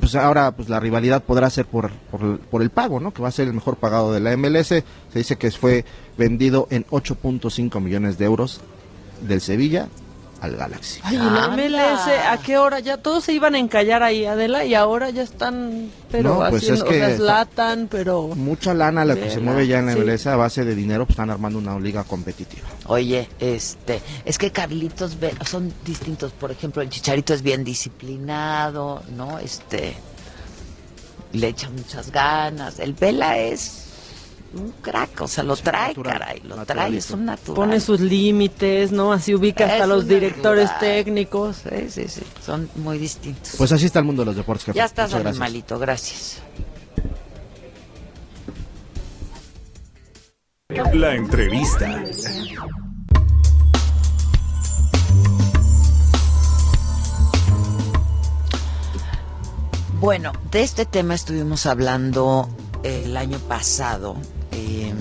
pues 0.00 0.14
ahora 0.14 0.52
pues 0.52 0.68
la 0.68 0.80
rivalidad 0.80 1.22
podrá 1.22 1.50
ser 1.50 1.66
por, 1.66 1.90
por, 2.10 2.38
por 2.38 2.62
el 2.62 2.70
pago, 2.70 3.00
¿no? 3.00 3.12
Que 3.12 3.22
va 3.22 3.28
a 3.28 3.32
ser 3.32 3.48
el 3.48 3.54
mejor 3.54 3.76
pagado 3.76 4.12
de 4.12 4.20
la 4.20 4.36
MLS, 4.36 4.68
se 4.68 4.84
dice 5.14 5.36
que 5.36 5.50
fue 5.50 5.84
vendido 6.16 6.68
en 6.70 6.84
8.5 6.86 7.80
millones 7.80 8.18
de 8.18 8.24
euros 8.24 8.60
del 9.26 9.40
Sevilla 9.40 9.88
al 10.46 10.56
Galaxy. 10.56 11.00
Ay, 11.02 11.16
la. 11.16 11.48
MLS, 11.48 12.08
¿a 12.28 12.38
qué 12.38 12.58
hora? 12.58 12.80
Ya 12.80 12.96
todos 12.96 13.24
se 13.24 13.32
iban 13.32 13.54
a 13.54 13.58
encallar 13.58 14.02
ahí, 14.02 14.24
Adela, 14.24 14.64
y 14.64 14.74
ahora 14.74 15.10
ya 15.10 15.22
están, 15.22 15.90
pero 16.10 16.30
No, 16.30 16.50
pues 16.50 16.62
haciendo, 16.62 16.84
es 16.84 16.90
que 16.90 17.02
o 17.02 17.06
sea, 17.06 17.16
Zlatan, 17.16 17.88
pero... 17.88 18.28
Mucha 18.28 18.74
lana 18.74 19.04
la 19.04 19.14
que 19.14 19.30
se 19.30 19.40
mueve 19.40 19.66
ya 19.66 19.78
en 19.78 19.86
la 19.86 19.92
sí. 19.92 19.98
MLS 20.00 20.26
a 20.26 20.36
base 20.36 20.64
de 20.64 20.74
dinero, 20.74 21.06
pues 21.06 21.14
están 21.14 21.30
armando 21.30 21.58
una 21.58 21.78
liga 21.78 22.04
competitiva. 22.04 22.66
Oye, 22.86 23.28
este, 23.38 24.00
es 24.24 24.38
que 24.38 24.50
Carlitos 24.50 25.16
son 25.44 25.72
distintos. 25.84 26.32
Por 26.32 26.50
ejemplo, 26.50 26.82
el 26.82 26.88
Chicharito 26.88 27.34
es 27.34 27.42
bien 27.42 27.64
disciplinado, 27.64 29.02
¿no? 29.16 29.38
Este, 29.38 29.96
le 31.32 31.48
echa 31.48 31.70
muchas 31.70 32.10
ganas. 32.10 32.78
El 32.78 32.94
Vela 32.94 33.38
es 33.38 33.85
un 34.54 34.72
crack, 34.80 35.20
o 35.22 35.28
sea, 35.28 35.44
lo 35.44 35.56
trae, 35.56 35.88
natural, 35.88 36.18
caray, 36.18 36.40
lo 36.44 36.64
trae, 36.64 36.96
es 36.96 37.10
un 37.10 37.24
natural. 37.26 37.54
Pone 37.56 37.80
sus 37.80 38.00
límites, 38.00 38.92
¿no? 38.92 39.12
Así 39.12 39.34
ubica 39.34 39.66
hasta 39.66 39.86
los 39.86 40.06
directores 40.06 40.70
natural. 40.70 40.80
técnicos. 40.80 41.56
Sí, 41.68 41.90
sí, 41.90 42.08
sí, 42.08 42.22
son 42.44 42.68
muy 42.76 42.98
distintos. 42.98 43.54
Pues 43.58 43.72
así 43.72 43.86
está 43.86 43.98
el 44.00 44.04
mundo 44.04 44.22
de 44.22 44.26
los 44.26 44.36
deportes. 44.36 44.66
jefe. 44.66 44.78
ya 44.78 44.84
estás, 44.84 45.10
Muchas 45.10 45.22
gracias. 45.22 45.40
animalito, 45.42 45.78
gracias. 45.78 46.42
La 50.94 51.14
entrevista. 51.14 52.02
Bueno, 60.00 60.32
de 60.50 60.62
este 60.62 60.84
tema 60.84 61.14
estuvimos 61.14 61.66
hablando 61.66 62.48
el 62.82 63.16
año 63.16 63.38
pasado. 63.40 64.16
Eh, 64.56 64.94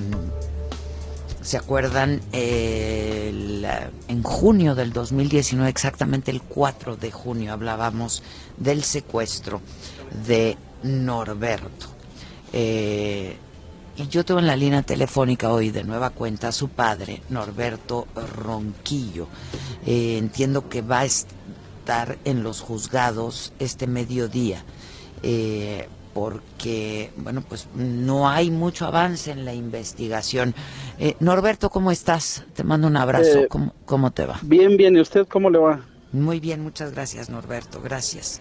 ¿Se 1.41 1.57
acuerdan? 1.57 2.21
En 2.31 4.23
junio 4.23 4.73
del 4.73 4.91
2019, 4.93 5.69
exactamente 5.69 6.31
el 6.31 6.41
4 6.41 6.95
de 6.95 7.11
junio, 7.11 7.53
hablábamos 7.53 8.23
del 8.57 8.83
secuestro 8.83 9.61
de 10.25 10.57
Norberto. 10.83 11.87
Eh, 12.51 13.37
y 13.97 14.07
yo 14.07 14.25
tengo 14.25 14.39
en 14.39 14.47
la 14.47 14.55
línea 14.55 14.81
telefónica 14.81 15.51
hoy 15.51 15.71
de 15.71 15.83
nueva 15.83 16.09
cuenta 16.09 16.49
a 16.49 16.51
su 16.51 16.69
padre, 16.69 17.21
Norberto 17.29 18.07
Ronquillo. 18.35 19.27
Eh, 19.85 20.17
entiendo 20.17 20.67
que 20.67 20.81
va 20.81 20.99
a 20.99 21.05
estar 21.05 22.17
en 22.25 22.43
los 22.43 22.61
juzgados 22.61 23.53
este 23.59 23.87
mediodía, 23.87 24.63
eh, 25.23 25.87
porque, 26.15 27.11
bueno, 27.17 27.43
pues 27.45 27.67
no 27.75 28.29
hay 28.29 28.49
mucho 28.49 28.85
avance 28.85 29.31
en 29.31 29.43
la 29.43 29.53
investigación. 29.53 30.55
Eh, 30.97 31.17
Norberto, 31.19 31.69
¿cómo 31.69 31.91
estás? 31.91 32.45
Te 32.53 32.63
mando 32.63 32.87
un 32.87 32.95
abrazo. 32.95 33.39
Eh, 33.39 33.47
¿Cómo, 33.49 33.73
¿Cómo 33.85 34.11
te 34.11 34.25
va? 34.25 34.39
Bien, 34.41 34.77
bien. 34.77 34.95
¿Y 34.95 35.01
usted 35.01 35.27
cómo 35.27 35.49
le 35.49 35.57
va? 35.57 35.81
Muy 36.13 36.39
bien, 36.39 36.63
muchas 36.63 36.93
gracias, 36.93 37.29
Norberto. 37.29 37.81
Gracias. 37.83 38.39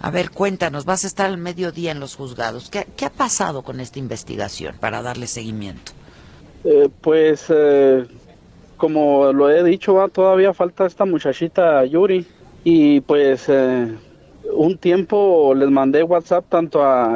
A 0.00 0.12
ver, 0.12 0.30
cuéntanos, 0.30 0.84
vas 0.84 1.02
a 1.02 1.08
estar 1.08 1.26
al 1.26 1.38
mediodía 1.38 1.90
en 1.90 1.98
los 1.98 2.14
juzgados. 2.14 2.70
¿Qué, 2.70 2.86
qué 2.96 3.06
ha 3.06 3.10
pasado 3.10 3.62
con 3.62 3.80
esta 3.80 3.98
investigación 3.98 4.76
para 4.78 5.02
darle 5.02 5.26
seguimiento? 5.26 5.90
Eh, 6.62 6.88
pues, 7.00 7.46
eh, 7.48 8.06
como 8.76 9.32
lo 9.32 9.50
he 9.50 9.64
dicho, 9.64 9.94
va, 9.94 10.06
todavía 10.06 10.54
falta 10.54 10.86
esta 10.86 11.04
muchachita 11.04 11.84
Yuri. 11.84 12.24
Y 12.62 13.00
pues, 13.00 13.46
eh, 13.48 13.92
un 14.52 14.76
tiempo 14.78 15.54
les 15.54 15.70
mandé 15.70 16.02
WhatsApp 16.02 16.44
tanto 16.48 16.82
a, 16.82 17.14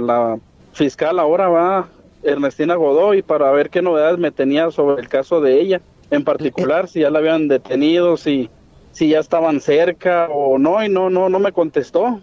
la 0.00 0.38
fiscal 0.72 1.18
ahora, 1.18 1.48
va, 1.48 1.88
Ernestina 2.22 2.74
Godoy, 2.74 3.22
para 3.22 3.50
ver 3.52 3.70
qué 3.70 3.82
novedades 3.82 4.18
me 4.18 4.30
tenía 4.30 4.70
sobre 4.70 5.02
el 5.02 5.08
caso 5.08 5.40
de 5.40 5.60
ella. 5.60 5.80
En 6.10 6.24
particular, 6.24 6.88
si 6.88 7.00
ya 7.00 7.10
la 7.10 7.18
habían 7.18 7.48
detenido, 7.48 8.16
si, 8.16 8.48
si 8.92 9.08
ya 9.08 9.18
estaban 9.20 9.60
cerca 9.60 10.28
o 10.30 10.58
no, 10.58 10.84
y 10.84 10.88
no, 10.88 11.10
no, 11.10 11.28
no 11.28 11.38
me 11.38 11.52
contestó. 11.52 12.20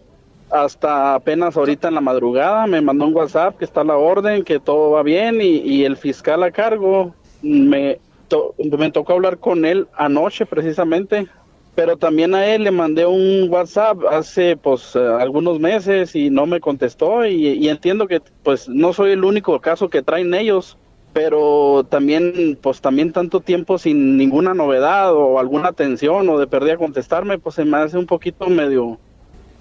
Hasta 0.52 1.16
apenas 1.16 1.58
ahorita 1.58 1.88
en 1.88 1.96
la 1.96 2.02
madrugada 2.02 2.68
me 2.68 2.80
mandó 2.80 3.08
un 3.08 3.16
WhatsApp 3.16 3.58
que 3.58 3.66
está 3.66 3.84
la 3.84 3.98
orden, 3.98 4.44
que 4.44 4.60
todo 4.60 4.92
va 4.92 5.02
bien 5.02 5.42
y, 5.42 5.58
y 5.58 5.84
el 5.84 5.98
fiscal 5.98 6.44
a 6.44 6.52
cargo 6.52 7.16
me, 7.42 8.00
to- 8.28 8.54
me 8.58 8.92
tocó 8.92 9.14
hablar 9.14 9.40
con 9.40 9.66
él 9.66 9.88
anoche 9.96 10.46
precisamente, 10.46 11.28
pero 11.76 11.98
también 11.98 12.36
a 12.36 12.46
él 12.46 12.64
le 12.64 12.72
mandé 12.72 13.06
un 13.06 13.50
WhatsApp 13.50 13.98
hace 14.12 14.58
pues 14.58 14.96
eh, 14.96 15.00
algunos 15.00 15.60
meses 15.60 16.16
y 16.16 16.30
no 16.30 16.46
me 16.46 16.60
contestó 16.60 17.26
y, 17.26 17.48
y 17.48 17.70
entiendo 17.70 18.08
que 18.08 18.22
pues 18.44 18.70
no 18.70 18.94
soy 18.94 19.12
el 19.12 19.24
único 19.24 19.60
caso 19.60 19.90
que 19.90 20.04
traen 20.04 20.34
ellos, 20.34 20.78
pero 21.14 21.86
también 21.90 22.58
pues 22.62 22.82
también 22.82 23.12
tanto 23.12 23.40
tiempo 23.40 23.78
sin 23.78 24.18
ninguna 24.18 24.54
novedad 24.54 25.14
o 25.14 25.40
alguna 25.40 25.70
atención 25.70 26.28
o 26.30 26.40
de 26.40 26.48
perdida 26.48 26.78
contestarme 26.78 27.40
pues 27.40 27.56
se 27.56 27.66
me 27.66 27.78
hace 27.78 27.98
un 27.98 28.06
poquito 28.06 28.48
medio 28.48 29.00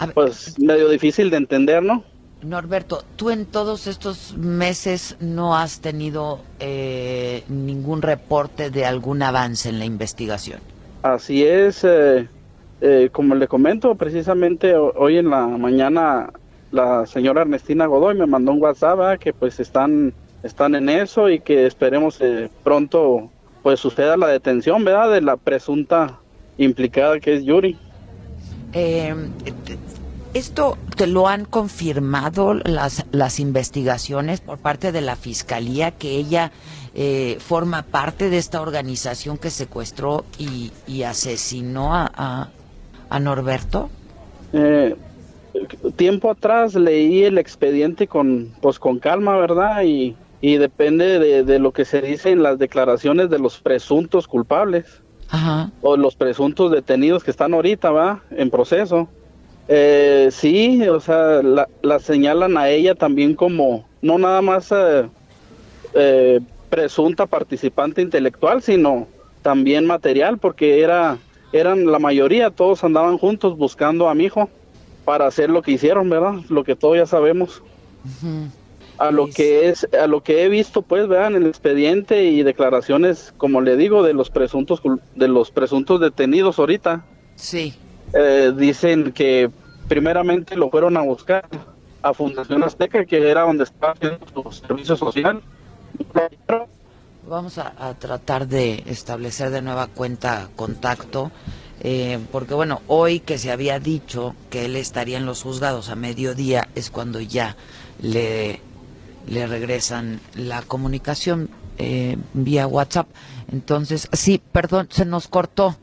ver, 0.06 0.14
pues 0.14 0.58
medio 0.58 0.88
difícil 0.88 1.30
de 1.30 1.36
entender, 1.36 1.82
¿no? 1.82 2.04
Norberto, 2.42 3.04
tú 3.16 3.30
en 3.30 3.46
todos 3.46 3.86
estos 3.86 4.36
meses 4.36 5.16
no 5.20 5.56
has 5.56 5.80
tenido 5.80 6.40
eh, 6.58 7.44
ningún 7.48 8.02
reporte 8.02 8.70
de 8.70 8.84
algún 8.84 9.22
avance 9.22 9.68
en 9.68 9.78
la 9.78 9.84
investigación. 9.84 10.60
Así 11.03 11.44
es, 11.44 11.82
eh, 11.84 12.28
eh, 12.80 13.09
como 13.11 13.34
le 13.34 13.48
comento, 13.48 13.94
precisamente 13.96 14.74
hoy 14.76 15.18
en 15.18 15.30
la 15.30 15.46
mañana 15.46 16.30
la 16.70 17.07
señora 17.07 17.42
Ernestina 17.42 17.86
Godoy 17.86 18.14
me 18.14 18.26
mandó 18.26 18.53
un 18.53 18.62
WhatsApp 18.62 19.18
que 19.18 19.32
pues 19.32 19.61
están, 19.61 20.14
están 20.42 20.74
en 20.74 20.88
eso 20.88 21.28
y 21.28 21.40
que 21.40 21.66
esperemos 21.66 22.20
pronto 22.62 23.30
pues 23.62 23.80
suceda 23.80 24.16
la 24.16 24.28
detención, 24.28 24.84
¿verdad? 24.84 25.12
De 25.12 25.20
la 25.20 25.36
presunta 25.36 26.18
implicada 26.57 27.20
que 27.20 27.34
es 27.34 27.44
Yuri. 27.44 27.76
¿Esto 30.34 30.78
te 30.96 31.07
lo 31.07 31.28
han 31.28 31.44
confirmado 31.44 32.55
las, 32.55 33.05
las 33.12 33.38
investigaciones 33.38 34.40
por 34.40 34.59
parte 34.59 34.90
de 34.90 35.03
la 35.03 35.14
Fiscalía, 35.14 35.90
que 35.90 36.16
ella 36.16 36.53
eh, 36.95 37.36
forma 37.40 37.82
parte 37.82 38.30
de 38.30 38.38
esta 38.38 38.61
organización 38.61 39.38
que 39.38 39.51
secuestró 39.51 40.24
y, 40.38 41.03
asesinó 41.03 41.95
a, 41.95 42.51
a, 43.09 43.20
Norberto? 43.20 43.90
Eh, 44.53 44.95
tiempo 45.97 46.30
atrás 46.30 46.74
leí 46.74 47.24
el 47.24 47.38
expediente 47.38 48.07
con, 48.07 48.53
pues, 48.61 48.78
con 48.78 48.99
calma, 48.99 49.36
¿verdad? 49.36 49.82
Y, 49.82 50.16
y 50.40 50.57
depende 50.57 51.18
de, 51.18 51.45
de, 51.45 51.59
lo 51.59 51.72
que 51.72 51.84
se 51.84 52.03
dice 52.03 52.30
en 52.30 52.43
las 52.43 52.59
declaraciones 52.59 53.30
de 53.30 53.38
los 53.38 53.59
presuntos 53.61 54.28
culpables. 54.28 54.84
Ajá. 55.30 55.70
O 55.80 55.97
los 55.97 56.14
presuntos 56.14 56.70
detenidos 56.70 57.24
que 57.24 57.30
están 57.30 57.55
ahorita, 57.55 57.90
¿va? 57.90 58.22
En 58.30 58.51
proceso. 58.51 59.09
Eh, 59.68 60.28
sí, 60.32 60.86
o 60.88 61.01
sea, 61.01 61.40
la, 61.43 61.99
señalan 62.01 62.57
a 62.57 62.68
ella 62.68 62.95
también 62.95 63.34
como 63.34 63.86
no 64.01 64.18
nada 64.18 64.43
más 64.43 64.72
eh, 64.72 65.09
eh, 65.95 66.40
presunta 66.72 67.26
participante 67.26 68.00
intelectual, 68.00 68.62
sino 68.62 69.06
también 69.42 69.84
material, 69.84 70.38
porque 70.38 70.80
era 70.80 71.18
eran 71.52 71.84
la 71.92 71.98
mayoría, 71.98 72.48
todos 72.48 72.82
andaban 72.82 73.18
juntos 73.18 73.58
buscando 73.58 74.08
a 74.08 74.14
mi 74.14 74.24
hijo 74.24 74.48
para 75.04 75.26
hacer 75.26 75.50
lo 75.50 75.60
que 75.60 75.72
hicieron, 75.72 76.08
¿verdad? 76.08 76.36
Lo 76.48 76.64
que 76.64 76.74
todos 76.74 76.96
ya 76.96 77.04
sabemos. 77.04 77.62
A 78.96 79.10
lo 79.10 79.26
que 79.26 79.68
es, 79.68 79.86
a 80.00 80.06
lo 80.06 80.22
que 80.22 80.44
he 80.44 80.48
visto, 80.48 80.80
pues, 80.80 81.08
vean 81.08 81.34
el 81.34 81.46
expediente 81.46 82.24
y 82.24 82.42
declaraciones, 82.42 83.34
como 83.36 83.60
le 83.60 83.76
digo, 83.76 84.02
de 84.02 84.14
los 84.14 84.30
presuntos, 84.30 84.80
de 85.14 85.28
los 85.28 85.50
presuntos 85.50 86.00
detenidos 86.00 86.58
ahorita. 86.58 87.04
Sí. 87.34 87.74
Eh, 88.14 88.54
dicen 88.56 89.12
que 89.12 89.50
primeramente 89.88 90.56
lo 90.56 90.70
fueron 90.70 90.96
a 90.96 91.02
buscar 91.02 91.46
a 92.00 92.14
Fundación 92.14 92.62
Azteca, 92.62 93.04
que 93.04 93.28
era 93.28 93.42
donde 93.42 93.64
estaba 93.64 93.92
haciendo 93.92 94.20
su 94.32 94.52
servicio 94.52 94.96
social. 94.96 95.42
Vamos 97.28 97.59
a, 97.59 97.95
tratar 97.95 98.49
de 98.49 98.82
establecer 98.86 99.51
de 99.51 99.62
nueva 99.62 99.86
cuenta 99.86 100.49
contacto, 100.57 101.30
eh, 101.80 102.18
porque 102.32 102.53
bueno, 102.55 102.82
hoy 102.88 103.20
que 103.20 103.38
se 103.38 103.53
había 103.53 103.78
dicho 103.78 104.34
que 104.51 104.64
él 104.66 104.76
estaría 104.76 105.18
en 105.18 105.26
los 105.26 105.43
juzgados 105.43 105.88
a 105.88 105.95
mediodía 105.95 106.68
es 106.74 106.90
cuando 106.90 107.20
ya 107.20 107.57
le, 108.01 108.61
le 109.28 109.47
regresan 109.47 110.20
la 110.34 110.62
comunicación 110.62 111.49
eh, 111.78 112.16
vía 112.34 112.66
WhatsApp. 112.66 113.09
Entonces, 113.51 114.09
sí, 114.12 114.40
perdón, 114.53 114.88
se 114.90 115.05
nos 115.05 115.28
cortó. 115.28 115.76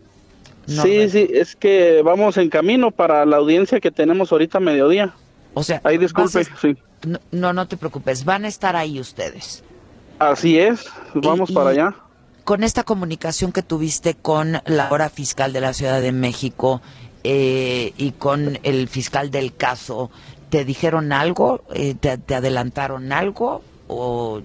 Sí, 0.68 1.10
sí, 1.10 1.28
es 1.34 1.56
que 1.56 2.02
vamos 2.04 2.38
en 2.38 2.50
camino 2.50 2.92
para 2.92 3.26
la 3.26 3.38
audiencia 3.38 3.80
que 3.80 3.90
tenemos 3.90 4.32
ahorita 4.32 4.60
a 4.60 4.62
mediodía. 4.62 5.14
O 5.56 5.64
sea, 5.64 5.82
ahí 5.84 5.98
disculpe, 5.98 6.44
sí. 6.62 6.78
No, 7.32 7.54
no 7.54 7.68
te 7.68 7.78
preocupes, 7.78 8.24
van 8.24 8.46
a 8.46 8.48
estar 8.48 8.76
ahí 8.76 9.00
ustedes. 9.00 9.64
Así 10.20 10.60
es, 10.60 10.86
vamos 11.14 11.52
para 11.52 11.70
allá. 11.70 11.96
Con 12.44 12.64
esta 12.64 12.84
comunicación 12.84 13.52
que 13.52 13.64
tuviste 13.64 14.16
con 14.16 14.62
la 14.66 14.90
hora 14.92 15.10
fiscal 15.10 15.54
de 15.54 15.62
la 15.62 15.74
Ciudad 15.74 16.02
de 16.02 16.12
México 16.12 16.82
eh, 17.24 17.94
y 17.98 18.12
con 18.12 18.60
el 18.64 18.88
fiscal 18.90 19.32
del 19.32 19.56
caso, 19.56 20.12
¿te 20.50 20.66
dijeron 20.66 21.14
algo? 21.14 21.62
Eh, 21.74 21.96
te, 21.96 22.36
adelantaron 22.36 23.12
algo? 23.14 23.62
¿O 23.88 24.42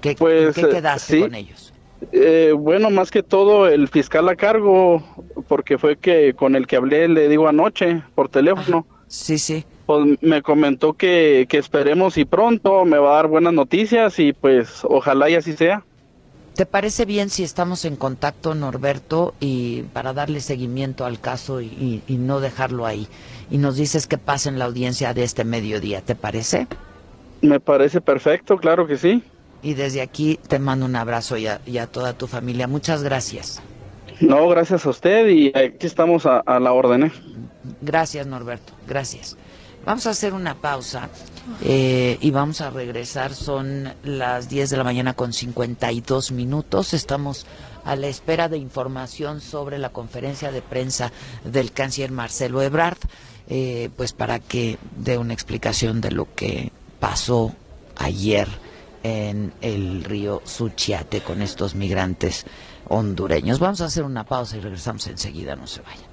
qué, 0.00 0.14
pues, 0.14 0.54
qué 0.54 0.68
quedaste 0.68 1.20
con 1.20 1.34
ellos? 1.34 1.72
Eh, 2.10 2.52
bueno, 2.56 2.90
más 2.90 3.10
que 3.10 3.22
todo 3.22 3.68
el 3.68 3.88
fiscal 3.88 4.28
a 4.28 4.36
cargo, 4.36 5.02
porque 5.48 5.78
fue 5.78 5.96
que 5.96 6.34
con 6.34 6.56
el 6.56 6.66
que 6.66 6.76
hablé, 6.76 7.08
le 7.08 7.28
digo 7.28 7.48
anoche 7.48 8.02
por 8.14 8.28
teléfono. 8.28 8.86
Sí, 9.06 9.38
sí. 9.38 9.64
Pues 10.00 10.18
me 10.22 10.42
comentó 10.42 10.94
que, 10.94 11.46
que 11.48 11.58
esperemos 11.58 12.16
y 12.16 12.24
pronto 12.24 12.84
me 12.84 12.98
va 12.98 13.12
a 13.12 13.16
dar 13.16 13.26
buenas 13.26 13.52
noticias 13.52 14.18
y 14.18 14.32
pues 14.32 14.80
ojalá 14.84 15.28
y 15.28 15.34
así 15.34 15.52
sea. 15.52 15.84
¿Te 16.54 16.66
parece 16.66 17.04
bien 17.04 17.30
si 17.30 17.42
estamos 17.42 17.84
en 17.84 17.96
contacto, 17.96 18.54
Norberto, 18.54 19.34
y 19.40 19.82
para 19.92 20.12
darle 20.12 20.40
seguimiento 20.40 21.04
al 21.04 21.18
caso 21.18 21.60
y, 21.60 22.02
y, 22.06 22.16
no 22.16 22.40
dejarlo 22.40 22.84
ahí? 22.84 23.08
Y 23.50 23.56
nos 23.58 23.76
dices 23.76 24.06
qué 24.06 24.18
pasa 24.18 24.50
en 24.50 24.58
la 24.58 24.66
audiencia 24.66 25.14
de 25.14 25.24
este 25.24 25.44
mediodía, 25.44 26.02
¿te 26.02 26.14
parece? 26.14 26.66
Me 27.40 27.58
parece 27.58 28.00
perfecto, 28.00 28.58
claro 28.58 28.86
que 28.86 28.96
sí. 28.96 29.22
Y 29.62 29.74
desde 29.74 30.02
aquí 30.02 30.38
te 30.48 30.58
mando 30.58 30.86
un 30.86 30.96
abrazo 30.96 31.36
y 31.36 31.46
a, 31.46 31.86
toda 31.86 32.12
tu 32.12 32.26
familia. 32.26 32.66
Muchas 32.66 33.02
gracias. 33.02 33.62
No, 34.20 34.48
gracias 34.48 34.84
a 34.86 34.90
usted 34.90 35.28
y 35.28 35.48
aquí 35.56 35.86
estamos 35.86 36.26
a, 36.26 36.42
la 36.60 36.72
orden. 36.72 37.04
¿eh? 37.04 37.12
Gracias, 37.80 38.26
Norberto. 38.26 38.72
Gracias. 38.86 39.36
Vamos 39.84 40.06
a 40.06 40.10
hacer 40.10 40.32
una 40.32 40.54
pausa 40.54 41.08
eh, 41.60 42.16
y 42.20 42.30
vamos 42.30 42.60
a 42.60 42.70
regresar. 42.70 43.34
Son 43.34 43.92
las 44.04 44.48
10 44.48 44.70
de 44.70 44.76
la 44.76 44.84
mañana 44.84 45.14
con 45.14 45.32
52 45.32 46.30
minutos. 46.30 46.94
Estamos 46.94 47.46
a 47.84 47.96
la 47.96 48.06
espera 48.06 48.48
de 48.48 48.58
información 48.58 49.40
sobre 49.40 49.78
la 49.78 49.90
conferencia 49.90 50.52
de 50.52 50.62
prensa 50.62 51.10
del 51.44 51.72
canciller 51.72 52.12
Marcelo 52.12 52.62
Ebrard, 52.62 52.98
eh, 53.48 53.90
pues 53.96 54.12
para 54.12 54.38
que 54.38 54.78
dé 54.96 55.18
una 55.18 55.34
explicación 55.34 56.00
de 56.00 56.12
lo 56.12 56.32
que 56.32 56.70
pasó 57.00 57.52
ayer 57.96 58.46
en 59.02 59.52
el 59.60 60.04
río 60.04 60.42
Suchiate 60.44 61.22
con 61.22 61.42
estos 61.42 61.74
migrantes 61.74 62.46
hondureños. 62.88 63.58
Vamos 63.58 63.80
a 63.80 63.86
hacer 63.86 64.04
una 64.04 64.24
pausa 64.24 64.56
y 64.56 64.60
regresamos 64.60 65.08
enseguida, 65.08 65.56
no 65.56 65.66
se 65.66 65.82
vayan. 65.82 66.12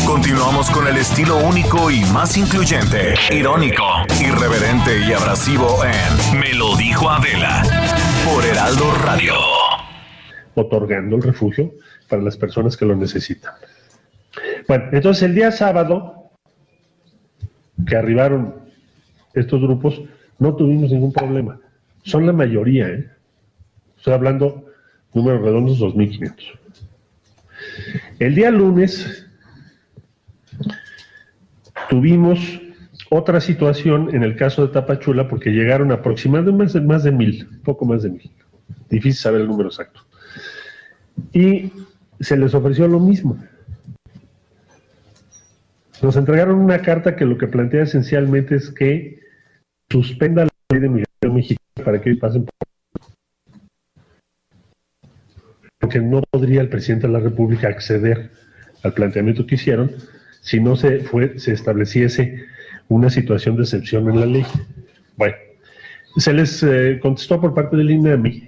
Continuamos 0.05 0.69
con 0.69 0.87
el 0.87 0.97
estilo 0.97 1.37
único 1.37 1.89
y 1.89 2.01
más 2.05 2.37
incluyente, 2.37 3.15
irónico, 3.31 3.83
irreverente 4.21 4.99
y 4.99 5.13
abrasivo 5.13 5.79
en 5.83 6.39
Me 6.39 6.53
lo 6.53 6.77
dijo 6.77 7.09
Adela 7.09 7.63
por 8.23 8.45
Heraldo 8.45 8.91
Radio. 9.03 9.33
Otorgando 10.53 11.15
el 11.15 11.23
refugio 11.23 11.73
para 12.07 12.21
las 12.21 12.37
personas 12.37 12.77
que 12.77 12.85
lo 12.85 12.95
necesitan. 12.95 13.55
Bueno, 14.67 14.85
entonces 14.91 15.23
el 15.23 15.35
día 15.35 15.51
sábado 15.51 16.24
que 17.87 17.95
arribaron 17.95 18.55
estos 19.33 19.61
grupos, 19.61 20.01
No 20.37 20.53
tuvimos 20.55 20.91
ningún 20.91 21.13
problema. 21.13 21.59
Son 22.03 22.25
la 22.25 22.33
mayoría, 22.33 22.89
¿eh? 22.89 23.09
Estoy 23.97 24.13
hablando 24.13 24.65
números 25.13 25.41
redondos 25.41 25.79
2.500. 25.79 26.59
El 28.19 28.35
día 28.35 28.51
lunes 28.51 29.25
tuvimos 31.89 32.39
otra 33.09 33.39
situación 33.39 34.13
en 34.13 34.23
el 34.23 34.35
caso 34.35 34.67
de 34.67 34.73
Tapachula 34.73 35.27
porque 35.27 35.51
llegaron 35.51 35.91
aproximadamente 35.91 36.81
más 36.81 37.03
de 37.03 37.11
mil, 37.11 37.47
poco 37.63 37.85
más 37.85 38.03
de 38.03 38.09
mil. 38.09 38.31
Difícil 38.89 39.21
saber 39.21 39.41
el 39.41 39.47
número 39.47 39.69
exacto. 39.69 40.01
Y 41.31 41.71
se 42.19 42.35
les 42.37 42.53
ofreció 42.53 42.87
lo 42.87 42.99
mismo. 42.99 43.37
Nos 46.01 46.17
entregaron 46.17 46.59
una 46.59 46.81
carta 46.81 47.15
que 47.15 47.25
lo 47.25 47.37
que 47.37 47.47
plantea 47.47 47.83
esencialmente 47.83 48.55
es 48.55 48.69
que 48.69 49.19
suspenda 49.89 50.43
la 50.43 50.51
ley 50.71 50.81
de 50.81 50.89
migración 50.89 51.35
mexicana 51.35 51.85
para 51.85 52.01
que 52.01 52.15
pasen 52.15 52.45
por 52.45 52.53
porque 55.79 55.99
no 55.99 56.21
podría 56.31 56.61
el 56.61 56.69
presidente 56.69 57.05
de 57.05 57.13
la 57.13 57.19
República 57.19 57.67
acceder 57.67 58.31
al 58.83 58.93
planteamiento 58.93 59.45
que 59.45 59.55
hicieron 59.55 59.91
si 60.41 60.59
no 60.59 60.75
se 60.75 61.01
fue 61.01 61.37
se 61.37 61.53
estableciese 61.53 62.43
una 62.87 63.09
situación 63.09 63.55
de 63.55 63.63
excepción 63.63 64.09
en 64.09 64.19
la 64.19 64.25
ley. 64.25 64.45
Bueno, 65.15 65.35
se 66.17 66.33
les 66.33 66.61
eh, 66.63 66.99
contestó 67.01 67.39
por 67.39 67.53
parte 67.53 67.77
del 67.77 67.91
INAMI 67.91 68.47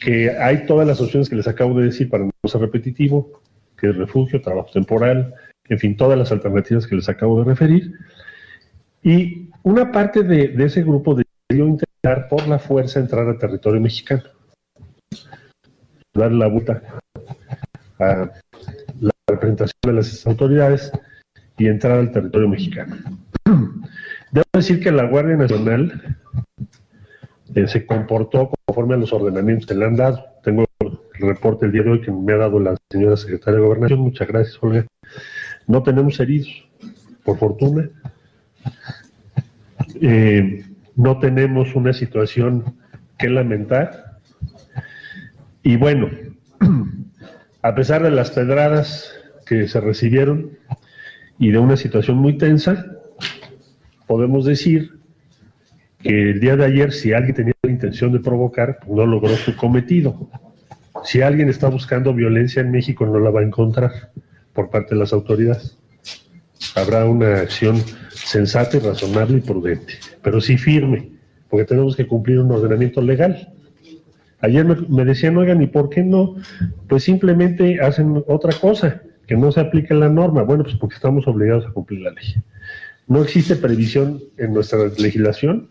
que 0.00 0.30
hay 0.30 0.66
todas 0.66 0.86
las 0.86 1.00
opciones 1.00 1.28
que 1.28 1.36
les 1.36 1.46
acabo 1.46 1.78
de 1.78 1.86
decir 1.86 2.08
para 2.08 2.24
no 2.24 2.32
ser 2.44 2.60
repetitivo, 2.60 3.40
que 3.78 3.90
es 3.90 3.96
refugio, 3.96 4.40
trabajo 4.40 4.70
temporal, 4.72 5.34
en 5.72 5.78
fin, 5.78 5.96
todas 5.96 6.18
las 6.18 6.30
alternativas 6.30 6.86
que 6.86 6.96
les 6.96 7.08
acabo 7.08 7.38
de 7.38 7.44
referir. 7.44 7.94
Y 9.02 9.50
una 9.62 9.90
parte 9.90 10.22
de, 10.22 10.54
ese 10.62 10.82
grupo 10.82 11.14
decidió 11.14 11.66
intentar 11.66 12.28
por 12.28 12.46
la 12.46 12.58
fuerza 12.58 13.00
entrar 13.00 13.26
al 13.26 13.38
territorio 13.38 13.80
mexicano, 13.80 14.22
dar 16.14 16.30
la 16.30 16.46
vuelta 16.46 16.82
a 17.98 18.30
la 19.00 19.10
representación 19.26 19.78
de 19.86 19.92
las 19.94 20.26
autoridades 20.26 20.92
y 21.56 21.68
entrar 21.68 21.98
al 21.98 22.12
territorio 22.12 22.48
mexicano. 22.48 22.96
Debo 24.32 24.44
decir 24.52 24.80
que 24.80 24.92
la 24.92 25.04
Guardia 25.04 25.36
Nacional 25.36 26.18
eh, 27.54 27.66
se 27.66 27.86
comportó 27.86 28.50
conforme 28.66 28.94
a 28.94 28.98
los 28.98 29.12
ordenamientos 29.12 29.66
que 29.66 29.74
le 29.74 29.86
han 29.86 29.96
dado. 29.96 30.22
Tengo 30.44 30.64
el 30.80 30.98
reporte 31.20 31.64
el 31.64 31.72
día 31.72 31.82
de 31.82 31.90
hoy 31.92 32.00
que 32.02 32.10
me 32.10 32.32
ha 32.34 32.36
dado 32.36 32.60
la 32.60 32.76
señora 32.90 33.16
secretaria 33.16 33.58
de 33.58 33.66
Gobernación. 33.66 34.00
Muchas 34.00 34.28
gracias, 34.28 34.58
Olga. 34.62 34.86
No 35.66 35.82
tenemos 35.82 36.18
heridos, 36.20 36.64
por 37.24 37.38
fortuna. 37.38 37.88
Eh, 40.00 40.64
no 40.96 41.18
tenemos 41.18 41.74
una 41.74 41.92
situación 41.92 42.76
que 43.18 43.28
lamentar. 43.28 44.18
Y 45.62 45.76
bueno, 45.76 46.08
a 47.62 47.74
pesar 47.74 48.02
de 48.02 48.10
las 48.10 48.30
pedradas 48.30 49.12
que 49.46 49.68
se 49.68 49.80
recibieron 49.80 50.50
y 51.38 51.50
de 51.50 51.58
una 51.58 51.76
situación 51.76 52.18
muy 52.18 52.36
tensa, 52.36 52.86
podemos 54.06 54.44
decir 54.44 54.98
que 56.00 56.30
el 56.30 56.40
día 56.40 56.56
de 56.56 56.64
ayer, 56.64 56.92
si 56.92 57.12
alguien 57.12 57.34
tenía 57.34 57.54
la 57.62 57.70
intención 57.70 58.12
de 58.12 58.20
provocar, 58.20 58.80
no 58.88 59.06
logró 59.06 59.36
su 59.36 59.56
cometido. 59.56 60.28
Si 61.04 61.22
alguien 61.22 61.48
está 61.48 61.68
buscando 61.68 62.12
violencia 62.12 62.60
en 62.60 62.70
México, 62.70 63.06
no 63.06 63.18
la 63.18 63.30
va 63.30 63.40
a 63.40 63.44
encontrar 63.44 64.10
por 64.52 64.70
parte 64.70 64.94
de 64.94 65.00
las 65.00 65.12
autoridades. 65.12 65.78
Habrá 66.74 67.04
una 67.04 67.40
acción 67.40 67.76
sensata 68.10 68.76
y 68.76 68.80
razonable 68.80 69.38
y 69.38 69.40
prudente, 69.40 69.94
pero 70.22 70.40
sí 70.40 70.56
firme, 70.56 71.10
porque 71.48 71.64
tenemos 71.64 71.96
que 71.96 72.06
cumplir 72.06 72.38
un 72.38 72.50
ordenamiento 72.50 73.02
legal. 73.02 73.52
Ayer 74.40 74.64
me, 74.64 75.04
decían, 75.04 75.36
oigan, 75.36 75.62
¿y 75.62 75.66
por 75.66 75.88
qué 75.88 76.02
no? 76.02 76.34
Pues 76.88 77.04
simplemente 77.04 77.80
hacen 77.80 78.24
otra 78.26 78.52
cosa, 78.58 79.02
que 79.26 79.36
no 79.36 79.52
se 79.52 79.60
aplique 79.60 79.94
la 79.94 80.08
norma. 80.08 80.42
Bueno, 80.42 80.64
pues 80.64 80.76
porque 80.76 80.96
estamos 80.96 81.28
obligados 81.28 81.66
a 81.66 81.72
cumplir 81.72 82.00
la 82.00 82.10
ley. 82.10 82.34
No 83.06 83.22
existe 83.22 83.56
previsión 83.56 84.20
en 84.38 84.52
nuestra 84.52 84.78
legislación 84.98 85.68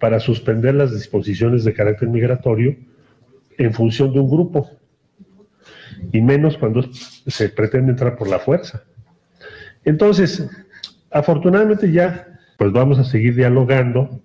para 0.00 0.20
suspender 0.20 0.74
las 0.74 0.92
disposiciones 0.92 1.64
de 1.64 1.74
carácter 1.74 2.08
migratorio 2.08 2.76
en 3.58 3.72
función 3.72 4.12
de 4.12 4.20
un 4.20 4.30
grupo, 4.30 4.70
y 6.12 6.20
menos 6.20 6.56
cuando 6.58 6.82
se 6.92 7.48
pretende 7.48 7.92
entrar 7.92 8.16
por 8.16 8.28
la 8.28 8.38
fuerza. 8.38 8.82
Entonces, 9.84 10.48
afortunadamente 11.10 11.90
ya, 11.90 12.38
pues 12.56 12.72
vamos 12.72 12.98
a 12.98 13.04
seguir 13.04 13.34
dialogando, 13.34 14.20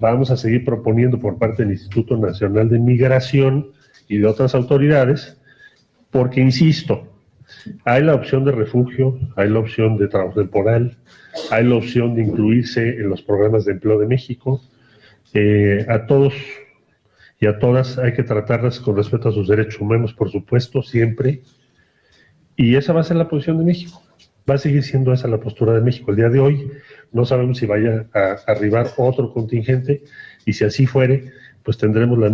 vamos 0.00 0.30
a 0.30 0.36
seguir 0.36 0.64
proponiendo 0.64 1.18
por 1.18 1.38
parte 1.38 1.62
del 1.62 1.72
Instituto 1.72 2.16
Nacional 2.16 2.68
de 2.68 2.78
Migración 2.78 3.72
y 4.08 4.18
de 4.18 4.26
otras 4.26 4.54
autoridades, 4.54 5.38
porque, 6.10 6.40
insisto, 6.40 7.12
hay 7.84 8.02
la 8.02 8.14
opción 8.14 8.44
de 8.44 8.52
refugio, 8.52 9.18
hay 9.36 9.48
la 9.48 9.60
opción 9.60 9.96
de 9.98 10.08
trabajo 10.08 10.40
temporal, 10.40 10.96
hay 11.50 11.64
la 11.64 11.76
opción 11.76 12.14
de 12.14 12.22
incluirse 12.22 12.88
en 12.88 13.08
los 13.08 13.22
programas 13.22 13.64
de 13.64 13.72
empleo 13.72 13.98
de 13.98 14.06
México. 14.06 14.60
Eh, 15.34 15.84
a 15.88 16.06
todos 16.06 16.34
y 17.38 17.46
a 17.46 17.58
todas 17.58 17.98
hay 17.98 18.12
que 18.14 18.22
tratarlas 18.22 18.80
con 18.80 18.96
respeto 18.96 19.28
a 19.28 19.32
sus 19.32 19.48
derechos 19.48 19.80
humanos, 19.80 20.14
por 20.14 20.30
supuesto, 20.30 20.82
siempre. 20.82 21.42
Y 22.56 22.76
esa 22.76 22.92
va 22.92 23.00
a 23.00 23.04
ser 23.04 23.16
la 23.16 23.28
posición 23.28 23.58
de 23.58 23.64
México. 23.64 24.02
Va 24.48 24.54
a 24.54 24.58
seguir 24.58 24.82
siendo 24.82 25.12
esa 25.12 25.28
la 25.28 25.40
postura 25.40 25.74
de 25.74 25.80
México. 25.82 26.10
El 26.10 26.16
día 26.16 26.28
de 26.30 26.40
hoy 26.40 26.70
no 27.12 27.24
sabemos 27.24 27.58
si 27.58 27.66
vaya 27.66 28.06
a 28.14 28.36
arribar 28.46 28.88
otro 28.96 29.32
contingente 29.32 30.04
y 30.44 30.52
si 30.52 30.64
así 30.64 30.86
fuere, 30.86 31.32
pues 31.62 31.76
tendremos 31.76 32.18
el 32.22 32.32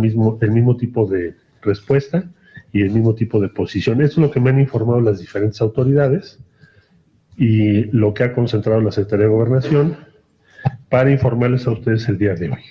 mismo 0.51 0.77
tipo 0.77 1.05
de 1.07 1.35
respuesta 1.61 2.29
y 2.71 2.81
el 2.81 2.91
mismo 2.91 3.13
tipo 3.15 3.39
de 3.41 3.49
posición. 3.49 4.01
Eso 4.01 4.21
es 4.21 4.27
lo 4.27 4.31
que 4.31 4.39
me 4.39 4.51
han 4.51 4.59
informado 4.59 5.01
las 5.01 5.19
diferentes 5.19 5.59
autoridades 5.61 6.39
y 7.35 7.85
lo 7.85 8.13
que 8.13 8.23
ha 8.23 8.33
concentrado 8.33 8.79
la 8.79 8.91
Secretaría 8.91 9.25
de 9.25 9.31
Gobernación 9.31 9.97
para 10.89 11.11
informarles 11.11 11.67
a 11.67 11.71
ustedes 11.71 12.07
el 12.07 12.17
día 12.17 12.35
de 12.35 12.51
hoy. 12.51 12.63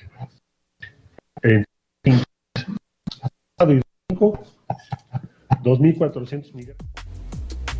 2.400 4.17 6.53
migrantes. 6.55 6.87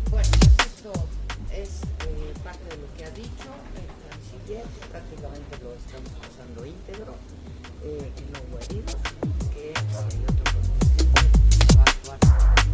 Bueno, 0.09 0.29
esto 0.65 0.91
es 1.51 1.83
eh, 1.83 2.33
parte 2.43 2.63
de 2.69 2.77
lo 2.77 2.87
que 2.97 3.05
ha 3.05 3.11
dicho 3.11 3.49
el 3.75 3.85
canciller, 4.09 4.63
prácticamente 4.91 5.57
lo 5.63 5.73
estamos 5.73 6.09
pasando 6.21 6.65
íntegro, 6.65 7.13
eh, 7.83 8.11
no 8.31 8.39
hubo 8.47 8.57
heridos, 8.63 8.95
que 9.53 9.73
hay 9.75 10.23
otro 10.23 10.45
contingente 10.53 11.75
va 11.77 11.81
a 11.81 11.83
actuar 11.89 12.19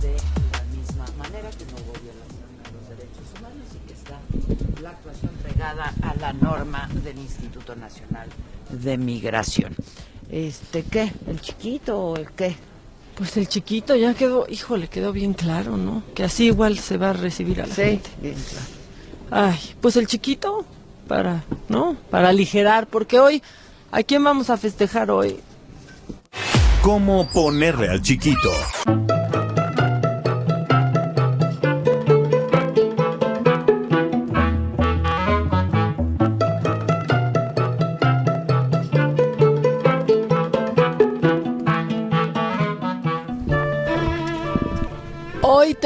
de 0.01 0.15
la 0.51 0.61
misma 0.75 1.05
manera, 1.17 1.49
que 1.51 1.65
no 1.65 1.75
hubo 1.79 1.93
violación 2.03 2.49
a 2.63 2.65
los 2.71 2.83
derechos 2.89 3.27
humanos 3.37 3.67
y 3.73 3.77
que 3.87 3.93
está 3.93 4.17
la 4.81 4.89
actuación 4.91 5.31
pegada 5.43 5.93
a 6.01 6.15
la 6.15 6.33
norma 6.33 6.89
del 7.03 7.17
Instituto 7.17 7.75
Nacional 7.75 8.29
de 8.69 8.97
Migración. 8.97 9.75
Este, 10.29 10.83
¿qué? 10.83 11.11
¿El 11.27 11.41
chiquito 11.41 11.99
o 11.99 12.15
el 12.17 12.31
qué? 12.31 12.55
Pues 13.19 13.35
el 13.35 13.47
chiquito 13.49 13.95
ya 13.97 14.13
quedó, 14.13 14.45
híjole, 14.49 14.87
quedó 14.87 15.11
bien 15.11 15.33
claro, 15.33 15.75
¿no? 15.75 16.03
Que 16.15 16.23
así 16.23 16.45
igual 16.45 16.79
se 16.79 16.95
va 16.97 17.09
a 17.09 17.13
recibir 17.13 17.61
a 17.61 17.67
la 17.67 17.75
Sí, 17.75 17.81
gente. 17.81 18.09
bien 18.21 18.35
claro. 19.29 19.49
Ay, 19.51 19.59
pues 19.81 19.95
el 19.97 20.07
chiquito 20.07 20.65
para, 21.07 21.43
¿no? 21.67 21.97
Para 22.09 22.29
aligerar, 22.29 22.87
porque 22.87 23.19
hoy, 23.19 23.43
¿a 23.91 24.03
quién 24.03 24.23
vamos 24.23 24.49
a 24.49 24.55
festejar 24.57 25.11
hoy? 25.11 25.37
¿Cómo 26.81 27.27
ponerle 27.33 27.89
al 27.89 28.01
chiquito? 28.01 28.49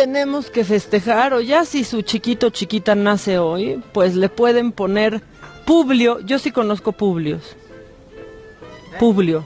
Tenemos 0.04 0.50
que 0.50 0.66
festejar, 0.66 1.34
o 1.34 1.40
ya 1.40 1.64
si 1.64 1.86
su 1.86 2.02
chiquito 2.02 2.48
o 2.48 2.50
chiquita 2.50 2.94
nace 2.94 3.38
hoy, 3.40 3.82
pues 3.94 4.16
le 4.16 4.28
pueden 4.28 4.74
poner 4.74 5.22
Publio. 5.66 6.20
Yo 6.20 6.40
sí 6.40 6.52
conozco 6.52 6.92
Publios. 6.92 7.56
Publio. 9.00 9.46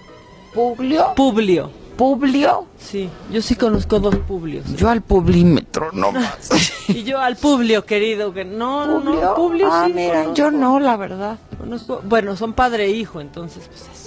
¿Publio? 0.55 1.13
Publio. 1.15 1.69
¿Publio? 1.95 2.65
Sí, 2.79 3.07
yo 3.31 3.41
sí 3.43 3.55
conozco 3.55 3.99
dos 3.99 4.15
Publios. 4.27 4.65
Yo 4.75 4.89
al 4.89 5.01
Publímetro, 5.01 5.91
no 5.93 6.11
más. 6.23 6.49
y 6.89 7.03
yo 7.03 7.19
al 7.19 7.35
Publio, 7.35 7.85
querido, 7.85 8.33
que 8.33 8.43
no, 8.45 8.85
no, 8.87 8.99
¿Publio? 9.03 9.21
no, 9.21 9.35
Publio 9.35 9.69
Ah, 9.71 9.83
sí 9.87 9.93
mira, 9.93 10.21
conozco. 10.23 10.33
yo 10.35 10.51
no, 10.51 10.79
la 10.79 10.97
verdad. 10.97 11.37
Conozco- 11.59 12.01
bueno, 12.03 12.35
son 12.35 12.53
padre 12.53 12.85
e 12.85 12.89
hijo, 12.91 13.21
entonces 13.21 13.67
pues 13.67 13.81
es 13.93 14.06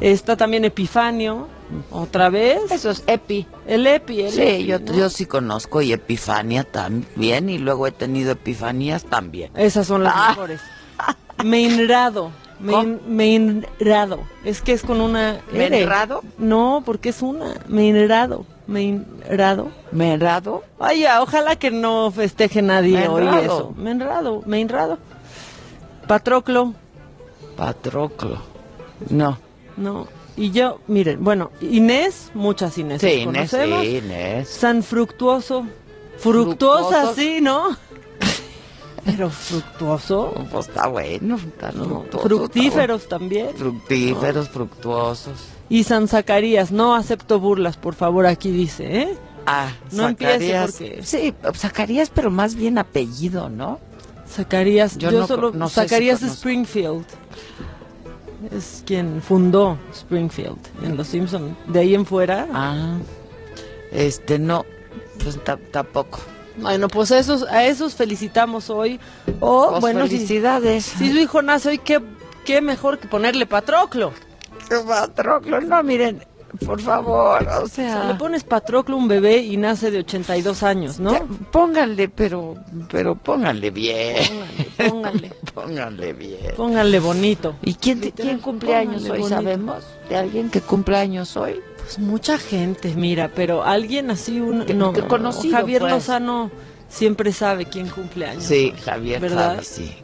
Está 0.00 0.36
también 0.36 0.64
Epifanio, 0.64 1.46
otra 1.90 2.28
vez. 2.28 2.70
Eso 2.70 2.90
es 2.90 3.02
Epi. 3.06 3.46
El 3.66 3.86
Epi, 3.86 4.22
el 4.22 4.32
Sí, 4.32 4.42
Epi, 4.42 4.64
yo, 4.66 4.78
¿no? 4.80 4.92
yo 4.94 5.08
sí 5.10 5.26
conozco 5.26 5.80
y 5.82 5.92
Epifania 5.92 6.64
también, 6.64 7.48
y 7.48 7.58
luego 7.58 7.86
he 7.86 7.92
tenido 7.92 8.32
epifanías 8.32 9.04
también. 9.04 9.50
Esas 9.56 9.86
son 9.86 10.02
las 10.02 10.12
Ah. 10.16 10.28
mejores. 10.30 10.60
Meinrado. 11.44 12.30
Me, 12.60 12.84
Meinrado. 13.06 14.20
Es 14.44 14.62
que 14.62 14.72
es 14.72 14.82
con 14.82 15.00
una 15.00 15.40
R. 15.52 15.70
¿Menrado? 15.70 16.22
No, 16.38 16.82
porque 16.86 17.08
es 17.10 17.20
una. 17.22 17.54
Meinrado. 17.68 18.46
Meinrado. 18.66 19.70
¿Menrado? 19.92 20.62
Ay, 20.78 21.00
ya, 21.00 21.20
ojalá 21.22 21.56
que 21.56 21.70
no 21.70 22.10
festeje 22.10 22.62
nadie 22.62 23.06
hoy 23.08 23.26
eso. 23.44 23.74
Meinrado. 23.76 24.42
Meinrado. 24.46 24.98
Patroclo. 26.06 26.72
Patroclo. 27.56 28.38
No. 29.10 29.38
No. 29.76 30.06
Y 30.36 30.50
yo, 30.50 30.80
miren, 30.88 31.22
bueno, 31.22 31.50
Inés, 31.60 32.30
muchas 32.34 32.76
Inés 32.78 33.00
Sí, 33.00 33.08
Inés, 33.08 33.24
conocemos. 33.50 33.82
sí, 33.82 33.96
Inés. 33.98 34.48
San 34.48 34.82
Fructuoso. 34.82 35.66
Fructuosa, 36.18 36.88
Fructuoso. 36.88 37.14
sí, 37.14 37.38
¿no? 37.40 37.76
Pero 39.04 39.30
fructuoso. 39.30 40.32
Pues 40.50 40.68
está 40.68 40.86
bueno, 40.88 41.36
está 41.36 41.72
Fructíferos 42.22 43.06
también. 43.08 43.46
está 43.48 43.58
bueno. 43.64 43.78
Fructíferos, 43.80 44.48
fructuosos. 44.48 45.34
Y 45.68 45.84
San 45.84 46.08
Zacarías, 46.08 46.72
no 46.72 46.94
acepto 46.94 47.38
burlas, 47.40 47.76
por 47.76 47.94
favor, 47.94 48.26
aquí 48.26 48.50
dice, 48.50 49.02
¿eh? 49.02 49.18
Ah, 49.46 49.68
No 49.92 50.08
empiece 50.08 50.32
Zacarías. 50.34 50.70
porque- 50.72 51.00
Sí, 51.02 51.34
Zacarías, 51.54 52.10
pero 52.10 52.30
más 52.30 52.54
bien 52.54 52.78
apellido, 52.78 53.48
¿no? 53.50 53.78
Zacarías, 54.28 54.96
Yo 54.96 55.10
yo, 55.10 55.20
no 55.20 55.26
solo, 55.26 55.52
sé 55.52 55.58
si 55.68 55.74
Zacarías. 55.74 56.22
Springfield. 56.22 57.04
Es 58.52 58.82
quien 58.86 59.20
fundó 59.22 59.78
Springfield 59.92 60.58
en 60.82 60.96
Los 60.96 61.08
Simpson. 61.08 61.56
De 61.66 61.80
ahí 61.80 61.94
en 61.94 62.04
fuera. 62.06 62.46
Ah, 62.52 62.96
este 63.92 64.38
no, 64.38 64.64
pues 65.22 65.42
ta- 65.44 65.58
tampoco. 65.70 66.20
Bueno, 66.56 66.88
pues 66.88 67.10
a 67.12 67.18
esos, 67.18 67.42
a 67.44 67.64
esos 67.64 67.94
felicitamos 67.94 68.70
hoy. 68.70 69.00
O, 69.40 69.70
Pues 69.70 69.80
bueno, 69.80 70.04
si- 70.06 70.16
felicidades. 70.16 70.84
Si, 70.84 71.10
su 71.10 71.18
hijo 71.18 71.42
nace 71.42 71.70
hoy, 71.70 71.78
¿qué, 71.78 72.00
qué 72.44 72.60
mejor 72.60 72.98
que 72.98 73.08
ponerle 73.08 73.46
Patroclo. 73.46 74.12
Patroclo, 74.86 75.60
no, 75.60 75.82
miren, 75.82 76.24
por 76.64 76.80
favor, 76.80 77.46
o 77.60 77.64
O 77.64 77.68
sea, 77.68 78.04
le 78.04 78.14
pones 78.14 78.44
Patroclo 78.44 78.96
un 78.96 79.08
bebé 79.08 79.38
y 79.38 79.56
nace 79.56 79.90
de 79.90 79.98
82 80.00 80.62
años, 80.62 81.00
¿no? 81.00 81.12
ya, 81.12 81.22
pónganle, 81.50 82.08
pero, 82.08 82.56
pero 82.90 83.14
pónganle 83.14 83.70
bien, 83.70 84.16
Pónganle, 84.88 85.32
pónganle 85.54 86.12
bien. 86.14 86.38
pónganle 86.56 87.00
bonito. 87.00 87.54
¿Y 87.62 87.74
quién, 87.74 88.00
quién 88.00 88.38
cumple 88.38 88.74
años 88.74 89.02
pónganle 89.02 89.10
hoy, 89.10 89.18
bonito. 89.20 89.36
sabemos? 89.36 89.84
¿De 90.08 90.16
alguien 90.16 90.50
que 90.50 90.60
cumple 90.60 90.96
años 90.96 91.36
hoy? 91.36 91.60
Pues 91.78 91.98
mucha 91.98 92.38
gente, 92.38 92.94
mira, 92.96 93.30
pero 93.34 93.62
alguien 93.64 94.10
así, 94.10 94.40
un, 94.40 94.64
Que- 94.64 94.74
no, 94.74 94.92
que 94.92 95.02
conocido, 95.02 95.56
Javier 95.56 95.80
pues. 95.82 95.92
Lozano 95.92 96.50
siempre 96.94 97.32
sabe 97.32 97.66
quién 97.66 97.88
cumple 97.88 98.26
años. 98.26 98.44
Sí, 98.44 98.72
hoy, 98.74 98.80
Javier 98.80 99.20
¿verdad? 99.20 99.54
sabe, 99.62 99.64
sí. 99.64 99.96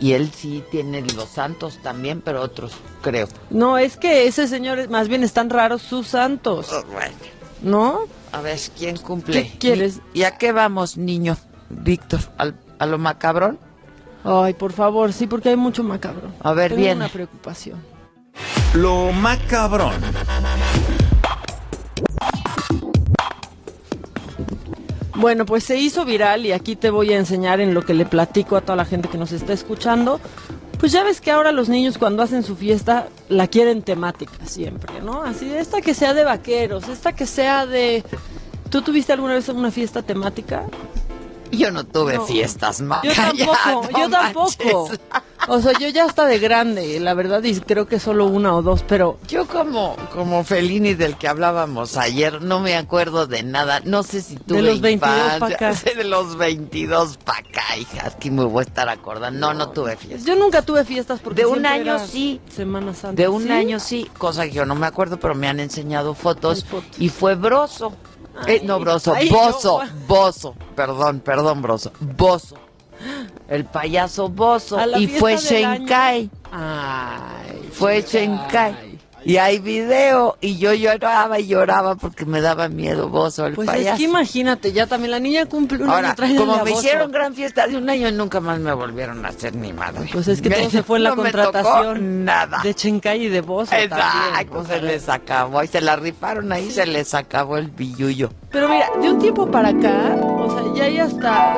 Y, 0.00 0.12
él 0.12 0.30
sí 0.34 0.64
tiene 0.70 1.02
los 1.14 1.28
santos 1.28 1.78
también, 1.82 2.22
pero 2.22 2.40
otros, 2.42 2.72
creo. 3.02 3.28
No, 3.50 3.76
es 3.78 3.96
que 3.96 4.26
ese 4.26 4.48
señor, 4.48 4.88
más 4.88 5.08
bien 5.08 5.22
están 5.22 5.50
raros 5.50 5.82
sus 5.82 6.06
santos, 6.08 6.68
Bueno, 6.92 7.12
¿no? 7.62 8.00
a 8.32 8.40
ver, 8.40 8.58
¿quién 8.78 8.96
cumple? 8.96 9.42
¿Qué 9.44 9.58
quieres? 9.58 10.00
¿Y 10.14 10.22
a 10.22 10.38
qué 10.38 10.52
vamos, 10.52 10.96
niño? 10.96 11.36
Víctor, 11.68 12.20
¿al- 12.38 12.56
¿a 12.78 12.86
lo 12.86 12.98
macabrón? 12.98 13.58
Ay, 14.24 14.54
por 14.54 14.72
favor, 14.72 15.12
sí, 15.12 15.26
porque 15.26 15.48
hay 15.50 15.56
mucho 15.56 15.82
macabro. 15.82 16.32
A 16.42 16.52
ver, 16.52 16.70
Tengo 16.70 16.80
viene. 16.82 16.96
una 16.96 17.08
preocupación. 17.08 17.78
Lo 18.74 19.12
macabrón. 19.12 19.94
Bueno, 25.20 25.44
pues 25.44 25.64
se 25.64 25.76
hizo 25.76 26.06
viral 26.06 26.46
y 26.46 26.52
aquí 26.52 26.76
te 26.76 26.88
voy 26.88 27.12
a 27.12 27.18
enseñar 27.18 27.60
en 27.60 27.74
lo 27.74 27.84
que 27.84 27.92
le 27.92 28.06
platico 28.06 28.56
a 28.56 28.62
toda 28.62 28.74
la 28.74 28.86
gente 28.86 29.10
que 29.10 29.18
nos 29.18 29.32
está 29.32 29.52
escuchando. 29.52 30.18
Pues 30.78 30.92
ya 30.92 31.04
ves 31.04 31.20
que 31.20 31.30
ahora 31.30 31.52
los 31.52 31.68
niños 31.68 31.98
cuando 31.98 32.22
hacen 32.22 32.42
su 32.42 32.56
fiesta 32.56 33.06
la 33.28 33.46
quieren 33.46 33.82
temática 33.82 34.46
siempre, 34.46 35.02
¿no? 35.02 35.22
Así, 35.22 35.52
esta 35.52 35.82
que 35.82 35.92
sea 35.92 36.14
de 36.14 36.24
vaqueros, 36.24 36.88
esta 36.88 37.12
que 37.12 37.26
sea 37.26 37.66
de... 37.66 38.02
¿Tú 38.70 38.80
tuviste 38.80 39.12
alguna 39.12 39.34
vez 39.34 39.46
una 39.50 39.70
fiesta 39.70 40.00
temática? 40.00 40.64
Yo 41.52 41.70
no 41.70 41.84
tuve 41.84 42.14
No. 42.16 42.26
fiestas, 42.26 42.80
ma. 42.80 43.00
Yo 43.02 43.12
Ya, 43.12 43.32
tampoco, 43.46 43.88
no 43.92 43.98
yo 43.98 44.10
tampoco. 44.10 44.90
O 45.48 45.60
sea, 45.60 45.72
yo 45.78 45.88
ya 45.88 46.04
hasta 46.04 46.26
de 46.26 46.38
grande, 46.38 47.00
la 47.00 47.14
verdad, 47.14 47.42
y 47.42 47.58
creo 47.60 47.86
que 47.88 47.98
solo 47.98 48.26
una 48.26 48.54
o 48.54 48.62
dos, 48.62 48.84
pero 48.86 49.18
Yo 49.26 49.46
como, 49.46 49.96
como 50.12 50.44
Felini 50.44 50.94
del 50.94 51.16
que 51.16 51.28
hablábamos 51.28 51.96
ayer, 51.96 52.42
no 52.42 52.60
me 52.60 52.76
acuerdo 52.76 53.26
de 53.26 53.42
nada. 53.42 53.80
No 53.84 54.02
sé 54.02 54.20
si 54.20 54.36
tuve 54.36 54.60
los 54.62 54.80
22 54.80 55.16
infancia, 55.16 55.38
pa' 55.58 55.68
acá. 55.68 55.74
De 55.96 56.04
los 56.04 56.36
22 56.36 57.16
para 57.24 57.38
acá, 57.38 57.76
hija. 57.78 58.06
Aquí 58.06 58.30
me 58.30 58.44
voy 58.44 58.60
a 58.60 58.66
estar 58.66 58.88
acordando. 58.90 59.40
No, 59.40 59.54
no 59.54 59.70
tuve 59.70 59.96
fiestas. 59.96 60.24
yo 60.26 60.36
nunca 60.36 60.62
tuve 60.62 60.84
fiestas 60.84 61.20
porque 61.20 61.40
De 61.42 61.46
un 61.46 61.64
año 61.66 61.98
sí. 62.06 62.40
Semana 62.54 62.94
Santa. 62.94 63.20
De 63.20 63.28
un 63.28 63.44
¿Sí? 63.44 63.50
año 63.50 63.80
sí, 63.80 64.10
cosa 64.18 64.44
que 64.44 64.52
yo 64.52 64.66
no 64.66 64.74
me 64.74 64.86
acuerdo, 64.86 65.18
pero 65.18 65.34
me 65.34 65.48
han 65.48 65.58
enseñado 65.58 66.14
fotos. 66.14 66.64
Fotos. 66.66 66.84
Y 66.98 67.08
fue 67.08 67.34
Broso. 67.34 67.92
Eh, 68.46 68.60
no, 68.64 68.78
Broso, 68.80 69.14
ay, 69.14 69.28
Bozo, 69.28 69.80
Bozo. 70.06 70.54
Perdón, 70.74 71.20
perdón, 71.20 71.62
Broso. 71.62 71.92
Bozo. 72.00 72.56
El 73.48 73.64
payaso 73.64 74.28
Bozo. 74.28 74.78
Y 74.98 75.06
fue 75.08 75.36
Shenkai. 75.36 76.30
Ay, 76.52 77.68
Fue 77.72 78.02
Shenkai. 78.02 78.89
Y 79.24 79.36
hay 79.36 79.58
video 79.58 80.36
y 80.40 80.56
yo 80.58 80.72
lloraba 80.72 81.38
y 81.38 81.46
lloraba 81.46 81.94
porque 81.96 82.24
me 82.24 82.40
daba 82.40 82.68
miedo 82.68 83.08
Bozo, 83.08 83.46
el 83.46 83.54
Pues 83.54 83.66
payaso. 83.66 83.90
es 83.92 83.96
que 83.98 84.04
imagínate, 84.04 84.72
ya 84.72 84.86
también 84.86 85.10
la 85.10 85.20
niña 85.20 85.46
cumple 85.46 85.82
un 85.84 85.90
Ahora, 85.90 86.14
año, 86.18 86.36
como 86.40 86.64
me 86.64 86.70
hicieron 86.72 87.10
gran 87.12 87.34
fiesta 87.34 87.66
de 87.66 87.76
un 87.76 87.88
año, 87.90 88.10
nunca 88.12 88.40
más 88.40 88.58
me 88.60 88.72
volvieron 88.72 89.24
a 89.24 89.28
hacer 89.28 89.54
ni 89.54 89.72
madre. 89.72 90.08
Pues 90.12 90.28
es 90.28 90.40
que 90.40 90.50
todo 90.50 90.70
se 90.70 90.82
fue 90.82 90.98
en 90.98 91.04
la 91.04 91.10
No 91.14 91.16
me 91.16 91.22
contratación 91.32 92.24
nada. 92.24 92.60
de 92.62 92.74
Chencay 92.74 93.24
y 93.24 93.28
de 93.28 93.40
Bozo 93.40 93.70
también. 93.70 93.92
Exacto, 93.92 94.58
o 94.58 94.62
se 94.62 94.68
sea. 94.68 94.82
les 94.82 95.08
acabó 95.08 95.62
y 95.62 95.66
se 95.66 95.80
la 95.80 95.96
rifaron 95.96 96.50
ahí, 96.52 96.70
se 96.70 96.86
les 96.86 97.12
acabó 97.14 97.56
el 97.58 97.68
billullo. 97.70 98.30
Pero 98.50 98.68
mira, 98.68 98.86
de 99.00 99.10
un 99.10 99.18
tiempo 99.18 99.50
para 99.50 99.68
acá, 99.68 100.16
o 100.22 100.50
sea, 100.50 100.74
ya 100.74 100.84
hay 100.84 100.98
hasta, 100.98 101.56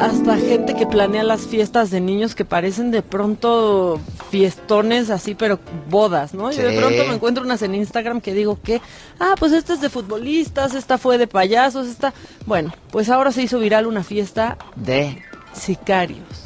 hasta 0.00 0.36
gente 0.36 0.74
que 0.74 0.86
planea 0.86 1.22
las 1.22 1.42
fiestas 1.46 1.90
de 1.90 2.00
niños 2.00 2.34
que 2.34 2.44
parecen 2.44 2.90
de 2.90 3.02
pronto 3.02 4.00
fiestones 4.30 5.10
así, 5.10 5.34
pero 5.34 5.58
bodas, 5.88 6.34
¿no? 6.34 6.52
Y 6.52 6.56
de 6.56 6.76
pronto 6.78 7.04
me 7.06 7.14
encuentro 7.14 7.44
unas 7.44 7.62
en 7.62 7.74
Instagram 7.74 8.20
que 8.20 8.34
digo 8.34 8.58
que, 8.62 8.80
ah, 9.18 9.34
pues 9.38 9.52
esta 9.52 9.74
es 9.74 9.80
de 9.80 9.88
futbolistas, 9.88 10.74
esta 10.74 10.98
fue 10.98 11.18
de 11.18 11.26
payasos, 11.26 11.86
esta... 11.86 12.12
Bueno, 12.44 12.72
pues 12.90 13.08
ahora 13.08 13.32
se 13.32 13.42
hizo 13.42 13.58
viral 13.58 13.86
una 13.86 14.04
fiesta 14.04 14.58
De, 14.74 15.22
sicarios. 15.52 16.45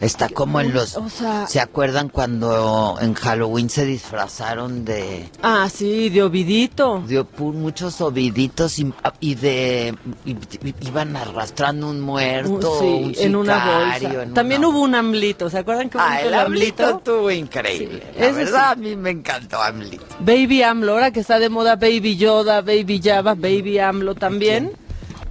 Está 0.00 0.28
como 0.28 0.60
en 0.60 0.72
los... 0.72 0.96
O 0.96 1.08
sea, 1.08 1.46
¿Se 1.46 1.60
acuerdan 1.60 2.08
cuando 2.08 2.96
en 3.00 3.14
Halloween 3.14 3.68
se 3.68 3.84
disfrazaron 3.84 4.84
de, 4.84 5.28
ah, 5.42 5.68
sí, 5.72 6.08
de 6.08 6.22
Ovidito. 6.22 7.02
de 7.06 7.24
muchos 7.38 8.00
oviditos 8.00 8.78
y, 8.78 8.92
y 9.20 9.34
de... 9.34 9.94
y- 10.24 10.30
y- 10.32 10.74
iban 10.86 11.16
arrastrando 11.16 11.88
un 11.90 12.00
muerto, 12.00 12.78
Uh, 12.78 12.80
sí, 12.80 12.86
un 12.86 13.14
en 13.26 13.36
una 13.36 13.54
sicario, 13.54 14.08
bolsa. 14.08 14.22
en 14.24 14.34
También 14.34 14.60
una- 14.64 14.68
hubo 14.68 14.80
un 14.84 14.94
amblito, 14.94 15.50
¿se 15.50 15.58
acuerdan 15.58 15.90
que 15.90 15.98
Ah, 16.00 16.20
el 16.22 16.32
AMLito 16.34 16.98
estuvo 16.98 17.30
increíble. 17.30 18.02
Sí, 18.14 18.20
la 18.20 18.32
verdad, 18.32 18.74
sí. 18.74 18.80
a 18.80 18.82
mí 18.82 18.96
me 18.96 19.10
encantó 19.10 19.60
AMLito. 19.62 20.04
Baby 20.20 20.62
AMLO, 20.62 20.92
ahora 20.92 21.10
que 21.10 21.20
está 21.20 21.38
de 21.38 21.48
moda 21.48 21.76
Baby 21.76 22.16
Yoda, 22.16 22.60
Baby 22.60 23.00
Java, 23.02 23.34
Baby 23.34 23.78
AMLO 23.78 24.14
también. 24.14 24.72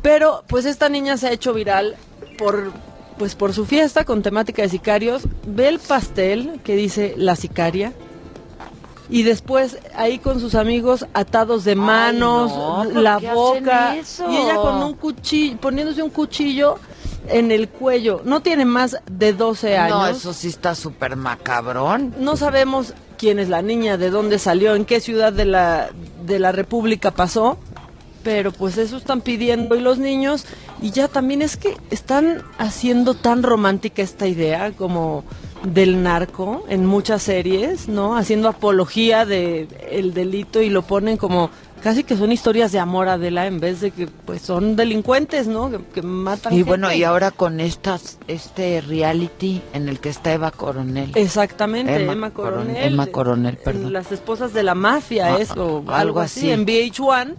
Pero 0.02 0.44
pues 0.48 0.66
esta 0.66 0.90
niña 0.90 1.18
se 1.18 1.28
ha 1.28 1.32
hecho 1.32 1.54
viral 1.54 1.96
por 2.38 2.72
pues 3.18 3.36
por 3.36 3.54
su 3.54 3.66
fiesta 3.66 4.06
con 4.06 4.22
temática 4.22 4.62
de 4.62 4.70
sicarios. 4.70 5.24
Ve 5.46 5.68
el 5.68 5.80
pastel 5.80 6.60
que 6.64 6.76
dice 6.76 7.14
la 7.18 7.36
sicaria. 7.36 7.94
Y 9.10 9.24
después 9.24 9.78
ahí 9.96 10.20
con 10.20 10.42
sus 10.42 10.54
amigos 10.54 11.06
atados 11.14 11.64
de 11.64 11.76
manos, 11.76 12.52
no, 12.52 12.84
¿por 12.84 13.02
la 13.02 13.20
boca 13.20 13.96
y 13.96 14.36
ella 14.36 14.56
con 14.56 14.84
un 14.84 14.94
cuchillo, 14.96 15.58
poniéndose 15.60 16.04
un 16.04 16.10
cuchillo 16.10 16.78
en 17.30 17.52
el 17.52 17.70
cuello. 17.70 18.22
No 18.26 18.42
tiene 18.42 18.66
más 18.66 18.98
de 19.10 19.34
12 19.34 19.78
años. 19.78 19.98
No, 19.98 20.08
eso 20.08 20.34
sí 20.34 20.48
está 20.48 20.76
súper 20.76 21.16
macabrón. 21.16 22.14
No 22.20 22.36
sabemos 22.36 22.94
quién 23.18 23.40
es 23.40 23.50
la 23.50 23.62
niña, 23.62 23.98
de 23.98 24.10
dónde 24.10 24.40
salió, 24.40 24.76
en 24.76 24.86
qué 24.86 25.00
ciudad 25.00 25.34
de 25.34 25.46
la, 25.46 25.90
de 26.26 26.40
la 26.40 26.52
República 26.52 27.12
pasó, 27.12 27.58
pero 28.24 28.52
pues 28.52 28.78
eso 28.78 28.98
están 28.98 29.22
pidiendo 29.22 29.76
y 29.76 29.80
los 29.80 29.98
niños, 29.98 30.46
y 30.82 30.92
ya 30.92 31.08
también 31.08 31.42
es 31.42 31.58
que 31.58 31.76
están 31.92 32.44
haciendo 32.58 33.14
tan 33.14 33.44
romántica 33.44 34.02
esta 34.02 34.28
idea 34.28 34.72
como 34.72 35.24
del 35.64 36.04
narco 36.04 36.64
en 36.70 36.86
muchas 36.86 37.24
series, 37.24 37.88
¿no? 37.88 38.16
Haciendo 38.16 38.48
apología 38.50 39.26
de 39.26 39.68
el 39.92 40.14
delito 40.14 40.62
y 40.62 40.70
lo 40.70 40.84
ponen 40.84 41.18
como 41.18 41.50
casi 41.82 42.04
que 42.04 42.16
son 42.18 42.32
historias 42.32 42.72
de 42.72 42.80
amor 42.80 43.08
Adela 43.10 43.48
en 43.48 43.60
vez 43.60 43.82
de 43.82 43.92
que 43.92 44.08
pues 44.08 44.42
son 44.42 44.76
delincuentes, 44.76 45.48
¿no? 45.48 45.72
Que, 45.72 45.80
que 45.96 46.02
matan 46.04 46.54
Y 46.54 46.62
bueno, 46.64 46.88
gente. 46.88 47.00
y 47.00 47.04
ahora 47.06 47.32
con 47.32 47.60
estas, 47.60 48.20
este 48.28 48.82
reality 48.82 49.62
en 49.74 49.90
el 49.90 50.00
que 50.00 50.10
está 50.10 50.32
Eva 50.34 50.52
Coronel. 50.52 51.12
Exactamente, 51.16 51.96
Emma 52.04 52.14
Emma, 52.14 52.30
Coronel, 52.32 52.66
Coronel. 52.68 52.94
Emma 52.94 53.08
Coronel, 53.08 53.58
perdón. 53.58 53.94
Las 53.94 54.12
esposas 54.12 54.54
de 54.54 54.62
la 54.64 54.76
mafia, 54.76 55.36
Ah, 55.36 55.38
es, 55.40 55.52
o 55.52 55.78
algo 55.80 55.92
algo 55.92 56.20
así, 56.20 56.40
así. 56.42 56.52
en 56.52 56.66
VH1. 56.66 57.34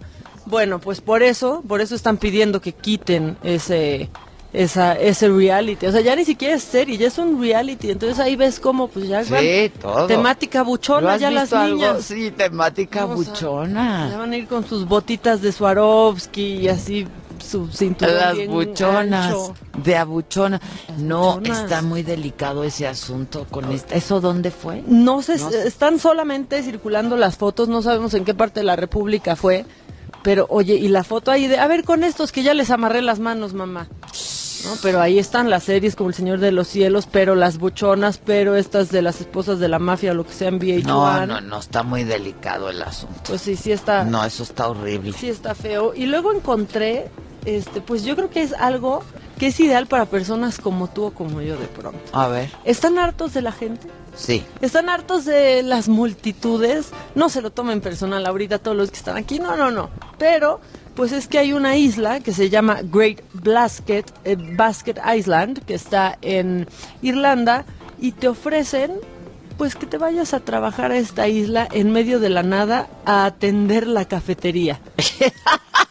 Bueno, 0.49 0.79
pues 0.79 1.01
por 1.01 1.23
eso, 1.23 1.63
por 1.67 1.81
eso 1.81 1.95
están 1.95 2.17
pidiendo 2.17 2.59
que 2.61 2.73
quiten 2.73 3.37
ese 3.43 4.09
esa 4.51 4.93
ese 4.95 5.29
reality. 5.29 5.85
O 5.85 5.91
sea, 5.91 6.01
ya 6.01 6.15
ni 6.15 6.25
siquiera 6.25 6.55
es 6.55 6.63
serie, 6.63 6.97
ya 6.97 7.07
es 7.07 7.17
un 7.19 7.39
reality. 7.39 7.91
Entonces 7.91 8.17
ahí 8.19 8.35
ves 8.35 8.59
como 8.59 8.87
pues 8.87 9.07
ya 9.07 9.23
Sí, 9.23 9.71
todo. 9.79 10.07
temática 10.07 10.59
¿Lo 10.59 10.65
buchona 10.65 11.17
ya 11.17 11.29
las 11.29 11.43
visto 11.43 11.57
algo? 11.57 11.75
niñas. 11.75 12.03
Sí, 12.03 12.31
temática 12.31 13.05
buchona. 13.05 14.09
Ya 14.11 14.17
van 14.17 14.31
a 14.33 14.37
ir 14.37 14.47
con 14.47 14.67
sus 14.67 14.87
botitas 14.87 15.41
de 15.43 15.51
Swarovski 15.51 16.41
y 16.61 16.67
así 16.67 17.07
su 17.47 17.67
cinturón 17.67 18.15
Las 18.15 18.35
bien 18.35 18.51
buchonas, 18.51 19.25
ancho. 19.27 19.53
de 19.83 19.95
abuchona. 19.97 20.59
No, 20.97 21.35
buchonas. 21.37 21.63
está 21.63 21.81
muy 21.83 22.03
delicado 22.03 22.63
ese 22.63 22.85
asunto 22.87 23.45
con 23.51 23.71
esta. 23.71 23.95
¿Eso 23.95 24.19
dónde 24.19 24.49
fue? 24.51 24.83
No 24.87 25.21
sé, 25.21 25.37
No 25.37 25.49
sé. 25.51 25.67
están 25.67 25.99
solamente 25.99 26.61
circulando 26.63 27.15
las 27.17 27.37
fotos, 27.37 27.69
no 27.69 27.81
sabemos 27.83 28.13
en 28.15 28.25
qué 28.25 28.33
parte 28.33 28.59
de 28.61 28.65
la 28.65 28.75
República 28.75 29.35
fue, 29.35 29.65
pero 30.23 30.45
oye, 30.49 30.75
y 30.75 30.87
la 30.87 31.03
foto 31.03 31.31
ahí 31.31 31.47
de, 31.47 31.59
a 31.59 31.67
ver, 31.67 31.83
con 31.83 32.03
estos 32.03 32.31
que 32.31 32.43
ya 32.43 32.53
les 32.53 32.69
amarré 32.69 33.01
las 33.01 33.19
manos, 33.19 33.53
mamá. 33.53 33.87
No, 34.65 34.71
pero 34.81 34.99
ahí 34.99 35.19
están 35.19 35.49
las 35.49 35.63
series 35.63 35.95
como 35.95 36.09
El 36.09 36.15
Señor 36.15 36.39
de 36.39 36.51
los 36.51 36.67
Cielos, 36.67 37.07
pero 37.09 37.35
las 37.35 37.57
buchonas, 37.57 38.17
pero 38.17 38.55
estas 38.55 38.89
de 38.91 39.01
las 39.01 39.21
esposas 39.21 39.59
de 39.59 39.69
la 39.69 39.79
mafia 39.79 40.13
lo 40.13 40.25
que 40.25 40.33
sea 40.33 40.49
en 40.49 40.59
VH1. 40.59 40.83
No, 40.83 41.25
no, 41.25 41.41
no, 41.41 41.59
está 41.59 41.83
muy 41.83 42.03
delicado 42.03 42.69
el 42.69 42.81
asunto. 42.81 43.21
Pues 43.27 43.41
sí, 43.41 43.55
sí 43.55 43.71
está. 43.71 44.03
No, 44.03 44.23
eso 44.25 44.43
está 44.43 44.67
horrible. 44.67 45.13
Sí 45.13 45.29
está 45.29 45.55
feo. 45.55 45.93
Y 45.95 46.07
luego 46.07 46.33
encontré, 46.33 47.09
este, 47.45 47.79
pues 47.79 48.03
yo 48.03 48.15
creo 48.15 48.29
que 48.29 48.41
es 48.41 48.53
algo 48.53 49.03
que 49.39 49.47
es 49.47 49.59
ideal 49.59 49.87
para 49.87 50.05
personas 50.05 50.59
como 50.59 50.87
tú 50.89 51.05
o 51.05 51.11
como 51.11 51.41
yo 51.41 51.57
de 51.57 51.65
pronto. 51.67 51.99
A 52.11 52.27
ver, 52.27 52.51
¿Están 52.65 52.99
hartos 52.99 53.33
de 53.33 53.41
la 53.41 53.51
gente? 53.51 53.87
sí. 54.15 54.43
¿Están 54.61 54.89
hartos 54.89 55.23
de 55.25 55.63
las 55.63 55.87
multitudes? 55.87 56.89
No 57.15 57.29
se 57.29 57.41
lo 57.41 57.49
tomen 57.51 57.79
personal 57.81 58.25
ahorita 58.27 58.59
todos 58.59 58.75
los 58.75 58.91
que 58.91 58.97
están 58.97 59.15
aquí, 59.17 59.39
no, 59.39 59.55
no, 59.55 59.71
no. 59.71 59.89
Pero, 60.17 60.59
pues 60.95 61.13
es 61.13 61.27
que 61.27 61.39
hay 61.39 61.53
una 61.53 61.77
isla 61.77 62.19
que 62.19 62.33
se 62.33 62.49
llama 62.49 62.79
Great 62.83 63.21
Basket, 63.33 64.03
eh, 64.25 64.35
Basket 64.37 64.95
Island, 65.15 65.63
que 65.65 65.73
está 65.75 66.17
en 66.21 66.67
Irlanda, 67.01 67.63
y 67.97 68.11
te 68.11 68.27
ofrecen, 68.27 68.91
pues 69.57 69.75
que 69.75 69.85
te 69.85 69.97
vayas 69.97 70.33
a 70.33 70.41
trabajar 70.41 70.91
a 70.91 70.97
esta 70.97 71.29
isla 71.29 71.67
en 71.71 71.91
medio 71.93 72.19
de 72.19 72.29
la 72.29 72.43
nada 72.43 72.87
a 73.05 73.25
atender 73.25 73.87
la 73.87 74.03
cafetería. 74.05 74.81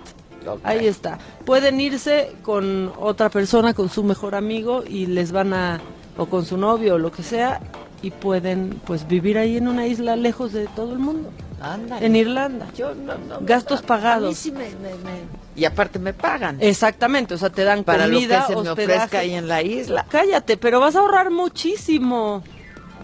Ahí 0.62 0.86
está. 0.86 1.18
Pueden 1.44 1.80
irse 1.80 2.32
con 2.42 2.92
otra 2.98 3.28
persona, 3.28 3.74
con 3.74 3.88
su 3.88 4.04
mejor 4.04 4.34
amigo 4.34 4.82
y 4.86 5.06
les 5.06 5.32
van 5.32 5.52
a 5.52 5.80
o 6.16 6.26
con 6.26 6.44
su 6.44 6.56
novio 6.56 6.96
o 6.96 6.98
lo 6.98 7.12
que 7.12 7.22
sea 7.22 7.60
y 8.02 8.10
pueden 8.10 8.80
pues 8.86 9.06
vivir 9.08 9.38
ahí 9.38 9.56
en 9.56 9.68
una 9.68 9.86
isla 9.86 10.16
lejos 10.16 10.52
de 10.52 10.66
todo 10.68 10.92
el 10.92 10.98
mundo. 10.98 11.30
Ándale. 11.60 12.06
En 12.06 12.14
Irlanda. 12.14 12.66
Yo 12.76 12.94
no, 12.94 13.18
no, 13.18 13.38
Gastos 13.40 13.82
pagados. 13.82 14.26
A 14.26 14.28
mí 14.28 14.34
sí 14.36 14.52
me, 14.52 14.68
me- 14.70 14.94
me- 15.04 15.38
Y 15.56 15.64
aparte 15.64 15.98
me 15.98 16.12
pagan. 16.12 16.58
Exactamente, 16.60 17.34
o 17.34 17.38
sea, 17.38 17.50
te 17.50 17.64
dan 17.64 17.82
para 17.82 18.04
comida, 18.04 18.42
lo 18.42 18.46
que 18.46 18.54
se 18.54 18.62
me 18.62 18.70
ofrezca 18.70 19.18
ahí 19.18 19.34
en 19.34 19.48
la 19.48 19.62
isla. 19.62 20.06
Cállate, 20.08 20.56
pero 20.56 20.78
vas 20.78 20.94
a 20.94 21.00
ahorrar 21.00 21.30
muchísimo. 21.32 22.44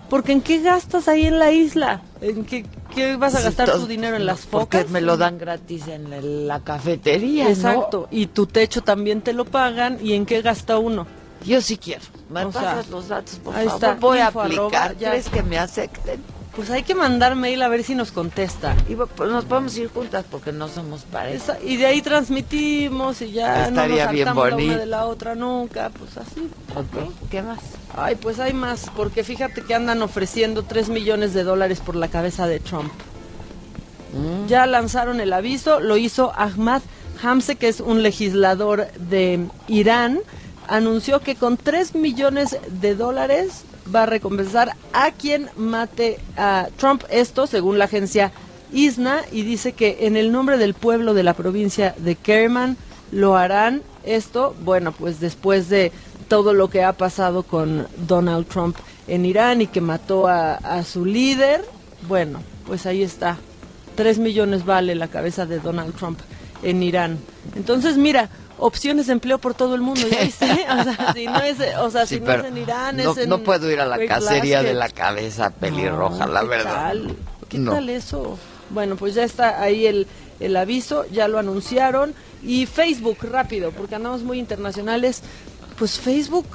Porque 0.09 0.32
¿en 0.32 0.42
qué 0.42 0.61
gastas 0.61 1.09
ahí 1.09 1.26
en 1.26 1.38
la 1.40 1.51
isla? 1.51 2.03
¿En 2.20 2.45
qué, 2.45 2.64
qué 2.95 3.16
vas 3.16 3.34
a 3.34 3.40
gastar 3.40 3.72
tu 3.72 3.86
dinero 3.86 4.14
en 4.16 4.26
las 4.26 4.47
Porque 4.47 4.78
focas? 4.78 4.90
me 4.92 5.01
lo 5.01 5.16
dan 5.16 5.38
gratis 5.38 5.88
en 5.88 6.12
el- 6.12 6.47
la 6.47 6.61
cafetería, 6.61 7.45
¿no? 7.45 7.51
Exacto, 7.51 8.07
y 8.12 8.26
tu 8.26 8.47
techo 8.47 8.82
también 8.82 9.22
te 9.22 9.32
lo 9.32 9.45
pagan, 9.47 9.99
¿y 10.01 10.12
en 10.12 10.26
qué 10.26 10.42
gasta 10.42 10.78
uno? 10.78 11.07
Yo 11.45 11.61
sí 11.61 11.76
quiero. 11.76 12.03
Me 12.30 12.45
O 12.45 12.51
pasas 12.51 12.84
sea, 12.86 12.90
los 12.92 13.09
datos, 13.09 13.34
por 13.36 13.55
ahí 13.55 13.66
favor. 13.66 13.82
está, 13.84 13.95
Voy 14.01 14.18
a 14.18 14.26
aplicar. 14.28 14.53
arroba, 14.57 14.92
ya. 14.99 15.11
¿Crees 15.11 15.28
que 15.28 15.42
me 15.42 15.59
acepten? 15.59 16.22
Pues 16.57 16.70
hay 16.70 16.84
que 16.84 16.95
mandar 16.95 17.34
mail 17.34 17.61
a 17.62 17.68
ver 17.68 17.82
si 17.82 17.97
nos 17.97 18.12
contesta. 18.12 18.76
Y 18.88 18.95
pues 18.95 19.28
nos 19.30 19.45
podemos 19.45 19.76
ir 19.76 19.88
juntas 19.88 20.24
porque 20.30 20.53
no 20.53 20.68
somos 20.68 21.03
pareja. 21.03 21.59
Y 21.64 21.76
de 21.78 21.86
ahí 21.86 22.01
transmitimos 22.01 23.20
y 23.22 23.32
ya 23.32 23.66
Estaría 23.68 24.05
no 24.05 24.05
nos 24.05 24.12
bien 24.12 24.28
hartamos 24.28 24.36
la 24.36 24.55
una 24.55 24.55
bonito. 24.57 24.78
de 24.78 24.86
la 24.86 25.05
otra 25.07 25.34
nunca, 25.34 25.90
pues 25.90 26.16
así. 26.16 26.49
¿Qué 27.28 27.42
más? 27.42 27.59
Ay, 27.97 28.14
pues 28.14 28.38
hay 28.38 28.53
más, 28.53 28.86
porque 28.97 29.24
fíjate 29.24 29.62
que 29.62 29.74
andan 29.74 30.01
ofreciendo 30.03 30.62
3 30.62 30.90
millones 30.90 31.34
de 31.34 31.42
dólares 31.42 31.80
por 31.80 31.97
la 31.97 32.07
cabeza 32.07 32.47
de 32.47 32.61
Trump. 32.61 32.92
Mm. 34.12 34.47
Ya 34.47 34.66
lanzaron 34.66 35.20
el 35.20 35.32
aviso, 35.32 35.80
lo 35.80 35.97
hizo 35.97 36.32
Ahmad 36.36 36.82
Hamse, 37.22 37.57
que 37.57 37.66
es 37.68 37.80
un 37.80 38.03
legislador 38.05 38.86
de 38.92 39.47
Irán, 39.66 40.20
anunció 40.68 41.20
que 41.20 41.34
con 41.34 41.56
3 41.56 41.94
millones 41.94 42.56
de 42.68 42.94
dólares 42.94 43.64
va 43.94 44.04
a 44.04 44.06
recompensar 44.06 44.72
a 44.92 45.10
quien 45.10 45.50
mate 45.56 46.18
a 46.36 46.68
Trump. 46.76 47.04
Esto, 47.10 47.46
según 47.46 47.78
la 47.78 47.84
agencia 47.84 48.32
ISNA, 48.72 49.22
y 49.30 49.42
dice 49.42 49.72
que 49.72 50.06
en 50.06 50.16
el 50.16 50.32
nombre 50.32 50.58
del 50.58 50.74
pueblo 50.74 51.14
de 51.14 51.22
la 51.22 51.34
provincia 51.34 51.94
de 51.98 52.16
Kerman 52.16 52.76
lo 53.12 53.36
harán. 53.36 53.82
Esto, 54.04 54.54
bueno, 54.64 54.92
pues 54.92 55.20
después 55.20 55.68
de 55.68 55.92
todo 56.28 56.52
lo 56.52 56.68
que 56.68 56.82
ha 56.82 56.92
pasado 56.92 57.42
con 57.42 57.86
Donald 58.06 58.46
Trump 58.46 58.76
en 59.06 59.24
Irán 59.24 59.60
y 59.60 59.66
que 59.66 59.80
mató 59.80 60.26
a, 60.26 60.54
a 60.54 60.82
su 60.84 61.04
líder, 61.04 61.64
bueno, 62.08 62.40
pues 62.66 62.86
ahí 62.86 63.02
está. 63.02 63.38
Tres 63.94 64.18
millones 64.18 64.64
vale 64.64 64.94
la 64.94 65.08
cabeza 65.08 65.46
de 65.46 65.60
Donald 65.60 65.94
Trump 65.94 66.18
en 66.62 66.82
Irán. 66.82 67.18
Entonces, 67.54 67.96
mira, 67.96 68.28
opciones 68.66 69.06
de 69.08 69.12
empleo 69.12 69.38
por 69.38 69.54
todo 69.54 69.74
el 69.74 69.80
mundo, 69.82 70.06
¿ya 70.08 70.22
viste? 70.22 70.46
O 70.70 70.82
sea, 70.84 71.12
si 71.14 71.26
no 71.26 71.42
es, 71.42 71.56
o 71.80 71.90
sea, 71.90 72.06
Sí, 72.06 72.14
si 72.14 72.20
no 72.20 72.26
pero 72.26 72.42
es 72.42 72.48
en 72.48 72.56
Irán, 72.58 72.96
no, 72.96 73.12
es 73.12 73.18
en 73.18 73.28
no 73.28 73.38
puedo 73.40 73.70
ir 73.70 73.80
a 73.80 73.86
la 73.86 74.04
cacería 74.06 74.62
de 74.62 74.72
la 74.74 74.88
cabeza 74.88 75.50
pelirroja, 75.50 76.26
No, 76.26 76.32
la 76.32 76.40
¿qué 76.42 76.46
verdad. 76.48 76.74
tal? 76.74 77.16
¿Qué 77.48 77.58
No. 77.58 77.72
tal 77.72 77.88
eso? 77.90 78.38
Bueno, 78.70 78.96
pues 78.96 79.14
ya 79.14 79.22
está 79.24 79.60
ahí 79.60 79.86
el, 79.86 80.06
el 80.40 80.56
aviso, 80.56 81.04
ya 81.12 81.28
lo 81.28 81.38
anunciaron. 81.38 82.14
Y 82.42 82.66
Facebook, 82.66 83.18
rápido, 83.30 83.70
porque 83.70 83.94
andamos 83.94 84.22
muy 84.22 84.38
internacionales. 84.38 85.22
Pues 85.78 85.98
Facebook 85.98 86.46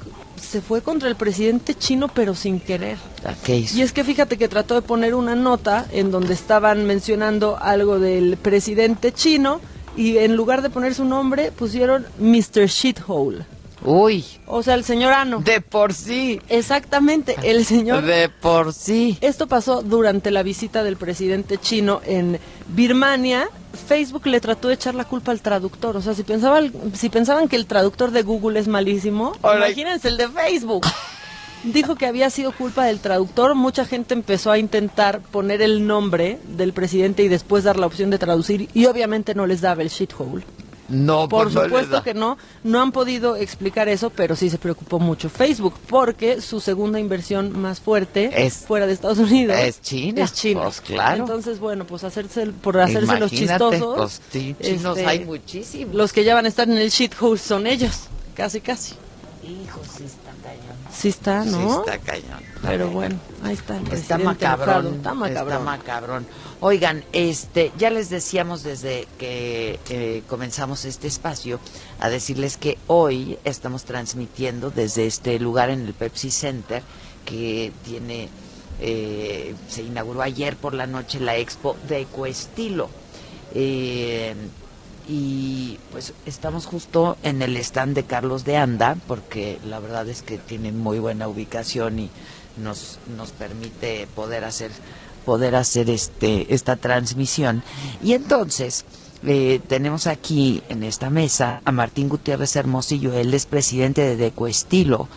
se 0.42 0.62
fue 0.62 0.82
contra 0.82 1.10
el 1.10 1.16
presidente 1.16 1.76
chino, 1.76 2.08
pero 2.08 2.34
sin 2.34 2.60
querer. 2.60 2.98
¿A 3.26 3.34
¿Qué 3.44 3.58
hizo? 3.58 3.78
Y 3.78 3.82
es 3.82 3.92
que 3.92 4.04
fíjate 4.04 4.38
que 4.38 4.48
trató 4.48 4.74
de 4.76 4.82
poner 4.82 5.14
una 5.14 5.36
nota 5.36 5.86
en 5.92 6.10
donde 6.12 6.34
estaban 6.34 6.86
mencionando 6.86 7.58
algo 7.62 8.00
del 8.00 8.38
presidente 8.38 9.12
chino 9.12 9.62
y 10.00 10.18
en 10.18 10.36
lugar 10.36 10.62
de 10.62 10.70
poner 10.70 10.96
su 10.96 11.04
nombre 11.06 11.52
pusieron 11.52 12.06
Mr. 12.20 12.68
Shithole. 12.68 13.46
Uy, 13.84 14.26
O 14.46 14.62
sea, 14.62 14.74
el 14.76 14.84
señor 14.84 15.14
Ano. 15.14 15.40
de 15.40 15.62
por 15.62 15.94
sí. 15.94 16.42
Exactamente, 16.50 17.36
el 17.44 17.64
señor 17.66 18.04
De 18.04 18.28
por 18.28 18.74
sí. 18.74 19.18
esto 19.22 19.48
pasó 19.48 19.82
durante 19.82 20.32
la 20.32 20.44
visita 20.44 20.84
del 20.84 20.98
presidente 20.98 21.58
chino 21.58 22.02
en 22.06 22.40
Birmania. 22.68 23.50
Facebook 23.88 24.26
le 24.28 24.42
trató 24.42 24.68
de 24.68 24.74
echar 24.74 24.96
la 24.96 25.06
culpa 25.06 25.32
al 25.32 25.42
traductor. 25.42 25.96
O 25.96 26.02
sea, 26.02 26.14
si 26.14 26.24
pensaban, 26.24 26.74
si 26.94 27.10
pensaban 27.10 27.48
que 27.48 27.56
el 27.56 27.66
traductor 27.68 28.12
de 28.12 28.24
Google 28.24 28.60
es 28.60 28.68
malísimo, 28.68 29.34
imagínense 29.44 30.08
el 30.10 30.18
de 30.18 30.28
Facebook. 30.28 30.86
Dijo 31.64 31.96
que 31.96 32.06
había 32.06 32.30
sido 32.30 32.52
culpa 32.54 32.86
del 32.86 33.00
traductor. 33.00 33.54
Mucha 33.56 33.86
gente 33.86 34.14
empezó 34.14 34.52
a 34.52 34.58
intentar 34.58 35.20
poner 35.22 35.62
el 35.62 35.86
nombre 35.86 36.40
del 36.48 36.72
presidente 36.74 37.24
y 37.24 37.28
después 37.28 37.64
dar 37.66 37.78
la 37.78 37.86
opción 37.88 38.10
de 38.10 38.18
traducir. 38.18 38.70
Y 38.74 38.86
obviamente 38.86 39.36
no 39.36 39.46
les 39.46 39.62
daba 39.62 39.82
el 39.82 39.90
shithole. 39.90 40.44
No, 40.88 41.30
Por 41.30 41.44
pues 41.44 41.54
no 41.54 41.62
les 41.62 41.70
supuesto 41.70 42.02
que 42.04 42.16
no, 42.16 42.36
no 42.64 42.82
han 42.82 42.92
podido 42.92 43.36
explicar 43.36 43.88
eso, 43.90 44.10
pero 44.10 44.36
sí 44.36 44.50
se 44.50 44.58
preocupó 44.58 44.98
mucho 44.98 45.30
Facebook, 45.30 45.76
porque 45.88 46.42
su 46.42 46.60
segunda 46.60 47.00
inversión 47.00 47.60
más 47.60 47.80
fuerte 47.80 48.32
Es- 48.48 48.66
fuera 48.66 48.88
de 48.88 48.94
Estados 48.94 49.20
Unidos 49.20 49.56
es 49.60 49.80
China, 49.82 50.24
Es 50.24 50.34
China. 50.34 50.62
pues, 50.64 50.82
claro. 50.82 51.22
Entonces, 51.22 51.60
bueno, 51.60 51.86
pues 51.86 52.04
hacerse 52.04 52.48
por 52.48 52.80
hacerse 52.80 53.20
los 53.20 53.32
Imagínate, 53.32 53.66
chistosos. 53.70 53.96
pues, 53.98 54.22
sí, 54.32 54.56
chinos 54.60 54.98
este, 54.98 55.08
hay 55.08 55.26
muchísimos. 55.26 55.94
Los 55.94 56.12
que 56.12 56.24
ya 56.24 56.34
van 56.34 56.46
a 56.46 56.48
estar 56.48 56.68
en 56.68 56.80
el 56.80 56.90
shithole 56.90 57.38
son 57.38 57.68
ellos, 57.68 58.06
casi 58.34 58.60
casi. 58.60 58.96
Hijo, 59.44 59.82
sí 59.96 60.06
está 60.06 60.24
cañón. 60.24 60.29
Sí 60.94 61.10
está, 61.10 61.46
¿no? 61.46 61.58
Sí 61.58 61.80
está 61.80 61.98
cañón. 62.00 62.42
Pero 62.62 62.90
bueno, 62.90 63.18
ahí 63.44 63.54
está. 63.54 63.78
el 63.78 63.84
Está 63.84 64.18
presidente 64.18 64.24
macabrón, 64.26 64.70
enojado. 64.70 64.96
Está 64.96 65.14
macabrón. 65.14 65.48
está 65.48 65.60
macabrón. 65.60 66.28
Oigan, 66.62 67.06
este, 67.14 67.72
ya 67.78 67.90
les 67.90 68.10
decíamos 68.10 68.64
desde 68.64 69.08
que 69.18 69.80
eh, 69.90 70.24
comenzamos 70.28 70.84
este 70.86 71.08
espacio 71.08 71.60
a 72.00 72.10
decirles 72.10 72.58
que 72.58 72.78
hoy 72.88 73.38
estamos 73.46 73.86
transmitiendo 73.86 74.70
desde 74.72 75.06
este 75.06 75.40
lugar 75.40 75.70
en 75.70 75.86
el 75.86 75.94
Pepsi 75.94 76.32
Center 76.32 76.84
que 77.26 77.72
tiene, 77.86 78.28
eh, 78.82 79.56
se 79.70 79.84
inauguró 79.84 80.22
ayer 80.22 80.58
por 80.58 80.74
la 80.74 80.88
noche 80.88 81.20
la 81.20 81.38
expo 81.38 81.78
de 81.88 82.02
Ecoestilo. 82.02 82.90
Eh, 83.54 84.36
y 85.10 85.80
pues 85.92 86.14
estamos 86.28 86.68
justo 86.68 87.18
en 87.24 87.42
el 87.42 87.58
stand 87.58 87.96
de 87.96 88.04
Carlos 88.04 88.46
de 88.46 88.58
Anda, 88.58 88.96
porque 89.08 89.58
la 89.66 89.80
verdad 89.80 90.08
es 90.08 90.22
que 90.22 90.38
tiene 90.38 90.72
muy 90.72 91.00
buena 91.00 91.28
ubicación 91.28 91.98
y 91.98 92.12
nos, 92.58 93.00
nos 93.18 93.32
permite 93.32 94.08
poder 94.16 94.44
hacer 94.44 94.70
poder 95.26 95.56
hacer 95.56 95.90
este 95.90 96.54
esta 96.54 96.76
transmisión. 96.76 97.64
Y 98.04 98.14
entonces 98.14 98.86
eh, 99.26 99.60
tenemos 99.68 100.06
aquí 100.06 100.62
en 100.70 100.84
esta 100.84 101.10
mesa 101.10 101.62
a 101.66 101.72
Martín 101.72 102.08
Gutiérrez 102.08 102.56
Hermosillo, 102.56 103.12
él 103.14 103.34
es 103.34 103.48
presidente 103.48 104.16
de 104.16 104.28
Ecoestilo, 104.28 105.08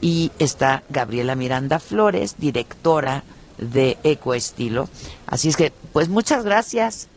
y 0.00 0.32
está 0.40 0.82
Gabriela 0.90 1.36
Miranda 1.36 1.78
Flores, 1.78 2.34
directora 2.38 3.22
de 3.58 3.96
Ecoestilo. 4.02 4.88
Así 5.28 5.48
es 5.48 5.56
que, 5.56 5.72
pues 5.92 6.08
muchas 6.08 6.44
gracias. 6.44 7.08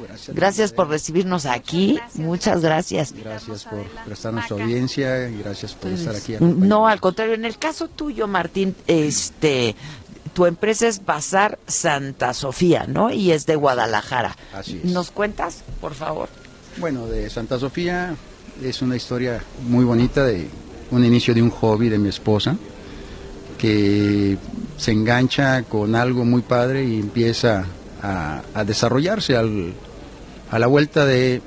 Gracias. 0.00 0.36
Gracias 0.36 0.72
por 0.72 0.88
recibirnos 0.88 1.46
aquí. 1.46 1.98
Muchas 2.14 2.62
gracias. 2.62 3.12
Gracias 3.12 3.64
por 3.64 3.84
prestarnos 4.04 4.46
su 4.46 4.54
audiencia 4.54 5.28
y 5.28 5.38
gracias 5.38 5.74
por 5.74 5.90
estar 5.90 6.14
aquí. 6.14 6.36
No, 6.40 6.86
al 6.86 7.00
contrario, 7.00 7.34
en 7.34 7.44
el 7.44 7.58
caso 7.58 7.88
tuyo, 7.88 8.26
Martín, 8.26 8.74
este 8.86 9.74
tu 10.32 10.46
empresa 10.46 10.88
es 10.88 11.04
Bazar 11.04 11.58
Santa 11.66 12.32
Sofía, 12.32 12.86
¿no? 12.88 13.10
Y 13.10 13.32
es 13.32 13.44
de 13.46 13.56
Guadalajara. 13.56 14.36
Así 14.54 14.80
es. 14.82 14.90
¿Nos 14.90 15.10
cuentas, 15.10 15.62
por 15.80 15.94
favor? 15.94 16.28
Bueno, 16.78 17.06
de 17.06 17.28
Santa 17.28 17.58
Sofía 17.58 18.14
es 18.62 18.80
una 18.80 18.96
historia 18.96 19.42
muy 19.66 19.84
bonita 19.84 20.24
de 20.24 20.48
un 20.90 21.04
inicio 21.04 21.34
de 21.34 21.42
un 21.42 21.50
hobby 21.50 21.88
de 21.88 21.98
mi 21.98 22.08
esposa 22.08 22.56
que 23.58 24.36
se 24.76 24.92
engancha 24.92 25.62
con 25.62 25.94
algo 25.94 26.24
muy 26.24 26.42
padre 26.42 26.84
y 26.84 26.98
empieza 26.98 27.64
a, 28.02 28.42
a 28.54 28.64
desarrollarse 28.64 29.36
al, 29.36 29.72
a 30.50 30.58
la 30.58 30.66
vuelta 30.66 31.04
de 31.04 31.40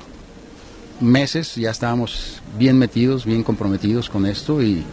meses 1.01 1.56
ya 1.56 1.72
estábamos 1.72 2.41
bien 2.58 2.78
metidos, 2.78 3.26
bien 3.26 3.43
comprometidos 3.43 4.10
con 4.10 4.26
esto 4.26 4.62
y, 4.64 4.84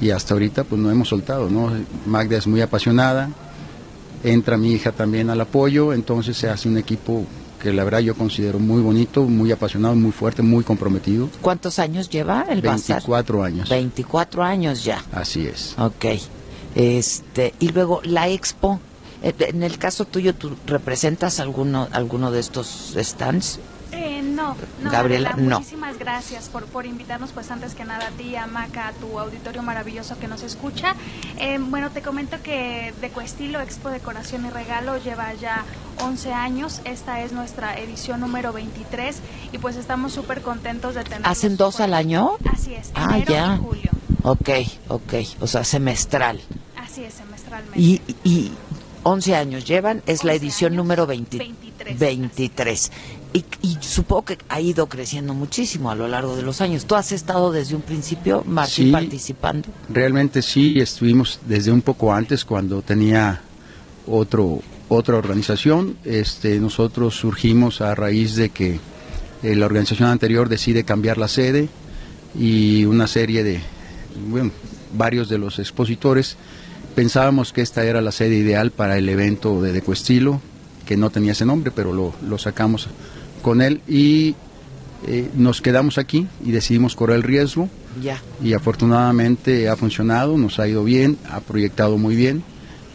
y 0.00 0.10
hasta 0.10 0.34
ahorita 0.34 0.64
pues 0.64 0.80
no 0.80 0.90
hemos 0.90 1.08
soltado, 1.08 1.48
¿no? 1.48 1.70
Magda 2.06 2.36
es 2.36 2.46
muy 2.46 2.60
apasionada, 2.60 3.30
entra 4.24 4.56
mi 4.56 4.72
hija 4.72 4.92
también 4.92 5.30
al 5.30 5.40
apoyo, 5.40 5.92
entonces 5.92 6.36
se 6.36 6.48
hace 6.48 6.68
un 6.68 6.78
equipo 6.78 7.24
que 7.62 7.72
la 7.72 7.84
verdad 7.84 8.00
yo 8.00 8.14
considero 8.14 8.58
muy 8.58 8.82
bonito, 8.82 9.22
muy 9.22 9.50
apasionado, 9.50 9.94
muy 9.94 10.12
fuerte, 10.12 10.42
muy 10.42 10.64
comprometido. 10.64 11.30
¿Cuántos 11.40 11.78
años 11.78 12.10
lleva 12.10 12.42
el 12.50 12.60
bazar? 12.60 12.96
24 12.96 13.42
años. 13.42 13.68
24 13.70 14.42
años 14.42 14.84
ya. 14.84 15.02
Así 15.12 15.46
es. 15.46 15.74
Ok. 15.78 16.04
Este, 16.74 17.54
y 17.60 17.68
luego 17.68 18.00
la 18.04 18.28
expo. 18.28 18.80
Eh, 19.22 19.34
En 19.38 19.62
el 19.62 19.78
caso 19.78 20.04
tuyo, 20.04 20.34
¿tú 20.34 20.56
representas 20.66 21.40
alguno, 21.40 21.88
alguno 21.92 22.30
de 22.30 22.40
estos 22.40 22.94
stands? 22.98 23.58
Eh, 23.92 24.22
no, 24.22 24.56
no, 24.82 24.90
Gabriela, 24.90 25.30
Gabriela, 25.30 25.34
no. 25.50 25.58
Muchísimas 25.60 25.96
gracias 25.98 26.48
por, 26.48 26.64
por 26.64 26.84
invitarnos, 26.84 27.30
pues 27.30 27.48
antes 27.52 27.74
que 27.74 27.84
nada 27.84 28.08
a 28.08 28.10
ti, 28.10 28.34
a 28.34 28.48
Maca, 28.48 28.88
a 28.88 28.92
tu 28.92 29.20
auditorio 29.20 29.62
maravilloso 29.62 30.18
que 30.18 30.26
nos 30.26 30.42
escucha. 30.42 30.96
Eh, 31.38 31.58
bueno, 31.60 31.90
te 31.90 32.02
comento 32.02 32.38
que 32.42 32.92
de 33.00 33.10
Cuestilo 33.10 33.60
Expo 33.60 33.90
Decoración 33.90 34.46
y 34.46 34.50
Regalo 34.50 34.98
lleva 34.98 35.32
ya 35.34 35.64
11 36.00 36.32
años. 36.32 36.80
Esta 36.84 37.20
es 37.22 37.30
nuestra 37.30 37.78
edición 37.78 38.18
número 38.18 38.52
23 38.52 39.16
y 39.52 39.58
pues 39.58 39.76
estamos 39.76 40.12
súper 40.12 40.42
contentos 40.42 40.96
de 40.96 41.04
tener. 41.04 41.20
¿Hacen 41.24 41.56
dos 41.56 41.78
al 41.78 41.94
año? 41.94 42.32
Así 42.52 42.74
es, 42.74 42.90
Ah, 42.96 43.10
enero 43.18 43.30
ya. 43.32 43.54
y 43.54 43.64
julio. 43.64 43.90
Ok, 44.24 44.48
ok. 44.88 45.12
O 45.40 45.46
sea, 45.46 45.62
semestral. 45.62 46.40
Así 46.76 47.04
es, 47.04 47.14
semestralmente. 47.14 47.78
Y, 47.80 48.00
y 48.24 48.52
11 49.04 49.36
años 49.36 49.64
llevan, 49.64 50.02
es 50.06 50.24
la 50.24 50.32
11 50.32 50.44
edición 50.44 50.72
años, 50.72 50.84
número 50.84 51.06
20 51.06 51.38
23. 51.38 51.98
23. 51.98 52.92
Y, 53.34 53.44
y 53.62 53.76
supongo 53.80 54.24
que 54.26 54.38
ha 54.48 54.60
ido 54.60 54.86
creciendo 54.88 55.34
muchísimo 55.34 55.90
a 55.90 55.94
lo 55.94 56.08
largo 56.08 56.36
de 56.36 56.42
los 56.42 56.60
años. 56.60 56.84
¿Tú 56.86 56.94
has 56.94 57.12
estado 57.12 57.52
desde 57.52 57.74
un 57.74 57.82
principio, 57.82 58.42
Martín, 58.46 58.86
Sí. 58.86 58.92
participando? 58.92 59.68
Realmente 59.88 60.40
sí, 60.42 60.78
estuvimos 60.80 61.40
desde 61.46 61.70
un 61.70 61.82
poco 61.82 62.12
antes 62.12 62.44
cuando 62.44 62.82
tenía 62.82 63.40
otro 64.06 64.60
otra 64.88 65.16
organización. 65.16 65.96
Este, 66.04 66.58
nosotros 66.60 67.14
surgimos 67.16 67.80
a 67.80 67.94
raíz 67.94 68.36
de 68.36 68.50
que 68.50 68.78
eh, 69.42 69.54
la 69.56 69.66
organización 69.66 70.08
anterior 70.08 70.48
decide 70.48 70.84
cambiar 70.84 71.18
la 71.18 71.28
sede 71.28 71.68
y 72.38 72.84
una 72.84 73.06
serie 73.06 73.42
de, 73.42 73.60
bueno, 74.28 74.50
varios 74.96 75.28
de 75.28 75.38
los 75.38 75.58
expositores 75.58 76.36
pensábamos 76.94 77.52
que 77.52 77.60
esta 77.62 77.84
era 77.84 78.00
la 78.00 78.12
sede 78.12 78.36
ideal 78.36 78.70
para 78.70 78.96
el 78.98 79.08
evento 79.08 79.60
de 79.60 79.72
Decoestilo, 79.72 80.40
que 80.86 80.96
no 80.96 81.10
tenía 81.10 81.32
ese 81.32 81.46
nombre, 81.46 81.70
pero 81.74 81.92
lo, 81.92 82.14
lo 82.26 82.38
sacamos 82.38 82.88
con 83.42 83.62
él 83.62 83.80
y 83.88 84.34
eh, 85.06 85.30
nos 85.34 85.60
quedamos 85.60 85.98
aquí 85.98 86.26
y 86.44 86.50
decidimos 86.52 86.94
correr 86.96 87.16
el 87.16 87.22
riesgo 87.22 87.68
Ya. 88.02 88.20
y 88.42 88.54
afortunadamente 88.54 89.68
ha 89.68 89.76
funcionado, 89.76 90.36
nos 90.38 90.58
ha 90.58 90.66
ido 90.68 90.82
bien, 90.84 91.18
ha 91.30 91.40
proyectado 91.40 91.98
muy 91.98 92.16
bien 92.16 92.42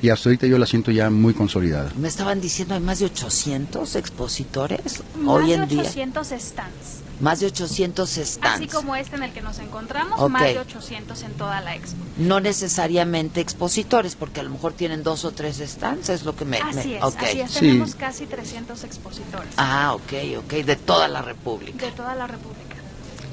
y 0.02 0.10
hasta 0.10 0.30
ahorita 0.30 0.48
yo 0.48 0.58
la 0.58 0.66
siento 0.66 0.92
ya 0.92 1.10
muy 1.10 1.34
consolidada. 1.34 1.92
Me 2.00 2.08
estaban 2.08 2.40
diciendo 2.42 2.74
hay 2.74 2.80
más 2.80 3.00
de 3.00 3.06
800 3.06 3.96
expositores 3.96 5.04
Más 5.18 5.28
hoy 5.36 5.48
de 5.50 5.54
en 5.56 5.68
día. 5.68 5.82
800 5.82 6.28
stands. 6.28 6.99
Más 7.20 7.40
de 7.42 7.48
800 7.48 8.10
Así 8.10 8.26
stands. 8.26 8.74
como 8.74 8.96
este 8.96 9.18
en 9.18 9.24
el 9.24 9.32
que 9.34 9.42
nos 9.42 9.60
encontramos, 9.60 10.20
Ok. 10.22 10.30
más 10.30 10.44
de 10.44 10.60
800 10.60 11.22
en 11.24 11.34
toda 11.34 11.60
la 11.60 11.76
expo. 11.76 11.98
No 12.18 12.40
necesariamente 12.40 13.42
expositores, 13.42 14.16
porque 14.16 14.40
a 14.40 14.44
lo 14.44 14.50
mejor 14.52 14.72
tienen 14.74 15.04
dos 15.04 15.26
o 15.26 15.32
tres 15.32 15.58
stands, 15.58 16.08
es 16.10 16.24
lo 16.24 16.36
que 16.36 16.46
me... 16.46 16.58
Así 16.60 16.88
me- 16.90 16.98
es, 16.98 17.04
ok. 17.04 17.16
así 17.24 17.42
es. 17.42 17.52
Tenemos 17.54 17.96
casi 17.96 18.26
300 18.26 18.84
expositores 18.86 19.50
Ah, 19.58 19.94
ok, 19.96 20.14
ok, 20.46 20.54
de 20.66 20.76
toda 20.78 21.08
la 21.10 21.22
República. 21.22 21.86
de 21.86 21.92
toda 21.92 22.16
la 22.16 22.26
República. 22.28 22.76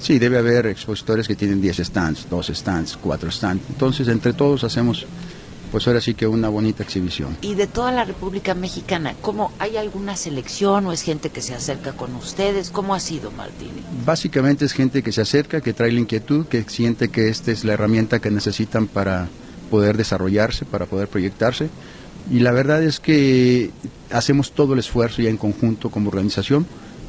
Sí, 0.00 0.18
debe 0.18 0.38
haber 0.38 0.66
expositores 0.66 1.26
que 1.28 1.36
tienen 1.36 1.60
10 1.60 1.78
stands, 1.78 2.28
2 2.28 2.48
stands, 2.54 2.96
4 3.00 3.30
stands. 3.30 3.62
Entonces, 3.70 4.08
entre 4.08 4.32
todos 4.32 4.62
hacemos, 4.64 5.06
pues 5.70 5.86
ahora 5.86 6.00
sí 6.00 6.14
que 6.14 6.26
una 6.26 6.48
bonita 6.48 6.82
exhibición. 6.82 7.36
Y 7.40 7.54
de 7.54 7.66
toda 7.66 7.92
la 7.92 8.04
República 8.04 8.54
Mexicana, 8.54 9.14
¿cómo 9.20 9.52
hay 9.58 9.76
alguna 9.76 10.16
selección 10.16 10.86
o 10.86 10.92
es 10.92 11.02
gente 11.02 11.30
que 11.30 11.42
se 11.42 11.54
acerca 11.54 11.92
con 11.92 12.14
ustedes? 12.14 12.70
¿Cómo 12.70 12.94
ha 12.94 13.00
sido, 13.00 13.30
Martín? 13.30 13.70
Básicamente 14.04 14.64
es 14.64 14.72
gente 14.72 15.02
que 15.02 15.12
se 15.12 15.22
acerca, 15.22 15.60
que 15.60 15.72
trae 15.72 15.92
la 15.92 16.00
inquietud, 16.00 16.46
que 16.46 16.64
siente 16.68 17.08
que 17.08 17.28
esta 17.28 17.50
es 17.50 17.64
la 17.64 17.72
herramienta 17.74 18.20
que 18.20 18.30
necesitan 18.30 18.86
para 18.86 19.28
poder 19.70 19.96
desarrollarse, 19.96 20.64
para 20.64 20.86
poder 20.86 21.08
proyectarse. 21.08 21.68
Y 22.30 22.40
la 22.40 22.52
verdad 22.52 22.82
es 22.82 22.98
que 23.00 23.70
hacemos 24.10 24.52
todo 24.52 24.72
el 24.72 24.80
esfuerzo 24.80 25.22
ya 25.22 25.30
en 25.30 25.36
conjunto 25.36 25.90
como 25.90 26.08
organización 26.08 26.66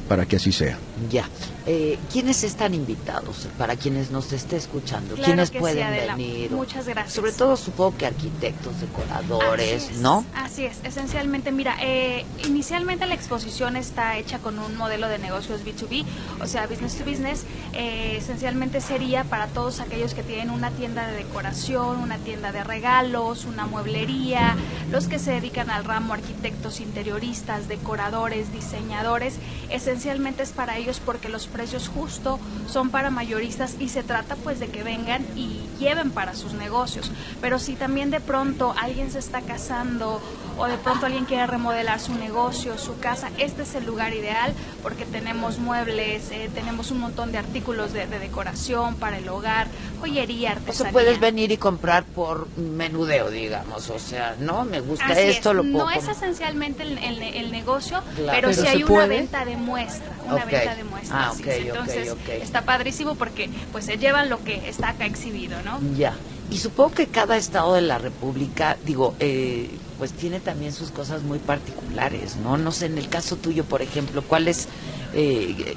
para 0.08 0.26
que 0.26 0.36
así 0.36 0.52
sea. 0.52 0.78
Ya. 1.10 1.28
Eh, 1.70 1.98
¿Quiénes 2.10 2.44
están 2.44 2.72
invitados 2.72 3.46
para 3.58 3.76
quienes 3.76 4.10
nos 4.10 4.32
esté 4.32 4.56
escuchando? 4.56 5.16
Claro 5.16 5.26
¿Quiénes 5.26 5.50
sí, 5.50 5.58
pueden 5.58 5.90
venir? 5.90 6.50
Muchas 6.50 6.88
gracias. 6.88 7.12
Sobre 7.12 7.32
todo 7.32 7.58
supongo 7.58 7.98
que 7.98 8.06
arquitectos, 8.06 8.80
decoradores, 8.80 9.84
Así 9.84 9.92
es, 9.92 10.00
¿no? 10.00 10.24
Así 10.34 10.64
es, 10.64 10.78
esencialmente, 10.82 11.52
mira, 11.52 11.76
eh, 11.82 12.24
inicialmente 12.46 13.06
la 13.06 13.12
exposición 13.12 13.76
está 13.76 14.16
hecha 14.16 14.38
con 14.38 14.58
un 14.58 14.78
modelo 14.78 15.08
de 15.08 15.18
negocios 15.18 15.60
B2B, 15.62 16.06
o 16.40 16.46
sea, 16.46 16.66
business 16.66 16.96
to 16.96 17.04
business, 17.04 17.44
eh, 17.74 18.16
esencialmente 18.16 18.80
sería 18.80 19.24
para 19.24 19.46
todos 19.48 19.80
aquellos 19.80 20.14
que 20.14 20.22
tienen 20.22 20.48
una 20.48 20.70
tienda 20.70 21.06
de 21.06 21.16
decoración, 21.16 21.98
una 21.98 22.16
tienda 22.16 22.50
de 22.50 22.64
regalos, 22.64 23.44
una 23.44 23.66
mueblería, 23.66 24.56
los 24.90 25.06
que 25.06 25.18
se 25.18 25.32
dedican 25.32 25.68
al 25.68 25.84
ramo 25.84 26.14
arquitectos, 26.14 26.80
interioristas, 26.80 27.68
decoradores, 27.68 28.54
diseñadores, 28.54 29.34
esencialmente 29.68 30.42
es 30.42 30.52
para 30.52 30.78
ellos 30.78 30.98
porque 31.04 31.28
los 31.28 31.46
precios 31.58 31.88
justo 31.88 32.38
son 32.68 32.90
para 32.90 33.10
mayoristas 33.10 33.74
y 33.80 33.88
se 33.88 34.04
trata 34.04 34.36
pues 34.36 34.60
de 34.60 34.68
que 34.68 34.84
vengan 34.84 35.26
y 35.34 35.58
lleven 35.80 36.12
para 36.12 36.36
sus 36.36 36.52
negocios. 36.52 37.10
Pero 37.40 37.58
si 37.58 37.74
también 37.74 38.10
de 38.10 38.20
pronto 38.20 38.76
alguien 38.80 39.10
se 39.10 39.18
está 39.18 39.40
casando 39.40 40.22
o 40.58 40.66
de 40.66 40.76
pronto 40.76 41.06
alguien 41.06 41.24
quiere 41.24 41.46
remodelar 41.46 42.00
su 42.00 42.14
negocio, 42.14 42.76
su 42.78 42.98
casa, 42.98 43.30
este 43.38 43.62
es 43.62 43.74
el 43.74 43.86
lugar 43.86 44.12
ideal 44.12 44.52
porque 44.82 45.04
tenemos 45.04 45.58
muebles, 45.58 46.30
eh, 46.30 46.50
tenemos 46.52 46.90
un 46.90 46.98
montón 46.98 47.32
de 47.32 47.38
artículos 47.38 47.92
de, 47.92 48.06
decoración 48.06 48.96
para 48.96 49.18
el 49.18 49.28
hogar, 49.28 49.68
joyería, 50.00 50.52
artesanía. 50.52 50.90
O 50.90 50.92
puedes 50.92 51.20
venir 51.20 51.52
y 51.52 51.56
comprar 51.56 52.04
por 52.04 52.48
menudeo, 52.56 53.30
digamos, 53.30 53.88
o 53.90 53.98
sea, 53.98 54.34
¿no? 54.40 54.64
Me 54.64 54.80
gusta 54.80 55.18
esto, 55.20 55.54
lo 55.54 55.62
puedo 55.62 55.84
No 55.84 55.90
es 55.90 56.08
esencialmente 56.08 56.82
el, 56.82 57.52
negocio, 57.52 58.02
pero, 58.26 58.52
sí 58.52 58.66
hay 58.66 58.82
una 58.82 59.06
venta 59.06 59.44
de 59.44 59.56
muestra, 59.56 60.10
una 60.26 60.44
venta 60.44 60.74
de 60.74 60.84
muestra. 60.84 61.30
Ah, 61.30 61.32
Entonces, 61.38 62.14
está 62.42 62.62
padrísimo 62.62 63.14
porque 63.14 63.48
pues 63.70 63.84
se 63.84 63.96
llevan 63.96 64.28
lo 64.28 64.42
que 64.42 64.68
está 64.68 64.90
acá 64.90 65.06
exhibido, 65.06 65.56
¿no? 65.62 65.80
Ya. 65.96 66.14
Y 66.50 66.58
supongo 66.58 66.94
que 66.94 67.06
cada 67.06 67.36
estado 67.36 67.74
de 67.74 67.82
la 67.82 67.98
República, 67.98 68.76
digo, 68.84 69.14
eh, 69.20 69.68
pues 69.98 70.12
tiene 70.12 70.40
también 70.40 70.72
sus 70.72 70.90
cosas 70.90 71.22
muy 71.22 71.38
particulares, 71.38 72.36
¿no? 72.36 72.56
No 72.56 72.72
sé, 72.72 72.86
en 72.86 72.98
el 72.98 73.08
caso 73.08 73.36
tuyo, 73.36 73.64
por 73.64 73.82
ejemplo, 73.82 74.22
¿cuál 74.22 74.48
es, 74.48 74.68
eh, 75.14 75.76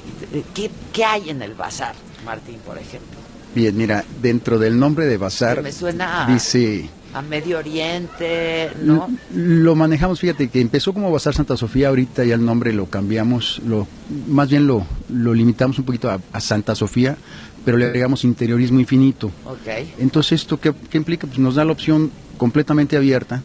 qué, 0.54 0.70
qué, 0.92 1.04
hay 1.04 1.30
en 1.30 1.42
el 1.42 1.54
bazar, 1.54 1.94
Martín, 2.24 2.58
por 2.64 2.78
ejemplo? 2.78 3.18
Bien, 3.54 3.76
mira, 3.76 4.04
dentro 4.22 4.58
del 4.58 4.78
nombre 4.78 5.06
de 5.06 5.16
bazar, 5.18 5.62
me 5.62 5.72
suena 5.72 6.26
dice 6.28 6.88
a 7.14 7.20
Medio 7.20 7.58
Oriente, 7.58 8.70
¿no? 8.82 9.08
Lo 9.34 9.74
manejamos, 9.74 10.20
fíjate 10.20 10.48
que 10.48 10.60
empezó 10.60 10.94
como 10.94 11.10
Bazar 11.10 11.34
Santa 11.34 11.56
Sofía, 11.56 11.88
ahorita 11.88 12.24
ya 12.24 12.34
el 12.34 12.44
nombre 12.44 12.72
lo 12.72 12.86
cambiamos, 12.86 13.60
lo 13.66 13.86
más 14.28 14.48
bien 14.48 14.66
lo, 14.66 14.86
lo 15.10 15.34
limitamos 15.34 15.78
un 15.78 15.84
poquito 15.84 16.10
a, 16.10 16.40
Santa 16.40 16.74
Sofía, 16.74 17.16
pero 17.64 17.76
le 17.76 17.84
agregamos 17.86 18.24
interiorismo 18.24 18.80
infinito. 18.80 19.30
Okay. 19.44 19.92
Entonces, 19.98 20.40
¿esto 20.40 20.58
qué, 20.58 20.72
implica? 20.94 21.26
Pues 21.26 21.38
nos 21.38 21.54
da 21.54 21.64
la 21.64 21.72
opción 21.72 22.10
completamente 22.38 22.96
abierta 22.96 23.42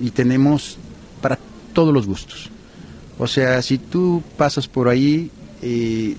y 0.00 0.10
tenemos 0.10 0.78
para 1.20 1.38
todos 1.72 1.92
los 1.94 2.06
gustos. 2.06 2.50
O 3.18 3.26
sea, 3.26 3.60
si 3.62 3.78
tú 3.78 4.22
pasas 4.36 4.66
por 4.66 4.88
ahí, 4.88 5.30
eh, 5.62 6.16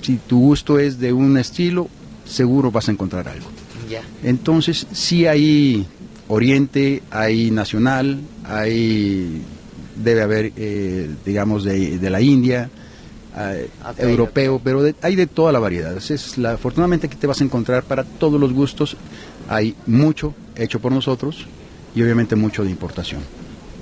si 0.00 0.16
tu 0.16 0.38
gusto 0.38 0.78
es 0.78 0.98
de 0.98 1.12
un 1.12 1.36
estilo, 1.36 1.88
seguro 2.24 2.70
vas 2.70 2.88
a 2.88 2.92
encontrar 2.92 3.28
algo. 3.28 3.48
Entonces, 4.22 4.86
sí 4.92 5.26
hay 5.26 5.86
Oriente, 6.28 7.02
hay 7.10 7.50
Nacional, 7.50 8.20
hay, 8.44 9.42
debe 9.96 10.22
haber, 10.22 10.52
eh, 10.56 11.10
digamos, 11.26 11.64
de, 11.64 11.98
la 12.08 12.20
India, 12.22 12.70
eh, 13.36 13.68
europeo, 13.98 14.60
pero 14.62 14.82
hay 15.02 15.14
de 15.14 15.26
toda 15.26 15.52
la 15.52 15.58
variedad. 15.58 15.94
Es 15.96 16.38
la, 16.38 16.52
afortunadamente 16.52 17.06
aquí 17.06 17.16
te 17.16 17.26
vas 17.26 17.42
a 17.42 17.44
encontrar 17.44 17.82
para 17.82 18.04
todos 18.04 18.40
los 18.40 18.52
gustos. 18.54 18.96
Hay 19.48 19.74
mucho 19.86 20.34
hecho 20.56 20.80
por 20.80 20.92
nosotros 20.92 21.46
y 21.94 22.02
obviamente 22.02 22.36
mucho 22.36 22.64
de 22.64 22.70
importación. 22.70 23.22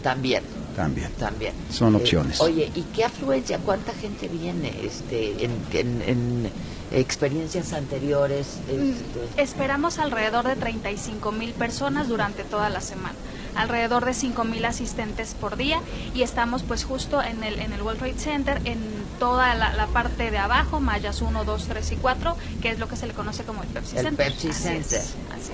También. 0.03 0.43
También. 0.77 1.11
También. 1.19 1.53
Son 1.71 1.95
opciones. 1.95 2.41
oye, 2.41 2.71
¿y 2.75 2.83
qué 2.95 3.05
afluencia? 3.05 3.59
¿Cuánta 3.59 3.93
gente 3.93 4.29
viene 4.29 4.73
este, 4.83 5.45
en 5.45 6.51
experiencias 6.93 7.73
anteriores? 7.73 8.61
Este... 8.69 9.43
Esperamos 9.43 9.99
alrededor 9.99 10.47
de 10.47 10.57
35 10.57 11.33
mil 11.33 11.53
personas 11.53 12.09
durante 12.09 12.45
toda 12.45 12.71
la 12.71 12.81
semana 12.81 13.17
alrededor 13.55 14.05
de 14.05 14.15
5 14.15 14.45
mil 14.45 14.65
asistentes 14.65 15.35
por 15.35 15.57
día 15.57 15.81
y 16.15 16.23
estamos 16.23 16.63
pues 16.63 16.85
justo 16.85 17.23
en 17.23 17.43
el, 17.45 17.59
en 17.61 17.73
el 17.73 17.83
World 17.83 17.99
Trade 17.99 18.19
Center 18.19 18.61
en 18.65 18.79
toda 19.21 19.55
la, 19.55 19.87
parte 19.87 20.33
de 20.33 20.39
abajo, 20.39 20.81
mallas 20.81 21.23
1, 21.23 21.45
2, 21.45 21.67
3 21.69 21.93
y 21.93 21.97
4, 21.97 22.37
que 22.61 22.71
es 22.71 22.81
lo 22.81 22.89
que 22.89 22.97
se 22.97 23.07
le 23.07 23.13
conoce 23.13 23.45
como 23.45 23.63
el 23.63 23.69
Pepsi 23.69 23.99
el 23.99 24.07
Center. 24.07 24.33
Pepsi 24.33 24.53
Center. 24.53 25.03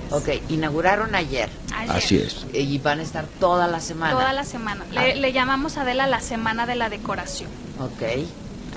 Ok, 0.09 0.29
inauguraron 0.49 1.13
ayer. 1.13 1.49
Así 1.89 2.17
es. 2.17 2.47
Y 2.53 2.79
van 2.79 2.99
a 2.99 3.03
estar 3.03 3.25
toda 3.39 3.67
la 3.67 3.79
semana. 3.79 4.13
Toda 4.13 4.33
la 4.33 4.43
semana. 4.43 4.83
Le, 4.91 5.11
ah. 5.11 5.15
le 5.15 5.33
llamamos 5.33 5.77
Adela 5.77 6.07
la 6.07 6.21
semana 6.21 6.65
de 6.65 6.75
la 6.75 6.89
decoración. 6.89 7.51
Ok. 7.79 8.25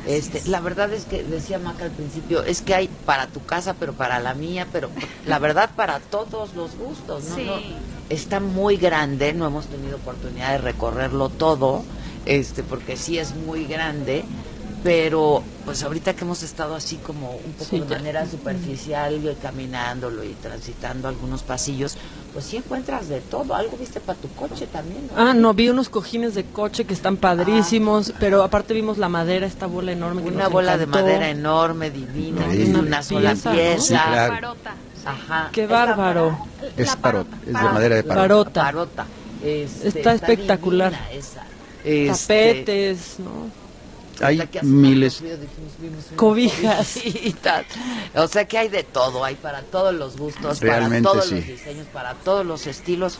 Este, 0.07 0.43
la 0.49 0.61
verdad 0.61 0.93
es 0.93 1.05
que 1.05 1.23
decía 1.23 1.59
Maca 1.59 1.85
al 1.85 1.91
principio, 1.91 2.43
es 2.43 2.63
que 2.63 2.75
hay 2.75 2.89
para 2.89 3.27
tu 3.27 3.45
casa, 3.45 3.75
pero 3.79 3.93
para 3.93 4.19
la 4.19 4.35
mía, 4.35 4.67
pero 4.73 4.91
la 5.27 5.39
verdad 5.39 5.71
para 5.77 6.01
todos 6.01 6.55
los 6.55 6.75
gustos, 6.77 7.25
¿no? 7.25 7.37
está 8.09 8.41
muy 8.41 8.77
grande, 8.77 9.35
no 9.35 9.47
hemos 9.47 9.67
tenido 9.67 9.97
oportunidad 9.97 10.53
de 10.53 10.59
recorrerlo 10.59 11.29
todo, 11.29 11.85
este, 12.25 12.63
porque 12.63 12.97
sí 12.97 13.19
es 13.19 13.35
muy 13.35 13.67
grande, 13.67 14.25
pero 14.83 15.43
pues 15.65 15.83
ahorita 15.83 16.15
que 16.15 16.25
hemos 16.25 16.43
estado 16.43 16.75
así 16.75 16.97
como 16.97 17.33
un 17.33 17.53
poco 17.53 17.77
de 17.77 17.85
manera 17.85 18.27
superficial 18.27 19.37
caminándolo 19.43 20.25
y 20.25 20.33
transitando 20.35 21.07
algunos 21.07 21.43
pasillos, 21.43 21.97
pues 22.33 22.47
sí 22.47 22.57
encuentras 22.57 23.09
de 23.09 23.21
todo. 23.21 23.55
Algo 23.55 23.77
viste 23.77 24.01
para 24.01 24.19
tu 24.19 24.29
coche 24.29 24.67
también. 24.67 25.09
¿no? 25.09 25.21
Ah, 25.21 25.35
no, 25.35 25.53
vi 25.53 25.69
unos 25.69 25.89
cojines 25.91 26.35
de 26.35 26.45
coche 26.45 26.85
que 26.87 26.95
están 26.95 27.19
padrísimos, 27.19 28.11
ah. 28.11 28.17
pero 28.19 28.43
aparte 28.43 28.73
vimos 28.73 28.97
la 28.97 29.09
madera, 29.09 29.47
esta 29.47 29.67
bola 29.67 29.93
enorme. 29.93 30.23
una 30.23 30.49
bola 30.49 30.79
de 30.79 30.87
madera 30.87 31.29
enorme, 31.29 31.91
divina, 31.91 32.47
una, 32.79 33.03
sola 33.03 33.35
pieza. 33.35 34.41
Ajá. 35.05 35.49
Qué 35.53 35.67
bárbaro. 35.67 36.39
Es 36.77 36.97
parota, 36.97 37.37
es 37.43 37.53
de 37.53 37.53
madera 37.53 37.97
de 37.97 38.05
parota. 38.05 38.63
Parota. 38.63 39.07
Este, 39.43 39.89
está, 39.89 40.15
espectacular. 40.15 40.93
Este, 41.85 42.09
Tapetes, 42.09 43.17
¿no? 43.19 43.60
Hay 44.21 44.49
miles 44.63 45.23
cobijas 46.17 46.97
y 47.05 47.33
tal. 47.33 47.65
O 48.15 48.27
sea 48.29 48.47
que 48.47 48.59
hay 48.59 48.69
de 48.69 48.83
todo, 48.83 49.25
hay 49.25 49.35
para 49.35 49.63
todos 49.63 49.95
los 49.95 50.17
gustos, 50.17 50.61
para 50.61 51.03
todos 51.03 51.31
los 51.31 51.47
diseños, 51.47 51.87
para 51.93 52.15
todos 52.15 52.45
los 52.45 52.67
estilos 52.67 53.19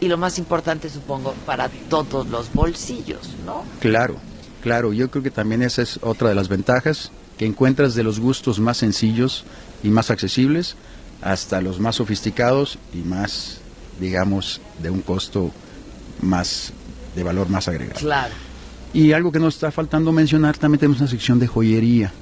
y 0.00 0.08
lo 0.08 0.18
más 0.18 0.38
importante 0.38 0.90
supongo 0.90 1.34
para 1.46 1.68
todos 1.88 2.26
los 2.28 2.52
bolsillos, 2.52 3.30
¿no? 3.46 3.64
Claro, 3.80 4.16
claro, 4.62 4.92
yo 4.92 5.10
creo 5.10 5.22
que 5.22 5.30
también 5.30 5.62
esa 5.62 5.82
es 5.82 5.98
otra 6.02 6.28
de 6.28 6.34
las 6.34 6.48
ventajas 6.48 7.10
que 7.38 7.46
encuentras 7.46 7.94
de 7.94 8.02
los 8.02 8.20
gustos 8.20 8.60
más 8.60 8.76
sencillos 8.78 9.44
y 9.82 9.88
más 9.88 10.10
accesibles 10.10 10.76
hasta 11.22 11.60
los 11.60 11.80
más 11.80 11.96
sofisticados 11.96 12.78
y 12.92 12.98
más, 12.98 13.58
digamos, 13.98 14.60
de 14.82 14.90
un 14.90 15.00
costo 15.00 15.50
más 16.20 16.72
de 17.16 17.22
valor 17.22 17.48
más 17.48 17.68
agregado. 17.68 18.00
Claro. 18.00 18.34
Y 18.94 19.12
algo 19.12 19.30
que 19.30 19.38
nos 19.38 19.54
está 19.54 19.70
faltando 19.70 20.12
mencionar, 20.12 20.56
también 20.56 20.80
tenemos 20.80 21.00
una 21.00 21.10
sección 21.10 21.38
de 21.38 21.46
joyería. 21.46 22.12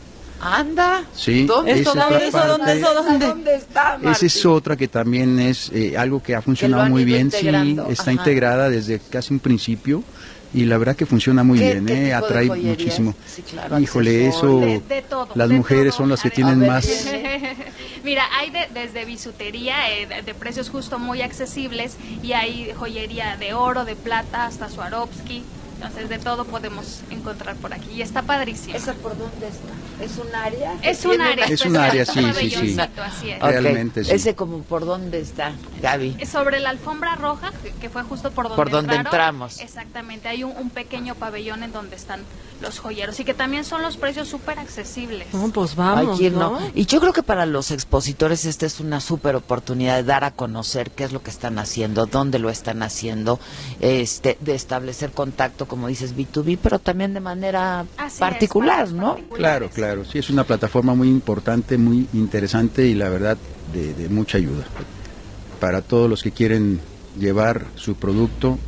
Anda. 0.41 1.05
Sí. 1.15 1.45
¿Dónde, 1.45 1.73
¿Eso, 1.73 1.95
dónde, 1.95 2.31
¿dónde, 2.33 2.81
¿dónde, 2.81 3.27
¿Dónde 3.27 3.55
está, 3.55 3.99
Esa 4.03 4.27
es 4.27 4.45
otra 4.45 4.77
que 4.77 4.89
también 4.89 5.39
es 5.39 5.71
eh, 5.73 5.97
algo 5.97 6.21
que 6.21 6.35
ha 6.35 6.43
funcionado 6.43 6.89
muy 6.89 7.05
bien. 7.05 7.31
Sí, 7.31 7.49
está 7.89 8.11
integrada 8.11 8.69
desde 8.69 8.99
casi 8.99 9.33
un 9.33 9.39
principio 9.39 10.03
y 10.55 10.65
la 10.65 10.79
verdad 10.79 10.97
que 10.97 11.07
funciona 11.07 11.43
muy 11.43 11.59
bien, 11.59 11.89
¿eh? 11.89 12.13
atrae 12.13 12.47
muchísimo. 12.47 13.15
Híjole, 13.81 14.27
eso, 14.27 14.61
las 15.35 15.51
mujeres 15.51 15.95
son 15.95 16.09
las 16.09 16.23
que 16.23 16.31
tienen 16.31 16.67
más. 16.67 16.87
Mira, 18.05 18.25
hay 18.37 18.53
desde 18.75 19.05
bisutería 19.05 19.91
eh, 19.93 20.23
de, 20.25 20.35
precios 20.35 20.69
justo 20.71 20.99
muy 20.99 21.23
accesibles 21.23 21.97
y 22.23 22.33
hay 22.33 22.73
joyería 22.77 23.37
de 23.37 23.55
oro, 23.55 23.85
de 23.85 23.95
plata, 23.95 24.47
hasta 24.47 24.69
Swarovski. 24.69 25.45
Entonces, 25.83 26.09
de 26.09 26.19
todo 26.21 26.45
podemos 26.45 27.01
encontrar 27.11 27.57
por 27.57 27.75
aquí. 27.75 27.91
Y 27.91 28.03
está 28.03 28.23
padrísimo. 28.23 28.77
¿Esa 28.77 28.95
por 28.95 29.19
dónde 29.19 29.49
está? 29.49 30.05
¿Es 30.05 30.17
un 30.17 30.33
área? 30.33 30.75
Es 30.81 31.05
un 31.05 31.21
área. 31.21 31.47
Es 31.47 31.67
un 31.67 31.77
área, 31.77 32.07
sí, 32.07 32.25
sí, 32.35 32.51
sí. 32.51 32.77
Así 32.81 33.31
es. 33.31 33.41
Realmente, 33.41 34.05
sí. 34.05 34.13
¿Ese 34.13 34.37
como 34.37 34.63
por 34.63 34.85
dónde 34.85 35.21
está, 35.21 35.53
Gaby? 35.81 36.25
Sobre 36.25 36.61
la 36.61 36.71
alfombra 36.71 37.17
roja, 37.17 37.53
que 37.81 37.91
fue 37.91 38.05
justo 38.05 38.31
por 38.31 38.45
donde 38.45 38.57
Por 38.57 38.71
donde 38.71 38.95
entramos. 38.95 39.61
Exactamente. 39.61 40.29
Hay 40.29 40.45
un, 40.45 40.71
pequeño 40.71 41.17
pabellón 41.17 41.65
en 41.65 41.73
donde 41.73 41.97
están 41.97 42.21
los 42.63 42.79
joyeros 42.79 43.19
y 43.21 43.25
que 43.25 43.35
también 43.35 43.65
son 43.65 43.83
los 43.83 43.97
precios 43.97 44.29
súper 44.29 44.59
accesibles. 44.59 45.29
pues 45.53 45.75
vamos, 45.75 46.21
¿no? 46.21 46.59
Y 46.75 46.87
yo 46.87 47.01
creo 47.01 47.13
que 47.13 47.23
para 47.23 47.45
los 47.47 47.71
expositores 47.71 48.45
esta 48.45 48.67
es 48.67 48.81
una 48.81 49.01
súper 49.01 49.37
oportunidad 49.37 49.97
de 49.97 50.05
dar 50.05 50.25
a 50.25 50.31
conocer 50.31 50.91
qué 50.91 51.05
es 51.05 51.13
lo 51.13 51.23
que 51.23 51.31
están 51.31 51.59
haciendo, 51.59 52.07
dónde 52.07 52.39
lo 52.39 52.49
están 52.49 52.83
haciendo, 52.83 53.39
este, 53.81 54.39
de 54.41 54.55
establecer 54.55 55.11
contacto 55.11 55.67
como 55.67 55.89
dices, 55.89 56.17
B2B, 56.17 56.59
pero 56.63 56.79
también 56.79 57.15
de 57.15 57.21
manera 57.21 57.85
particular, 58.19 58.91
¿no? 58.93 59.17
Claro, 59.35 59.69
claro, 59.71 60.05
sí, 60.05 60.19
es 60.19 60.31
una 60.31 60.45
plataforma 60.45 60.95
muy 60.95 61.09
importante, 61.09 61.79
muy 61.79 62.09
interesante 62.13 62.87
y 62.87 62.95
la 62.95 63.09
verdad 63.09 63.37
de, 63.73 64.09
mucha 64.09 64.39
ayuda 64.39 64.65
para 65.61 65.81
todos 65.81 66.11
los 66.11 66.23
que 66.23 66.33
quieren 66.33 66.81
llevar 67.19 67.67
su 67.77 67.95
producto 67.95 68.59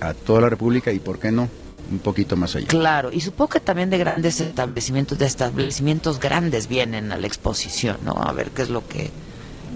a 0.00 0.14
toda 0.14 0.40
la 0.40 0.48
República 0.48 0.92
y, 0.92 0.98
¿por 0.98 1.18
qué 1.18 1.30
no?, 1.30 1.48
un 1.90 1.98
poquito 1.98 2.36
más 2.36 2.54
allá. 2.56 2.66
Claro, 2.66 3.10
y 3.12 3.20
supongo 3.20 3.50
que 3.50 3.60
también 3.60 3.90
de 3.90 3.98
grandes 3.98 4.40
establecimientos, 4.40 5.18
de 5.18 5.26
establecimientos 5.26 6.20
grandes 6.20 6.68
vienen 6.68 7.12
a 7.12 7.16
la 7.16 7.26
exposición, 7.26 7.98
¿no? 8.04 8.12
A 8.12 8.32
ver 8.32 8.50
qué 8.50 8.62
es 8.62 8.70
lo 8.70 8.86
que, 8.86 9.10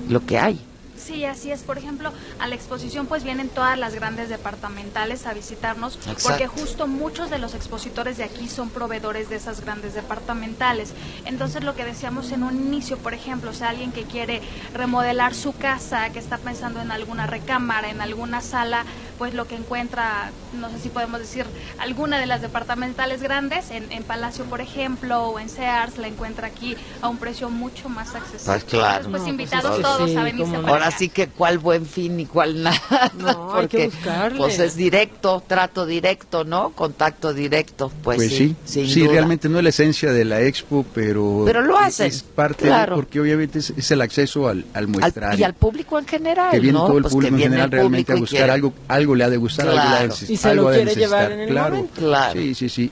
lo 0.09 0.25
que 0.25 0.39
hay. 0.39 0.61
Sí, 1.05 1.27
así 1.27 1.51
es. 1.51 1.63
Por 1.63 1.77
ejemplo, 1.77 2.13
a 2.39 2.49
la 2.49 2.55
exposición 2.55 3.07
pues 3.07 3.25
vienen 3.25 3.51
todas 3.51 3.79
las 3.79 3.95
grandes 3.95 4.31
departamentales 4.31 5.27
a 5.27 5.35
visitarnos 5.35 5.99
porque 6.23 6.47
justo 6.47 6.87
muchos 6.87 7.29
de 7.29 7.39
los 7.39 7.55
expositores 7.55 8.17
de 8.17 8.25
aquí 8.25 8.49
son 8.49 8.71
proveedores 8.71 9.29
de 9.29 9.37
esas 9.37 9.61
grandes 9.61 9.93
departamentales. 9.93 10.95
Entonces 11.27 11.63
lo 11.63 11.75
que 11.75 11.85
decíamos 11.85 12.33
en 12.33 12.43
un 12.43 12.55
inicio, 12.57 12.97
por 12.97 13.13
ejemplo, 13.13 13.51
o 13.51 13.53
sea, 13.55 13.69
alguien 13.69 13.93
que 13.93 14.05
quiere 14.05 14.41
remodelar 14.73 15.35
su 15.35 15.53
casa, 15.53 16.09
que 16.09 16.21
está 16.21 16.39
pensando 16.39 16.81
en 16.81 16.91
alguna 16.91 17.27
recámara, 17.27 17.91
en 17.91 18.01
alguna 18.01 18.41
sala, 18.41 18.87
pues 19.19 19.35
lo 19.35 19.47
que 19.47 19.55
encuentra, 19.57 20.31
no 20.59 20.71
sé 20.71 20.79
si 20.79 20.89
podemos 20.89 21.21
decir, 21.21 21.45
alguna 21.79 22.19
de 22.19 22.27
las 22.27 22.41
departamentales 22.43 23.23
grandes, 23.23 23.71
en, 23.71 23.91
en 23.93 24.03
Palacio 24.03 24.45
por 24.45 24.61
ejemplo, 24.61 25.23
o 25.29 25.39
en 25.39 25.49
Sears, 25.49 25.99
la 25.99 26.09
encuentra 26.09 26.47
aquí 26.49 26.77
a 27.03 27.09
un 27.09 27.19
precio 27.19 27.51
mucho 27.51 27.89
más 27.89 28.15
accesible. 28.15 28.45
Pues 28.47 28.65
claro. 28.65 29.07
Entonces, 29.07 29.11
pues 29.11 29.23
No, 29.23 29.29
invitados 29.29 29.71
pues, 29.71 29.83
todos 29.83 30.11
sí, 30.11 30.17
a 30.17 30.23
venirse 30.23 30.53
para 30.55 30.69
Ahora 30.69 30.87
acá. 30.89 30.99
sí 30.99 31.09
que 31.09 31.29
cuál 31.29 31.59
buen 31.59 31.87
fin 31.87 32.19
y 32.21 32.27
cuál 32.27 32.63
nada. 32.63 32.81
No, 33.19 33.55
hay 33.55 33.69
que 33.69 33.79
porque, 33.79 33.87
buscarle. 33.87 34.39
Pues 34.39 34.59
es 34.59 34.77
directo, 34.77 35.43
trato 35.47 35.87
directo, 35.87 36.45
¿no? 36.45 36.71
Contacto 36.71 37.33
directo. 37.33 37.91
Pues, 38.03 38.17
Pues, 38.17 38.31
sí, 38.31 38.57
sin 38.65 38.89
sí, 38.89 39.01
duda. 39.01 39.13
realmente 39.13 39.49
no 39.49 39.59
es 39.59 39.65
la 39.65 39.71
esencia 39.71 40.13
de 40.13 40.25
la 40.25 40.41
expo, 40.43 40.85
pero, 40.95 41.43
Pero 41.47 41.63
lo 41.63 41.79
es- 41.81 41.87
hacen, 41.87 42.07
es 42.09 42.23
parte 42.23 42.65
claro. 42.67 42.97
de, 42.97 43.03
porque 43.03 43.21
obviamente 43.21 43.59
es, 43.59 43.71
es 43.77 43.91
el 43.91 44.01
acceso 44.01 44.49
al, 44.49 44.65
al 44.75 44.85
Al- 44.85 44.89
muestrario. 44.89 45.39
y 45.41 45.43
al 45.45 45.55
público 45.55 45.99
en 45.99 46.07
general, 46.07 46.51
que 46.51 46.61
viene 46.61 46.79
¿no? 46.79 46.87
todo 46.87 46.99
el 46.99 47.03
Pues 47.03 47.13
público 47.15 47.35
en 47.37 47.43
general 47.43 47.71
realmente 47.71 48.13
a 48.13 48.17
buscar 48.17 48.39
quiere- 48.39 48.53
algo, 48.53 48.73
algo 49.05 49.15
le 49.15 49.25
ha 49.25 49.31
de 49.31 49.37
gustar, 49.37 49.67
algo 49.69 49.77
le 49.77 49.81
ha 49.83 49.85
de 49.85 49.91
Claro. 50.09 50.15
neces- 50.15 50.31
Y 50.31 50.37
se 50.37 50.49
algo 50.49 50.71
lo 50.71 50.75
quiere 50.77 50.95
llevar 50.95 51.29
necesitar. 51.29 51.33
en 51.33 51.41
el 51.41 51.49
claro. 51.49 51.75
momento. 51.77 52.01
Claro. 52.01 52.41
Sí, 52.41 52.55
sí, 52.55 52.69
sí. 52.69 52.91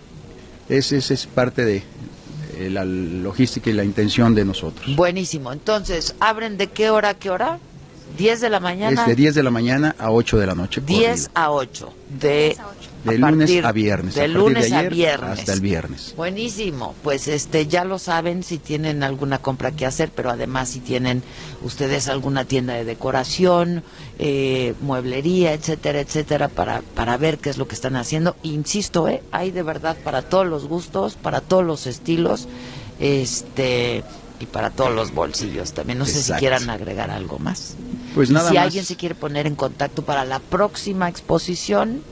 Ese 0.69 0.97
ese 0.99 1.15
es 1.15 1.27
parte 1.27 1.65
de 1.65 1.83
eh, 2.59 2.71
la 2.71 2.85
logística 2.85 3.71
y 3.71 3.73
la 3.73 3.83
intención 3.85 4.35
de 4.35 4.45
nosotros. 4.45 4.95
Buenísimo. 4.95 5.53
Entonces, 5.53 6.15
¿abren 6.21 6.57
de 6.59 6.69
qué 6.69 6.91
hora 6.91 7.11
a 7.11 7.15
qué 7.15 7.31
hora? 7.31 7.59
10 8.19 8.41
de 8.43 8.51
la 8.51 8.61
mañana. 8.61 9.01
Es 9.01 9.07
de 9.07 9.17
10 9.17 9.35
de 9.35 9.43
la 9.43 9.51
mañana 9.51 9.97
a 9.99 10.11
8 10.11 10.39
de 10.39 10.47
la 10.47 10.55
noche. 10.55 10.83
10 10.87 11.31
a 11.35 11.51
8. 11.51 11.93
De, 12.21 12.57
De 13.05 13.17
a 13.17 13.19
lunes 13.19 13.65
a 13.65 13.73
viernes. 13.73 14.15
De 14.15 14.21
a 14.21 14.25
partir 14.25 14.37
de 14.37 14.39
lunes 14.41 14.73
a 14.73 14.83
viernes. 14.83 15.39
Hasta 15.41 15.53
el 15.53 15.61
viernes. 15.61 16.15
Buenísimo, 16.17 16.95
pues 17.03 17.27
este 17.29 17.67
ya 17.67 17.85
lo 17.85 17.99
saben 17.99 18.43
si 18.43 18.59
tienen 18.59 19.03
alguna 19.03 19.39
compra 19.39 19.73
que 19.73 19.87
hacer, 19.87 20.11
pero 20.15 20.31
además 20.31 20.69
si 20.69 20.81
tienen 20.81 21.23
ustedes 21.63 22.09
alguna 22.09 22.45
tienda 22.45 22.75
de 22.75 22.85
decoración, 22.85 23.83
eh, 24.19 24.75
mueblería, 24.81 25.53
etcétera, 25.53 26.01
etcétera, 26.01 26.49
para 26.49 26.83
para 26.95 27.17
ver 27.17 27.39
qué 27.39 27.51
es 27.51 27.59
lo 27.59 27.67
que 27.67 27.75
están 27.75 27.97
haciendo. 27.97 28.37
Insisto, 28.43 29.09
eh, 29.09 29.23
hay 29.33 29.51
de 29.51 29.63
verdad 29.63 29.97
para 30.05 30.23
todos 30.23 30.47
los 30.47 30.67
gustos, 30.67 31.15
para 31.15 31.41
todos 31.41 31.65
los 31.65 31.87
estilos, 31.87 32.47
este 33.01 34.05
y 34.41 34.47
para 34.47 34.71
todos 34.71 34.93
los 34.93 35.13
bolsillos. 35.13 35.73
También 35.73 35.99
no 35.99 36.07
sé 36.07 36.23
si 36.23 36.33
quieran 36.35 36.69
agregar 36.71 37.11
algo 37.11 37.39
más. 37.39 37.75
Pues 38.15 38.31
Y 38.31 38.33
nada 38.33 38.49
si 38.49 38.55
más. 38.57 38.65
alguien 38.65 38.85
se 38.85 38.97
quiere 38.97 39.15
poner 39.15 39.47
en 39.47 39.55
contacto 39.55 40.03
para 40.05 40.25
la 40.25 40.39
próxima 40.41 41.09
exposición, 41.09 42.03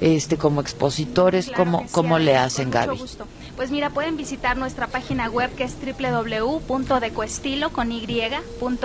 este 0.00 0.36
como 0.36 0.60
expositores, 0.60 1.46
Claro 1.46 1.64
¿cómo, 1.64 1.82
que 1.82 1.88
sí, 1.88 1.94
cómo 1.94 2.18
le 2.18 2.36
hacen, 2.36 2.70
Gaby? 2.70 2.98
gusto. 2.98 3.26
Pues 3.56 3.70
mira, 3.72 3.90
pueden 3.90 4.16
visitar 4.16 4.56
nuestra 4.56 4.86
página 4.86 5.28
web 5.28 5.52
que 5.56 5.64
es 5.64 5.74
www.decoestilo 5.80 7.70
con 7.70 7.90
y.com.mx. 7.90 8.78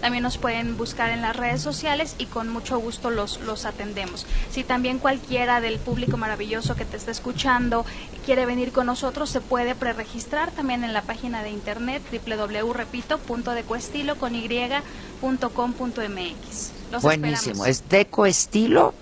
También 0.00 0.22
nos 0.24 0.38
pueden 0.38 0.76
buscar 0.76 1.10
en 1.10 1.22
las 1.22 1.36
redes 1.36 1.62
sociales 1.62 2.16
y 2.18 2.26
con 2.26 2.48
mucho 2.48 2.78
gusto 2.78 3.10
los, 3.10 3.40
los 3.42 3.64
atendemos. 3.64 4.26
Si 4.50 4.64
también 4.64 4.98
cualquiera 4.98 5.60
del 5.60 5.78
público 5.78 6.16
maravilloso 6.16 6.74
que 6.74 6.84
te 6.84 6.96
está 6.96 7.12
escuchando 7.12 7.86
quiere 8.24 8.46
venir 8.46 8.72
con 8.72 8.86
nosotros, 8.86 9.30
se 9.30 9.40
puede 9.40 9.74
preregistrar 9.74 10.50
también 10.50 10.84
en 10.84 10.92
la 10.92 11.02
página 11.02 11.42
de 11.42 11.50
internet 11.50 12.02
www, 12.10 12.72
repito, 12.72 13.18
punto 13.18 13.52
decoestilo 13.52 14.16
con 14.16 14.34
y.com.mx. 14.34 15.42
Los 16.90 17.02
Buenísimo, 17.02 17.64
esperamos. 17.64 17.68
es 17.68 17.88
Deco 17.88 18.26
Estilo, 18.26 18.94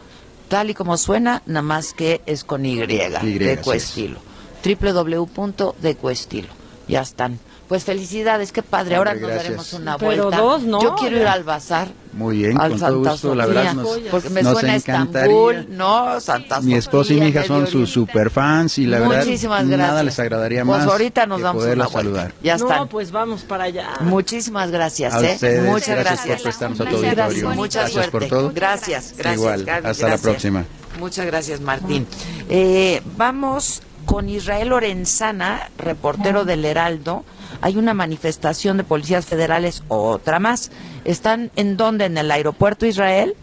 tal 0.50 0.68
y 0.68 0.74
como 0.74 0.98
suena, 0.98 1.42
nada 1.46 1.62
más 1.62 1.94
que 1.94 2.20
es 2.26 2.44
con 2.44 2.66
Y, 2.66 2.74
Deco 2.76 3.70
así 3.70 3.78
es. 3.78 3.84
Estilo. 3.84 4.18
www.decoestilo. 4.62 6.48
Ya 6.88 7.00
están. 7.00 7.38
Pues 7.70 7.84
felicidades, 7.84 8.50
qué 8.50 8.64
padre. 8.64 8.96
Ahora 8.96 9.12
Hombre, 9.12 9.28
nos 9.28 9.36
daremos 9.36 9.72
una 9.74 9.96
Pero 9.96 10.24
vuelta. 10.24 10.38
dos, 10.42 10.62
¿no? 10.64 10.82
Yo 10.82 10.96
quiero 10.96 11.18
ir 11.18 11.26
al 11.28 11.44
bazar. 11.44 11.86
Muy 12.12 12.38
bien, 12.38 12.60
al 12.60 12.70
con 12.72 12.80
Santa 12.80 13.00
todo 13.00 13.10
gusto, 13.12 13.34
la 13.36 13.46
verdad 13.46 13.74
nos, 13.74 13.98
porque 14.10 14.28
me 14.30 14.42
nos 14.42 14.54
suena 14.58 14.72
a 14.72 14.76
encantaría. 14.76 15.30
Estambul, 15.30 15.66
no, 15.78 16.20
Santa 16.20 16.60
Mi 16.62 16.74
esposa 16.74 17.12
y 17.14 17.20
mi 17.20 17.28
hija 17.28 17.44
son 17.44 17.68
sus 17.68 17.88
super 17.88 18.30
fans 18.30 18.76
y 18.78 18.86
la 18.86 18.98
verdad 18.98 19.24
Muchísimas 19.24 19.64
nada 19.64 19.76
gracias. 19.86 20.04
les 20.04 20.18
agradaría 20.18 20.64
Pues 20.64 20.78
más 20.78 20.86
ahorita 20.88 21.26
nos 21.26 21.40
una 21.40 21.52
vuelta. 21.52 21.86
saludar. 21.86 22.32
Ya 22.42 22.56
están. 22.56 22.76
No, 22.78 22.88
pues 22.88 23.12
vamos 23.12 23.42
para 23.42 23.62
allá. 23.64 23.88
Muchísimas 24.00 24.72
gracias, 24.72 25.14
A 25.14 25.20
¿eh? 25.24 25.34
ustedes, 25.34 25.64
Muchas 25.64 25.88
gracias 25.96 26.04
gracias. 26.26 26.26
por 26.38 26.42
prestarnos 26.42 26.80
a 26.80 26.84
tu 26.86 26.90
Muchas 26.90 27.02
gracias, 27.02 27.26
auditorio. 27.28 27.56
Mucha 27.56 27.78
Gracias 27.82 28.06
por 28.08 28.10
suerte. 28.22 28.28
todo. 28.28 28.52
Gracias, 28.52 29.14
gracias. 29.16 29.36
Igual, 29.36 29.64
Gaby, 29.64 29.86
hasta 29.86 30.02
la 30.02 30.08
gracias. 30.08 30.20
próxima. 30.20 30.64
Muchas 30.98 31.26
gracias, 31.26 31.60
Martín. 31.60 32.04
Eh, 32.48 33.00
vamos 33.16 33.82
con 34.10 34.28
Israel 34.28 34.70
Lorenzana, 34.70 35.70
reportero 35.78 36.44
del 36.44 36.64
Heraldo. 36.64 37.24
Hay 37.60 37.76
una 37.76 37.94
manifestación 37.94 38.76
de 38.76 38.82
policías 38.82 39.24
federales, 39.24 39.84
otra 39.86 40.40
más. 40.40 40.72
¿Están 41.04 41.52
en 41.54 41.76
dónde? 41.76 42.06
¿En 42.06 42.18
el 42.18 42.28
aeropuerto 42.32 42.86
Israel? 42.86 43.36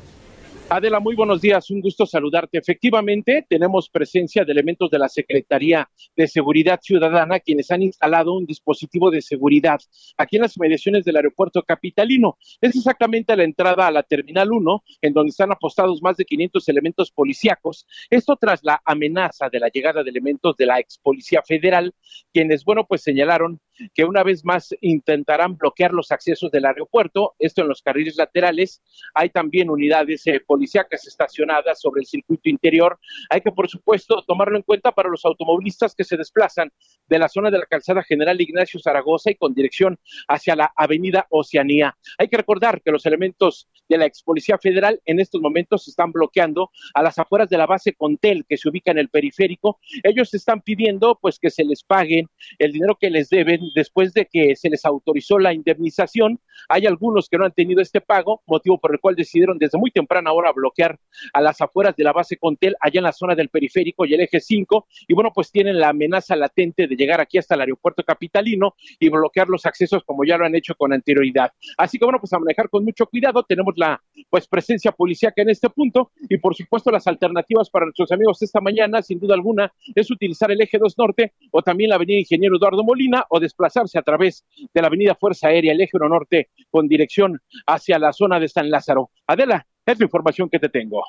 Adela, 0.70 1.00
muy 1.00 1.16
buenos 1.16 1.40
días, 1.40 1.70
un 1.72 1.80
gusto 1.80 2.06
saludarte. 2.06 2.58
Efectivamente, 2.58 3.46
tenemos 3.48 3.90
presencia 3.90 4.44
de 4.44 4.52
elementos 4.52 4.90
de 4.90 5.00
la 5.00 5.08
Secretaría 5.08 5.90
de 6.14 6.28
Seguridad 6.28 6.82
Ciudadana, 6.82 7.40
quienes 7.40 7.72
han 7.72 7.84
instalado 7.84 8.34
un 8.34 8.46
dispositivo 8.46 9.10
de 9.10 9.22
seguridad 9.22 9.80
aquí 10.18 10.36
en 10.36 10.42
las 10.42 10.58
mediaciones 10.60 11.06
del 11.06 11.16
aeropuerto 11.16 11.64
capitalino. 11.64 12.38
Es 12.60 12.76
exactamente 12.76 13.38
la 13.38 13.46
entrada 13.46 13.88
a 13.88 13.92
la 13.92 14.04
Terminal 14.04 14.52
1, 14.52 14.84
en 15.04 15.14
donde 15.14 15.30
están 15.30 15.54
apostados 15.54 16.02
más 16.02 16.18
de 16.18 16.26
500 16.26 16.68
elementos 16.68 17.12
policíacos. 17.12 17.88
Esto 18.10 18.36
tras 18.36 18.60
la 18.62 18.82
amenaza 18.84 19.48
de 19.50 19.62
la 19.62 19.70
llegada 19.70 20.04
de 20.04 20.10
elementos 20.10 20.58
de 20.58 20.66
la 20.66 20.82
ex 20.82 20.98
Policía 20.98 21.44
Federal, 21.48 21.94
quienes, 22.34 22.66
bueno, 22.66 22.86
pues 22.86 23.04
señalaron 23.04 23.62
que 23.94 24.06
una 24.06 24.24
vez 24.24 24.44
más 24.46 24.76
intentarán 24.82 25.58
bloquear 25.58 25.94
los 25.94 26.12
accesos 26.12 26.52
del 26.52 26.66
aeropuerto, 26.66 27.36
esto 27.40 27.62
en 27.62 27.68
los 27.68 27.82
carriles 27.82 28.16
laterales. 28.18 28.82
Hay 29.14 29.30
también 29.30 29.70
unidades 29.70 30.26
eh, 30.28 30.42
policíacas 30.46 31.08
estacionadas 31.08 31.80
sobre 31.80 32.02
el 32.02 32.08
circuito 32.08 32.50
interior. 32.50 33.00
Hay 33.30 33.42
que, 33.42 33.52
por 33.52 33.70
supuesto, 33.70 34.24
tomarlo 34.28 34.58
en 34.58 34.64
cuenta 34.64 34.92
para 34.92 35.10
los 35.10 35.26
automovilistas 35.26 35.96
que 35.96 36.04
se 36.04 36.18
desplazan 36.18 36.72
de 37.08 37.20
la 37.20 37.30
zona 37.30 37.52
de 37.52 37.60
la 37.60 37.66
calzada 37.66 38.04
General 38.04 38.40
Ignacio 38.40 38.80
Zaragoza 38.80 39.32
y 39.32 39.36
con 39.36 39.54
dirección 39.54 40.00
hacia 40.28 40.56
la 40.56 40.74
avenida 40.76 41.28
Oceanía. 41.30 41.98
Hay 42.18 42.28
que 42.28 42.38
recordar 42.38 42.82
que 42.82 42.92
los 42.92 43.06
elementos 43.06 43.68
de 43.88 43.98
la 43.98 44.06
ex 44.06 44.24
Policía 44.24 44.58
Federal 44.58 45.02
en 45.06 45.20
estos 45.20 45.42
momentos 45.42 45.88
están 45.88 46.12
bloqueando 46.12 46.72
a 46.94 47.04
las 47.04 47.18
afueras 47.18 47.50
de 47.50 47.58
la 47.58 47.66
base 47.66 47.94
Contel 47.94 48.46
que 48.48 48.58
se 48.58 48.70
ubica 48.70 48.92
en 48.92 48.98
el 48.98 49.10
periférico. 49.10 49.80
Ellos 50.04 50.34
están 50.34 50.62
pidiendo 50.62 51.18
pues 51.22 51.40
que 51.40 51.50
se 51.50 51.64
les 51.64 51.84
paguen 51.84 52.28
el 52.60 52.72
dinero 52.72 52.98
que 53.00 53.10
les 53.10 53.30
deben 53.30 53.60
después 53.76 54.14
de 54.14 54.26
que 54.26 54.56
se 54.56 54.70
les 54.70 54.86
autorizó 54.86 55.40
la 55.40 55.54
indemnización. 55.54 56.40
Hay 56.70 56.86
algunos 56.86 57.30
que 57.30 57.38
no 57.38 57.46
han 57.46 57.54
tenido 57.54 57.82
este 57.82 58.02
pago, 58.02 58.42
motivo 58.46 58.80
por 58.80 58.94
el 58.94 59.00
cual 59.00 59.16
decidieron 59.16 59.58
desde 59.58 59.78
muy 59.78 59.92
temprana 59.92 60.32
hora 60.32 60.52
bloquear 60.52 61.00
a 61.34 61.42
las 61.42 61.62
afueras 61.62 61.96
de 61.96 62.04
la 62.04 62.14
base 62.14 62.38
Contel, 62.38 62.76
allá 62.80 63.00
en 63.00 63.04
la 63.04 63.12
zona 63.12 63.36
del 63.36 63.50
periférico 63.50 64.06
y 64.06 64.14
el 64.14 64.22
eje 64.22 64.40
5. 64.40 64.88
Y 65.08 65.14
bueno, 65.14 65.32
pues 65.34 65.52
tienen 65.52 65.80
la 65.80 65.90
amenaza 65.90 66.36
latente 66.36 66.88
de 66.88 66.96
llegar 66.96 67.22
aquí 67.22 67.38
hasta 67.38 67.56
el 67.56 67.62
aeropuerto 67.62 68.04
capitalino 68.04 68.76
y 69.00 69.10
bloquear 69.10 69.48
los 69.50 69.66
accesos 69.66 70.04
como 70.04 70.26
ya 70.26 70.38
lo 70.38 70.46
han 70.46 70.56
hecho 70.56 70.76
con 70.76 70.94
anterioridad. 70.94 71.52
Así 71.78 71.98
que 71.98 72.06
bueno, 72.06 72.20
pues 72.20 72.34
a 72.34 72.40
manejar 72.40 72.70
con 72.70 72.84
mucho 72.84 73.06
cuidado. 73.06 73.44
Tenemos 73.44 73.74
la 73.78 74.02
pues 74.30 74.48
presencia 74.48 74.92
policíaca 74.92 75.42
en 75.42 75.50
este 75.50 75.70
punto 75.70 76.12
y 76.30 76.38
por 76.38 76.56
supuesto 76.56 76.92
las 76.92 77.08
alternativas 77.08 77.70
para 77.70 77.86
nuestros 77.86 78.12
amigos 78.12 78.42
esta 78.42 78.62
mañana, 78.62 79.02
sin 79.02 79.20
duda 79.20 79.36
alguna, 79.36 79.72
es 79.96 80.10
utilizar 80.12 80.52
el 80.52 80.62
eje 80.62 80.78
2 80.78 80.98
norte 80.98 81.34
o 81.52 81.62
también 81.62 81.90
la 81.90 81.96
avenida 81.96 82.20
Ingeniero 82.20 82.58
Eduardo 82.58 82.84
Molina 82.84 83.26
o 83.30 83.40
desplazarse 83.58 83.98
a 83.98 84.04
través 84.04 84.46
de 84.74 84.82
la 84.82 84.88
avenida 84.88 85.16
Fuerza 85.16 85.48
Aérea, 85.48 85.74
el 85.74 85.82
eje 85.82 85.98
1 85.98 86.08
norte 86.08 86.50
con 86.70 86.88
dirección 86.88 87.42
hacia 87.66 87.98
la 87.98 88.14
zona 88.14 88.40
de 88.40 88.48
San 88.48 88.70
Lázaro. 88.70 89.10
Adela, 89.26 89.66
es 89.86 89.98
la 89.98 90.06
información 90.06 90.50
que 90.50 90.60
te 90.60 90.70
tengo. 90.70 91.04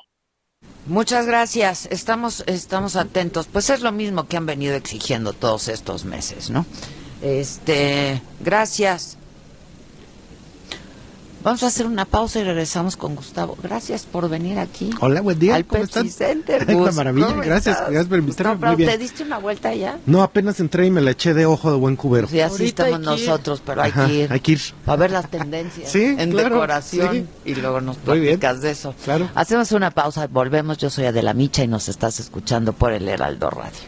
Muchas 0.87 1.27
gracias. 1.27 1.85
Estamos, 1.91 2.43
estamos 2.47 2.95
atentos. 2.95 3.47
Pues 3.47 3.69
es 3.69 3.81
lo 3.81 3.91
mismo 3.91 4.27
que 4.27 4.37
han 4.37 4.47
venido 4.47 4.75
exigiendo 4.75 5.33
todos 5.33 5.67
estos 5.67 6.05
meses, 6.05 6.49
¿no? 6.49 6.65
Este, 7.21 8.21
gracias. 8.39 9.18
Vamos 11.41 11.63
a 11.63 11.67
hacer 11.67 11.85
una 11.87 12.03
pausa 12.03 12.39
y 12.41 12.43
regresamos 12.43 12.97
con 12.97 13.15
Gustavo. 13.15 13.57
Gracias 13.63 14.05
por 14.05 14.27
venir 14.27 14.59
aquí. 14.59 14.89
Hola, 14.99 15.21
buen 15.21 15.39
día. 15.39 15.55
Al 15.55 15.65
¿Cómo 15.65 15.83
Pepsi 15.83 16.07
están? 16.09 16.27
Center. 16.43 16.65
Una 16.75 16.91
maravilla. 16.91 17.27
¿Cómo 17.27 17.41
Gracias, 17.41 17.75
estás? 17.77 17.89
gracias 17.91 18.07
por 18.09 18.19
invitarme. 18.19 18.51
Gustavo, 18.55 18.67
Muy 18.73 18.75
bien. 18.75 18.89
¿Te 18.91 18.97
diste 18.97 19.23
una 19.23 19.37
vuelta 19.37 19.73
ya? 19.73 19.99
No, 20.05 20.21
apenas 20.21 20.59
entré 20.59 20.87
y 20.87 20.91
me 20.91 20.99
la 20.99 21.11
eché 21.11 21.33
de 21.33 21.45
ojo 21.45 21.71
de 21.71 21.77
buen 21.77 21.95
cubero. 21.95 22.27
Sí, 22.27 22.41
así 22.41 22.65
estamos 22.65 22.99
nosotros, 22.99 23.61
pero 23.65 23.81
hay 23.81 23.91
Ajá, 23.91 24.07
que 24.07 24.13
ir. 24.15 24.33
hay 24.33 24.39
que 24.41 24.51
ir. 24.51 24.61
A 24.85 24.95
ver 24.97 25.11
las 25.11 25.29
tendencias 25.31 25.89
Sí, 25.91 26.03
en 26.03 26.31
claro, 26.31 26.55
decoración 26.55 27.13
sí. 27.13 27.25
y 27.51 27.55
luego 27.55 27.79
nos 27.79 27.95
platicas 27.97 28.59
de 28.61 28.71
eso. 28.71 28.93
Claro. 29.05 29.29
Hacemos 29.33 29.71
una 29.71 29.91
pausa, 29.91 30.27
volvemos. 30.27 30.77
Yo 30.77 30.89
soy 30.89 31.05
Adela 31.05 31.33
Micha 31.33 31.63
y 31.63 31.67
nos 31.67 31.87
estás 31.87 32.19
escuchando 32.19 32.73
por 32.73 32.91
el 32.91 33.07
Heraldo 33.07 33.49
Radio. 33.49 33.79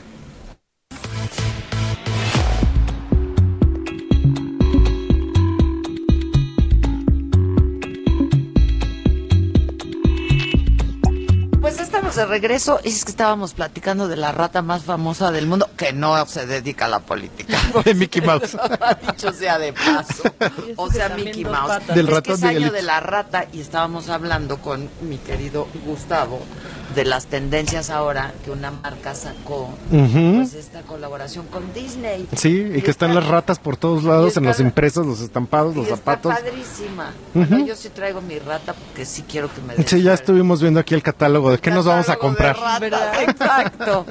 Estamos 12.12 12.16
de 12.16 12.26
regreso, 12.26 12.80
es 12.84 13.06
que 13.06 13.12
estábamos 13.12 13.54
platicando 13.54 14.08
de 14.08 14.16
la 14.18 14.32
rata 14.32 14.62
más 14.62 14.84
famosa 14.84 15.32
del 15.32 15.48
mundo, 15.48 15.70
que 15.78 15.94
no 15.94 16.26
se 16.26 16.46
dedica 16.46 16.86
a 16.86 16.90
la 16.90 17.00
política. 17.00 17.58
De 17.86 17.94
Mickey 17.94 18.22
Mouse. 18.22 18.58
Dicho 19.08 19.32
sea 19.32 19.58
de 19.58 19.74
paso. 19.74 20.24
O 20.76 20.92
sea, 20.92 21.10
Mickey 21.10 21.46
Mouse. 21.46 21.88
Del 21.88 22.00
es 22.00 22.06
que 22.06 22.12
ratón 22.12 22.36
es 22.36 22.44
año 22.44 22.72
de 22.72 22.82
la 22.82 23.00
rata 23.00 23.46
y 23.54 23.62
estábamos 23.62 24.10
hablando 24.10 24.58
con 24.58 24.90
mi 25.02 25.18
querido 25.18 25.68
Gustavo 25.86 26.42
de 26.95 27.05
las 27.05 27.26
tendencias 27.27 27.89
ahora 27.89 28.34
que 28.43 28.51
una 28.51 28.72
marca 28.72 29.15
sacó, 29.15 29.69
Ujú. 29.91 30.35
pues 30.38 30.53
esta 30.53 30.81
colaboración 30.81 31.45
con 31.47 31.73
Disney. 31.73 32.27
Sí, 32.35 32.72
y 32.76 32.81
que 32.81 32.91
están 32.91 33.15
las 33.15 33.26
ratas 33.27 33.59
por 33.59 33.77
todos 33.77 34.03
lados, 34.03 34.35
en 34.38 34.43
los 34.45 34.59
impresos, 34.59 35.05
los 35.05 35.22
estampados, 35.22 35.76
los 35.76 35.85
Y 35.88 35.91
está 35.91 35.97
zapatos. 35.97 36.34
padrísima. 36.34 37.11
Ujú. 37.34 37.45
Bueno, 37.49 37.65
yo 37.65 37.76
sí 37.76 37.89
traigo 37.89 38.22
mi 38.22 38.39
rata 38.39 38.73
porque 38.73 39.05
sí 39.05 39.23
quiero 39.30 39.49
que 39.53 39.61
me 39.61 39.84
Sí, 39.88 40.01
ya 40.01 40.13
estuvimos 40.13 40.61
viendo 40.61 40.80
aquí 40.80 40.93
el 40.93 41.03
catálogo 41.03 41.51
de 41.51 41.57
qué 41.59 41.72
nos 41.72 41.85
vamos 41.85 42.09
a 42.09 42.15
comprar. 42.18 42.57
Ratas, 42.57 43.22
exacto. 43.27 44.05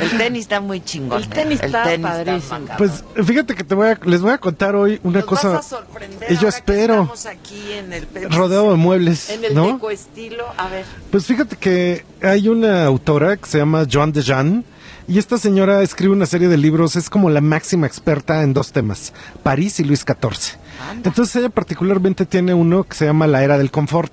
El 0.00 0.18
tenis 0.18 0.42
está 0.42 0.60
muy 0.60 0.80
chingón. 0.82 1.22
El 1.22 1.28
tenis 1.28 1.60
está 1.62 1.84
tenis 1.84 2.06
padrísimo. 2.06 2.58
Pues 2.78 3.04
fíjate 3.24 3.54
que 3.54 3.64
te 3.64 3.74
voy 3.74 3.88
a, 3.88 4.00
les 4.04 4.20
voy 4.20 4.32
a 4.32 4.38
contar 4.38 4.74
hoy 4.76 5.00
una 5.02 5.20
Nos 5.20 5.28
cosa. 5.28 5.48
vas 5.50 5.66
a 5.66 5.68
sorprender 5.68 6.30
y 6.30 6.34
yo 6.34 6.40
ahora 6.40 6.50
que 6.50 6.56
espero, 6.56 6.94
estamos 7.02 7.26
aquí 7.26 7.72
en 7.72 7.92
el 7.92 8.06
rodeado 8.30 8.70
de 8.70 8.76
muebles, 8.76 9.30
en 9.30 9.44
el 9.44 9.54
¿no? 9.54 9.72
decoestilo. 9.74 10.44
A 10.56 10.68
ver, 10.68 10.84
Pues 11.10 11.26
fíjate 11.26 11.56
que 11.56 12.04
hay 12.24 12.48
una 12.48 12.86
autora 12.86 13.36
que 13.36 13.46
se 13.46 13.58
llama 13.58 13.86
Joan 13.90 14.12
de 14.12 14.22
Jean 14.22 14.64
y 15.06 15.18
esta 15.18 15.36
señora 15.36 15.82
escribe 15.82 16.14
una 16.14 16.24
serie 16.24 16.48
de 16.48 16.56
libros, 16.56 16.96
es 16.96 17.10
como 17.10 17.28
la 17.28 17.42
máxima 17.42 17.86
experta 17.86 18.42
en 18.42 18.54
dos 18.54 18.72
temas, 18.72 19.12
París 19.42 19.78
y 19.80 19.84
Luis 19.84 20.00
XIV. 20.00 20.58
Entonces 21.04 21.36
ella 21.36 21.50
particularmente 21.50 22.24
tiene 22.24 22.54
uno 22.54 22.84
que 22.84 22.96
se 22.96 23.04
llama 23.04 23.26
La 23.26 23.44
Era 23.44 23.58
del 23.58 23.70
Confort 23.70 24.12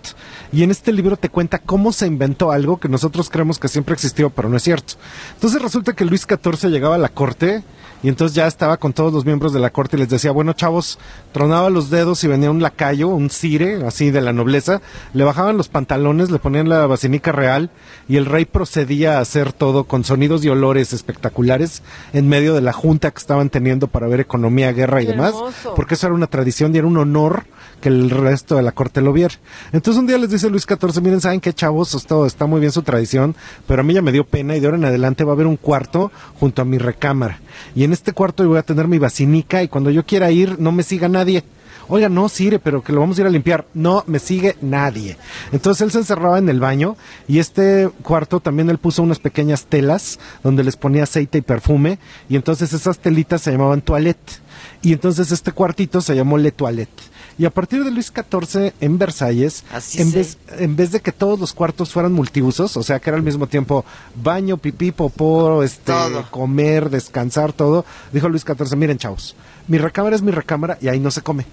y 0.52 0.64
en 0.64 0.72
este 0.72 0.92
libro 0.92 1.16
te 1.16 1.30
cuenta 1.30 1.60
cómo 1.60 1.94
se 1.94 2.08
inventó 2.08 2.52
algo 2.52 2.78
que 2.78 2.90
nosotros 2.90 3.30
creemos 3.30 3.58
que 3.60 3.70
siempre 3.70 3.94
existió, 3.94 4.30
pero 4.30 4.50
no 4.50 4.58
es 4.58 4.64
cierto. 4.64 4.96
Entonces 5.36 5.62
resulta 5.62 5.94
que 5.94 6.06
Luis 6.06 6.28
XIV 6.28 6.70
llegaba 6.70 6.96
a 6.96 7.00
la 7.00 7.10
corte 7.10 7.64
y 8.04 8.10
entonces 8.10 8.36
ya 8.36 8.48
estaba 8.48 8.78
con 8.78 8.94
todos 8.94 9.14
los 9.14 9.26
miembros 9.26 9.54
de 9.54 9.60
la 9.60 9.70
corte 9.70 9.96
y 9.96 10.00
les 10.00 10.10
decía, 10.10 10.32
bueno 10.32 10.54
chavos, 10.54 10.98
tronaba 11.32 11.70
los 11.70 11.90
dedos 11.90 12.24
y 12.24 12.28
venía 12.28 12.50
un 12.52 12.62
lacayo, 12.62 13.08
un 13.10 13.30
cire, 13.30 13.86
así 13.86 14.12
de 14.12 14.22
la 14.22 14.34
nobleza, 14.34 14.82
le 15.14 15.24
bajaban 15.24 15.58
los 15.58 15.68
pantalones, 15.70 16.32
le 16.32 16.40
ponían 16.40 16.70
la 16.70 16.88
basinica 16.88 17.32
real 17.32 17.70
y 18.08 18.18
el 18.18 18.26
rey 18.26 18.46
procedía 18.46 19.18
a 19.18 19.22
hacer 19.22 19.54
todo 19.54 19.84
con 19.84 20.04
sonidos 20.04 20.44
y 20.44 20.50
olores 20.50 20.94
espectaculares 20.94 21.84
en 22.14 22.28
medio 22.28 22.54
de 22.56 22.62
la 22.62 22.74
junta 22.74 23.12
que 23.12 23.20
estaban 23.20 23.50
teniendo 23.50 23.88
para 23.88 24.08
ver 24.08 24.20
economía, 24.20 24.72
guerra 24.72 25.02
y 25.02 25.06
Qué 25.06 25.12
demás, 25.12 25.34
hermoso. 25.36 25.74
porque 25.76 25.94
eso 25.96 26.08
era 26.08 26.16
una 26.16 26.28
tradición 26.28 26.74
y 26.74 26.80
era 26.80 26.88
un 26.88 26.98
honor 26.98 27.46
que 27.82 27.90
el 27.90 28.10
resto 28.10 28.56
de 28.56 28.62
la 28.62 28.72
corte 28.72 29.02
lo 29.02 29.12
viera. 29.12 29.34
Entonces 29.74 30.00
un 30.00 30.08
día 30.08 30.18
les 30.18 30.30
dice 30.30 30.50
Luis 30.50 30.64
XIV, 30.64 31.02
miren, 31.02 31.20
¿saben 31.20 31.42
qué 31.42 31.54
chavos? 31.54 31.94
Esto 31.94 32.26
está 32.26 32.46
muy 32.46 32.60
bien 32.60 32.72
su 32.72 32.84
tradición, 32.84 33.36
pero 33.68 33.82
a 33.82 33.84
mí 33.84 33.94
ya 33.94 34.02
me 34.02 34.12
dio 34.12 34.24
pena 34.24 34.56
y 34.56 34.60
de 34.60 34.68
ahora 34.68 34.78
en 34.78 34.86
adelante 34.86 35.24
va 35.24 35.32
a 35.32 35.36
haber 35.36 35.48
un 35.48 35.58
cuarto 35.58 36.12
junto 36.40 36.62
a 36.62 36.66
mi 36.66 36.78
recámara. 36.78 37.40
Y 37.76 37.84
en 37.84 37.92
este 37.92 38.14
cuarto 38.14 38.48
voy 38.48 38.60
a 38.60 38.64
tener 38.64 38.88
mi 38.88 39.00
basinica 39.00 39.64
y 39.64 39.68
cuando 39.68 39.90
yo 39.90 40.06
quiera 40.06 40.32
ir 40.32 40.60
no 40.60 40.72
me 40.72 40.84
siga 40.84 41.10
nadie. 41.10 41.44
Oiga, 41.88 42.08
no, 42.08 42.30
Sire, 42.30 42.58
pero 42.58 42.82
que 42.82 42.94
lo 42.94 43.02
vamos 43.02 43.18
a 43.18 43.22
ir 43.22 43.28
a 43.28 43.30
limpiar. 43.30 43.66
No 43.74 44.06
me 44.08 44.20
sigue 44.20 44.56
nadie. 44.62 45.18
Entonces 45.52 45.82
él 45.82 45.92
se 45.92 45.98
encerraba 45.98 46.38
en 46.38 46.48
el 46.48 46.62
baño 46.62 46.96
y 47.28 47.40
este 47.40 47.90
cuarto 48.02 48.40
también 48.40 48.70
él 48.70 48.78
puso 48.78 49.04
unas 49.04 49.20
pequeñas 49.20 49.66
telas 49.66 50.18
donde 50.42 50.64
les 50.64 50.78
ponía 50.78 51.04
aceite 51.04 51.40
y 51.40 51.42
perfume 51.42 52.00
y 52.30 52.38
entonces 52.38 52.72
esas 52.72 53.00
telitas 53.00 53.42
se 53.42 53.52
llamaban 53.52 53.82
toilette. 53.82 54.40
Y 54.82 54.94
entonces 54.94 55.32
este 55.32 55.52
cuartito 55.52 56.00
se 56.00 56.16
llamó 56.16 56.38
Le 56.38 56.52
Toilette. 56.52 57.11
Y 57.38 57.46
a 57.46 57.50
partir 57.50 57.84
de 57.84 57.92
Luis 57.92 58.12
XIV 58.14 58.74
en 58.80 58.98
Versalles, 58.98 59.64
Así 59.74 60.02
en 60.02 60.12
vez, 60.12 60.38
en 60.58 60.76
vez 60.76 60.92
de 60.92 61.00
que 61.00 61.12
todos 61.12 61.40
los 61.40 61.54
cuartos 61.54 61.92
fueran 61.92 62.12
multiusos, 62.12 62.78
o 62.78 62.84
sea 62.84 63.00
que 63.00 63.10
era 63.10 63.18
al 63.18 63.24
mismo 63.24 63.48
tiempo 63.48 63.86
baño, 64.16 64.58
pipí, 64.58 64.92
popó, 64.92 65.64
este, 65.64 65.92
Todo. 65.92 66.26
comer, 66.30 66.90
descansar, 66.90 67.54
todo, 67.54 67.86
dijo 68.12 68.30
Luis 68.30 68.44
XIV, 68.44 68.76
miren 68.76 68.98
chavos, 68.98 69.36
mi 69.68 69.78
recámara 69.78 70.16
es 70.16 70.22
mi 70.22 70.32
recámara 70.32 70.78
y 70.82 70.88
ahí 70.88 71.00
no 71.00 71.12
se 71.12 71.22
come. 71.22 71.46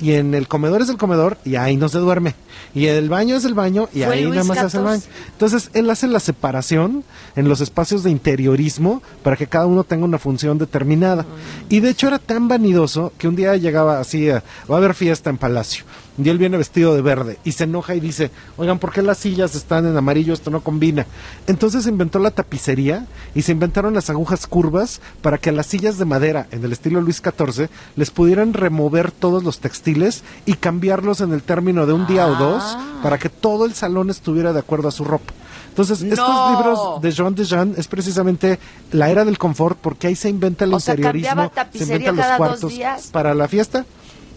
Y 0.00 0.12
en 0.12 0.34
el 0.34 0.46
comedor 0.46 0.82
es 0.82 0.90
el 0.90 0.98
comedor 0.98 1.38
y 1.44 1.56
ahí 1.56 1.76
no 1.76 1.88
se 1.88 1.98
duerme. 1.98 2.34
Y 2.74 2.86
el 2.86 3.08
baño 3.08 3.34
es 3.36 3.44
el 3.46 3.54
baño 3.54 3.88
y 3.94 4.02
Fue 4.02 4.14
ahí 4.14 4.24
Luis 4.24 4.34
nada 4.36 4.44
más 4.48 4.58
se 4.58 4.64
hace 4.66 4.76
el 4.78 4.84
baño. 4.84 5.02
Entonces 5.32 5.70
él 5.72 5.88
hace 5.90 6.06
la 6.06 6.20
separación 6.20 7.02
en 7.34 7.48
los 7.48 7.60
espacios 7.62 8.02
de 8.02 8.10
interiorismo 8.10 9.02
para 9.22 9.36
que 9.36 9.46
cada 9.46 9.64
uno 9.66 9.84
tenga 9.84 10.04
una 10.04 10.18
función 10.18 10.58
determinada. 10.58 11.24
Y 11.70 11.80
de 11.80 11.90
hecho 11.90 12.08
era 12.08 12.18
tan 12.18 12.46
vanidoso 12.48 13.12
que 13.16 13.26
un 13.28 13.36
día 13.36 13.56
llegaba 13.56 13.98
así, 13.98 14.28
a- 14.28 14.42
va 14.70 14.74
a 14.74 14.78
haber 14.78 14.92
fiesta 14.94 15.30
en 15.30 15.38
Palacio. 15.38 15.84
Y 16.22 16.28
él 16.28 16.38
viene 16.38 16.56
vestido 16.56 16.94
de 16.94 17.02
verde 17.02 17.38
y 17.44 17.52
se 17.52 17.64
enoja 17.64 17.94
y 17.94 18.00
dice, 18.00 18.30
oigan, 18.56 18.78
¿por 18.78 18.92
qué 18.92 19.02
las 19.02 19.18
sillas 19.18 19.54
están 19.54 19.86
en 19.86 19.96
amarillo? 19.96 20.32
Esto 20.32 20.50
no 20.50 20.62
combina. 20.62 21.06
Entonces 21.46 21.84
se 21.84 21.90
inventó 21.90 22.18
la 22.18 22.30
tapicería 22.30 23.06
y 23.34 23.42
se 23.42 23.52
inventaron 23.52 23.94
las 23.94 24.08
agujas 24.08 24.46
curvas 24.46 25.00
para 25.20 25.38
que 25.38 25.50
a 25.50 25.52
las 25.52 25.66
sillas 25.66 25.98
de 25.98 26.04
madera 26.04 26.46
en 26.50 26.64
el 26.64 26.72
estilo 26.72 27.00
Luis 27.00 27.22
XIV 27.22 27.68
les 27.96 28.10
pudieran 28.10 28.54
remover 28.54 29.10
todos 29.12 29.44
los 29.44 29.58
textiles 29.60 30.24
y 30.46 30.54
cambiarlos 30.54 31.20
en 31.20 31.32
el 31.32 31.42
término 31.42 31.86
de 31.86 31.92
un 31.92 32.06
día 32.06 32.26
o 32.26 32.34
dos 32.34 32.76
para 33.02 33.18
que 33.18 33.28
todo 33.28 33.66
el 33.66 33.74
salón 33.74 34.10
estuviera 34.10 34.52
de 34.52 34.60
acuerdo 34.60 34.88
a 34.88 34.92
su 34.92 35.04
ropa. 35.04 35.32
Entonces, 35.68 36.02
estos 36.02 36.50
libros 36.52 37.02
de 37.02 37.10
Jean 37.10 37.34
de 37.34 37.44
Jean 37.44 37.74
es 37.76 37.86
precisamente 37.86 38.58
la 38.92 39.10
era 39.10 39.26
del 39.26 39.36
confort 39.36 39.76
porque 39.78 40.06
ahí 40.06 40.16
se 40.16 40.30
inventa 40.30 40.64
el 40.64 40.72
O 40.72 40.78
interiorismo, 40.78 41.52
se 41.70 41.82
inventan 41.84 42.16
los 42.16 42.26
cuartos 42.38 42.70
días. 42.70 43.08
para 43.12 43.34
la 43.34 43.46
fiesta, 43.46 43.84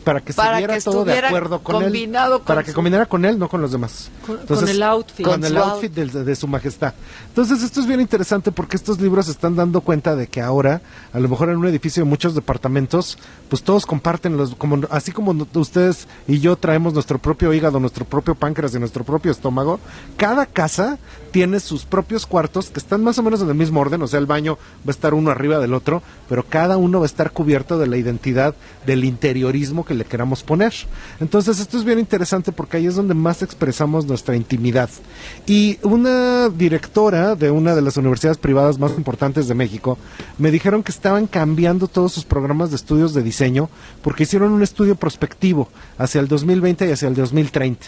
para 0.03 0.21
que 0.21 0.33
Para 0.33 0.53
se 0.53 0.57
viera 0.59 0.73
que 0.75 0.81
todo 0.81 1.05
de 1.05 1.17
acuerdo 1.19 1.59
con 1.61 1.83
él, 1.83 2.09
con 2.13 2.41
para 2.45 2.63
que 2.63 2.71
su- 2.71 2.75
combinara 2.75 3.05
con 3.05 3.25
él, 3.25 3.37
no 3.37 3.47
con 3.49 3.61
los 3.61 3.71
demás. 3.71 4.09
Con- 4.25 4.37
con 4.45 4.67
el 4.69 4.81
outfit. 4.83 5.25
con 5.25 5.35
Con 5.41 5.45
el 5.45 5.57
outfit 5.57 5.93
del- 5.93 6.25
de, 6.25 6.35
su 6.35 6.47
majestad. 6.47 6.93
Entonces, 7.27 7.61
esto 7.63 7.79
es 7.81 7.85
bien 7.87 8.01
interesante 8.01 8.51
porque 8.51 8.75
estos 8.77 8.99
libros 8.99 9.25
se 9.25 9.31
están 9.31 9.55
dando 9.55 9.81
cuenta 9.81 10.15
de 10.15 10.27
que 10.27 10.41
ahora, 10.41 10.81
a 11.13 11.19
lo 11.19 11.27
mejor 11.29 11.49
en 11.49 11.57
un 11.57 11.67
edificio 11.67 12.03
de 12.03 12.09
muchos 12.09 12.35
departamentos, 12.35 13.17
pues 13.49 13.61
todos 13.63 13.85
comparten 13.85 14.37
los, 14.37 14.55
como 14.55 14.79
así 14.89 15.11
como 15.11 15.35
ustedes 15.55 16.07
y 16.27 16.39
yo 16.39 16.55
traemos 16.55 16.93
nuestro 16.93 17.19
propio 17.19 17.53
hígado, 17.53 17.79
nuestro 17.79 18.05
propio 18.05 18.35
páncreas 18.35 18.73
y 18.75 18.79
nuestro 18.79 19.03
propio 19.03 19.31
estómago, 19.31 19.79
cada 20.17 20.45
casa 20.45 20.97
tiene 21.31 21.59
sus 21.59 21.85
propios 21.85 22.25
cuartos 22.25 22.69
que 22.71 22.79
están 22.79 23.03
más 23.03 23.17
o 23.19 23.23
menos 23.23 23.41
en 23.41 23.49
el 23.49 23.55
mismo 23.55 23.79
orden, 23.79 24.01
o 24.01 24.07
sea, 24.07 24.19
el 24.19 24.25
baño 24.25 24.57
va 24.79 24.87
a 24.87 24.91
estar 24.91 25.13
uno 25.13 25.29
arriba 25.29 25.59
del 25.59 25.73
otro, 25.73 26.01
pero 26.27 26.43
cada 26.43 26.77
uno 26.77 26.99
va 26.99 27.05
a 27.05 27.07
estar 27.07 27.31
cubierto 27.31 27.77
de 27.77 27.87
la 27.87 27.97
identidad 27.97 28.55
del 28.85 29.03
interiorismo 29.03 29.85
que 29.89 29.95
le 29.95 30.05
queramos 30.05 30.43
poner. 30.43 30.71
Entonces, 31.19 31.59
esto 31.59 31.79
es 31.79 31.83
bien 31.83 31.97
interesante 31.97 32.51
porque 32.51 32.77
ahí 32.77 32.85
es 32.85 32.93
donde 32.93 33.15
más 33.15 33.41
expresamos 33.41 34.05
nuestra 34.05 34.35
intimidad. 34.35 34.87
Y 35.47 35.79
una 35.81 36.49
directora 36.49 37.33
de 37.35 37.49
una 37.49 37.73
de 37.73 37.81
las 37.81 37.97
universidades 37.97 38.37
privadas 38.37 38.77
más 38.77 38.91
importantes 38.95 39.47
de 39.47 39.55
México 39.55 39.97
me 40.37 40.51
dijeron 40.51 40.83
que 40.83 40.91
estaban 40.91 41.25
cambiando 41.25 41.87
todos 41.87 42.13
sus 42.13 42.23
programas 42.23 42.69
de 42.69 42.75
estudios 42.75 43.15
de 43.15 43.23
diseño 43.23 43.67
porque 44.03 44.23
hicieron 44.23 44.51
un 44.51 44.61
estudio 44.61 44.95
prospectivo 44.95 45.69
hacia 45.97 46.21
el 46.21 46.27
2020 46.27 46.87
y 46.87 46.91
hacia 46.91 47.07
el 47.07 47.15
2030. 47.15 47.87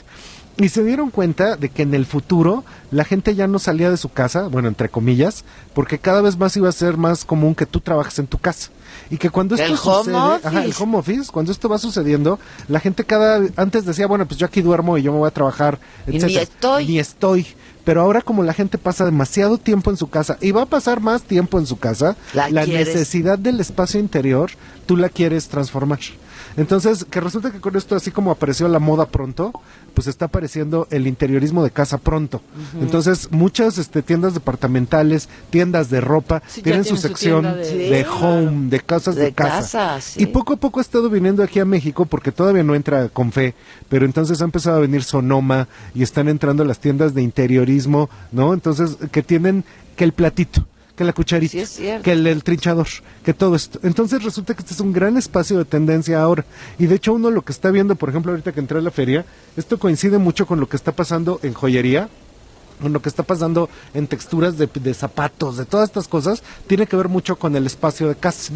Y 0.62 0.70
se 0.70 0.84
dieron 0.84 1.10
cuenta 1.10 1.56
de 1.56 1.70
que 1.70 1.82
en 1.82 1.94
el 1.96 2.06
futuro 2.06 2.64
la 2.92 3.04
gente 3.04 3.34
ya 3.34 3.48
no 3.48 3.58
salía 3.58 3.90
de 3.90 3.98
su 3.98 4.10
casa, 4.10 4.48
bueno, 4.48 4.68
entre 4.68 4.90
comillas, 4.90 5.44
porque 5.74 5.98
cada 5.98 6.22
vez 6.22 6.38
más 6.38 6.56
iba 6.56 6.70
a 6.70 6.72
ser 6.72 6.98
más 6.98 7.26
común 7.26 7.56
que 7.56 7.66
tú 7.66 7.80
trabajes 7.80 8.20
en 8.20 8.28
tu 8.28 8.38
casa. 8.38 8.70
Y 9.10 9.18
que 9.18 9.30
cuando 9.30 9.56
esto 9.56 9.72
El 9.72 9.78
sucede, 9.78 10.16
ajá, 10.16 10.64
el 10.64 10.74
home 10.78 10.98
office, 10.98 11.32
cuando 11.32 11.52
esto 11.52 11.68
va 11.68 11.80
sucediendo, 11.80 12.40
la 12.68 12.80
gente 12.80 13.04
cada 13.06 13.42
antes 13.56 13.86
decía, 13.86 14.06
bueno, 14.06 14.28
pues 14.28 14.40
yo 14.40 14.46
aquí 14.46 14.62
duermo 14.62 14.98
y 14.98 15.02
yo 15.02 15.12
me 15.12 15.18
voy 15.18 15.28
a 15.28 15.32
trabajar, 15.32 15.80
Y 16.08 16.20
ni 16.20 16.38
estoy. 16.38 16.88
Ni 16.88 17.00
estoy. 17.00 17.48
Pero 17.84 18.02
ahora 18.02 18.22
como 18.22 18.44
la 18.44 18.54
gente 18.54 18.78
pasa 18.78 19.06
demasiado 19.06 19.58
tiempo 19.58 19.90
en 19.92 19.98
su 19.98 20.10
casa 20.10 20.38
y 20.42 20.52
va 20.52 20.64
a 20.64 20.66
pasar 20.68 21.02
más 21.02 21.24
tiempo 21.24 21.60
en 21.60 21.66
su 21.66 21.78
casa, 21.80 22.16
La 22.50 22.66
necesidad 22.80 23.40
del 23.40 23.60
espacio 23.60 24.00
interior, 24.00 24.52
tú 24.86 24.98
la 24.98 25.10
quieres 25.10 25.48
transformar. 25.48 26.00
Entonces, 26.58 27.06
que 27.06 27.22
resulta 27.22 27.52
que 27.52 27.62
con 27.62 27.78
esto, 27.78 27.96
así 27.96 28.12
como 28.12 28.30
apareció 28.32 28.68
la 28.68 28.80
moda 28.80 29.06
pronto, 29.06 29.54
pues 29.94 30.08
está 30.08 30.26
apareciendo 30.26 30.86
el 30.90 31.08
interiorismo 31.08 31.64
de 31.64 31.72
casa 31.72 31.98
pronto. 31.98 32.42
Entonces, 32.82 33.30
muchas 33.32 33.78
este, 33.78 34.02
tiendas 34.02 34.34
departamentales, 34.34 35.30
tiendas 35.50 35.90
de 35.90 36.02
ropa, 36.02 36.42
Sí, 36.48 36.62
tienen 36.62 36.84
su 36.84 36.98
sección 36.98 37.44
de- 37.44 38.06
home, 38.22 38.70
de 38.70 38.80
casas 38.82 39.16
de, 39.16 39.26
De 39.26 39.32
casa, 39.34 40.02
sí. 40.02 40.24
Y 40.24 40.26
poco 40.26 40.54
a 40.54 40.58
poco 40.58 40.80
ha 40.80 40.82
estado 40.82 41.10
viniendo 41.10 41.42
aquí 41.44 41.60
a 41.60 41.66
México, 41.66 42.06
porque 42.06 42.32
todavía 42.34 42.64
no 42.64 42.76
entra 42.76 43.08
con 43.10 43.32
fe, 43.32 43.54
pero 43.88 44.06
entonces 44.06 44.42
ha 44.42 44.46
empezado 44.46 44.78
a 44.78 44.82
venir 44.82 45.04
Sonoma 45.04 45.68
y 45.96 46.04
están 46.04 46.28
entrando 46.28 46.66
las 46.66 46.80
tiendas 46.80 47.14
de 47.14 47.22
interiorismo, 47.22 47.71
¿no? 48.32 48.54
Entonces, 48.54 48.98
que 49.12 49.24
tienen 49.24 49.64
que 49.96 50.04
el 50.04 50.14
platito 50.14 50.66
que 50.96 51.06
la 51.06 51.14
cucharita, 51.14 51.66
Sí, 51.66 51.84
que 52.04 52.12
el, 52.12 52.28
el 52.28 52.44
trinchador, 52.44 52.88
que 53.24 53.34
todo 53.34 53.56
esto. 53.56 53.80
Entonces 53.82 54.24
resulta 54.24 54.54
que 54.54 54.62
este 54.62 54.74
es 54.74 54.80
un 54.80 54.94
gran 54.94 55.18
espacio 55.18 55.58
de 55.58 55.66
tendencia 55.66 56.22
ahora. 56.22 56.46
Y 56.78 56.86
de 56.86 56.96
hecho 56.96 57.14
uno 57.14 57.32
lo 57.32 57.42
que 57.42 57.52
está 57.52 57.72
viendo, 57.72 57.96
por 57.96 58.10
ejemplo, 58.10 58.32
ahorita 58.32 58.52
que 58.52 58.60
entré 58.60 58.78
a 58.78 58.82
la 58.82 58.92
feria, 58.92 59.26
esto 59.58 59.80
coincide 59.80 60.18
mucho 60.18 60.46
con 60.46 60.60
lo 60.60 60.68
que 60.70 60.76
está 60.76 60.92
pasando 60.92 61.40
en 61.44 61.54
joyería, 61.54 62.10
con 62.82 62.94
lo 62.94 63.02
que 63.02 63.10
está 63.10 63.24
pasando 63.24 63.70
en 63.94 64.08
texturas 64.08 64.58
de, 64.58 64.68
de 64.68 64.94
zapatos, 64.94 65.58
de 65.58 65.66
todas 65.66 65.90
estas 65.90 66.08
cosas, 66.08 66.44
tiene 66.68 66.88
que 66.88 66.96
ver 66.96 67.10
mucho 67.10 67.36
con 67.38 67.56
el 67.56 67.66
espacio 67.66 68.08
de 68.08 68.16
casa. 68.16 68.54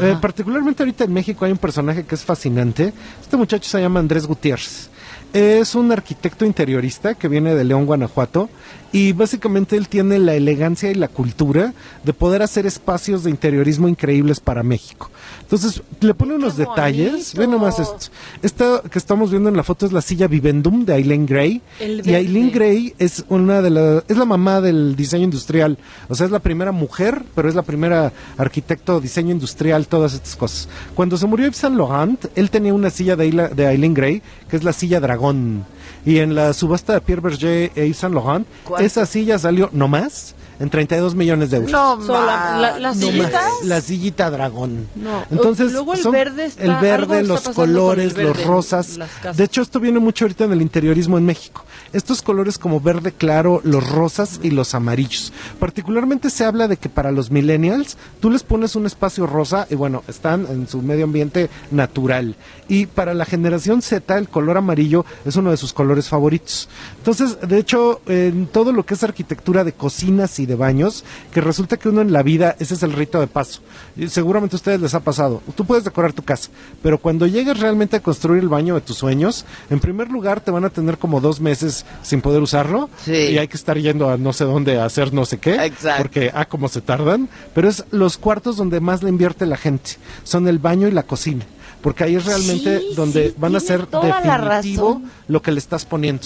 Eh, 0.00 0.16
particularmente 0.20 0.82
ahorita 0.82 1.04
en 1.04 1.12
México 1.12 1.44
hay 1.44 1.52
un 1.52 1.58
personaje 1.58 2.04
que 2.04 2.14
es 2.14 2.24
fascinante. 2.24 2.92
Este 3.20 3.36
muchacho 3.36 3.68
se 3.68 3.80
llama 3.80 4.00
Andrés 4.00 4.26
Gutiérrez. 4.26 4.90
Es 5.34 5.74
un 5.74 5.90
arquitecto 5.90 6.44
interiorista 6.44 7.14
que 7.14 7.26
viene 7.26 7.56
de 7.56 7.64
León, 7.64 7.86
Guanajuato, 7.86 8.48
y 8.94 9.10
básicamente 9.10 9.76
él 9.76 9.88
tiene 9.88 10.20
la 10.20 10.34
elegancia 10.34 10.88
y 10.88 10.94
la 10.94 11.08
cultura 11.08 11.74
de 12.04 12.12
poder 12.12 12.42
hacer 12.42 12.64
espacios 12.64 13.24
de 13.24 13.30
interiorismo 13.30 13.88
increíbles 13.88 14.38
para 14.38 14.62
México. 14.62 15.10
Entonces, 15.40 15.82
le 16.00 16.14
pone 16.14 16.36
unos 16.36 16.56
detalles. 16.56 17.34
Ve 17.34 17.48
nomás 17.48 17.80
esto. 17.80 18.12
Esta 18.40 18.82
que 18.88 19.00
estamos 19.00 19.32
viendo 19.32 19.48
en 19.48 19.56
la 19.56 19.64
foto 19.64 19.84
es 19.84 19.90
la 19.90 20.00
silla 20.00 20.28
Vivendum 20.28 20.84
de 20.84 20.94
Eileen 20.94 21.26
Gray. 21.26 21.60
Y 21.80 22.14
Eileen 22.14 22.52
Gray 22.52 22.94
es 23.00 23.24
una 23.28 23.62
de 23.62 23.70
las 23.70 24.04
es 24.06 24.16
la 24.16 24.26
mamá 24.26 24.60
del 24.60 24.94
diseño 24.94 25.24
industrial. 25.24 25.76
O 26.08 26.14
sea, 26.14 26.26
es 26.26 26.32
la 26.32 26.38
primera 26.38 26.70
mujer, 26.70 27.24
pero 27.34 27.48
es 27.48 27.56
la 27.56 27.62
primera 27.62 28.12
arquitecto 28.38 29.00
diseño 29.00 29.32
industrial, 29.32 29.88
todas 29.88 30.14
estas 30.14 30.36
cosas. 30.36 30.68
Cuando 30.94 31.16
se 31.16 31.26
murió 31.26 31.46
Yves 31.46 31.56
Saint 31.56 31.76
Laurent, 31.76 32.26
él 32.36 32.48
tenía 32.48 32.72
una 32.72 32.90
silla 32.90 33.16
de, 33.16 33.50
de 33.56 33.66
Eileen 33.66 33.92
Gray, 33.92 34.22
que 34.48 34.56
es 34.56 34.62
la 34.62 34.72
silla 34.72 35.00
dragón. 35.00 35.73
Y 36.04 36.18
en 36.18 36.34
la 36.34 36.52
subasta 36.52 36.94
de 36.94 37.00
Pierre 37.00 37.22
Berger 37.22 37.72
e 37.74 37.86
Yves 37.86 37.96
Saint 37.96 38.46
esa 38.78 39.06
silla 39.06 39.38
salió 39.38 39.70
no 39.72 39.88
más 39.88 40.34
en 40.60 40.70
32 40.70 41.14
millones 41.14 41.50
de 41.50 41.56
euros. 41.58 41.72
No, 41.72 42.00
Sola- 42.02 42.58
la- 42.60 42.78
la 42.78 42.88
No 42.94 42.94
sillita. 42.94 43.30
más. 43.30 43.50
La 43.64 43.80
sillita 43.80 44.30
dragón. 44.30 44.88
No. 44.94 45.24
Entonces, 45.30 45.72
Luego 45.72 45.94
el 45.94 46.00
son 46.00 46.12
verde 46.12 46.46
está- 46.46 46.62
el 46.62 46.74
verde, 46.76 47.20
está 47.20 47.32
los 47.34 47.48
colores, 47.50 48.14
verde 48.14 48.28
los 48.28 48.44
rosas. 48.44 48.96
las 48.96 49.10
casas. 49.10 49.36
De 49.36 49.44
hecho, 49.44 49.62
esto 49.62 49.80
viene 49.80 49.98
mucho 49.98 50.24
ahorita 50.24 50.44
en 50.44 50.52
el 50.52 50.62
interiorismo 50.62 51.18
en 51.18 51.26
México. 51.26 51.64
Estos 51.92 52.22
colores 52.22 52.58
como 52.58 52.80
verde 52.80 53.12
claro, 53.12 53.60
los 53.64 53.88
rosas 53.88 54.40
y 54.42 54.50
los 54.50 54.74
amarillos. 54.74 55.32
Particularmente 55.58 56.30
se 56.30 56.44
habla 56.44 56.68
de 56.68 56.76
que 56.76 56.88
para 56.88 57.10
los 57.12 57.30
millennials 57.30 57.96
tú 58.20 58.30
les 58.30 58.42
pones 58.42 58.76
un 58.76 58.86
espacio 58.86 59.26
rosa 59.26 59.66
y 59.70 59.74
bueno, 59.74 60.02
están 60.08 60.46
en 60.50 60.68
su 60.68 60.82
medio 60.82 61.04
ambiente 61.04 61.50
natural. 61.70 62.36
Y 62.68 62.86
para 62.86 63.14
la 63.14 63.24
generación 63.24 63.82
Z 63.82 64.16
el 64.18 64.28
color 64.28 64.56
amarillo 64.56 65.04
es 65.24 65.36
uno 65.36 65.50
de 65.50 65.56
sus 65.56 65.72
colores 65.72 66.08
favoritos. 66.08 66.68
Entonces, 66.98 67.38
de 67.40 67.58
hecho, 67.58 68.00
en 68.06 68.46
todo 68.46 68.72
lo 68.72 68.84
que 68.84 68.94
es 68.94 69.02
arquitectura 69.04 69.64
de 69.64 69.72
cocinas 69.72 70.38
y 70.38 70.43
de 70.46 70.54
baños, 70.54 71.04
que 71.32 71.40
resulta 71.40 71.76
que 71.76 71.88
uno 71.88 72.00
en 72.00 72.12
la 72.12 72.22
vida, 72.22 72.56
ese 72.58 72.74
es 72.74 72.82
el 72.82 72.92
rito 72.92 73.20
de 73.20 73.26
paso. 73.26 73.60
Y 73.96 74.08
seguramente 74.08 74.56
a 74.56 74.58
ustedes 74.58 74.80
les 74.80 74.94
ha 74.94 75.00
pasado. 75.00 75.42
Tú 75.56 75.64
puedes 75.64 75.84
decorar 75.84 76.12
tu 76.12 76.22
casa, 76.22 76.50
pero 76.82 76.98
cuando 76.98 77.26
llegues 77.26 77.58
realmente 77.60 77.96
a 77.96 78.00
construir 78.02 78.42
el 78.42 78.48
baño 78.48 78.74
de 78.74 78.80
tus 78.80 78.96
sueños, 78.96 79.44
en 79.70 79.80
primer 79.80 80.10
lugar 80.10 80.40
te 80.40 80.50
van 80.50 80.64
a 80.64 80.70
tener 80.70 80.98
como 80.98 81.20
dos 81.20 81.40
meses 81.40 81.84
sin 82.02 82.20
poder 82.20 82.42
usarlo 82.42 82.88
Sí. 83.04 83.12
y 83.12 83.38
hay 83.38 83.48
que 83.48 83.56
estar 83.56 83.78
yendo 83.78 84.08
a 84.10 84.16
no 84.16 84.32
sé 84.32 84.44
dónde 84.44 84.78
a 84.78 84.84
hacer 84.84 85.12
no 85.12 85.24
sé 85.24 85.38
qué, 85.38 85.72
porque 85.98 86.30
ah, 86.34 86.44
cómo 86.46 86.68
se 86.68 86.80
tardan, 86.80 87.28
pero 87.54 87.68
es 87.68 87.84
los 87.90 88.16
cuartos 88.18 88.56
donde 88.56 88.80
más 88.80 89.02
le 89.02 89.08
invierte 89.10 89.46
la 89.46 89.56
gente, 89.56 89.92
son 90.22 90.48
el 90.48 90.58
baño 90.58 90.88
y 90.88 90.90
la 90.92 91.02
cocina. 91.04 91.44
Porque 91.82 92.04
ahí 92.04 92.16
es 92.16 92.24
realmente 92.24 92.78
Sí, 92.78 92.94
donde 92.96 93.28
sí, 93.28 93.34
van 93.36 93.54
a 93.56 93.60
ser 93.60 93.86
definitivo 93.86 95.02
lo 95.28 95.42
que 95.42 95.52
le 95.52 95.58
estás 95.58 95.84
poniendo. 95.84 96.22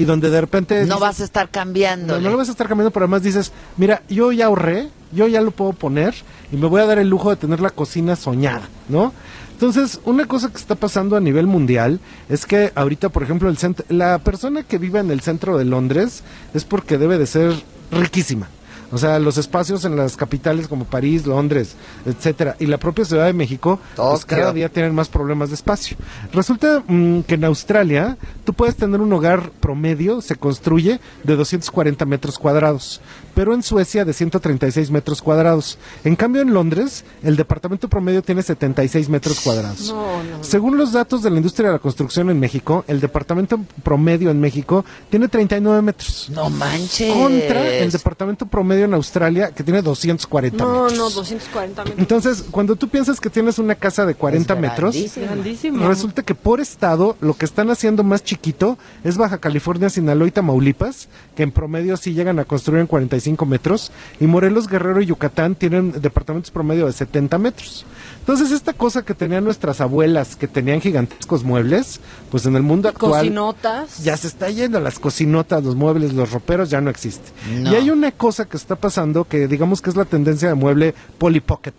Y 0.00 0.04
donde 0.04 0.30
de 0.30 0.40
repente... 0.40 0.74
No 0.80 0.84
dices, 0.84 1.00
vas 1.00 1.20
a 1.20 1.24
estar 1.24 1.50
cambiando. 1.50 2.14
no, 2.14 2.20
no 2.20 2.30
lo 2.30 2.36
vas 2.36 2.48
a 2.48 2.52
estar 2.52 2.68
cambiando, 2.68 2.90
pero 2.90 3.04
además 3.04 3.22
dices, 3.22 3.52
mira, 3.76 4.02
yo 4.08 4.32
ya 4.32 4.46
ahorré, 4.46 4.88
yo 5.12 5.28
ya 5.28 5.40
lo 5.40 5.50
puedo 5.50 5.72
poner 5.72 6.14
y 6.52 6.56
me 6.56 6.66
voy 6.66 6.80
a 6.80 6.86
dar 6.86 6.98
el 6.98 7.08
lujo 7.08 7.30
de 7.30 7.36
tener 7.36 7.60
la 7.60 7.70
cocina 7.70 8.16
soñada, 8.16 8.68
¿no? 8.88 9.12
Entonces, 9.52 10.00
una 10.06 10.24
cosa 10.24 10.48
que 10.48 10.56
está 10.56 10.74
pasando 10.74 11.16
a 11.16 11.20
nivel 11.20 11.46
mundial 11.46 12.00
es 12.30 12.46
que 12.46 12.72
ahorita, 12.74 13.10
por 13.10 13.22
ejemplo, 13.22 13.50
el 13.50 13.58
la 13.90 14.18
persona 14.18 14.62
que 14.62 14.78
vive 14.78 15.00
en 15.00 15.10
el 15.10 15.20
centro 15.20 15.58
de 15.58 15.66
Londres 15.66 16.22
es 16.54 16.64
porque 16.64 16.96
debe 16.96 17.18
de 17.18 17.26
ser 17.26 17.52
riquísima. 17.90 18.48
O 18.92 18.98
sea, 18.98 19.18
los 19.18 19.38
espacios 19.38 19.84
en 19.84 19.96
las 19.96 20.16
capitales 20.16 20.68
como 20.68 20.84
París, 20.84 21.26
Londres, 21.26 21.76
etcétera, 22.04 22.56
y 22.58 22.66
la 22.66 22.78
propia 22.78 23.04
Ciudad 23.04 23.26
de 23.26 23.32
México, 23.32 23.78
pues 23.96 24.24
cada 24.24 24.52
día 24.52 24.68
tienen 24.68 24.94
más 24.94 25.08
problemas 25.08 25.50
de 25.50 25.54
espacio. 25.54 25.96
Resulta 26.32 26.82
mm, 26.86 27.20
que 27.22 27.34
en 27.34 27.44
Australia 27.44 28.16
tú 28.44 28.52
puedes 28.52 28.76
tener 28.76 29.00
un 29.00 29.12
hogar 29.12 29.50
promedio, 29.60 30.20
se 30.20 30.36
construye 30.36 31.00
de 31.22 31.36
240 31.36 32.04
metros 32.04 32.38
cuadrados, 32.38 33.00
pero 33.34 33.54
en 33.54 33.62
Suecia 33.62 34.04
de 34.04 34.12
136 34.12 34.90
metros 34.90 35.22
cuadrados. 35.22 35.78
En 36.04 36.16
cambio, 36.16 36.42
en 36.42 36.52
Londres, 36.52 37.04
el 37.22 37.36
departamento 37.36 37.88
promedio 37.88 38.22
tiene 38.22 38.42
76 38.42 39.08
metros 39.08 39.40
cuadrados. 39.40 39.88
No, 39.92 40.22
no. 40.22 40.44
Según 40.44 40.76
los 40.76 40.92
datos 40.92 41.22
de 41.22 41.30
la 41.30 41.36
industria 41.36 41.68
de 41.68 41.74
la 41.74 41.78
construcción 41.78 42.30
en 42.30 42.38
México, 42.40 42.84
el 42.88 43.00
departamento 43.00 43.60
promedio 43.82 44.30
en 44.30 44.40
México 44.40 44.84
tiene 45.10 45.28
39 45.28 45.82
metros. 45.82 46.30
No 46.30 46.50
manches. 46.50 47.12
Contra 47.12 47.68
el 47.68 47.90
departamento 47.90 48.46
promedio 48.46 48.84
en 48.84 48.94
Australia, 48.94 49.50
que 49.52 49.62
tiene 49.62 49.82
240 49.82 50.64
No, 50.64 50.84
metros. 50.84 50.98
no, 50.98 51.10
240 51.10 51.84
metros. 51.84 51.98
Entonces, 52.00 52.44
cuando 52.50 52.76
tú 52.76 52.88
piensas 52.88 53.20
que 53.20 53.30
tienes 53.30 53.58
una 53.58 53.74
casa 53.74 54.06
de 54.06 54.14
40 54.14 54.54
metros, 54.56 54.96
Grandísimo. 55.16 55.86
resulta 55.88 56.22
que 56.22 56.34
por 56.34 56.60
estado 56.60 57.16
lo 57.20 57.34
que 57.34 57.44
están 57.44 57.70
haciendo 57.70 58.02
más 58.02 58.22
chiquito 58.24 58.78
es 59.04 59.16
Baja 59.16 59.38
California, 59.38 59.90
Sinaloa 59.90 60.28
y 60.28 60.30
Tamaulipas, 60.30 61.08
que 61.36 61.42
en 61.42 61.52
promedio 61.52 61.96
sí 61.96 62.12
llegan 62.14 62.38
a 62.38 62.44
construir 62.44 62.80
en 62.80 62.86
45 62.86 63.19
metros, 63.46 63.92
y 64.20 64.26
Morelos, 64.26 64.68
Guerrero 64.68 65.00
y 65.00 65.06
Yucatán 65.06 65.54
tienen 65.54 65.92
departamentos 66.00 66.50
promedio 66.50 66.86
de 66.86 66.92
70 66.92 67.38
metros. 67.38 67.84
Entonces, 68.20 68.50
esta 68.52 68.72
cosa 68.72 69.02
que 69.04 69.14
tenían 69.14 69.44
nuestras 69.44 69.80
abuelas, 69.80 70.36
que 70.36 70.46
tenían 70.46 70.80
gigantescos 70.80 71.42
muebles, 71.42 72.00
pues 72.30 72.46
en 72.46 72.54
el 72.56 72.62
mundo 72.62 72.88
actual 72.88 73.22
Cocinotas. 73.22 74.02
ya 74.02 74.16
se 74.16 74.26
está 74.28 74.50
yendo 74.50 74.78
las 74.80 74.98
cocinotas, 74.98 75.64
los 75.64 75.74
muebles, 75.74 76.12
los 76.12 76.30
roperos, 76.30 76.70
ya 76.70 76.80
no 76.80 76.90
existe. 76.90 77.30
No. 77.58 77.72
Y 77.72 77.76
hay 77.76 77.90
una 77.90 78.12
cosa 78.12 78.44
que 78.46 78.56
está 78.56 78.76
pasando 78.76 79.24
que 79.24 79.48
digamos 79.48 79.80
que 79.80 79.90
es 79.90 79.96
la 79.96 80.04
tendencia 80.04 80.48
de 80.48 80.54
mueble 80.54 80.94
Polly 81.18 81.40
Pocket. 81.40 81.74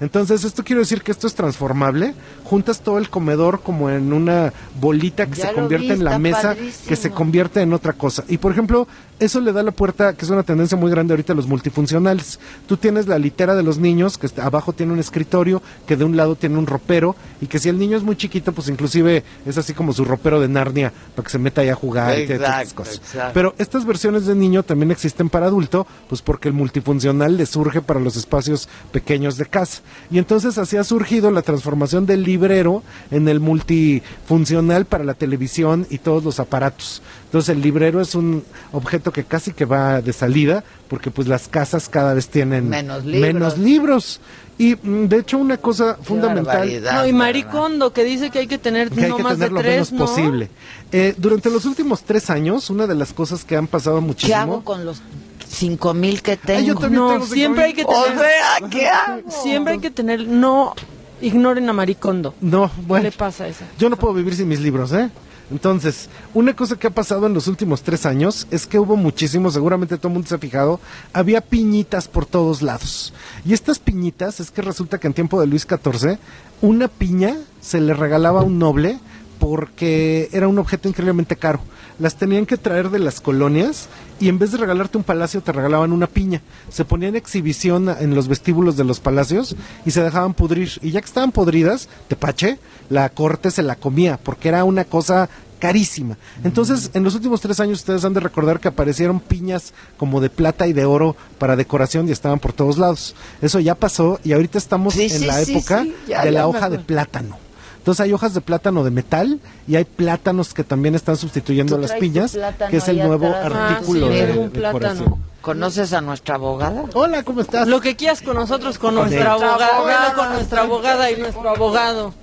Entonces, 0.00 0.42
esto 0.42 0.64
quiere 0.64 0.80
decir 0.80 1.02
que 1.02 1.12
esto 1.12 1.28
es 1.28 1.34
transformable. 1.36 2.14
Juntas 2.42 2.80
todo 2.80 2.98
el 2.98 3.08
comedor 3.08 3.60
como 3.60 3.88
en 3.88 4.12
una 4.12 4.52
bolita 4.80 5.26
que 5.26 5.36
Ya 5.36 5.48
se 5.50 5.54
convierte 5.54 5.86
vi, 5.86 5.92
en 5.92 6.04
la 6.04 6.18
mesa, 6.18 6.54
padrísimo. 6.54 6.88
que 6.88 6.96
se 6.96 7.10
convierte 7.10 7.60
en 7.60 7.72
otra 7.72 7.92
cosa. 7.92 8.24
Y 8.26 8.38
por 8.38 8.50
ejemplo, 8.50 8.88
eso 9.24 9.40
le 9.40 9.52
da 9.52 9.62
la 9.62 9.70
puerta, 9.70 10.14
que 10.14 10.24
es 10.24 10.30
una 10.30 10.42
tendencia 10.42 10.76
muy 10.76 10.90
grande 10.90 11.12
ahorita 11.14 11.32
a 11.32 11.36
los 11.36 11.46
multifuncionales. 11.46 12.38
Tú 12.66 12.76
tienes 12.76 13.06
la 13.06 13.18
litera 13.18 13.54
de 13.54 13.62
los 13.62 13.78
niños, 13.78 14.18
que 14.18 14.26
está- 14.26 14.44
abajo 14.46 14.72
tiene 14.72 14.92
un 14.92 14.98
escritorio, 14.98 15.62
que 15.86 15.96
de 15.96 16.04
un 16.04 16.16
lado 16.16 16.36
tiene 16.36 16.58
un 16.58 16.66
ropero, 16.66 17.14
y 17.40 17.46
que 17.46 17.58
si 17.58 17.68
el 17.68 17.78
niño 17.78 17.96
es 17.96 18.02
muy 18.02 18.16
chiquito, 18.16 18.52
pues 18.52 18.68
inclusive 18.68 19.22
es 19.46 19.56
así 19.58 19.72
como 19.74 19.92
su 19.92 20.04
ropero 20.04 20.40
de 20.40 20.48
Narnia, 20.48 20.92
para 21.14 21.24
que 21.24 21.30
se 21.32 21.38
meta 21.38 21.60
ahí 21.60 21.68
a 21.68 21.74
jugar 21.74 22.18
y 22.18 22.26
todas 22.26 22.62
estas 22.62 22.74
cosas. 22.74 22.96
exacto. 22.96 23.30
Pero 23.34 23.54
estas 23.58 23.84
versiones 23.84 24.26
de 24.26 24.34
niño 24.34 24.62
también 24.62 24.90
existen 24.90 25.28
para 25.28 25.46
adulto, 25.46 25.86
pues 26.08 26.20
porque 26.22 26.48
el 26.48 26.54
multifuncional 26.54 27.36
le 27.36 27.46
surge 27.46 27.80
para 27.80 28.00
los 28.00 28.16
espacios 28.16 28.68
pequeños 28.92 29.36
de 29.36 29.46
casa. 29.46 29.82
Y 30.10 30.18
entonces 30.18 30.58
así 30.58 30.76
ha 30.76 30.84
surgido 30.84 31.30
la 31.30 31.42
transformación 31.42 32.06
del 32.06 32.22
librero 32.24 32.82
en 33.10 33.28
el 33.28 33.40
multifuncional 33.40 34.84
para 34.86 35.04
la 35.04 35.14
televisión 35.14 35.86
y 35.90 35.98
todos 35.98 36.24
los 36.24 36.40
aparatos. 36.40 37.02
Entonces 37.32 37.56
el 37.56 37.62
librero 37.62 38.02
es 38.02 38.14
un 38.14 38.44
objeto 38.72 39.10
que 39.10 39.24
casi 39.24 39.54
que 39.54 39.64
va 39.64 40.02
de 40.02 40.12
salida, 40.12 40.62
porque 40.88 41.10
pues 41.10 41.28
las 41.28 41.48
casas 41.48 41.88
cada 41.88 42.12
vez 42.12 42.28
tienen 42.28 42.68
Menos 42.68 43.06
libros. 43.06 43.22
menos 43.32 43.56
libros. 43.58 44.20
Y 44.58 44.74
mm, 44.76 45.06
de 45.08 45.16
hecho 45.16 45.38
una 45.38 45.56
cosa 45.56 45.96
fundamental... 46.02 46.70
No, 46.92 47.06
y 47.06 47.12
Maricondo, 47.14 47.90
que 47.94 48.04
dice 48.04 48.28
que 48.28 48.40
hay 48.40 48.46
que 48.46 48.58
tener 48.58 48.90
que 48.90 49.04
hay 49.04 49.08
no 49.08 49.16
que 49.16 49.22
más 49.22 49.38
de 49.38 49.46
tener 49.46 49.52
lo 49.52 49.60
tres, 49.60 49.90
menos 49.90 49.92
¿no? 49.92 49.98
posible. 50.04 50.50
Eh, 50.92 51.14
durante 51.16 51.48
los 51.48 51.64
últimos 51.64 52.02
tres 52.02 52.28
años, 52.28 52.68
una 52.68 52.86
de 52.86 52.94
las 52.96 53.14
cosas 53.14 53.46
que 53.46 53.56
han 53.56 53.66
pasado 53.66 53.96
¿Qué 54.00 54.04
muchísimo... 54.06 54.36
hago 54.36 54.62
con 54.62 54.84
los 54.84 55.00
cinco 55.48 55.94
mil 55.94 56.20
que 56.20 56.36
tengo? 56.36 56.58
Ay, 56.60 56.66
yo 56.66 56.74
también 56.74 57.02
No, 57.02 57.12
tengo 57.12 57.26
siempre 57.28 57.64
hay 57.64 57.72
que 57.72 57.84
O 57.86 58.04
tener. 58.04 58.18
sea, 58.18 58.68
¿qué 58.68 58.88
hago? 58.88 59.22
Siempre 59.42 59.72
hay 59.72 59.78
que 59.80 59.90
tener. 59.90 60.26
No 60.28 60.74
ignoren 61.22 61.66
a 61.70 61.72
Maricondo. 61.72 62.34
No, 62.42 62.70
bueno. 62.86 63.04
¿Qué 63.04 63.10
le 63.10 63.16
pasa 63.16 63.44
a 63.44 63.48
eso? 63.48 63.64
Yo 63.78 63.88
no 63.88 63.96
puedo 63.96 64.12
vivir 64.12 64.36
sin 64.36 64.48
mis 64.48 64.60
libros, 64.60 64.92
¿eh? 64.92 65.08
Entonces, 65.50 66.08
una 66.34 66.54
cosa 66.56 66.76
que 66.76 66.86
ha 66.86 66.90
pasado 66.90 67.26
en 67.26 67.34
los 67.34 67.46
últimos 67.46 67.82
tres 67.82 68.06
años 68.06 68.46
es 68.50 68.66
que 68.66 68.78
hubo 68.78 68.96
muchísimo, 68.96 69.50
seguramente 69.50 69.96
todo 69.96 70.08
el 70.08 70.14
mundo 70.14 70.28
se 70.28 70.34
ha 70.34 70.38
fijado, 70.38 70.80
había 71.12 71.40
piñitas 71.40 72.08
por 72.08 72.26
todos 72.26 72.62
lados. 72.62 73.12
Y 73.44 73.52
estas 73.52 73.78
piñitas 73.78 74.40
es 74.40 74.50
que 74.50 74.62
resulta 74.62 74.98
que 74.98 75.06
en 75.06 75.14
tiempo 75.14 75.40
de 75.40 75.46
Luis 75.46 75.66
XIV, 75.68 76.18
una 76.62 76.88
piña 76.88 77.36
se 77.60 77.80
le 77.80 77.94
regalaba 77.94 78.40
a 78.40 78.44
un 78.44 78.58
noble 78.58 78.98
porque 79.38 80.28
era 80.32 80.48
un 80.48 80.58
objeto 80.58 80.88
increíblemente 80.88 81.36
caro. 81.36 81.60
Las 82.02 82.16
tenían 82.16 82.46
que 82.46 82.56
traer 82.56 82.90
de 82.90 82.98
las 82.98 83.20
colonias 83.20 83.86
y 84.18 84.28
en 84.28 84.36
vez 84.36 84.50
de 84.50 84.58
regalarte 84.58 84.98
un 84.98 85.04
palacio 85.04 85.40
te 85.40 85.52
regalaban 85.52 85.92
una 85.92 86.08
piña. 86.08 86.42
Se 86.68 86.84
ponía 86.84 87.08
en 87.08 87.14
exhibición 87.14 87.88
en 87.88 88.16
los 88.16 88.26
vestíbulos 88.26 88.76
de 88.76 88.82
los 88.82 88.98
palacios 88.98 89.54
y 89.86 89.92
se 89.92 90.02
dejaban 90.02 90.34
pudrir. 90.34 90.68
Y 90.82 90.90
ya 90.90 91.00
que 91.00 91.06
estaban 91.06 91.30
podridas, 91.30 91.88
tepache, 92.08 92.58
la 92.90 93.08
corte 93.10 93.52
se 93.52 93.62
la 93.62 93.76
comía 93.76 94.18
porque 94.20 94.48
era 94.48 94.64
una 94.64 94.84
cosa 94.84 95.28
carísima. 95.60 96.18
Entonces, 96.42 96.90
en 96.92 97.04
los 97.04 97.14
últimos 97.14 97.40
tres 97.40 97.60
años 97.60 97.78
ustedes 97.78 98.04
han 98.04 98.14
de 98.14 98.18
recordar 98.18 98.58
que 98.58 98.66
aparecieron 98.66 99.20
piñas 99.20 99.72
como 99.96 100.20
de 100.20 100.28
plata 100.28 100.66
y 100.66 100.72
de 100.72 100.84
oro 100.84 101.14
para 101.38 101.54
decoración 101.54 102.08
y 102.08 102.10
estaban 102.10 102.40
por 102.40 102.52
todos 102.52 102.78
lados. 102.78 103.14
Eso 103.40 103.60
ya 103.60 103.76
pasó 103.76 104.18
y 104.24 104.32
ahorita 104.32 104.58
estamos 104.58 104.94
Sí, 104.94 105.02
en 105.04 105.20
sí, 105.20 105.24
la 105.24 105.40
época 105.40 105.84
sí, 105.84 105.94
ya, 106.08 106.24
de 106.24 106.32
ya 106.32 106.40
la 106.40 106.48
hoja 106.48 106.68
de 106.68 106.80
plátano. 106.80 107.38
Entonces 107.82 108.04
hay 108.04 108.12
hojas 108.12 108.32
de 108.32 108.40
plátano 108.40 108.84
de 108.84 108.92
metal 108.92 109.40
y 109.66 109.74
hay 109.74 109.84
plátanos 109.84 110.54
que 110.54 110.62
también 110.62 110.94
están 110.94 111.16
sustituyendo 111.16 111.76
las 111.78 111.90
piñas, 111.94 112.38
que 112.70 112.76
es 112.76 112.86
el 112.86 112.98
nuevo 112.98 113.26
atrás. 113.26 113.52
Ah, 113.56 113.68
artículo 113.70 114.06
sí, 114.06 114.14
de 114.14 114.38
un 114.38 114.52
decoración. 114.52 115.31
¿Conoces 115.42 115.92
a 115.92 116.00
nuestra 116.00 116.36
abogada? 116.36 116.84
Hola, 116.94 117.24
¿cómo 117.24 117.40
estás? 117.40 117.66
Lo 117.66 117.80
que 117.80 117.96
quieras 117.96 118.22
con 118.22 118.36
nosotros, 118.36 118.78
con 118.78 118.94
Con 118.94 119.08
nuestra 119.08 119.32
abogada, 119.32 120.14
con 120.14 120.28
nuestra 120.32 120.62
abogada 120.62 121.10
y 121.10 121.16
nuestro 121.16 121.48
abogado. 121.50 122.14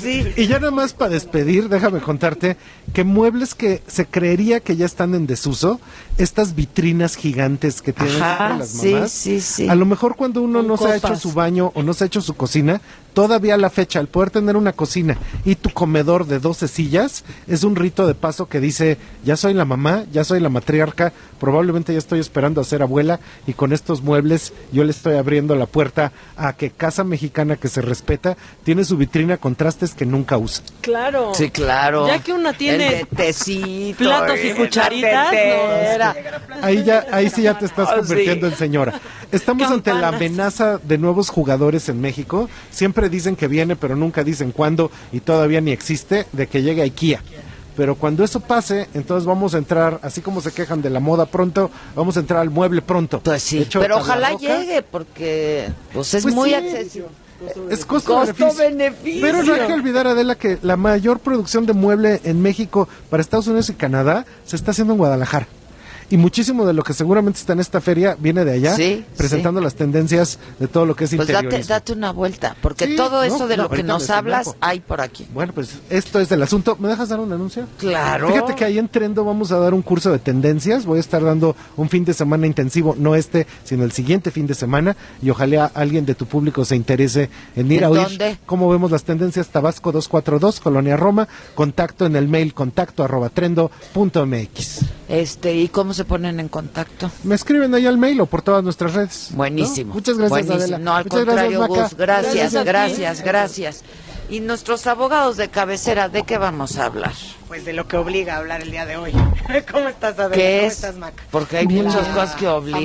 Sí. 0.00 0.26
Y 0.36 0.46
ya 0.46 0.58
nada 0.58 0.70
más 0.70 0.92
para 0.92 1.12
despedir, 1.12 1.68
déjame 1.68 2.00
contarte 2.00 2.56
que 2.92 3.04
muebles 3.04 3.54
que 3.54 3.82
se 3.86 4.06
creería 4.06 4.60
que 4.60 4.76
ya 4.76 4.84
están 4.84 5.14
en 5.14 5.26
desuso, 5.26 5.80
estas 6.18 6.54
vitrinas 6.54 7.16
gigantes 7.16 7.82
que 7.82 7.92
tienen 7.92 8.22
Ajá, 8.22 8.56
las 8.58 8.68
sí, 8.68 8.92
mamás, 8.92 9.12
sí, 9.12 9.40
sí. 9.40 9.68
a 9.68 9.74
lo 9.74 9.86
mejor 9.86 10.16
cuando 10.16 10.42
uno 10.42 10.60
Con 10.60 10.68
no 10.68 10.76
se 10.76 10.88
ha 10.88 10.96
hecho 10.96 11.16
su 11.16 11.32
baño 11.32 11.72
o 11.74 11.82
no 11.82 11.94
se 11.94 12.04
ha 12.04 12.06
hecho 12.06 12.20
su 12.20 12.34
cocina, 12.34 12.80
todavía 13.14 13.54
a 13.54 13.58
la 13.58 13.70
fecha, 13.70 13.98
al 13.98 14.08
poder 14.08 14.30
tener 14.30 14.56
una 14.56 14.72
cocina 14.72 15.16
y 15.44 15.54
tu 15.54 15.70
comedor 15.70 16.26
de 16.26 16.38
12 16.38 16.68
sillas, 16.68 17.24
es 17.46 17.64
un 17.64 17.76
rito 17.76 18.06
de 18.06 18.14
paso 18.14 18.46
que 18.46 18.60
dice, 18.60 18.98
ya 19.24 19.36
soy 19.36 19.54
la 19.54 19.64
mamá, 19.64 20.04
ya 20.12 20.24
soy 20.24 20.40
la 20.40 20.48
matriarca, 20.50 21.12
probablemente 21.38 21.92
ya 21.92 21.98
estoy 21.98 22.18
esperando 22.20 22.60
a 22.60 22.64
ser 22.64 22.82
abuela 22.82 23.20
y 23.46 23.52
con 23.52 23.72
estos 23.72 24.02
muebles 24.02 24.52
yo 24.72 24.84
le 24.84 24.90
estoy 24.90 25.16
abriendo 25.16 25.54
la 25.56 25.66
puerta 25.66 26.12
a 26.36 26.52
que 26.54 26.70
Casa 26.70 27.04
Mexicana 27.04 27.56
que 27.56 27.68
se 27.68 27.80
respeta 27.82 28.36
tiene 28.64 28.84
su 28.84 28.96
vitrina 28.96 29.36
con 29.36 29.54
trastes 29.54 29.94
que 29.94 30.06
nunca 30.06 30.38
usa. 30.38 30.64
Claro. 30.80 31.32
Sí, 31.34 31.50
claro. 31.50 32.06
Ya 32.08 32.18
que 32.22 32.32
una 32.32 32.52
tiene 32.52 33.06
tecito, 33.14 33.98
platos 33.98 34.38
y 34.44 34.50
cucharitas, 34.52 35.32
no. 35.98 36.56
Ahí 36.62 36.82
ya, 36.84 37.06
ahí 37.12 37.30
sí 37.30 37.42
ya 37.42 37.58
te 37.58 37.66
estás 37.66 37.88
Ah, 37.90 37.96
convirtiendo 37.98 38.46
sí. 38.48 38.52
en 38.52 38.58
señora. 38.58 39.00
Estamos 39.32 39.70
ante 39.70 39.92
la 39.92 40.08
amenaza 40.08 40.78
de 40.78 40.98
nuevos 40.98 41.28
jugadores 41.30 41.88
en 41.88 42.00
México. 42.00 42.48
Siempre 42.70 43.08
dicen 43.08 43.36
que 43.36 43.48
viene, 43.48 43.76
pero 43.76 43.96
nunca 43.96 44.24
dicen 44.24 44.52
cuándo 44.52 44.90
y 45.12 45.20
todavía 45.20 45.60
ni 45.60 45.72
existe 45.72 46.26
de 46.32 46.46
que 46.46 46.62
llegue 46.62 46.82
a 46.82 46.84
IKEA. 46.84 47.20
Pero 47.76 47.94
cuando 47.96 48.24
eso 48.24 48.40
pase, 48.40 48.88
entonces 48.94 49.26
vamos 49.26 49.54
a 49.54 49.58
entrar, 49.58 50.00
así 50.02 50.22
como 50.22 50.40
se 50.40 50.50
quejan 50.52 50.80
de 50.80 50.88
la 50.90 50.98
moda 51.00 51.26
pronto, 51.26 51.70
vamos 51.94 52.16
a 52.16 52.20
entrar 52.20 52.40
al 52.40 52.50
mueble 52.50 52.80
pronto. 52.82 53.20
Pues 53.20 53.42
sí, 53.42 53.58
Hecho 53.58 53.80
pero 53.80 53.98
ojalá 53.98 54.30
roca. 54.30 54.40
llegue 54.42 54.82
porque 54.82 55.68
pues 55.92 56.14
es 56.14 56.22
Pues 56.22 56.34
muy 56.34 56.48
sí. 56.50 56.54
accesible. 56.54 57.08
Es 57.70 57.84
costo-beneficio. 57.84 58.46
Costo-beneficio. 58.46 59.20
Pero 59.20 59.42
no 59.42 59.52
hay 59.52 59.66
que 59.66 59.72
olvidar, 59.74 60.06
Adela, 60.06 60.36
que 60.36 60.56
la 60.62 60.78
mayor 60.78 61.18
producción 61.18 61.66
de 61.66 61.74
mueble 61.74 62.22
en 62.24 62.40
México 62.40 62.88
para 63.10 63.20
Estados 63.20 63.46
Unidos 63.46 63.68
y 63.68 63.74
Canadá 63.74 64.24
se 64.46 64.56
está 64.56 64.70
haciendo 64.70 64.94
en 64.94 64.98
Guadalajara. 64.98 65.46
Y 66.08 66.16
muchísimo 66.16 66.64
de 66.64 66.72
lo 66.72 66.84
que 66.84 66.92
seguramente 66.92 67.40
está 67.40 67.52
en 67.54 67.60
esta 67.60 67.80
feria 67.80 68.16
viene 68.18 68.44
de 68.44 68.52
allá, 68.52 68.76
Sí, 68.76 69.04
presentando 69.16 69.60
las 69.60 69.74
tendencias 69.74 70.38
de 70.58 70.68
todo 70.68 70.86
lo 70.86 70.94
que 70.94 71.04
es 71.04 71.14
Pues 71.16 71.28
date, 71.66 71.92
una 71.92 72.12
vuelta, 72.12 72.56
porque 72.62 72.86
Sí, 72.86 72.96
todo 72.96 73.16
no, 73.18 73.22
eso 73.22 73.48
de 73.48 73.56
no, 73.56 73.64
lo 73.64 73.70
que 73.70 73.82
nos 73.82 74.08
hablas 74.10 74.54
hay 74.60 74.80
por 74.80 75.00
aquí. 75.00 75.26
Bueno, 75.34 75.52
pues 75.52 75.78
esto 75.90 76.20
es 76.20 76.28
del 76.28 76.42
asunto. 76.42 76.76
¿Me 76.78 76.88
dejas 76.88 77.08
dar 77.08 77.18
un 77.20 77.32
anuncio? 77.32 77.66
Claro. 77.78 78.28
Fíjate 78.28 78.54
que 78.54 78.64
ahí 78.64 78.78
en 78.78 78.88
Trendo 78.88 79.24
vamos 79.24 79.50
a 79.50 79.58
dar 79.58 79.74
un 79.74 79.82
curso 79.82 80.12
de 80.12 80.18
tendencias. 80.18 80.86
Voy 80.86 80.98
a 80.98 81.00
estar 81.00 81.24
dando 81.24 81.56
un 81.76 81.88
fin 81.88 82.04
de 82.04 82.14
semana 82.14 82.46
intensivo, 82.46 82.94
no 82.98 83.14
este, 83.14 83.46
sino 83.64 83.82
el 83.84 83.92
siguiente 83.92 84.30
fin 84.30 84.46
de 84.46 84.54
semana. 84.54 84.96
Y 85.22 85.30
ojalá 85.30 85.70
alguien 85.74 86.06
de 86.06 86.14
tu 86.14 86.26
público 86.26 86.64
se 86.64 86.76
interese 86.76 87.30
en 87.56 87.70
ir 87.72 87.78
¿En 87.78 87.84
a 87.84 87.88
oír 87.90 88.02
dónde? 88.02 88.38
cómo 88.46 88.68
vemos 88.68 88.90
las 88.90 89.04
tendencias. 89.04 89.48
Tabasco 89.48 89.90
242, 89.92 90.60
Colonia 90.60 90.96
Roma. 90.96 91.26
Contacto 91.54 92.06
en 92.06 92.14
el 92.16 92.28
mail 92.28 92.54
contacto 92.54 93.02
arroba 93.02 93.28
trendo 93.28 93.70
punto 93.92 94.24
mx. 94.24 94.80
Este, 95.08 95.54
¿y 95.54 95.68
cómo 95.68 95.94
se 95.96 96.04
ponen 96.04 96.38
en 96.38 96.48
contacto? 96.48 97.10
Me 97.24 97.34
escriben 97.34 97.74
ahí 97.74 97.86
al 97.86 97.98
mail 97.98 98.20
o 98.20 98.26
por 98.26 98.42
todas 98.42 98.62
nuestras 98.62 98.94
redes. 98.94 99.28
¿no? 99.32 99.38
Buenísimo. 99.38 99.94
Muchas 99.94 100.16
gracias, 100.16 100.46
Buenísimo. 100.46 100.62
Adela. 100.62 100.78
No, 100.78 100.94
al 100.94 101.04
Muchas 101.04 101.24
contrario. 101.24 101.66
Gus. 101.66 101.94
Gracias, 101.96 102.34
Gracias 102.34 102.52
ti. 102.52 102.68
gracias, 102.68 103.22
gracias. 103.22 103.84
Y 104.28 104.40
nuestros 104.40 104.86
abogados 104.86 105.36
de 105.36 105.48
cabecera, 105.48 106.08
¿de 106.08 106.24
qué 106.24 106.38
vamos 106.38 106.78
a 106.78 106.86
hablar? 106.86 107.14
Pues 107.48 107.64
de 107.64 107.72
lo 107.72 107.86
que 107.86 107.96
obliga 107.96 108.34
a 108.34 108.38
hablar 108.38 108.60
el 108.62 108.72
día 108.72 108.84
de 108.86 108.96
hoy. 108.96 109.12
¿Cómo 109.72 109.88
estás, 109.88 110.18
Adela? 110.18 110.34
¿Qué 110.34 110.56
¿Cómo 110.58 110.66
es? 110.66 110.72
estás, 110.74 110.96
Maca? 110.96 111.22
Porque 111.30 111.58
hay 111.58 111.68
muchas 111.68 112.08
cosas 112.08 112.34
que 112.34 112.48
obligan. 112.48 112.80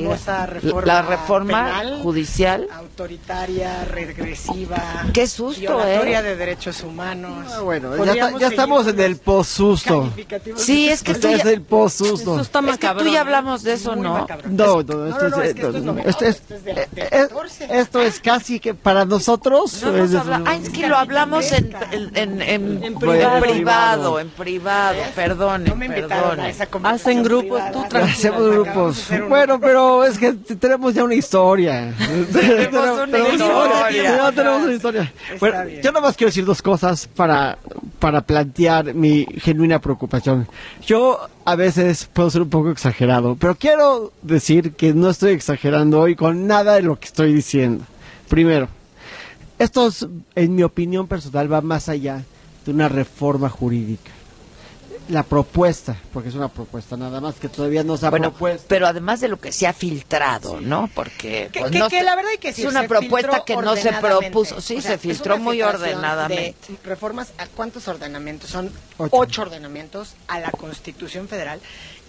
reforma 0.45 0.85
La 0.85 1.01
reforma 1.01 1.65
penal, 1.65 1.99
judicial. 2.03 2.67
autoritaria, 2.71 3.85
regresiva, 3.85 4.77
Qué 5.13 5.25
susto, 5.25 5.83
¿eh? 5.87 5.97
de 6.21 6.35
derechos 6.35 6.83
humanos. 6.83 7.47
Ah, 7.51 7.61
bueno, 7.61 8.05
ya, 8.05 8.11
está- 8.27 8.37
ya 8.37 8.47
estamos 8.49 8.87
en 8.87 8.99
el 8.99 9.17
calificativos 10.01 10.61
Sí, 10.61 10.89
es 10.89 11.01
que 11.01 11.13
este 11.13 11.27
tú 11.29 11.31
ya, 11.35 11.37
es 11.37 11.45
el 11.45 11.61
está 12.41 12.59
es 12.59 12.77
que 12.77 12.87
tú 13.03 13.07
ya 13.11 13.21
hablamos 13.21 13.63
de 13.63 13.73
eso, 13.73 13.95
¿no? 13.95 14.27
No, 14.47 14.83
no, 14.83 14.83
no, 14.83 15.07
esto 15.07 15.29
no, 15.29 15.41
es, 15.41 15.49
es 15.49 15.55
es 15.97 16.09
esto 16.09 16.25
es- 16.25 16.35
esto 16.35 16.53
eh, 16.53 16.87
del 16.93 17.03
eh, 17.05 17.09
14. 17.29 17.79
esto 17.79 18.01
es 18.01 18.19
casi 18.19 18.59
que 18.59 18.75
para 18.75 19.05
nosotros. 19.05 19.81
No 19.81 19.95
hemos 19.95 20.11
es- 20.11 20.15
hablado- 20.17 20.43
ah, 20.47 20.55
es 20.55 20.69
que 20.69 20.87
lo 20.87 20.97
hablamos 20.97 21.51
en, 21.51 21.73
en, 21.91 22.15
en, 22.15 22.41
en- 22.43 22.83
En 22.83 22.95
privado, 23.41 24.19
privado. 24.51 24.97
perdone, 25.15 25.69
No 25.69 25.75
me 25.75 25.85
invitaron 25.85 26.39
a 26.39 26.49
esa 26.49 26.65
conversación 26.65 27.19
Hacen 27.19 27.23
grupos, 27.23 27.61
privada. 27.61 27.87
tú. 27.89 27.97
Hacemos 27.97 28.49
grupos. 28.49 29.07
Bueno, 29.29 29.59
pero 29.59 30.03
es 30.03 30.17
que 30.17 30.33
tenemos 30.33 30.93
ya 30.93 31.03
una 31.03 31.15
historia. 31.15 31.93
Tenemos 32.31 33.07
una 33.07 33.19
historia. 33.19 34.03
Ya 34.03 34.31
tenemos 34.31 34.63
una 34.63 34.73
historia. 34.73 35.13
Bueno, 35.39 35.65
bien. 35.65 35.81
yo 35.81 35.91
nada 35.91 36.05
más 36.05 36.17
quiero 36.17 36.29
decir 36.29 36.45
dos 36.45 36.61
cosas 36.61 37.07
para, 37.07 37.57
para 37.99 38.21
plantear 38.21 38.93
mi 38.93 39.25
genuina 39.37 39.79
preocupación. 39.79 40.47
Yo 40.85 41.19
a 41.45 41.55
veces 41.55 42.09
puedo 42.11 42.29
ser 42.29 42.41
un 42.41 42.49
poco 42.49 42.71
exagerado, 42.71 43.35
pero 43.39 43.55
quiero 43.55 44.11
decir 44.21 44.73
que 44.73 44.93
no 44.93 45.09
estoy 45.09 45.31
exagerando 45.33 45.99
hoy 45.99 46.15
con 46.15 46.47
nada 46.47 46.75
de 46.75 46.81
lo 46.81 46.99
que 46.99 47.05
estoy 47.05 47.33
diciendo. 47.33 47.83
Primero, 48.27 48.67
esto 49.59 49.87
es, 49.87 50.07
en 50.35 50.55
mi 50.55 50.63
opinión 50.63 51.07
personal 51.07 51.51
va 51.51 51.61
más 51.61 51.89
allá 51.89 52.23
de 52.65 52.71
una 52.71 52.89
reforma 52.89 53.49
jurídica. 53.49 54.11
La 55.11 55.23
propuesta, 55.23 55.97
porque 56.13 56.29
es 56.29 56.35
una 56.35 56.47
propuesta 56.47 56.95
nada 56.95 57.19
más 57.19 57.35
que 57.35 57.49
todavía 57.49 57.83
no 57.83 57.97
se 57.97 58.05
ha 58.05 58.09
Bueno, 58.09 58.29
propuesto. 58.31 58.65
pero 58.69 58.87
además 58.87 59.19
de 59.19 59.27
lo 59.27 59.37
que 59.39 59.51
se 59.51 59.67
ha 59.67 59.73
filtrado, 59.73 60.61
¿no? 60.61 60.89
Porque 60.95 61.49
Que, 61.51 61.59
pues, 61.59 61.71
que- 61.73 61.79
no 61.79 61.89
que 61.89 61.99
se- 61.99 62.03
la 62.05 62.15
verdad 62.15 62.31
hay 62.31 62.37
que 62.37 62.49
es 62.49 62.59
una 62.59 62.87
propuesta 62.87 63.43
que 63.45 63.57
no 63.57 63.75
se 63.75 63.91
propuso, 63.91 64.61
sí, 64.61 64.77
O 64.77 64.81
sea, 64.81 64.91
se 64.91 64.95
es 64.95 65.01
filtró 65.01 65.37
muy 65.37 65.61
ordenadamente. 65.61 66.55
de 66.69 66.77
reformas 66.85 67.33
a 67.37 67.47
cuántos 67.47 67.89
ordenamientos 67.89 68.49
son 68.49 68.71
Ocho. 68.97 69.09
ocho. 69.11 69.41
ordenamientos 69.41 70.15
a 70.29 70.39
la 70.39 70.49
Constitución 70.51 71.27
Federal 71.27 71.59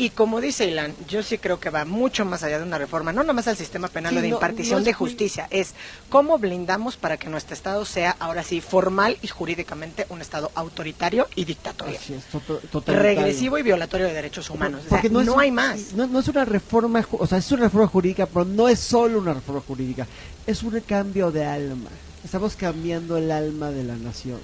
y 0.05 0.11
como 0.11 0.41
dice 0.41 0.67
Ilan, 0.67 0.95
yo 1.09 1.23
sí 1.23 1.39
creo 1.39 1.61
que 1.61 1.71
va 1.71 1.85
mucho 1.85 2.25
más 2.25 2.43
allá 2.43 2.59
de 2.59 2.65
una 2.65 2.77
reforma, 2.77 3.13
no 3.13 3.23
nomás 3.23 3.47
al 3.47 3.57
sistema 3.57 3.87
penal 3.87 4.11
Sí, 4.13 4.19
o 4.19 4.23
de 4.23 4.29
no- 4.31 4.35
impartición 4.37 4.81
no 4.81 4.85
de 4.85 4.93
justicia, 4.93 5.47
es 5.51 5.75
cómo 6.09 6.39
blindamos 6.39 6.97
para 6.97 7.17
que 7.19 7.29
nuestro 7.29 7.55
estado 7.55 7.85
sea 7.85 8.17
ahora 8.19 8.43
sí 8.43 8.61
formal 8.61 9.17
y 9.23 9.29
jurídicamente 9.29 10.07
un 10.09 10.21
estado 10.21 10.51
autoritario 10.57 11.29
y 11.37 11.45
dictatorial. 11.45 11.99
Así 12.03 12.15
es, 12.15 12.25
to-. 12.71 12.83
Regresivo 12.87 13.59
y 13.59 13.63
violatorio 13.63 14.07
de 14.09 14.13
derechos 14.15 14.51
humanos. 14.51 14.83
O 14.87 14.89
sea, 14.89 15.03
no, 15.11 15.21
es- 15.21 15.29
hay 15.39 15.51
más. 15.53 15.93
No, 15.93 16.07
no 16.09 16.19
es 16.19 16.27
una 16.27 16.45
reforma, 16.45 17.07
o 17.13 17.27
sea, 17.27 17.39
es 17.39 17.53
una 17.53 17.65
reforma 17.65 17.87
jurídica, 17.87 18.27
pero 18.27 18.45
no 18.45 18.69
es 18.69 18.81
solo 18.81 19.19
una 19.21 19.35
reforma 19.35 19.61
jurídica, 19.61 20.07
es 20.47 20.65
un 20.65 20.79
cambio 20.81 21.31
de 21.31 21.45
alma. 21.45 21.91
Estamos 22.25 22.57
cambiando 22.57 23.17
el 23.17 23.31
alma 23.31 23.71
de 23.71 23.85
la 23.85 23.95
nación. 23.95 24.41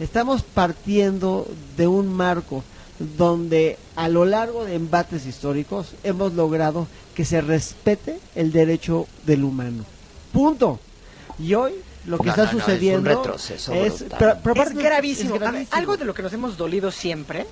Estamos 0.00 0.42
partiendo 0.42 1.46
de 1.76 1.86
un 1.86 2.12
marco 2.14 2.64
donde 2.98 3.78
a 3.96 4.08
lo 4.08 4.24
largo 4.24 4.64
de 4.64 4.74
embates 4.74 5.26
históricos 5.26 5.94
hemos 6.04 6.32
logrado 6.34 6.86
que 7.14 7.24
se 7.24 7.40
respete 7.40 8.18
el 8.34 8.52
derecho 8.52 9.06
del 9.24 9.44
humano. 9.44 9.84
Punto. 10.32 10.78
Y 11.38 11.54
hoy 11.54 11.72
lo 12.06 12.18
que 12.18 12.24
No, 12.24 12.30
está 12.30 12.44
no, 12.44 12.44
no, 12.44 12.50
es 12.50 12.54
un 12.54 12.60
sucediendo 12.60 13.10
retroceso 13.10 13.72
es, 13.74 14.00
brutal. 14.00 14.18
pero- 14.18 14.38
pero 14.42 14.54
es 14.54 14.60
aparte- 14.70 14.82
gravísimo. 14.82 15.34
es 15.34 15.40
gravísimo. 15.40 15.76
Algo 15.76 15.96
de 15.96 16.04
lo 16.04 16.14
que 16.14 16.22
nos 16.22 16.32
hemos 16.32 16.56
dolido 16.56 16.90
siempre, 16.90 17.46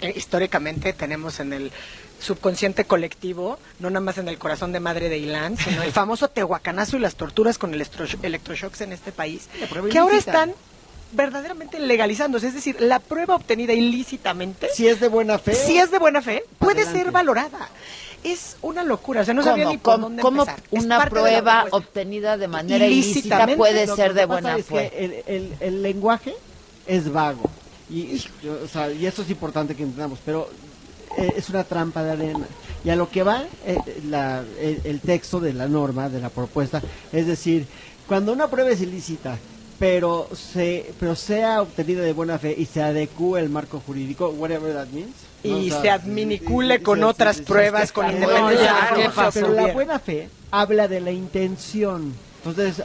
eh, 0.00 0.12
históricamente 0.16 0.92
tenemos 0.92 1.40
en 1.40 1.52
el 1.52 1.72
subconsciente 2.20 2.84
colectivo, 2.84 3.58
no 3.80 3.90
nada 3.90 4.00
más 4.00 4.18
en 4.18 4.28
el 4.28 4.38
corazón 4.38 4.72
de 4.72 4.80
madre 4.80 5.08
de 5.08 5.18
Ilán, 5.18 5.56
sino 5.58 5.82
el 5.82 5.92
famoso 5.92 6.28
tehuacanazo 6.28 6.96
y 6.96 7.00
las 7.00 7.16
torturas 7.16 7.58
con 7.58 7.74
electro- 7.74 8.06
electroshocks 8.22 8.80
en 8.80 8.92
este 8.92 9.12
país, 9.12 9.48
que 9.90 9.98
ahora 9.98 10.16
están 10.16 10.52
verdaderamente 11.14 11.78
legalizándose. 11.78 12.48
Es 12.48 12.54
decir, 12.54 12.80
la 12.80 12.98
prueba 12.98 13.34
obtenida 13.36 13.72
ilícitamente, 13.72 14.68
Si 14.74 14.86
es 14.88 15.00
de 15.00 15.08
buena 15.08 15.38
fe. 15.38 15.54
si 15.54 15.78
es 15.78 15.90
de 15.90 15.98
buena 15.98 16.22
fe, 16.22 16.44
puede 16.58 16.82
Adelante. 16.82 16.98
ser 17.04 17.12
valorada. 17.12 17.68
Es 18.22 18.56
una 18.62 18.82
locura, 18.82 19.20
o 19.20 19.24
sea, 19.24 19.34
no 19.34 19.42
¿Cómo, 19.42 19.52
sabía 19.52 19.66
ni 19.68 19.76
por 19.76 19.94
cómo- 19.94 20.06
dónde 20.06 20.22
cómo 20.22 20.42
empezar. 20.42 20.62
Es 20.72 20.84
una 20.84 21.04
prueba 21.10 21.66
obtenida 21.72 22.36
de 22.38 22.48
manera 22.48 22.86
ilícita 22.86 23.46
puede 23.56 23.86
Lo 23.86 23.96
ser 23.96 24.14
de 24.14 24.24
buena 24.24 24.56
es 24.56 24.64
fe? 24.66 24.90
que 24.90 25.04
el, 25.04 25.12
el- 25.26 25.54
el 25.60 25.82
lenguaje 25.82 26.34
es 26.86 27.12
vago. 27.12 27.50
Y, 27.90 28.16
yo- 28.42 28.60
o 28.64 28.68
sea, 28.68 28.90
y 28.90 29.04
esto 29.06 29.20
es 29.22 29.30
importante 29.30 29.74
que 29.74 29.82
entendamos, 29.82 30.18
pero 30.24 30.48
eh, 31.18 31.34
es 31.36 31.50
una 31.50 31.64
trampa 31.64 32.02
de 32.02 32.12
arena. 32.12 32.46
Y 32.82 32.88
a 32.90 32.96
lo 32.96 33.10
que 33.10 33.22
va 33.22 33.44
eh, 33.66 33.76
la- 34.08 34.42
el, 34.58 34.80
el 34.84 35.00
texto 35.00 35.38
de 35.38 35.52
la 35.52 35.68
norma, 35.68 36.08
de 36.08 36.20
la 36.20 36.30
propuesta, 36.30 36.80
es 37.12 37.26
decir, 37.26 37.66
cuando 38.08 38.32
una 38.32 38.48
prueba 38.48 38.70
es 38.70 38.80
ilícita, 38.80 39.38
pero 39.78 40.28
se 40.34 40.92
pero 41.00 41.14
sea 41.16 41.62
obtenida 41.62 42.02
de 42.02 42.12
buena 42.12 42.38
fe 42.38 42.54
y 42.56 42.66
se 42.66 42.82
adecue 42.82 43.40
el 43.40 43.48
marco 43.50 43.80
jurídico, 43.84 44.28
whatever 44.30 44.72
that 44.74 44.88
means. 44.88 45.10
Y 45.42 45.50
¿no? 45.50 45.56
O 45.58 45.62
sea, 45.64 45.82
se 45.82 45.90
adminicule 45.90 46.82
con 46.82 47.00
y- 47.00 47.02
otras 47.02 47.38
y- 47.38 47.40
y- 47.40 47.44
pruebas, 47.44 47.92
con 47.92 48.06
No, 48.06 48.12
independencia 48.12 48.64
ya, 48.64 48.74
de 48.96 49.02
¿qué 49.02 49.08
cómo 49.08 49.10
se 49.10 49.16
pasó? 49.16 49.40
Pero 49.40 49.52
la 49.52 49.72
buena 49.72 49.98
fe 49.98 50.28
habla 50.50 50.88
de 50.88 51.00
la 51.00 51.12
intención. 51.12 52.14
Entonces, 52.44 52.82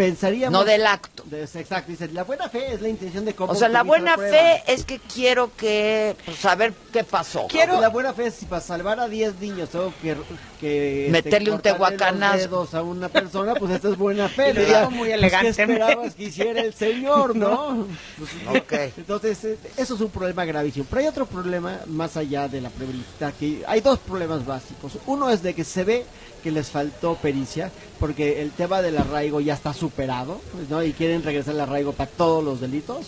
pensaríamos... 0.00 0.58
No 0.58 0.64
del 0.64 0.86
acto. 0.86 1.24
de- 1.26 1.42
exacto, 1.42 1.90
dice, 1.90 2.08
la 2.08 2.24
buena 2.24 2.48
fe 2.48 2.72
es 2.72 2.80
la 2.80 2.88
intención 2.88 3.26
de 3.26 3.34
cómo... 3.34 3.52
O 3.52 3.54
sea, 3.54 3.68
la 3.68 3.82
buena 3.82 4.16
fe 4.16 4.62
es 4.66 4.84
que 4.86 4.98
quiero 4.98 5.54
que 5.56 6.16
pues, 6.24 6.38
saber 6.38 6.72
qué 6.90 7.04
pasó. 7.04 7.46
Quiero... 7.48 7.78
La 7.80 7.90
buena 7.90 8.14
fe 8.14 8.28
es 8.28 8.34
si 8.34 8.46
para 8.46 8.62
salvar 8.62 8.98
a 8.98 9.08
10 9.08 9.40
niños 9.40 9.68
tengo 9.68 9.92
que... 10.00 10.16
que 10.58 11.06
este, 11.06 11.12
Meterle 11.12 11.50
un 11.50 11.60
tehuacanazo. 11.60 12.66
a 12.72 12.82
una 12.82 13.10
persona, 13.10 13.54
pues 13.54 13.72
esta 13.72 13.90
es 13.90 13.98
buena 13.98 14.28
fe. 14.30 14.54
Dijo 14.54 14.90
muy 14.90 14.98
pues, 15.00 15.08
¿Qué 15.08 15.14
elegantemente. 15.14 15.62
esperabas 15.62 16.14
que 16.14 16.22
hiciera 16.24 16.60
el 16.62 16.72
señor, 16.72 17.36
no? 17.36 17.86
Pues, 18.16 18.92
Entonces, 18.96 19.44
eh, 19.44 19.58
eso 19.76 19.96
es 19.96 20.00
un 20.00 20.10
problema 20.10 20.46
gravísimo. 20.46 20.86
Pero 20.88 21.02
hay 21.02 21.08
otro 21.08 21.26
problema 21.26 21.80
más 21.86 22.16
allá 22.16 22.48
de 22.48 22.62
la 22.62 22.70
prevalencia, 22.70 23.32
que 23.38 23.64
hay 23.66 23.82
dos 23.82 23.98
problemas 23.98 24.46
básicos. 24.46 24.92
Uno 25.06 25.28
es 25.30 25.42
de 25.42 25.52
que 25.52 25.64
se 25.64 25.84
ve 25.84 26.06
que 26.42 26.50
les 26.50 26.70
faltó 26.70 27.16
pericia, 27.16 27.70
porque 27.98 28.42
el 28.42 28.50
tema 28.52 28.82
del 28.82 28.96
arraigo 28.98 29.40
ya 29.40 29.54
está 29.54 29.72
superado, 29.90 30.40
¿no? 30.68 30.82
Y 30.82 30.92
quieren 30.92 31.22
regresar 31.22 31.54
al 31.54 31.60
arraigo 31.62 31.92
para 31.92 32.08
todos 32.10 32.42
los 32.44 32.60
delitos. 32.60 33.06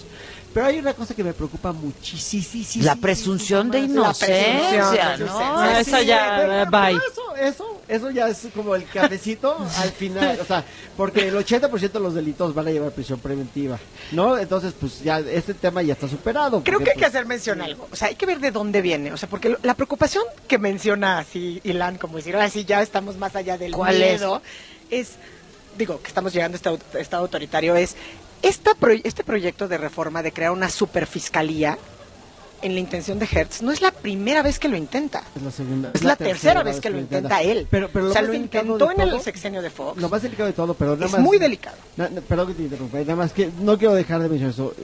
Pero 0.53 0.67
hay 0.67 0.79
una 0.81 0.93
cosa 0.93 1.15
que 1.15 1.25
me 1.25 1.33
preocupa 1.33 1.73
muchísimo. 1.73 2.85
La 2.85 2.97
presunción 2.97 3.71
de 3.71 3.79
inocencia, 3.81 5.17
¿no? 5.17 5.39
Ah, 5.39 5.81
esa 5.81 6.03
ya, 6.03 6.37
pero- 6.39 6.71
bye. 6.71 6.97
Eso, 7.11 7.37
eso, 7.41 7.81
eso 7.89 8.11
ya 8.11 8.29
es 8.29 8.47
como 8.55 8.75
el 8.75 8.85
cafecito 8.87 9.57
al 9.79 9.91
final, 9.93 10.39
o 10.41 10.45
sea, 10.45 10.63
porque 10.95 11.29
el 11.29 11.35
80% 11.37 11.91
de 11.93 12.01
los 12.01 12.13
delitos 12.15 12.55
van 12.55 12.67
a 12.69 12.71
llevar 12.71 12.91
prisión 12.93 13.19
preventiva, 13.19 13.79
¿no? 14.11 14.37
Entonces, 14.37 14.75
pues 14.79 15.03
ya 15.03 15.21
este 15.21 15.55
tema 15.55 15.81
ya 15.83 15.95
está 15.95 16.07
superado. 16.07 16.63
Creo 16.63 16.79
porque, 16.81 16.85
que 16.85 16.91
hay 16.91 16.97
que 16.97 17.01
pues, 17.01 17.15
hacer 17.15 17.27
mención 17.27 17.63
a 17.63 17.65
algo. 17.65 17.89
O 17.91 17.97
sea, 17.97 18.09
hay 18.09 18.17
que 18.17 18.27
ver 18.27 18.39
de 18.39 18.51
dónde 18.51 18.83
viene. 18.83 19.11
O 19.13 19.17
sea, 19.17 19.31
porque 19.31 19.49
lo- 19.49 19.59
la 19.63 19.73
preocupación 19.75 20.25
que 20.49 20.59
menciona 20.59 21.19
así 21.19 21.63
Ilan, 21.65 21.97
como 21.97 22.19
decir, 22.19 22.35
ahora 22.35 22.51
sí 22.51 22.67
ya 22.67 22.83
estamos 22.83 23.17
más 23.17 23.35
allá 23.37 23.57
del 23.57 23.73
¿Cuál 23.73 23.97
miedo, 23.97 24.43
es? 24.91 25.13
Digo, 25.79 26.01
que 26.01 26.09
estamos 26.09 26.33
llegando 26.33 26.57
a 26.57 26.73
este 26.75 27.01
estado 27.01 27.23
autoritario, 27.25 27.75
es 27.77 27.97
esta 28.43 28.75
pro- 28.75 28.93
este 29.05 29.25
proyecto 29.25 29.69
de 29.69 29.79
reforma 29.79 30.23
de 30.23 30.33
crear 30.33 30.51
una 30.53 30.69
superfiscalía 30.69 31.79
en 32.63 32.75
la 32.75 32.81
intención 32.81 33.19
de 33.19 33.27
Hertz 33.31 33.61
no 33.63 33.73
es 33.73 33.83
la 33.83 33.91
primera 33.91 34.41
vez 34.41 34.61
que 34.61 34.69
lo 34.69 34.77
intenta. 34.77 35.25
Es 35.35 35.43
la 35.43 35.51
segunda. 35.51 35.91
Es 35.95 36.05
la 36.05 36.15
tercera 36.15 36.63
vez 36.63 36.81
que 36.81 36.91
lo 36.91 36.99
intenta 37.01 37.43
él. 37.43 37.67
Pero, 37.69 37.89
pero 37.93 38.09
o 38.11 38.13
sea, 38.13 38.23
lo 38.23 38.35
intentó 38.35 38.89
en 38.93 39.01
el 39.01 39.21
sexenio 39.21 39.61
de 39.63 39.71
Fox. 39.71 40.01
Lo 40.01 40.09
más 40.09 40.23
delicado 40.23 40.47
de 40.47 40.53
todo, 40.53 40.73
pero 40.75 40.95
nada 40.97 41.07
Es 41.07 41.19
muy 41.19 41.39
delicado. 41.39 41.77
Na- 41.97 42.09
na- 42.09 42.21
perdón 42.21 42.47
que 42.49 42.55
te 42.55 42.63
interrumpa, 42.63 42.99
nada 42.99 43.17
más 43.17 43.33
que 43.33 43.51
no 43.61 43.77
quiero 43.77 43.95
dejar 43.95 44.23
de 44.23 44.29
mencionar 44.29 44.55
eso. 44.55 44.75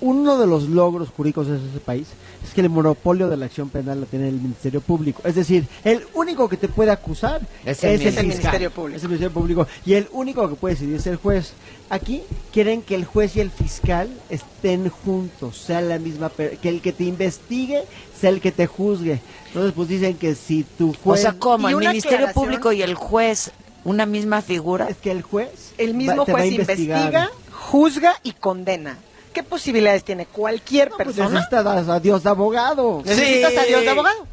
Uno 0.00 0.38
de 0.38 0.46
los 0.46 0.64
logros 0.68 1.08
jurídicos 1.10 1.46
de 1.48 1.56
ese 1.56 1.80
país 1.80 2.06
es 2.44 2.52
que 2.54 2.60
el 2.60 2.68
monopolio 2.70 3.28
de 3.28 3.36
la 3.36 3.46
acción 3.46 3.68
penal 3.70 4.00
lo 4.00 4.06
tiene 4.06 4.28
el 4.28 4.34
Ministerio 4.40 4.80
Público. 4.80 5.22
Es 5.24 5.34
decir, 5.34 5.66
el 5.82 6.04
único 6.14 6.48
que 6.48 6.56
te 6.56 6.68
puede 6.68 6.90
acusar 6.90 7.40
Es 7.64 7.78
es 7.78 7.84
el 7.84 7.90
el, 7.90 7.98
Ministerio. 7.98 8.14
fiscal, 8.14 8.26
Ministerio 8.28 8.70
Público. 8.70 8.96
Es 8.96 9.02
el 9.02 9.08
Ministerio 9.08 9.32
Público. 9.34 9.66
Y 9.86 9.94
el 9.94 10.08
único 10.12 10.48
que 10.48 10.54
puede 10.56 10.74
decidir 10.74 10.96
es 10.96 11.06
el 11.06 11.16
juez. 11.16 11.52
Aquí 11.90 12.22
quieren 12.52 12.82
que 12.82 12.94
el 12.94 13.04
juez 13.04 13.36
y 13.36 13.40
el 13.40 13.50
fiscal 13.50 14.08
estén 14.30 14.88
juntos, 14.88 15.56
sea 15.58 15.80
la 15.80 15.98
misma, 15.98 16.28
per- 16.28 16.58
que 16.58 16.68
el 16.68 16.80
que 16.80 16.92
te 16.92 17.04
investigue 17.04 17.82
sea 18.20 18.30
el 18.30 18.40
que 18.40 18.52
te 18.52 18.66
juzgue. 18.66 19.20
Entonces, 19.48 19.72
pues 19.74 19.88
dicen 19.88 20.16
que 20.16 20.34
si 20.34 20.64
tu 20.64 20.90
O 20.90 20.94
juez... 20.94 21.20
sea, 21.22 21.32
como 21.34 21.68
Y 21.68 21.72
el 21.72 21.78
Ministerio. 21.78 22.28
Público 22.32 22.72
y 22.72 22.82
el 22.82 22.94
juez, 22.94 23.50
una 23.84 24.06
misma 24.06 24.40
figura. 24.42 24.88
Es 24.88 24.96
que 24.96 25.10
el 25.10 25.22
juez... 25.22 25.72
El 25.78 25.94
mismo 25.94 26.24
va- 26.26 26.32
juez 26.32 26.52
investiga, 26.52 27.30
juzga 27.52 28.14
y 28.22 28.32
condena. 28.32 28.98
¿Qué 29.34 29.42
posibilidades 29.42 30.04
tiene 30.04 30.24
cualquier 30.26 30.88
Pues 30.90 31.08
persona? 31.08 31.28
necesitas 31.28 31.66
a, 31.88 31.94
a 31.94 32.00
Dios 32.00 32.22
de 32.22 32.30
abogado. 32.30 33.02
Necesitas 33.04 33.56
a 33.58 33.64
Dios 33.64 33.82
de 33.82 33.90
abogado. 33.90 34.26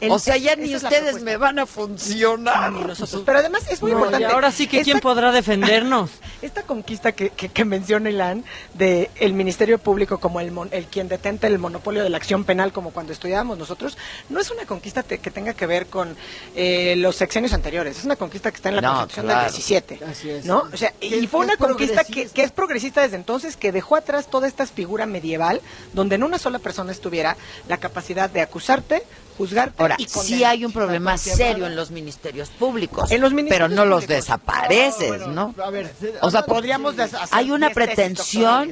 El- 0.00 0.10
o 0.10 0.18
sea, 0.18 0.36
ya 0.36 0.54
ni 0.56 0.74
ustedes 0.76 1.22
me 1.22 1.36
van 1.36 1.58
a 1.58 1.66
funcionar. 1.66 2.70
Ni 2.72 2.80
nosotros. 2.84 3.22
Pero 3.24 3.38
además 3.38 3.62
es 3.70 3.80
muy 3.80 3.92
No, 3.92 3.98
importante. 3.98 4.26
y 4.26 4.30
ahora 4.30 4.50
sí 4.52 4.66
que 4.66 4.82
quién 4.82 4.96
Esta- 4.98 5.08
podrá 5.08 5.32
defendernos. 5.32 6.10
Esta 6.42 6.62
conquista 6.64 7.12
que, 7.12 7.30
que, 7.30 7.48
que 7.48 7.64
menciona 7.64 8.10
Ilan 8.10 8.44
de 8.74 9.10
el 9.16 9.32
Ministerio 9.32 9.78
Público 9.78 10.18
como 10.18 10.40
el, 10.40 10.50
mon- 10.52 10.68
el 10.72 10.84
quien 10.86 11.08
detenta 11.08 11.46
el 11.46 11.58
monopolio 11.58 12.02
de 12.02 12.10
la 12.10 12.18
acción 12.18 12.44
penal 12.44 12.72
como 12.72 12.90
cuando 12.90 13.12
estudiábamos 13.12 13.56
nosotros, 13.58 13.96
no 14.28 14.38
es 14.40 14.50
una 14.50 14.66
conquista 14.66 15.02
te- 15.02 15.18
que 15.18 15.30
tenga 15.30 15.54
que 15.54 15.66
ver 15.66 15.86
con 15.86 16.14
eh, 16.54 16.94
los 16.98 17.16
sexenios 17.16 17.52
anteriores, 17.54 17.98
es 17.98 18.04
una 18.04 18.16
conquista 18.16 18.50
que 18.50 18.56
está 18.56 18.68
en 18.68 18.76
la 18.76 18.82
No, 18.82 18.88
Constitución 18.92 19.26
claro. 19.26 19.42
del 19.44 19.52
17. 19.52 20.00
Así 20.10 20.30
es. 20.30 20.44
¿no? 20.44 20.64
O 20.72 20.76
sea, 20.76 20.92
y 21.00 21.26
fue 21.26 21.40
una 21.40 21.56
conquista 21.56 22.04
que, 22.04 22.26
que 22.28 22.42
es 22.42 22.52
progresista 22.52 23.00
desde 23.02 23.16
entonces, 23.16 23.56
que 23.56 23.72
dejó 23.72 23.96
atrás 23.96 24.28
toda 24.30 24.46
esta 24.46 24.66
figura 24.66 25.06
medieval, 25.06 25.60
donde 25.94 26.16
en 26.16 26.22
una 26.22 26.38
sola 26.38 26.58
persona 26.58 26.92
estuviera 26.92 27.36
la 27.68 27.78
capacidad 27.78 28.28
de 28.28 28.42
acusarte, 28.42 29.02
juzgarte 29.38 29.82
Ahora, 29.82 29.96
y 29.98 30.06
sí 30.06 30.44
hay 30.44 30.64
un 30.64 30.72
problema 30.72 31.16
serio 31.18 31.66
en 31.66 31.76
los 31.76 31.90
ministerios 31.90 32.48
públicos. 32.50 33.10
En 33.10 33.20
los 33.20 33.32
ministerios 33.32 33.68
pero 33.70 33.74
no 33.76 33.84
los 33.88 34.04
públicos. 34.04 34.16
desapareces, 34.26 35.26
¿no? 35.28 35.54
A 35.62 35.70
ver, 35.70 35.92
O 36.22 36.30
sea, 36.30 36.42
Podríamos 36.42 36.98
hacer 36.98 37.18
hay 37.32 37.50
una 37.50 37.68
10 37.68 37.74
tesis 37.74 37.94
pretensión, 37.94 38.70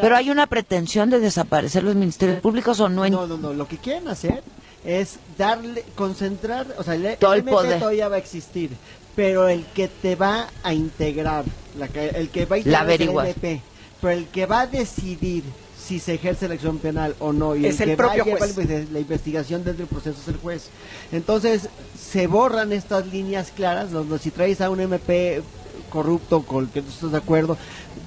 pero 0.00 0.16
hay 0.16 0.30
una 0.30 0.46
pretensión 0.46 1.10
de 1.10 1.20
desaparecer 1.20 1.82
los 1.82 1.94
ministerios 1.94 2.40
públicos 2.40 2.78
o 2.80 2.88
no. 2.88 3.04
en- 3.04 3.12
No, 3.12 3.26
no, 3.26 3.36
no. 3.38 3.52
Lo 3.52 3.66
que 3.66 3.78
quieren 3.78 4.08
hacer 4.08 4.42
es 4.84 5.18
darle, 5.36 5.84
concentrar, 5.94 6.66
o 6.78 6.82
sea, 6.82 6.94
el, 6.94 7.16
Todo 7.16 7.34
el 7.34 7.44
poder. 7.44 7.78
todavía 7.78 8.08
va 8.08 8.16
a 8.16 8.18
existir, 8.18 8.70
pero 9.16 9.48
el 9.48 9.64
que 9.66 9.88
te 9.88 10.14
va 10.16 10.48
a 10.62 10.72
integrar, 10.72 11.44
la 11.78 11.88
que- 11.88 12.08
el 12.10 12.28
que 12.30 12.46
va 12.46 12.56
a 12.56 12.58
La 12.58 12.84
integrar 12.84 12.90
es 12.90 13.00
el. 13.00 13.08
MP, 13.08 13.62
pero 14.00 14.12
el 14.12 14.26
que 14.28 14.46
va 14.46 14.60
a 14.60 14.66
decidir 14.66 15.42
si 15.80 15.98
se 16.00 16.14
ejerce 16.14 16.48
la 16.48 16.54
acción 16.54 16.78
penal 16.78 17.14
o 17.20 17.32
no 17.32 17.54
y 17.56 17.64
Es 17.66 17.80
el 17.80 17.90
que 17.90 17.96
propio 17.96 18.18
va 18.18 18.22
a 18.22 18.24
llevar 18.26 18.52
juez. 18.54 18.56
la 18.56 18.64
inve- 18.64 18.88
la 18.90 19.00
investigación 19.00 19.64
dentro 19.64 19.86
del 19.86 19.94
proceso 19.94 20.18
es 20.20 20.28
el 20.28 20.36
juez. 20.36 20.68
Entonces, 21.12 21.68
se 21.98 22.26
borran 22.26 22.72
estas 22.72 23.06
líneas 23.06 23.52
claras 23.54 23.90
donde 23.90 24.18
si 24.18 24.30
traes 24.30 24.60
a 24.60 24.70
un 24.70 24.80
MP 24.80 25.42
corrupto 25.90 26.42
con 26.42 26.64
el 26.64 26.70
que 26.70 26.82
no 26.82 26.88
estás 26.88 27.12
de 27.12 27.18
acuerdo, 27.18 27.56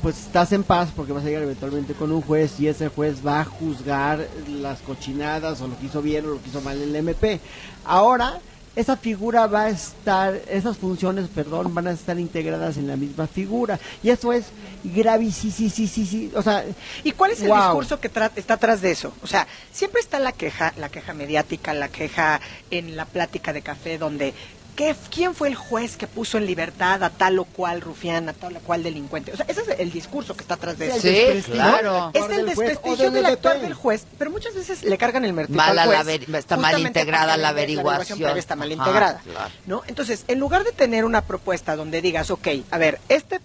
pues 0.02 0.18
estás 0.20 0.52
en 0.52 0.64
paz 0.64 0.90
porque 0.96 1.14
vas 1.14 1.24
a 1.24 1.28
llegar 1.28 1.44
eventualmente 1.44 1.94
con 1.94 2.12
un 2.12 2.22
juez 2.22 2.60
y 2.60 2.68
ese 2.68 2.90
juez 2.90 3.26
va 3.26 3.42
a 3.42 3.46
juzgar 3.46 4.28
las 4.50 4.80
cochinadas 4.82 5.62
o 5.62 5.68
lo 5.68 5.78
que 5.80 5.86
hizo 5.88 6.02
bien 6.02 6.26
o 6.26 6.30
lo 6.30 6.42
que 6.42 6.50
hizo 6.50 6.62
mal 6.62 6.80
el 6.82 6.96
MP. 6.96 7.40
Ahora, 7.86 8.40
esa 8.76 8.96
figura 8.96 9.48
va 9.48 9.64
a 9.64 9.70
estar, 9.70 10.34
esas 10.50 10.78
funciones, 10.78 11.28
perdón, 11.28 11.74
van 11.76 11.88
a 11.88 11.92
estar 11.92 12.18
integradas 12.20 12.78
en 12.78 12.88
la 12.88 12.96
misma 12.96 13.28
figura. 13.28 13.80
Y 14.02 14.10
eso 14.10 14.32
es 14.32 14.46
gravísimo, 14.84 15.54
sí, 15.54 15.70
sí, 15.70 15.88
sí, 15.88 16.06
sí. 16.06 16.32
O 16.36 16.42
sea, 16.42 16.64
¿Y 17.04 17.12
cuál 17.12 17.32
es 17.32 17.42
el 17.42 17.50
Wow. 17.50 17.58
discurso 17.58 18.00
que 18.00 18.12
tra- 18.12 18.32
está 18.36 18.54
atrás 18.56 18.82
de 18.82 18.92
eso? 18.92 19.14
O 19.24 19.28
sea, 19.28 19.46
siempre 19.72 20.00
está 20.02 20.20
la 20.20 20.32
queja, 20.32 20.74
la 20.78 20.90
queja 20.90 21.14
mediática, 21.14 21.74
la 21.74 21.90
queja 21.90 22.40
en 22.70 22.96
la 22.96 23.06
plática 23.06 23.52
de 23.54 23.62
café 23.62 23.98
donde 23.98 24.34
¿qué, 24.76 24.96
¿quién 25.10 25.34
fue 25.36 25.48
el 25.50 25.56
juez 25.56 25.98
que 25.98 26.08
puso 26.08 26.38
en 26.38 26.46
libertad 26.46 27.04
a 27.04 27.10
tal 27.10 27.40
o 27.40 27.46
cual 27.46 27.82
rufián, 27.82 28.30
a 28.30 28.34
tal 28.34 28.58
o 28.58 28.60
cual 28.60 28.84
delincuente? 28.84 29.32
O 29.32 29.38
sea, 29.38 29.46
ese 29.48 29.62
es 29.62 29.80
el 29.80 29.92
discurso 29.92 30.36
que 30.36 30.42
está 30.42 30.56
atrás 30.56 30.78
de 30.78 30.88
eso. 30.88 31.00
Sí, 31.02 31.52
claro. 31.52 32.12
Es 32.14 32.30
el 32.30 32.46
desprestigio 32.46 33.12
del 33.12 33.14
del 33.22 33.26
actuar 33.26 33.60
del 33.62 33.74
juez, 33.74 34.06
pero 34.18 34.32
muchas 34.32 34.56
veces 34.56 34.84
le 34.84 34.98
cargan 34.98 35.26
el 35.26 35.34
Mal 35.34 35.78
al 35.78 35.88
juez. 35.88 36.28
la 36.28 36.38
está 36.40 36.58
mal 36.58 36.80
integrada 36.80 37.38
la 37.38 37.50
averiguación 37.50 38.18
averiguación. 38.18 38.38
está 38.38 38.56
mal 38.56 38.72
Ajá, 38.72 38.82
integrada. 38.82 39.22
claro. 39.24 39.52
¿no? 39.66 39.84
Entonces, 39.88 40.26
en 40.28 40.40
lugar 40.40 40.64
de 40.64 40.72
tener 40.72 41.06
una 41.06 41.22
propuesta 41.22 41.76
donde 41.76 42.02
digas, 42.02 42.32
ok, 42.32 42.48
a 42.72 42.78
ver, 42.78 43.00
esta 43.10 43.40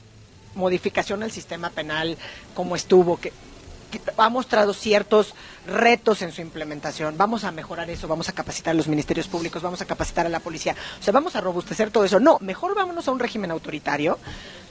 modificación 0.55 1.23
al 1.23 1.31
sistema 1.33 1.71
penal 1.71 2.17
como 2.55 2.77
estuvo, 2.77 3.19
que, 3.19 3.33
que 3.91 4.01
ha 4.17 4.29
mostrado 4.29 4.73
ciertos 4.75 5.35
retos 5.67 6.23
en 6.23 6.33
su 6.33 6.41
implementación, 6.41 7.17
vamos 7.17 7.45
a 7.45 7.53
mejorar 7.53 7.91
eso, 7.91 8.09
vamos 8.09 8.29
a 8.29 8.33
capacitar 8.33 8.73
a 8.73 8.75
los 8.75 8.89
ministerios 8.89 9.29
públicos, 9.29 9.63
vamos 9.63 9.81
a 9.83 9.85
capacitar 9.85 10.27
a 10.27 10.29
la 10.29 10.41
policía, 10.41 10.75
o 11.01 11.03
sea, 11.03 11.13
vamos 11.13 11.37
a 11.37 11.41
robustecer 11.41 11.91
todo 11.91 12.05
eso. 12.05 12.21
No, 12.21 12.39
mejor 12.41 12.75
vámonos 12.75 13.09
a 13.09 13.11
un 13.11 13.19
régimen 13.19 13.51
autoritario, 13.51 14.19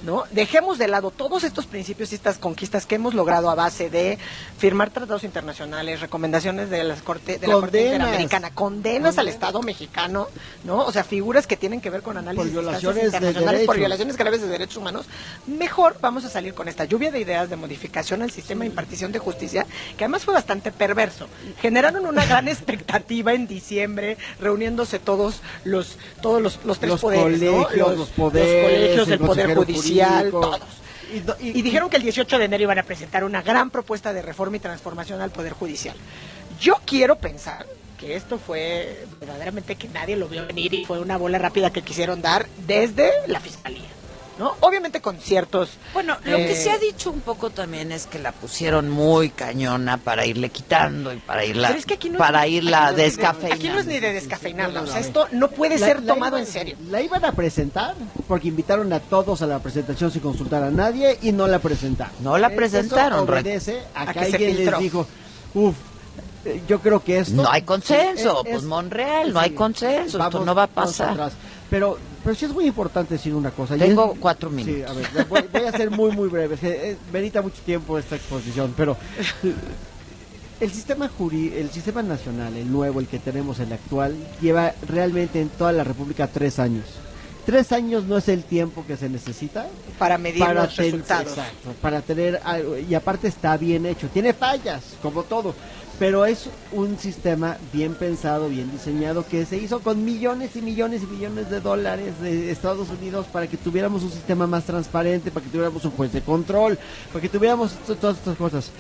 ¿no? 0.03 0.23
Dejemos 0.31 0.77
de 0.77 0.88
lado 0.88 1.11
todos 1.11 1.43
estos 1.43 1.65
principios 1.65 2.11
y 2.11 2.15
estas 2.15 2.38
conquistas 2.38 2.85
que 2.85 2.95
hemos 2.95 3.13
logrado 3.13 3.49
a 3.49 3.55
base 3.55 3.89
de 3.89 4.17
firmar 4.57 4.89
tratados 4.89 5.23
internacionales, 5.23 6.01
recomendaciones 6.01 6.69
de 6.69 6.84
las 6.84 7.01
corte, 7.01 7.38
de 7.39 7.47
la 7.47 7.53
Corte. 7.53 7.85
Interamericana, 7.85 8.51
condenas 8.51 9.17
al 9.17 9.27
Estado 9.27 9.61
mexicano, 9.61 10.27
¿no? 10.63 10.85
O 10.85 10.91
sea, 10.91 11.03
figuras 11.03 11.47
que 11.47 11.57
tienen 11.57 11.81
que 11.81 11.89
ver 11.89 12.01
con 12.01 12.17
análisis 12.17 12.51
Por 12.51 12.61
violaciones 12.63 13.01
de 13.01 13.05
internacionales, 13.07 13.65
por 13.65 13.77
violaciones 13.77 14.17
graves 14.17 14.41
de 14.41 14.47
derechos 14.47 14.77
humanos. 14.77 15.05
Mejor 15.47 15.97
vamos 16.01 16.26
a 16.26 16.30
salir 16.30 16.53
con 16.53 16.67
esta 16.67 16.85
lluvia 16.85 17.11
de 17.11 17.19
ideas 17.19 17.49
de 17.49 17.55
modificación 17.55 18.22
al 18.22 18.31
sistema 18.31 18.61
de 18.61 18.67
impartición 18.67 19.11
de 19.11 19.19
justicia, 19.19 19.65
que 19.97 20.03
además 20.03 20.23
fue 20.23 20.34
bastante 20.34 20.72
perverso. 20.88 21.28
Generaron 21.62 22.06
una 22.06 22.26
gran 22.26 22.48
expectativa 22.56 23.34
en 23.34 23.48
diciembre, 23.48 24.18
reuniéndose 24.40 24.99
todos 24.99 25.41
los 25.64 25.98
todos 26.22 26.41
los, 26.41 26.60
los 26.66 26.80
tres 26.80 26.91
Los 26.91 27.02
poderes, 27.02 27.40
los 27.41 28.10
poderes, 28.10 28.64
colegios, 28.66 29.07
el 29.07 29.14
el 29.14 29.20
poder 29.20 29.56
judicial, 29.56 30.32
jurídico. 30.32 30.41
todos. 30.41 30.62
Y 31.14 31.20
do- 31.20 31.38
y- 31.40 31.60
Y 31.60 31.62
dijeron 31.62 31.90
que 31.90 31.98
el 31.98 32.03
18 32.03 32.38
de 32.40 32.45
enero 32.45 32.64
iban 32.64 32.80
a 32.80 32.84
presentar 32.84 33.24
una 33.24 33.41
gran 33.41 33.70
propuesta 33.70 34.12
de 34.14 34.22
reforma 34.22 34.57
y 34.57 34.60
transformación 34.60 35.22
al 35.22 35.30
Poder 35.32 35.53
Judicial. 35.53 35.95
Yo 36.60 36.76
quiero 36.86 37.16
pensar 37.18 37.66
que 37.99 38.16
esto 38.16 38.38
fue 38.40 39.06
verdaderamente 39.20 39.76
que 39.76 39.88
nadie 39.88 40.16
lo 40.18 40.28
vio 40.28 40.45
venir 40.45 40.74
y 40.74 40.84
fue 40.86 40.99
una 40.99 41.18
bola 41.18 41.38
rápida 41.38 41.72
que 41.72 41.82
quisieron 41.82 42.22
dar 42.22 42.48
desde 42.68 43.12
la 43.28 43.40
Fiscalía. 43.40 43.88
¿No? 44.38 44.53
Obviamente 44.60 45.02
con 45.02 45.18
ciertos... 45.20 45.70
Bueno, 45.94 46.18
lo 46.26 46.38
que 46.38 46.52
eh, 46.52 46.56
se 46.56 46.70
ha 46.72 46.78
dicho 46.78 47.10
un 47.12 47.22
poco 47.22 47.49
también 47.49 47.91
es 47.91 48.06
que 48.07 48.20
la 48.20 48.32
pusieron 48.32 48.90
muy 48.90 49.30
cañona 49.30 49.98
para 49.98 50.26
irle 50.26 50.49
quitando 50.49 51.14
y 51.14 51.18
para 51.18 51.45
irla, 51.45 51.70
Pero 51.70 51.80
es 51.80 51.86
que 51.86 51.94
aquí 51.94 52.10
no 52.10 52.16
es- 52.16 52.20
para 52.20 52.45
irla 52.48 52.91
no 52.91 52.98
de- 52.98 53.03
descafeinando. 53.03 53.56
Aquí 53.56 53.70
no 53.70 53.80
es 53.80 53.86
ni 53.86 53.99
de 53.99 54.14
descafeinarla, 54.14 54.82
No, 54.82 54.86
no, 54.86 54.90
o 54.90 54.91
sea, 54.91 54.98
a 54.98 55.06
esto 55.06 55.28
no 55.32 55.49
puede 55.49 55.80
La- 55.80 55.88
ser 55.88 56.03
la 56.03 56.14
tomado 56.14 56.38
iban- 56.38 56.45
en 56.48 56.52
serio. 56.52 56.78
La 56.90 57.02
iban 57.02 57.24
a 57.24 57.32
presentar 57.32 57.95
porque 58.28 58.48
invitaron 58.49 58.91
a 58.94 58.99
todos 58.99 59.41
a 59.41 59.48
la 59.48 59.60
presentación 59.60 60.12
sin 60.12 60.22
consultar 60.22 60.64
a 60.64 60.72
nadie 60.72 61.18
y 61.22 61.32
no 61.32 61.48
la 61.48 61.60
presentaron. 61.60 62.14
No 62.22 62.38
la 62.38 62.48
Eso 62.48 62.56
presentaron, 62.57 63.20
obedece 63.30 63.82
a, 63.94 64.02
A 64.10 64.14
que 64.14 64.20
se 64.26 64.26
alguien 64.36 64.66
les 64.66 64.80
dijo, 64.80 65.07
uff, 65.53 65.76
yo 66.68 66.80
creo 66.80 67.03
que 67.03 67.20
esto... 67.20 67.41
No 67.41 67.49
hay 67.49 67.64
consenso, 67.64 68.44
es- 68.45 68.52
pues 68.52 68.64
Monreal, 68.64 69.34
no 69.34 69.40
hay 69.40 69.52
consenso, 69.52 70.22
esto 70.24 70.45
no 70.45 70.53
va 70.53 70.64
a 70.64 70.68
pasar. 70.68 71.32
Pero, 71.70 71.98
pero 72.26 72.35
sí 72.35 72.43
es 72.45 72.52
muy 72.52 72.65
importante 72.65 73.14
decir 73.14 73.34
una 73.34 73.52
cosa. 73.52 73.77
Tengo 73.77 74.11
es- 74.14 74.19
cuatro 74.19 74.49
Sí, 74.49 74.56
minutos. 74.56 74.89
a 74.89 74.93
ver, 74.93 75.26
voy, 75.30 75.41
voy 75.53 75.64
a 75.64 75.72
ser 75.72 75.91
muy, 75.91 76.11
muy 76.11 76.27
breve. 76.27 76.56
Es 76.56 76.64
eh, 76.64 76.97
merita 77.14 77.41
mucho 77.41 77.61
tiempo 77.65 77.97
esta 77.97 78.15
exposición, 78.18 78.73
pero 78.76 78.97
el 80.60 80.72
sistema 80.72 81.07
juri, 81.10 81.53
el 81.56 81.69
sistema 81.69 82.02
nacional, 82.02 82.56
el 82.56 82.72
nuevo, 82.72 82.99
el 82.99 83.07
que 83.07 83.19
tenemos, 83.19 83.60
el 83.60 83.72
actual, 83.73 84.15
lleva 84.41 84.73
realmente 84.88 85.41
en 85.41 85.49
toda 85.49 85.72
la 85.72 85.84
República 85.84 86.27
tres 86.27 86.60
años. 86.60 86.85
Tres 87.45 87.72
años 87.72 88.06
no 88.06 88.18
es 88.18 88.27
el 88.27 88.43
tiempo 88.43 88.84
que 88.88 88.97
se 88.97 89.07
necesita 89.07 89.68
Para 89.99 90.18
medir 90.18 90.39
los 90.47 90.76
ten- 90.76 90.85
resultados. 90.93 91.27
exacto, 91.30 91.73
para 91.80 92.02
tener 92.02 92.41
algo, 92.43 92.76
y 92.77 92.95
aparte 92.95 93.27
está 93.27 93.56
bien 93.57 93.85
hecho. 93.85 94.07
Tiene 94.07 94.34
fallas, 94.34 94.84
como 95.02 95.22
todo, 95.23 95.53
pero 95.99 96.26
es 96.26 96.49
un 96.72 96.99
sistema 96.99 97.57
bien 97.72 97.95
pensado, 97.95 98.49
bien 98.49 98.69
diseñado, 98.72 99.26
que 99.26 99.45
se 99.45 99.57
hizo 99.57 99.80
con 99.80 100.03
millones 100.03 100.55
y 100.55 100.61
millones 100.61 101.03
y 101.03 101.05
millones 101.07 101.49
de 101.49 101.61
dólares 101.61 102.19
de 102.22 102.51
Estados 102.51 102.89
Unidos 102.89 103.26
para 103.31 103.47
que 103.47 103.55
tuviéramos 103.57 104.03
un 104.03 104.11
sistema 104.11 104.45
más 104.45 104.65
transparente, 104.65 105.31
para 105.31 105.43
que 105.45 105.51
tuviéramos 105.51 105.85
un 105.85 105.91
juez 105.91 106.11
de 106.11 106.22
control, 106.22 106.77
para 107.13 107.22
que 107.22 107.30
tuviéramos 107.30 107.72
to- 107.88 107.95
todas 107.95 108.17
estas 108.17 108.35
cosas. 108.38 108.72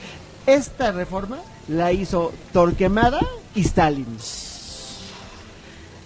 Esta 0.45 0.91
reforma 0.91 1.39
la 1.69 1.91
hizo 1.93 2.31
Torquemada 2.51 3.19
y 3.55 3.61
Stalin. 3.61 4.05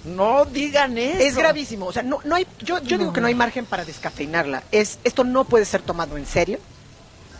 No 0.05 0.45
digan 0.45 0.97
eso. 0.97 1.19
Es 1.19 1.35
gravísimo, 1.35 1.87
o 1.87 1.91
sea, 1.91 2.03
no, 2.03 2.19
no 2.23 2.35
hay, 2.35 2.47
yo, 2.61 2.79
yo 2.83 2.97
digo 2.97 3.11
que 3.11 3.19
no 3.19 3.27
hay 3.27 3.35
margen 3.35 3.65
para 3.65 3.83
descafeinarla. 3.83 4.63
Es, 4.71 4.97
esto 5.03 5.23
no 5.25 5.43
puede 5.43 5.65
ser 5.65 5.81
tomado 5.81 6.17
en 6.17 6.25
serio 6.25 6.59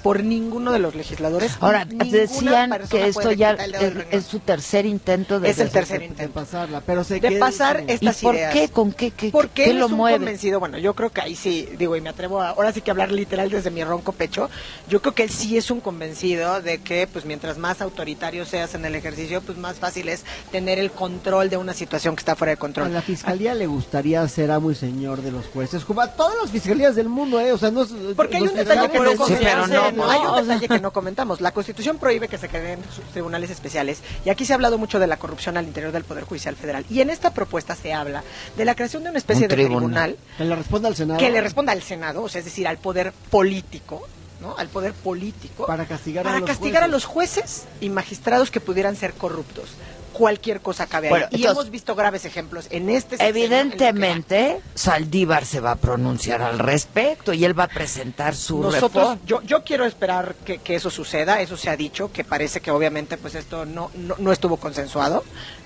por 0.03 0.23
ninguno 0.23 0.71
de 0.71 0.79
los 0.79 0.95
legisladores. 0.95 1.51
Ahora, 1.59 1.85
Ninguna 1.85 2.05
decían 2.11 2.69
persona 2.69 2.87
que 3.01 3.07
esto 3.09 3.21
puede 3.21 3.35
ya 3.37 3.51
quitar 3.51 3.65
el 3.65 3.71
dedo 3.73 3.81
del 3.83 3.97
es, 4.01 4.07
es 4.11 4.25
su 4.25 4.39
tercer 4.39 4.85
intento 4.85 5.39
de 5.39 5.49
Es 5.49 5.59
el 5.59 5.67
de- 5.67 5.73
tercer 5.73 5.99
de- 5.99 6.05
intento. 6.05 6.33
pasarla, 6.33 6.81
pero 6.85 7.03
se 7.03 7.19
de 7.19 7.31
pasar 7.37 7.83
estas 7.87 8.21
¿Y 8.21 8.25
por 8.25 8.35
ideas. 8.35 8.53
qué? 8.53 8.69
¿Con 8.69 8.91
qué? 8.93 9.11
qué 9.11 9.29
Porque 9.31 9.63
qué 9.65 9.69
él 9.71 9.79
lo 9.79 9.85
es 9.87 9.91
un 9.91 9.97
mueve? 9.97 10.17
convencido, 10.17 10.59
bueno, 10.59 10.77
yo 10.77 10.93
creo 10.95 11.09
que 11.11 11.21
ahí 11.21 11.35
sí, 11.35 11.67
digo, 11.77 11.95
y 11.95 12.01
me 12.01 12.09
atrevo 12.09 12.41
a, 12.41 12.49
ahora 12.49 12.71
sí 12.71 12.81
que 12.81 12.91
hablar 12.91 13.11
literal 13.11 13.49
desde 13.49 13.71
mi 13.71 13.83
ronco 13.83 14.11
pecho, 14.13 14.49
yo 14.87 15.01
creo 15.01 15.13
que 15.13 15.23
él 15.23 15.29
sí 15.29 15.57
es 15.57 15.69
un 15.71 15.81
convencido 15.81 16.61
de 16.61 16.79
que 16.79 17.07
pues 17.11 17.25
mientras 17.25 17.57
más 17.57 17.81
autoritario 17.81 18.45
seas 18.45 18.75
en 18.75 18.85
el 18.85 18.95
ejercicio, 18.95 19.41
pues 19.41 19.57
más 19.57 19.77
fácil 19.77 20.09
es 20.09 20.23
tener 20.51 20.79
el 20.79 20.91
control 20.91 21.49
de 21.49 21.57
una 21.57 21.73
situación 21.73 22.15
que 22.15 22.21
está 22.21 22.35
fuera 22.35 22.51
de 22.51 22.55
A 22.55 22.59
control. 22.59 22.93
la 22.93 23.01
fiscalía 23.01 23.53
le 23.53 23.67
gustaría 23.67 24.27
ser 24.27 24.51
amo 24.51 24.71
y 24.71 24.75
señor 24.75 25.21
de 25.21 25.31
los 25.31 25.45
jueces, 25.47 25.83
como 25.85 26.01
a 26.01 26.07
todas 26.13 26.35
las 26.41 26.51
fiscalías 26.51 26.95
del 26.95 27.09
mundo, 27.09 27.39
¿eh? 27.39 27.51
O 27.51 27.57
sea, 27.57 27.71
no 27.71 27.83
es- 27.83 27.89
Porque 28.15 28.37
hay 28.37 28.43
un 28.43 28.55
detalle 28.55 28.89
que 28.89 28.99
no 28.99 29.09
Sí, 29.29 29.33
pero 29.39 29.67
no, 29.91 30.09
hay 30.09 30.19
un 30.19 30.25
o 30.27 30.35
sea- 30.35 30.43
detalle 30.43 30.67
que 30.67 30.79
no 30.79 30.91
comentamos. 30.91 31.41
La 31.41 31.51
Constitución 31.51 31.97
prohíbe 31.97 32.27
que 32.27 32.37
se 32.37 32.47
creen 32.49 32.79
sus 32.95 33.03
tribunales 33.05 33.49
especiales 33.49 34.01
y 34.25 34.29
aquí 34.29 34.45
se 34.45 34.53
ha 34.53 34.55
hablado 34.55 34.77
mucho 34.77 34.99
de 34.99 35.07
la 35.07 35.17
corrupción 35.17 35.57
al 35.57 35.65
interior 35.65 35.91
del 35.91 36.03
Poder 36.03 36.23
Judicial 36.23 36.55
Federal. 36.55 36.85
Y 36.89 37.01
en 37.01 37.09
esta 37.09 37.33
propuesta 37.33 37.75
se 37.75 37.93
habla 37.93 38.23
de 38.57 38.65
la 38.65 38.75
creación 38.75 39.03
de 39.03 39.09
una 39.09 39.17
especie 39.19 39.43
Un 39.45 39.49
de 39.49 39.55
tribunal. 39.55 40.17
Que 40.37 40.45
le 40.45 40.55
responda 40.55 40.87
al 40.87 40.95
Senado. 40.95 41.19
que 41.19 41.29
le 41.29 41.41
responda 41.41 41.71
al 41.73 41.81
Senado, 41.83 42.23
o 42.23 42.29
sea, 42.29 42.39
es 42.39 42.45
decir, 42.45 42.67
al 42.67 42.77
poder 42.77 43.13
político, 43.29 44.07
¿no? 44.41 44.55
Al 44.57 44.67
poder 44.69 44.93
político 44.93 45.65
Para 45.65 45.85
castigar 45.85 46.25
a 46.25 46.29
para 46.29 46.39
los 46.39 46.49
castigar 46.49 46.83
a 46.83 46.85
jueces. 46.87 46.91
los 46.93 47.05
jueces 47.05 47.63
y 47.81 47.89
magistrados 47.89 48.51
que 48.51 48.59
pudieran 48.59 48.95
ser 48.95 49.13
corruptos. 49.13 49.69
Cualquier 50.13 50.61
cosa 50.61 50.87
cabe 50.87 51.13
ahí. 51.13 51.23
Y 51.31 51.45
hemos 51.45 51.69
visto 51.69 51.95
graves 51.95 52.25
ejemplos 52.25 52.67
en 52.69 52.89
este 52.89 53.15
en 53.15 53.21
Evidentemente, 53.21 54.61
Saldívar 54.75 55.45
se 55.45 55.59
va 55.59 55.71
a 55.71 55.75
pronunciar 55.75 56.41
al 56.41 56.59
respecto 56.59 57.33
y 57.33 57.45
él 57.45 57.57
va 57.57 57.65
a 57.65 57.67
presentar 57.67 58.35
su 58.35 58.59
Nosotros, 58.61 58.91
reforma. 58.91 59.19
yo, 59.25 59.41
yo 59.43 59.63
quiero 59.63 59.85
esperar 59.85 60.35
que, 60.45 60.59
que 60.59 60.75
eso 60.75 60.89
suceda, 60.89 61.41
eso 61.41 61.57
se 61.57 61.69
ha 61.69 61.77
dicho, 61.77 62.11
que 62.11 62.23
parece 62.23 62.61
que 62.61 62.71
obviamente 62.71 63.17
pues 63.17 63.35
esto 63.35 63.65
no, 63.65 63.91
no, 63.95 64.15
no 64.17 64.31
estuvo 64.31 64.57
consensuado, 64.57 65.23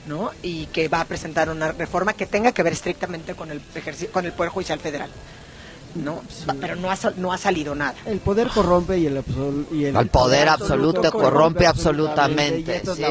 ¿no? 0.07 0.31
Y 0.41 0.67
que 0.67 0.87
va 0.87 1.01
a 1.01 1.05
presentar 1.05 1.49
una 1.49 1.71
reforma 1.71 2.13
que 2.13 2.25
tenga 2.25 2.51
que 2.51 2.63
ver 2.63 2.73
estrictamente 2.73 3.35
con 3.35 3.51
el 3.51 3.61
con 4.11 4.25
el 4.25 4.33
Poder 4.33 4.51
Judicial 4.51 4.79
Federal, 4.79 5.09
¿no? 5.95 6.21
Va- 6.49 6.55
Pero 6.59 6.75
no 6.75 6.89
ha, 6.91 6.95
sal- 6.95 7.13
no 7.17 7.31
ha 7.31 7.37
salido 7.37 7.75
nada. 7.75 7.93
El 8.05 8.19
poder 8.19 8.47
corrompe 8.49 8.97
y 8.97 9.05
el, 9.07 9.17
absol- 9.23 9.65
y 9.71 9.85
el 9.85 9.95
El 9.95 10.07
poder 10.09 10.49
absoluto 10.49 11.11
corrompe 11.11 11.67
absolutamente, 11.67 12.81
sí, 12.95 13.03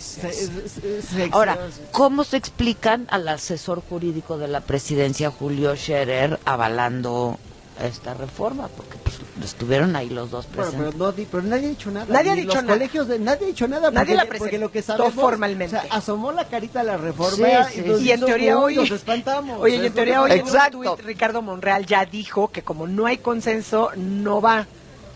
sí, 0.00 0.20
sí, 0.68 0.80
sí. 1.16 1.28
Ahora, 1.32 1.58
¿cómo 1.92 2.24
se 2.24 2.36
explican 2.36 3.06
al 3.10 3.28
asesor 3.28 3.82
jurídico 3.88 4.38
de 4.38 4.48
la 4.48 4.60
presidencia, 4.60 5.30
Julio 5.30 5.76
Scherer, 5.76 6.38
avalando 6.44 7.38
esta 7.82 8.14
reforma? 8.14 8.68
Porque 8.68 8.96
pues, 8.98 9.18
estuvieron 9.44 9.96
ahí 9.96 10.08
los 10.10 10.30
dos 10.30 10.46
Bueno, 10.46 10.70
presentes. 10.70 10.94
pero, 10.98 11.12
no 11.12 11.26
pero 11.30 11.42
nadie 11.42 11.66
ha 11.66 11.70
dicho 11.70 11.90
nada. 11.90 12.06
Nadie 12.08 12.30
ha 12.30 12.34
dicho 12.34 12.54
los 12.54 12.62
nada. 12.64 12.74
colegios 12.74 13.08
de, 13.08 13.18
nadie 13.18 13.44
ha 13.44 13.48
dicho 13.48 13.68
nada. 13.68 13.90
Nadie 13.90 14.14
porque, 14.14 14.14
la 14.14 14.20
presentó 14.22 14.38
porque 14.44 14.58
lo 14.58 14.70
que 14.70 14.82
sabemos, 14.82 15.14
formalmente. 15.14 15.76
o 15.76 15.80
sea, 15.82 15.92
asomó 15.94 16.32
la 16.32 16.44
carita 16.48 16.80
a 16.80 16.84
la 16.84 16.96
reforma 16.96 17.64
Sí, 17.68 17.74
sí, 17.82 17.88
nos 17.88 18.00
Y 18.02 18.12
en 18.12 18.24
teoría 18.24 18.58
hoy, 18.58 18.76
nos 18.76 18.90
espantamos. 18.90 19.60
oye, 19.60 19.76
y 19.76 19.86
en 19.86 19.92
teoría 19.92 20.22
hoy 20.22 20.30
que- 20.30 20.36
en 20.38 20.46
un 20.48 20.70
tuit, 20.70 21.00
Ricardo 21.04 21.42
Monreal 21.42 21.86
ya 21.86 22.04
dijo 22.04 22.48
que 22.48 22.62
como 22.62 22.86
no 22.86 23.06
hay 23.06 23.18
consenso, 23.18 23.90
no 23.96 24.40
va. 24.40 24.66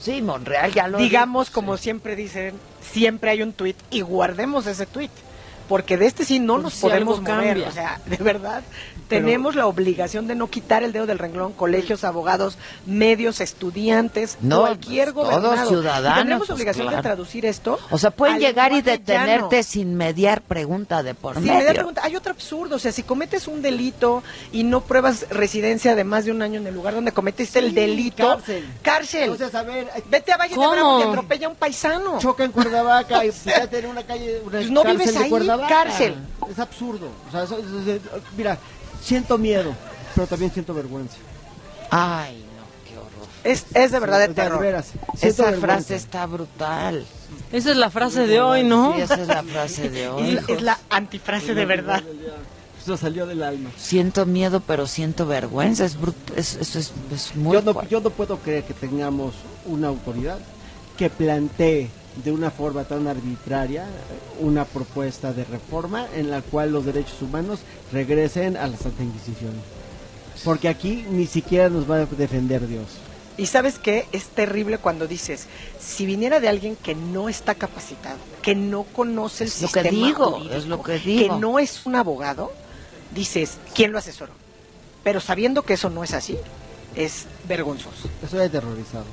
Sí, 0.00 0.22
Monreal 0.22 0.72
ya 0.72 0.86
lo 0.88 0.98
Digamos, 0.98 1.50
como 1.50 1.76
siempre 1.76 2.14
dicen, 2.16 2.54
siempre 2.80 3.30
hay 3.30 3.42
un 3.42 3.52
tuit 3.52 3.76
y 3.90 4.00
guardemos 4.00 4.66
ese 4.66 4.86
tuit. 4.86 5.10
Porque 5.68 5.96
de 5.96 6.06
este 6.06 6.24
sí 6.24 6.38
no 6.40 6.54
Por 6.54 6.62
nos 6.62 6.74
si 6.74 6.80
podemos 6.82 7.20
mover. 7.20 7.46
cambia. 7.46 7.68
O 7.68 7.72
sea, 7.72 8.00
de 8.06 8.16
verdad, 8.16 8.62
tenemos 9.08 9.54
la 9.54 9.66
obligación 9.66 10.26
de 10.26 10.34
no 10.34 10.48
quitar 10.50 10.82
el 10.82 10.92
dedo 10.92 11.06
del 11.06 11.18
renglón. 11.18 11.52
Colegios, 11.52 12.04
abogados, 12.04 12.58
medios, 12.86 13.40
estudiantes, 13.40 14.36
No, 14.40 14.60
cualquier 14.60 15.12
pues, 15.12 15.28
todos 15.28 15.42
gobernado. 15.42 15.68
ciudadanos, 15.68 16.16
Y 16.16 16.20
tendremos 16.20 16.46
pues, 16.46 16.56
obligación 16.56 16.86
claro. 16.86 16.96
de 16.98 17.02
traducir 17.02 17.46
esto. 17.46 17.78
O 17.90 17.98
sea, 17.98 18.10
pueden 18.10 18.38
llegar 18.38 18.72
y 18.72 18.82
detenerte 18.82 19.56
llano. 19.56 19.62
sin 19.62 19.94
mediar 19.94 20.42
pregunta 20.42 21.02
de 21.02 21.14
por 21.14 21.34
Sí, 21.36 21.40
me 21.42 21.48
da 21.48 21.54
medio. 21.58 21.74
pregunta. 21.74 22.00
Hay 22.04 22.16
otro 22.16 22.32
absurdo, 22.32 22.76
o 22.76 22.78
sea, 22.78 22.92
si 22.92 23.02
cometes 23.02 23.46
un 23.48 23.62
delito 23.62 24.22
y 24.52 24.64
no 24.64 24.80
pruebas 24.82 25.26
residencia 25.30 25.94
de 25.94 26.04
más 26.04 26.24
de 26.24 26.32
un 26.32 26.42
año 26.42 26.60
en 26.60 26.66
el 26.66 26.74
lugar 26.74 26.94
donde 26.94 27.12
cometiste 27.12 27.58
el 27.58 27.74
delito, 27.74 28.26
cárcel. 28.28 28.64
cárcel. 28.82 29.22
Entonces, 29.32 29.54
a 29.54 29.62
ver, 29.62 29.88
Vete 30.10 30.32
a 30.32 30.36
Valle 30.36 30.54
¿Cómo? 30.54 30.70
de 30.70 30.76
Bravo 30.76 31.00
y 31.00 31.02
atropella 31.08 31.46
a 31.46 31.50
un 31.50 31.56
paisano. 31.56 32.18
choca 32.18 32.44
en 32.44 32.52
Cuernavaca 32.52 33.24
y 33.24 33.32
fíjate 33.32 33.78
en 33.80 33.86
una 33.86 34.02
calle, 34.02 34.40
una 34.42 34.50
Pues 34.58 34.70
no 34.70 34.84
vives 34.84 35.12
de 35.14 35.18
ahí, 35.24 35.30
Cuernavaca. 35.30 35.57
Cárcel. 35.66 36.16
Es 36.50 36.58
absurdo. 36.58 37.08
O 37.28 37.30
sea, 37.30 37.58
mira, 38.36 38.58
siento 39.02 39.38
miedo, 39.38 39.74
pero 40.14 40.26
también 40.26 40.52
siento 40.52 40.74
vergüenza. 40.74 41.16
Ay, 41.90 42.44
no, 42.56 42.62
qué 42.88 42.96
horror. 42.98 43.28
Es, 43.44 43.66
es 43.74 43.92
de 43.92 43.98
verdad 44.00 44.18
de 44.20 44.28
terror. 44.28 44.60
veras, 44.60 44.86
siento 44.86 45.26
Esa 45.26 45.42
vergüenza. 45.50 45.66
frase 45.66 45.96
está 45.96 46.26
brutal. 46.26 47.04
Esa 47.52 47.70
es 47.70 47.76
la 47.76 47.90
frase 47.90 48.26
de 48.26 48.40
hoy, 48.40 48.62
¿no? 48.64 48.94
Sí, 48.94 49.00
esa 49.02 49.14
es 49.14 49.26
la 49.28 49.42
frase 49.42 49.88
de 49.90 50.08
hoy. 50.08 50.38
es 50.48 50.62
la 50.62 50.78
antifrase 50.90 51.54
de 51.54 51.64
verdad. 51.64 52.02
Eso 52.82 52.96
salió 52.96 53.26
del 53.26 53.42
alma. 53.42 53.70
Siento 53.76 54.24
miedo, 54.24 54.60
pero 54.66 54.86
siento 54.86 55.26
vergüenza. 55.26 55.84
Es, 55.84 55.96
es, 56.36 56.54
eso 56.56 56.78
es, 56.78 56.92
es 57.12 57.36
muy 57.36 57.52
Yo 57.54 57.62
no, 57.62 57.72
fuerte. 57.74 57.90
yo 57.90 58.00
no 58.00 58.10
puedo 58.10 58.38
creer 58.38 58.64
que 58.64 58.72
tengamos 58.74 59.34
una 59.66 59.88
autoridad 59.88 60.38
que 60.96 61.10
plantee 61.10 61.90
de 62.24 62.32
una 62.32 62.50
forma 62.50 62.84
tan 62.84 63.06
arbitraria 63.06 63.86
una 64.40 64.64
propuesta 64.64 65.32
de 65.32 65.44
reforma 65.44 66.06
en 66.14 66.30
la 66.30 66.42
cual 66.42 66.72
los 66.72 66.84
derechos 66.84 67.22
humanos 67.22 67.60
regresen 67.92 68.56
a 68.56 68.66
la 68.66 68.76
Santa 68.76 69.02
Inquisición. 69.02 69.52
Porque 70.44 70.68
aquí 70.68 71.04
ni 71.10 71.26
siquiera 71.26 71.68
nos 71.68 71.90
va 71.90 71.96
a 71.96 72.06
defender 72.06 72.66
Dios. 72.66 72.86
Y 73.36 73.46
sabes 73.46 73.78
qué, 73.78 74.06
es 74.10 74.26
terrible 74.26 74.78
cuando 74.78 75.06
dices, 75.06 75.46
si 75.78 76.06
viniera 76.06 76.40
de 76.40 76.48
alguien 76.48 76.74
que 76.74 76.96
no 76.96 77.28
está 77.28 77.54
capacitado, 77.54 78.18
que 78.42 78.56
no 78.56 78.82
conoce 78.82 79.44
el 79.44 79.50
Es 79.50 79.62
lo 79.62 79.68
que 79.68 79.82
sistema 79.82 80.06
digo, 80.06 80.30
jurídico, 80.32 80.54
es 80.56 80.66
lo 80.66 80.82
que 80.82 80.98
digo. 80.98 81.34
que 81.34 81.40
no 81.40 81.58
es 81.60 81.86
un 81.86 81.94
abogado, 81.94 82.52
dices, 83.14 83.58
¿quién 83.74 83.92
lo 83.92 83.98
asesoró? 83.98 84.32
Pero 85.04 85.20
sabiendo 85.20 85.62
que 85.62 85.74
eso 85.74 85.88
no 85.88 86.02
es 86.02 86.14
así, 86.14 86.36
es 86.96 87.26
vergonzoso. 87.46 88.08
Estoy 88.22 88.40
aterrorizado. 88.40 89.04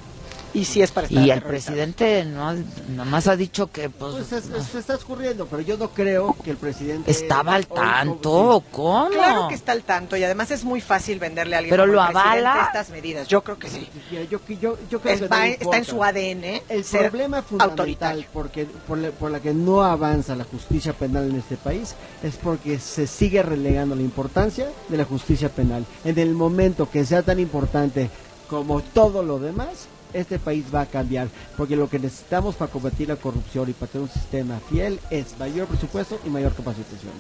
Y 0.56 0.64
sí 0.66 0.82
es 0.82 0.90
para 0.92 1.06
estar 1.08 1.22
Y 1.22 1.30
el 1.32 1.42
presidente 1.42 2.24
no, 2.26 2.56
nomás 2.96 3.28
ha 3.28 3.36
dicho 3.36 3.70
que 3.72 3.90
pues, 3.90 4.14
Pues 4.16 4.32
es- 4.32 4.50
es- 4.50 4.68
se 4.68 4.80
está 4.80 4.96
escurriendo, 4.96 5.46
pero 5.48 5.62
yo 5.62 5.78
no 5.78 5.90
creo 5.90 6.36
que 6.44 6.52
el 6.52 6.58
presidente... 6.58 7.12
estaba 7.12 7.56
al 7.56 7.68
hoy- 7.70 7.76
tanto. 7.76 8.64
¿Cómo? 8.72 9.10
Claro 9.10 9.48
que 9.50 9.56
está 9.56 9.74
al 9.74 9.84
tanto 9.84 10.16
y 10.16 10.24
además 10.24 10.52
es 10.52 10.64
muy 10.64 10.80
fácil 10.80 11.20
venderle 11.20 11.56
a 11.56 11.60
alguien 11.60 11.72
Pero 11.72 11.86
lo 11.86 12.02
avala. 12.02 12.64
estas 12.68 12.90
medidas. 12.90 13.28
Yo 13.28 13.44
creo 13.44 13.60
que 13.60 13.70
sí. 13.70 13.88
Yo, 14.12 14.22
yo, 14.24 14.40
yo, 14.60 14.78
yo 14.90 15.02
creo 15.02 15.14
Es- 15.14 15.22
que 15.22 15.28
no 15.30 15.36
va- 15.36 15.46
le 15.46 15.52
está 15.54 15.78
en 15.78 15.86
su 15.86 16.02
ADN 16.04 16.62
El 16.70 16.84
ser 16.86 17.10
problema 17.10 17.42
fundamental 17.42 17.70
autoritario. 17.80 18.26
porque, 18.32 18.66
por, 18.88 18.98
la, 18.98 19.10
por 19.12 19.32
la 19.32 19.42
que 19.42 19.54
no 19.54 19.84
avanza 19.84 20.36
la 20.38 20.46
justicia 20.46 20.94
penal 20.94 21.30
en 21.30 21.36
este 21.36 21.58
país 21.58 21.96
es 22.24 22.36
porque 22.38 22.80
se 22.80 23.08
sigue 23.08 23.44
relegando 23.44 23.94
la 23.94 24.02
importancia 24.04 24.70
de 24.88 24.98
la 24.98 25.04
justicia 25.04 25.50
penal. 25.50 25.86
En 26.06 26.18
el 26.18 26.34
momento 26.34 26.90
que 26.90 27.04
sea 27.06 27.24
tan 27.24 27.40
importante 27.42 28.10
como 28.50 28.82
todo 28.82 29.22
lo 29.22 29.38
demás, 29.40 29.88
este 30.16 30.40
país 30.40 30.66
va 30.74 30.82
a 30.82 30.86
cambiar, 30.86 31.28
porque 31.58 31.76
lo 31.76 31.90
que 31.90 32.00
necesitamos 32.00 32.56
para 32.56 32.72
combatir 32.72 33.10
la 33.10 33.16
corrupción 33.16 33.70
y 33.70 33.74
para 33.74 33.92
tener 33.92 34.08
un 34.08 34.14
sistema 34.14 34.60
fiel 34.70 35.00
es 35.10 35.38
mayor 35.38 35.68
presupuesto 35.68 36.20
y 36.26 36.30
mayor 36.30 36.54
capacitación. 36.54 37.14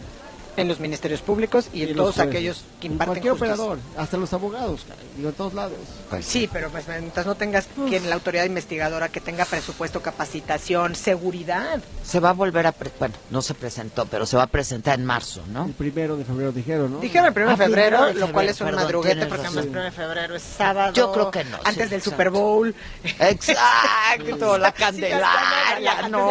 En 0.57 0.67
los 0.69 0.79
ministerios 0.79 1.21
públicos 1.21 1.67
y, 1.73 1.79
Y 1.79 1.83
en 1.89 1.95
todos 1.97 2.15
jueces. 2.15 2.29
aquellos 2.31 2.63
que 2.79 2.87
En 2.87 2.93
imparten 2.93 3.13
cualquier 3.15 3.33
justicia. 3.33 3.53
operador, 3.55 3.79
hasta 3.97 4.15
los 4.17 4.31
abogados, 4.33 4.85
caray, 4.87 5.05
digo, 5.17 5.29
en 5.29 5.35
todos 5.35 5.53
lados. 5.53 5.77
Sí, 6.21 6.49
pero 6.51 6.69
pues 6.69 6.87
mientras 6.87 7.25
no 7.25 7.35
tengas 7.35 7.67
que 7.89 7.99
la 7.99 8.15
autoridad 8.15 8.45
investigadora 8.45 9.09
que 9.09 9.19
tenga 9.19 9.43
presupuesto, 9.45 10.01
capacitación, 10.01 10.95
seguridad. 10.95 11.79
Se 12.03 12.19
va 12.21 12.29
a 12.29 12.33
volver 12.33 12.67
a... 12.67 12.71
pre- 12.71 12.91
bueno, 12.99 13.15
no 13.31 13.41
se 13.41 13.53
presentó, 13.53 14.05
pero 14.05 14.25
se 14.25 14.37
va 14.37 14.43
a 14.43 14.47
presentar 14.47 14.97
en 14.97 15.05
marzo, 15.05 15.41
¿no? 15.51 15.65
El 15.65 15.73
primero 15.73 16.15
de 16.15 16.23
febrero 16.23 16.51
dijeron, 16.53 16.93
¿no? 16.93 16.99
Dijeron 16.99 17.27
el 17.27 17.33
1 17.43 17.47
de 17.47 17.53
Ah, 17.53 17.57
febrero, 17.57 17.97
primero 17.97 18.13
de 18.13 18.13
lo 18.13 18.31
cual 18.31 18.45
febrero, 18.47 18.51
es 18.51 18.61
un 18.61 18.65
perdón, 18.67 18.83
madruguete 18.83 19.25
porque 19.25 19.45
además 19.47 19.63
el 19.65 19.69
1 19.71 19.83
de 19.83 19.91
febrero 19.91 20.35
es 20.35 20.41
sábado. 20.43 20.93
Yo 20.93 21.11
creo 21.11 21.31
que 21.31 21.43
no, 21.43 21.57
Antes 21.65 21.73
sí, 21.73 21.79
del 21.79 21.93
exacto. 21.99 22.09
Super 22.11 22.29
Bowl. 22.29 22.75
Exacto, 23.19 24.57
la 24.57 24.71
Candelaria, 24.71 26.07
no, 26.09 26.29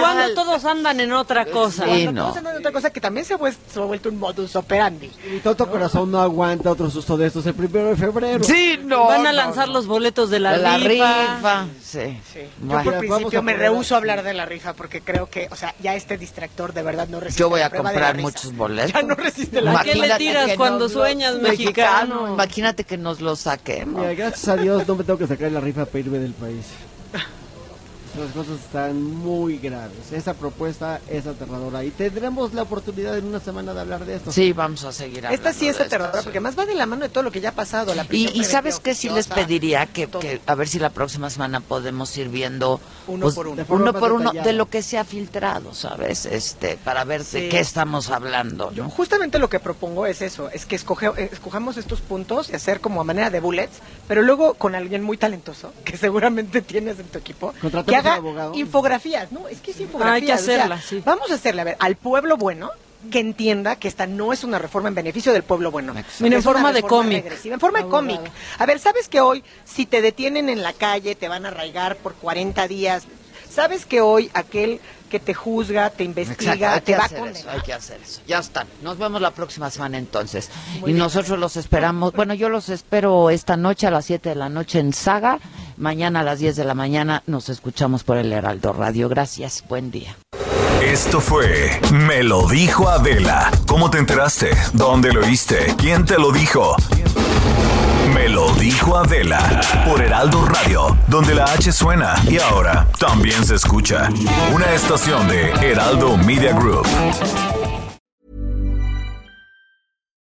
Cuando 0.00 0.34
todos 0.34 0.64
andan 0.64 1.00
en 1.00 1.12
otra 1.12 1.46
cosa. 1.46 1.84
Cuando 1.84 2.22
todos 2.24 2.36
andan 2.38 2.54
en 2.54 2.58
otra 2.60 2.72
cosa 2.72 2.90
que 2.90 3.00
también 3.04 3.26
se 3.26 3.34
ha, 3.34 3.38
vues- 3.38 3.58
se 3.70 3.78
ha 3.78 3.84
vuelto 3.84 4.08
un 4.08 4.18
modus 4.18 4.56
operandi. 4.56 5.10
Mi 5.30 5.38
tonto 5.40 5.70
corazón 5.70 6.10
no 6.10 6.22
aguanta 6.22 6.70
otro 6.70 6.88
susto 6.88 7.18
de 7.18 7.26
estos 7.26 7.44
el 7.44 7.52
primero 7.52 7.88
de 7.90 7.96
febrero. 7.96 8.42
Sí, 8.42 8.78
no. 8.82 9.08
Van 9.08 9.26
a 9.26 9.30
no, 9.30 9.36
lanzar 9.36 9.68
los 9.68 9.86
boletos 9.86 10.30
de 10.30 10.40
la, 10.40 10.52
De 10.52 10.58
la 10.62 10.78
rifa. 10.78 11.34
rifa, 11.36 11.66
sí. 11.82 12.18
Yo 12.34 12.40
Bueno. 12.60 12.82
por 12.84 12.92
Vamos 12.94 12.98
principio 13.08 13.38
a 13.40 13.42
me 13.42 13.52
poner- 13.52 13.58
rehuso 13.60 13.94
a 13.94 13.98
hablar 13.98 14.22
de 14.22 14.32
la 14.32 14.46
rifa 14.46 14.72
porque 14.72 15.02
creo 15.02 15.28
que, 15.28 15.48
o 15.50 15.56
sea, 15.56 15.74
ya 15.82 15.94
este 15.94 16.16
distractor 16.16 16.72
de 16.72 16.82
verdad 16.82 17.06
no 17.08 17.20
resiste 17.20 17.40
Yo 17.40 17.50
voy 17.50 17.60
la 17.60 17.66
a 17.66 17.68
prueba 17.68 17.90
de 17.90 17.94
comprar 17.94 18.16
risa. 18.16 18.26
muchos 18.28 18.56
boletos. 18.56 18.92
Ya 18.94 19.02
no 19.02 19.14
resiste 19.16 19.60
la 19.60 19.80
¿A 19.80 19.82
qué 19.84 19.90
le 19.90 19.96
Imagínate 19.98 20.18
tiras 20.24 20.46
que 20.46 20.56
cuando 20.56 20.78
nos 20.78 20.92
lo- 20.94 21.00
sueñas, 21.00 21.34
mexicano? 21.36 22.32
Imagínate 22.32 22.84
que 22.84 22.96
nos 22.96 23.20
lo 23.20 23.36
saquemos. 23.36 24.00
Mira, 24.00 24.14
gracias 24.14 24.48
a 24.48 24.56
Dios 24.56 24.88
no 24.88 24.96
me 24.96 25.04
tengo 25.04 25.18
que 25.18 25.26
sacar 25.26 25.52
la 25.52 25.60
rifa 25.60 25.84
para 25.84 25.98
irme 25.98 26.18
del 26.20 26.32
país. 26.32 26.64
Las 28.18 28.30
cosas 28.32 28.60
están 28.60 29.02
muy 29.02 29.58
graves. 29.58 30.12
Esa 30.12 30.34
propuesta 30.34 31.00
es 31.08 31.26
aterradora 31.26 31.84
y 31.84 31.90
tendremos 31.90 32.54
la 32.54 32.62
oportunidad 32.62 33.18
en 33.18 33.24
una 33.26 33.40
semana 33.40 33.74
de 33.74 33.80
hablar 33.80 34.04
de 34.04 34.14
esto. 34.16 34.30
Sí, 34.30 34.52
vamos 34.52 34.84
a 34.84 34.92
seguir 34.92 35.26
hablando 35.26 35.34
Esta 35.34 35.52
sí 35.52 35.66
es 35.68 35.76
de 35.78 35.82
esto, 35.84 35.94
aterradora 35.96 36.20
sí. 36.20 36.24
porque 36.24 36.38
más 36.38 36.56
va 36.56 36.64
de 36.64 36.74
la 36.76 36.86
mano 36.86 37.02
de 37.02 37.08
todo 37.08 37.24
lo 37.24 37.32
que 37.32 37.40
ya 37.40 37.48
ha 37.48 37.54
pasado. 37.54 37.92
La 37.94 38.06
Y, 38.10 38.44
sabes 38.44 38.78
qué 38.78 38.94
sí 38.94 39.08
les 39.08 39.26
pediría 39.26 39.86
que, 39.86 40.06
que 40.06 40.40
a 40.46 40.54
ver 40.54 40.68
si 40.68 40.78
la 40.78 40.90
próxima 40.90 41.28
semana 41.28 41.58
podemos 41.60 42.16
ir 42.16 42.28
viendo 42.28 42.80
Uno 43.08 43.22
pues, 43.24 43.34
por 43.34 43.48
uno. 43.48 43.56
De 43.64 43.72
uno 43.72 43.92
por 43.92 44.12
uno 44.12 44.30
de 44.32 44.52
lo 44.52 44.66
que 44.66 44.82
se 44.82 44.96
ha 44.96 45.04
filtrado, 45.04 45.74
¿sabes? 45.74 46.24
Este, 46.26 46.76
para 46.84 47.02
ver 47.04 47.24
de 47.24 47.42
Sí. 47.44 47.48
qué 47.48 47.58
estamos 47.58 48.10
hablando, 48.10 48.70
Yo 48.72 48.88
justamente 48.90 49.38
lo 49.40 49.48
que 49.48 49.58
propongo 49.58 50.06
es 50.06 50.22
eso, 50.22 50.50
es 50.50 50.66
que 50.66 50.76
escoge, 50.76 51.10
escojamos 51.32 51.76
estos 51.78 52.00
puntos 52.00 52.48
y 52.50 52.54
hacer 52.54 52.80
como 52.80 53.00
a 53.00 53.04
manera 53.04 53.30
de 53.30 53.40
bullets, 53.40 53.78
pero 54.06 54.22
luego 54.22 54.54
con 54.54 54.74
alguien 54.76 55.02
muy 55.02 55.16
talentoso, 55.16 55.72
que 55.84 55.96
seguramente 55.96 56.62
tienes 56.62 57.00
en 57.00 57.06
tu 57.06 57.18
equipo, 57.18 57.52
Contratamos 57.60 57.86
que 57.86 57.96
haga 58.06 58.50
infografías, 58.54 59.32
¿no? 59.32 59.48
Es 59.48 59.60
que 59.60 59.72
es 59.72 59.80
infografías. 59.80 60.14
Hay 60.14 60.22
que 60.22 60.32
o 60.32 60.38
sea, 60.38 60.56
hacerla, 60.56 60.80
sí. 60.80 61.02
Vamos 61.04 61.30
a 61.30 61.34
hacerle, 61.34 61.62
a 61.62 61.64
ver, 61.64 61.76
al 61.78 61.96
pueblo 61.96 62.36
bueno 62.36 62.70
que 63.10 63.20
entienda 63.20 63.76
que 63.76 63.88
esta 63.88 64.06
no 64.06 64.32
es 64.32 64.44
una 64.44 64.58
reforma 64.58 64.88
en 64.88 64.94
beneficio 64.94 65.32
del 65.32 65.42
pueblo 65.42 65.70
bueno. 65.70 65.94
Mira, 66.20 66.36
en 66.36 66.42
forma 66.42 66.72
de 66.72 66.82
cómic. 66.82 67.26
En 67.44 67.60
forma 67.60 67.82
de 67.82 67.88
cómic. 67.88 68.20
A 68.58 68.66
ver, 68.66 68.78
¿sabes 68.78 69.08
que 69.08 69.20
hoy 69.20 69.44
si 69.64 69.86
te 69.86 70.02
detienen 70.02 70.48
en 70.48 70.62
la 70.62 70.72
calle 70.72 71.14
te 71.14 71.28
van 71.28 71.44
a 71.44 71.48
arraigar 71.48 71.96
por 71.96 72.14
40 72.14 72.66
días? 72.68 73.04
¿Sabes 73.50 73.86
que 73.86 74.00
hoy 74.00 74.30
aquel 74.34 74.80
que 75.14 75.20
te 75.20 75.32
juzga, 75.32 75.90
te 75.90 76.02
investiga, 76.02 76.54
Exacto, 76.54 76.74
hay 76.74 76.80
te 76.80 76.84
que 76.86 76.96
va 76.96 77.02
a 77.02 77.06
hacer 77.06 77.18
eso, 77.18 77.24
condenar? 77.26 77.54
hay 77.54 77.60
que 77.62 77.72
hacer 77.72 78.00
eso. 78.02 78.20
Ya 78.26 78.38
están. 78.40 78.66
Nos 78.82 78.98
vemos 78.98 79.20
la 79.20 79.30
próxima 79.30 79.70
semana 79.70 79.96
entonces. 79.96 80.50
Muy 80.80 80.80
y 80.80 80.84
bien. 80.86 80.98
nosotros 80.98 81.38
los 81.38 81.56
esperamos. 81.56 82.12
Bueno, 82.14 82.34
yo 82.34 82.48
los 82.48 82.68
espero 82.68 83.30
esta 83.30 83.56
noche 83.56 83.86
a 83.86 83.92
las 83.92 84.06
7 84.06 84.30
de 84.30 84.34
la 84.34 84.48
noche 84.48 84.80
en 84.80 84.92
Saga. 84.92 85.38
Mañana 85.76 86.20
a 86.20 86.22
las 86.24 86.40
10 86.40 86.56
de 86.56 86.64
la 86.64 86.74
mañana 86.74 87.22
nos 87.28 87.48
escuchamos 87.48 88.02
por 88.02 88.16
el 88.16 88.32
Heraldo 88.32 88.72
Radio. 88.72 89.08
Gracias. 89.08 89.62
Buen 89.68 89.92
día. 89.92 90.16
Esto 90.82 91.20
fue 91.20 91.80
Me 91.92 92.24
lo 92.24 92.48
dijo 92.48 92.88
Adela. 92.88 93.52
¿Cómo 93.68 93.90
te 93.90 93.98
enteraste? 93.98 94.50
¿Dónde 94.72 95.12
lo 95.12 95.20
oíste? 95.24 95.74
¿Quién 95.78 96.04
te 96.04 96.18
lo 96.18 96.32
dijo? 96.32 96.74
Me 98.14 98.28
lo 98.28 98.48
dijo 98.54 98.96
Adela 98.96 99.60
por 99.84 100.00
Heraldo 100.00 100.44
Radio, 100.44 100.96
donde 101.08 101.34
la 101.34 101.44
H 101.52 101.72
suena 101.72 102.14
y 102.30 102.38
ahora 102.38 102.86
también 102.98 103.44
se 103.44 103.56
escucha. 103.56 104.08
Una 104.54 104.72
estación 104.72 105.26
de 105.26 105.50
Heraldo 105.60 106.16
Media 106.18 106.52
Group. 106.52 106.86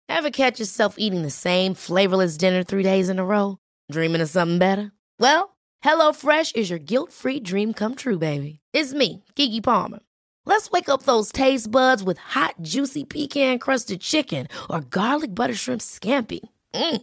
Ever 0.08 0.30
catch 0.30 0.60
yourself 0.60 0.94
eating 0.96 1.22
the 1.22 1.30
same 1.30 1.74
flavorless 1.74 2.36
dinner 2.36 2.62
three 2.62 2.84
days 2.84 3.08
in 3.08 3.18
a 3.18 3.24
row? 3.24 3.58
Dreaming 3.90 4.20
of 4.20 4.30
something 4.30 4.58
better? 4.58 4.92
Well, 5.18 5.56
HelloFresh 5.84 6.54
is 6.54 6.70
your 6.70 6.78
guilt-free 6.78 7.40
dream 7.40 7.72
come 7.74 7.96
true, 7.96 8.18
baby. 8.18 8.60
It's 8.72 8.94
me, 8.94 9.24
Kiki 9.34 9.60
Palmer. 9.60 9.98
Let's 10.46 10.70
wake 10.70 10.88
up 10.88 11.02
those 11.02 11.32
taste 11.32 11.70
buds 11.70 12.04
with 12.04 12.18
hot, 12.18 12.54
juicy 12.62 13.02
pecan-crusted 13.02 14.00
chicken 14.00 14.46
or 14.70 14.80
garlic 14.80 15.34
butter 15.34 15.54
shrimp 15.54 15.80
scampi. 15.80 16.40
Mm. 16.74 17.02